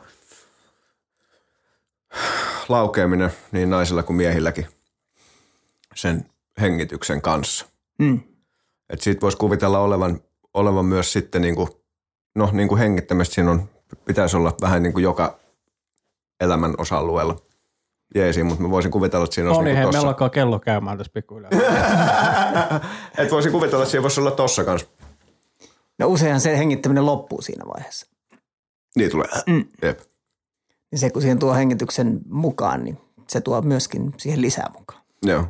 laukeaminen 2.69 3.31
niin 3.51 3.69
naisilla 3.69 4.03
kuin 4.03 4.17
miehilläkin 4.17 4.67
sen 5.95 6.25
hengityksen 6.61 7.21
kanssa. 7.21 7.65
Mm. 7.99 8.19
Et 8.89 9.01
siitä 9.01 9.21
voisi 9.21 9.37
kuvitella 9.37 9.79
olevan, 9.79 10.19
olevan 10.53 10.85
myös 10.85 11.13
sitten 11.13 11.41
niinku, 11.41 11.83
no 12.35 12.49
niin 12.51 12.67
kuin 12.67 12.79
hengittämistä 12.79 13.35
siinä 13.35 13.51
on, 13.51 13.69
pitäisi 14.05 14.37
olla 14.37 14.55
vähän 14.61 14.83
niin 14.83 14.93
kuin 14.93 15.03
joka 15.03 15.39
elämän 16.39 16.75
osa-alueella– 16.77 17.35
jeesi, 18.15 18.43
mutta 18.43 18.63
mä 18.63 18.69
voisin 18.69 18.91
kuvitella, 18.91 19.23
että 19.23 19.35
siinä 19.35 19.49
olisi 19.49 19.61
no 19.61 19.65
niin, 19.65 19.75
niin 19.75 19.89
meillä 19.89 20.07
alkaa 20.07 20.29
kello 20.29 20.59
käymään 20.59 20.97
tässä 20.97 21.13
pikkuhiljaa. 21.13 21.51
Et 23.17 23.31
voisin 23.31 23.51
kuvitella, 23.51 23.83
että 23.83 23.91
siinä 23.91 24.01
voisi 24.01 24.19
olla 24.19 24.31
tossa 24.31 24.63
kanssa. 24.63 24.87
No 25.99 26.07
useinhan 26.07 26.41
se 26.41 26.57
hengittäminen 26.57 27.05
loppuu 27.05 27.41
siinä 27.41 27.65
vaiheessa. 27.67 28.07
Niin 28.95 29.11
tulee. 29.11 29.27
Mm. 29.47 29.65
Jep. 29.81 29.99
Niin 30.91 30.99
se, 30.99 31.09
kun 31.09 31.21
siihen 31.21 31.39
tuo 31.39 31.53
hengityksen 31.53 32.19
mukaan, 32.29 32.83
niin 32.83 32.97
se 33.27 33.41
tuo 33.41 33.61
myöskin 33.61 34.13
siihen 34.17 34.41
lisää 34.41 34.69
mukaan. 34.79 35.01
Joo. 35.25 35.45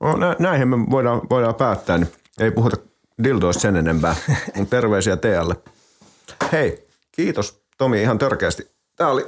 No, 0.00 0.16
nä- 0.16 0.36
näihin 0.38 0.68
me 0.68 0.76
voidaan, 0.90 1.20
voidaan 1.30 1.54
päättää, 1.54 1.98
niin 1.98 2.12
ei 2.40 2.50
puhuta 2.50 2.76
dildoista 3.24 3.60
sen 3.60 3.76
enempää, 3.76 4.16
mutta 4.56 4.70
terveisiä 4.76 5.16
Tealle. 5.16 5.56
Hei, 6.52 6.88
kiitos 7.12 7.62
Tomi 7.78 8.02
ihan 8.02 8.18
törkeästi. 8.18 8.70
Tämä 8.96 9.10
oli 9.10 9.26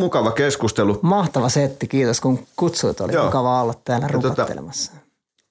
mukava 0.00 0.32
keskustelu. 0.32 0.98
Mahtava 1.02 1.48
setti, 1.48 1.86
kiitos 1.88 2.20
kun 2.20 2.46
kutsuit. 2.56 3.00
Oli 3.00 3.12
Joo. 3.12 3.24
mukava 3.24 3.62
olla 3.62 3.74
täällä 3.84 4.06
tota- 4.06 4.12
rukattelemassa. 4.12 4.92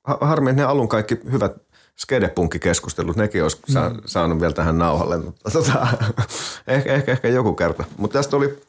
Ha- 0.04 0.18
Harmi, 0.22 0.50
että 0.50 0.62
ne 0.62 0.68
alun 0.68 0.88
kaikki 0.90 1.20
hyvät 1.32 1.52
skedepunkkikeskustelut, 1.98 3.16
nekin 3.16 3.44
olisi 3.44 3.58
sa- 3.70 3.90
Mm. 3.90 4.02
saanut 4.06 4.40
vielä 4.42 4.54
tähän 4.54 4.78
nauhalle, 4.78 5.18
mutta 5.18 5.52
tota, 5.52 5.88
ehkä, 6.68 6.94
ehkä, 6.94 7.12
ehkä 7.12 7.28
joku 7.28 7.54
kerta. 7.54 7.84
Mutta 7.98 8.20
tästä 8.20 8.36
oli, 8.38 8.62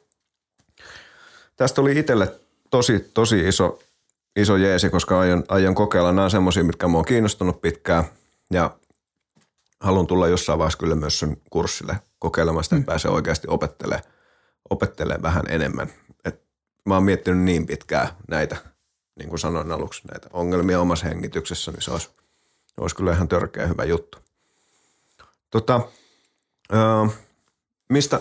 tästä 1.56 1.80
oli 1.80 1.98
itselle 1.98 2.32
tosi, 2.70 3.10
tosi 3.14 3.48
iso, 3.48 3.78
iso 4.36 4.56
jeesi, 4.56 4.90
koska 4.90 5.20
aion, 5.20 5.44
aion 5.48 5.74
kokeilla. 5.74 6.12
Nämä 6.12 6.24
on 6.24 6.30
semmoisia, 6.30 6.64
mitkä 6.64 6.88
mua 6.88 6.98
on 6.98 7.05
kiinnostunut 7.05 7.60
pitkään 7.60 8.05
ja 8.52 8.76
haluan 9.80 10.06
tulla 10.06 10.28
jossain 10.28 10.59
vaiheessa 10.59 10.78
kyllä 10.78 10.94
myös 10.94 11.18
sun 11.18 11.36
kurssille 11.51 11.96
kokeilemaan 12.18 12.64
sitä, 12.64 12.76
että 12.76 12.86
pääsee 12.86 13.10
oikeasti 13.10 13.46
opettelemaan, 13.51 14.05
opettelemaan 14.70 15.22
vähän 15.22 15.44
enemmän. 15.48 15.88
Et 16.24 16.42
mä 16.86 16.94
oon 16.94 17.02
miettinyt 17.05 17.40
niin 17.44 17.66
pitkään 17.66 18.09
näitä, 18.28 18.56
niin 19.18 19.28
kuin 19.28 19.38
sanoin 19.38 19.72
aluksi, 19.72 20.02
näitä 20.12 20.28
ongelmia 20.32 20.80
omassa 20.80 21.06
hengityksessä, 21.06 21.70
niin 21.70 21.82
se 21.82 21.90
olisi, 21.90 22.10
olisi 22.80 22.96
kyllä 22.96 23.12
ihan 23.12 23.28
törkeä 23.28 23.66
hyvä 23.66 23.84
juttu. 23.84 24.18
Tota, 25.51 25.80
ää, 26.72 27.09
mistä, 27.88 28.20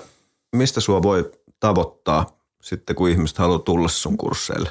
mistä 0.55 0.81
sua 0.81 1.01
voi 1.01 1.31
tavoittaa 1.59 2.39
sitten, 2.61 2.95
kun 2.95 3.09
ihmiset 3.09 3.37
haluaa 3.37 3.59
tulla 3.59 3.87
sun 3.87 4.17
kursseille? 4.17 4.69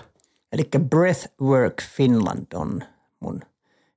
Eli 0.52 0.68
Breathwork 0.88 1.82
Finland 1.96 2.46
on 2.54 2.82
mun 3.20 3.40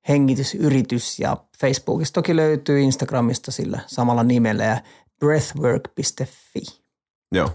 hengitysyritys 0.07 1.19
ja 1.19 1.37
Facebookista 1.59 2.13
toki 2.13 2.35
löytyy 2.35 2.79
Instagramista 2.79 3.51
sillä 3.51 3.79
samalla 3.87 4.23
nimellä 4.23 4.63
ja 4.63 4.81
breathwork.fi. 5.19 6.61
Joo, 7.31 7.49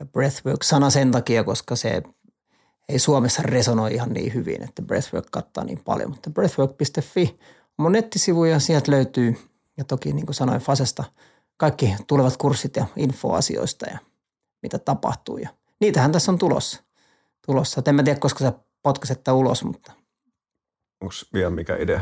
Ja 0.00 0.06
breathwork-sana 0.06 0.90
sen 0.90 1.10
takia, 1.10 1.44
koska 1.44 1.76
se 1.76 2.02
ei 2.88 2.98
Suomessa 2.98 3.42
resonoi 3.42 3.94
ihan 3.94 4.12
niin 4.12 4.34
hyvin, 4.34 4.62
että 4.64 4.82
breathwork 4.82 5.26
kattaa 5.30 5.64
niin 5.64 5.80
paljon. 5.84 6.10
Mutta 6.10 6.30
breathwork.fi 6.30 7.38
mun 7.76 7.92
nettisivu 7.92 8.44
ja 8.44 8.60
sieltä 8.60 8.92
löytyy, 8.92 9.34
ja 9.76 9.84
toki 9.84 10.12
niin 10.12 10.26
kuin 10.26 10.34
sanoin 10.34 10.60
Fasesta, 10.60 11.04
kaikki 11.56 11.94
tulevat 12.06 12.36
kurssit 12.36 12.76
ja 12.76 12.86
infoasioista 12.96 13.86
ja 13.86 13.98
mitä 14.62 14.78
tapahtuu. 14.78 15.38
Ja 15.38 15.48
niitähän 15.80 16.12
tässä 16.12 16.32
on 16.32 16.38
tulossa. 16.38 16.82
tulossa. 17.46 17.80
Et 17.80 17.88
en 17.88 17.94
mä 17.94 18.02
tiedä, 18.02 18.20
koska 18.20 18.38
sä 18.38 18.52
potkaset 18.82 19.24
tämän 19.24 19.38
ulos, 19.38 19.64
mutta 19.64 19.92
onko 21.00 21.14
vielä 21.34 21.50
mikä 21.50 21.76
idea? 21.76 22.00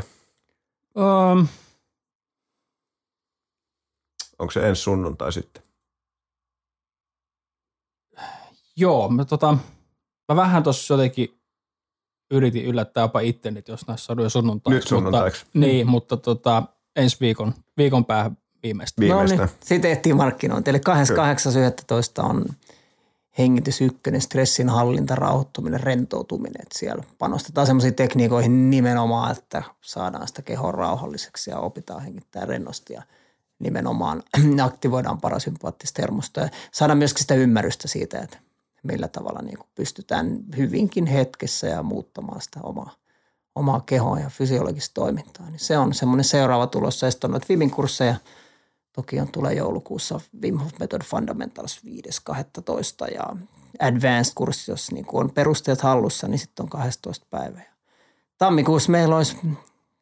Um, 0.97 1.47
Onko 4.39 4.51
se 4.51 4.69
ensi 4.69 4.81
sunnuntai 4.81 5.33
sitten? 5.33 5.63
joo, 8.75 9.09
mä, 9.09 9.25
tota, 9.25 9.57
mä 10.29 10.35
vähän 10.35 10.63
tuossa 10.63 10.93
jotenkin 10.93 11.39
yritin 12.33 12.65
yllättää 12.65 13.03
jopa 13.03 13.19
itteni, 13.19 13.59
että 13.59 13.71
jos 13.71 13.87
näissä 13.87 14.13
on 14.13 14.19
jo 14.19 14.29
sunnuntaiksi. 14.29 14.75
Nyt 14.75 14.87
sunnuntaiksi. 14.87 15.45
Mutta, 15.45 15.59
niin, 15.59 15.87
mutta 15.87 16.17
tota, 16.17 16.63
ensi 16.95 17.17
viikon, 17.19 17.53
viikon 17.77 18.05
päähän 18.05 18.37
viimeistä. 18.63 19.01
Viimeistä. 19.01 19.37
No 19.37 19.45
niin, 19.45 19.55
siitä 19.65 19.87
ehtii 19.87 20.13
markkinointi. 20.13 20.69
Eli 20.69 20.77
28.11. 20.77 22.25
on 22.25 22.45
hengitys 23.37 23.81
ykkönen, 23.81 24.21
stressin 24.21 24.69
hallinta, 24.69 25.15
rauhoittuminen, 25.15 25.79
rentoutuminen. 25.79 26.61
Et 26.61 26.71
siellä 26.75 27.03
panostetaan 27.17 27.67
semmoisiin 27.67 27.95
tekniikoihin 27.95 28.69
nimenomaan, 28.69 29.31
että 29.31 29.63
saadaan 29.81 30.27
sitä 30.27 30.41
kehoa 30.41 30.71
rauhalliseksi 30.71 31.49
ja 31.49 31.59
opitaan 31.59 32.03
hengittää 32.03 32.45
rennosti 32.45 32.93
ja 32.93 33.03
nimenomaan 33.59 34.23
aktivoidaan 34.65 35.21
parasympaattista 35.21 36.01
hermostoa 36.01 36.43
ja 36.43 36.49
saadaan 36.71 36.97
myöskin 36.97 37.21
sitä 37.21 37.35
ymmärrystä 37.35 37.87
siitä, 37.87 38.19
että 38.19 38.37
millä 38.83 39.07
tavalla 39.07 39.41
niin 39.41 39.57
kuin 39.57 39.67
pystytään 39.75 40.39
hyvinkin 40.57 41.05
hetkessä 41.05 41.67
ja 41.67 41.83
muuttamaan 41.83 42.41
sitä 42.41 42.59
omaa, 42.63 42.95
omaa 43.55 43.81
kehoa 43.81 44.19
ja 44.19 44.29
fysiologista 44.29 44.93
toimintaa. 44.93 45.49
Niin 45.49 45.59
se 45.59 45.77
on 45.77 45.93
semmoinen 45.93 46.23
seuraava 46.23 46.67
tulossa. 46.67 47.05
Ja 47.05 47.11
sitten 47.11 47.27
on 47.27 47.31
noita 47.31 47.45
Vimin 47.49 47.71
kursseja. 47.71 48.15
Toki 48.93 49.19
on 49.19 49.31
tulee 49.31 49.53
joulukuussa 49.53 50.19
Wim 50.41 50.57
Hof 50.57 50.71
Method 50.79 51.01
Fundamentals 51.03 51.81
5.12. 51.85 53.13
ja 53.13 53.23
Advanced-kurssi, 53.79 54.71
jos 54.71 54.91
niin 54.91 55.05
kuin 55.05 55.23
on 55.23 55.31
perusteet 55.31 55.81
hallussa, 55.81 56.27
niin 56.27 56.39
sitten 56.39 56.63
on 56.63 56.69
12 56.69 57.25
päivää. 57.29 57.73
Tammikuussa 58.37 58.91
meillä 58.91 59.17
olisi 59.17 59.37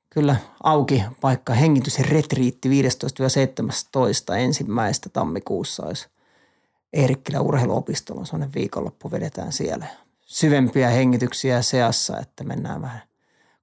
kyllä 0.09 0.35
auki 0.63 1.03
paikka 1.21 1.53
hengitysretriitti 1.53 2.69
15-17 4.29 4.35
ensimmäistä 4.37 5.09
tammikuussa 5.09 5.85
olisi 5.85 6.09
Eerikkilä 6.93 7.41
urheiluopistolla. 7.41 8.25
Sellainen 8.25 8.53
viikonloppu 8.53 9.11
vedetään 9.11 9.51
siellä. 9.51 9.85
Syvempiä 10.25 10.89
hengityksiä 10.89 11.61
seassa, 11.61 12.19
että 12.19 12.43
mennään 12.43 12.81
vähän 12.81 13.01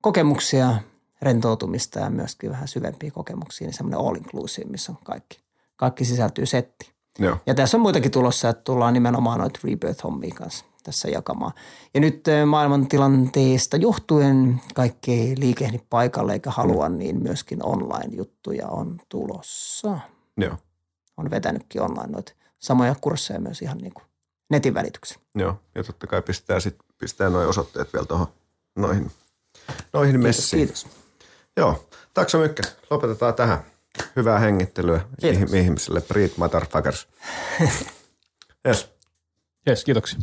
kokemuksia, 0.00 0.74
rentoutumista 1.22 1.98
ja 1.98 2.10
myöskin 2.10 2.50
vähän 2.50 2.68
syvempiä 2.68 3.10
kokemuksia. 3.10 3.66
Niin 3.66 3.74
semmoinen 3.74 4.00
all 4.00 4.16
inclusive, 4.16 4.70
missä 4.70 4.92
on 4.92 4.98
kaikki, 5.04 5.38
kaikki 5.76 6.04
sisältyy 6.04 6.46
setti. 6.46 6.92
Joo. 7.18 7.36
Ja 7.46 7.54
tässä 7.54 7.76
on 7.76 7.80
muitakin 7.80 8.10
tulossa, 8.10 8.48
että 8.48 8.62
tullaan 8.64 8.94
nimenomaan 8.94 9.40
noita 9.40 9.60
rebirth-hommia 9.64 10.34
kanssa 10.34 10.64
tässä 10.82 11.08
jakamaan. 11.08 11.52
Ja 11.94 12.00
nyt 12.00 12.28
eh, 12.28 12.46
maailmantilanteesta 12.46 13.76
johtuen 13.76 14.60
kaikki 14.74 15.12
ei 15.12 15.34
liikehdi 15.38 15.80
paikalle 15.90 16.32
eikä 16.32 16.50
halua, 16.50 16.88
niin 16.88 17.22
myöskin 17.22 17.64
online-juttuja 17.64 18.68
on 18.68 19.00
tulossa. 19.08 19.98
Joo. 20.36 20.56
On 21.16 21.30
vetänytkin 21.30 21.82
online 21.82 22.06
noita 22.12 22.32
samoja 22.58 22.94
kursseja 23.00 23.40
myös 23.40 23.62
ihan 23.62 23.78
niin 23.78 23.94
kuin 23.94 24.04
netin 24.50 24.74
välityksellä. 24.74 25.22
Joo, 25.34 25.60
ja 25.74 25.84
totta 25.84 26.06
kai 26.06 26.22
pistää, 26.22 26.60
sit, 26.60 26.76
pistää 26.98 27.28
noin 27.30 27.48
osoitteet 27.48 27.92
vielä 27.92 28.06
tuohon 28.06 28.26
noihin, 28.76 29.10
noihin 29.92 30.14
Kiitos, 30.20 30.36
messiin. 30.36 30.60
kiitos. 30.60 30.86
Joo, 31.56 31.88
taksa 32.14 32.38
mykkä. 32.38 32.62
Lopetetaan 32.90 33.34
tähän. 33.34 33.58
Hyvää 34.16 34.38
hengittelyä 34.38 35.00
Kiitos. 35.20 35.54
ihmisille. 35.54 36.00
Breathe 36.00 36.34
motherfuckers. 36.36 37.08
yes. 38.68 38.88
Yes, 39.68 39.84
kiitoksia. 39.84 40.18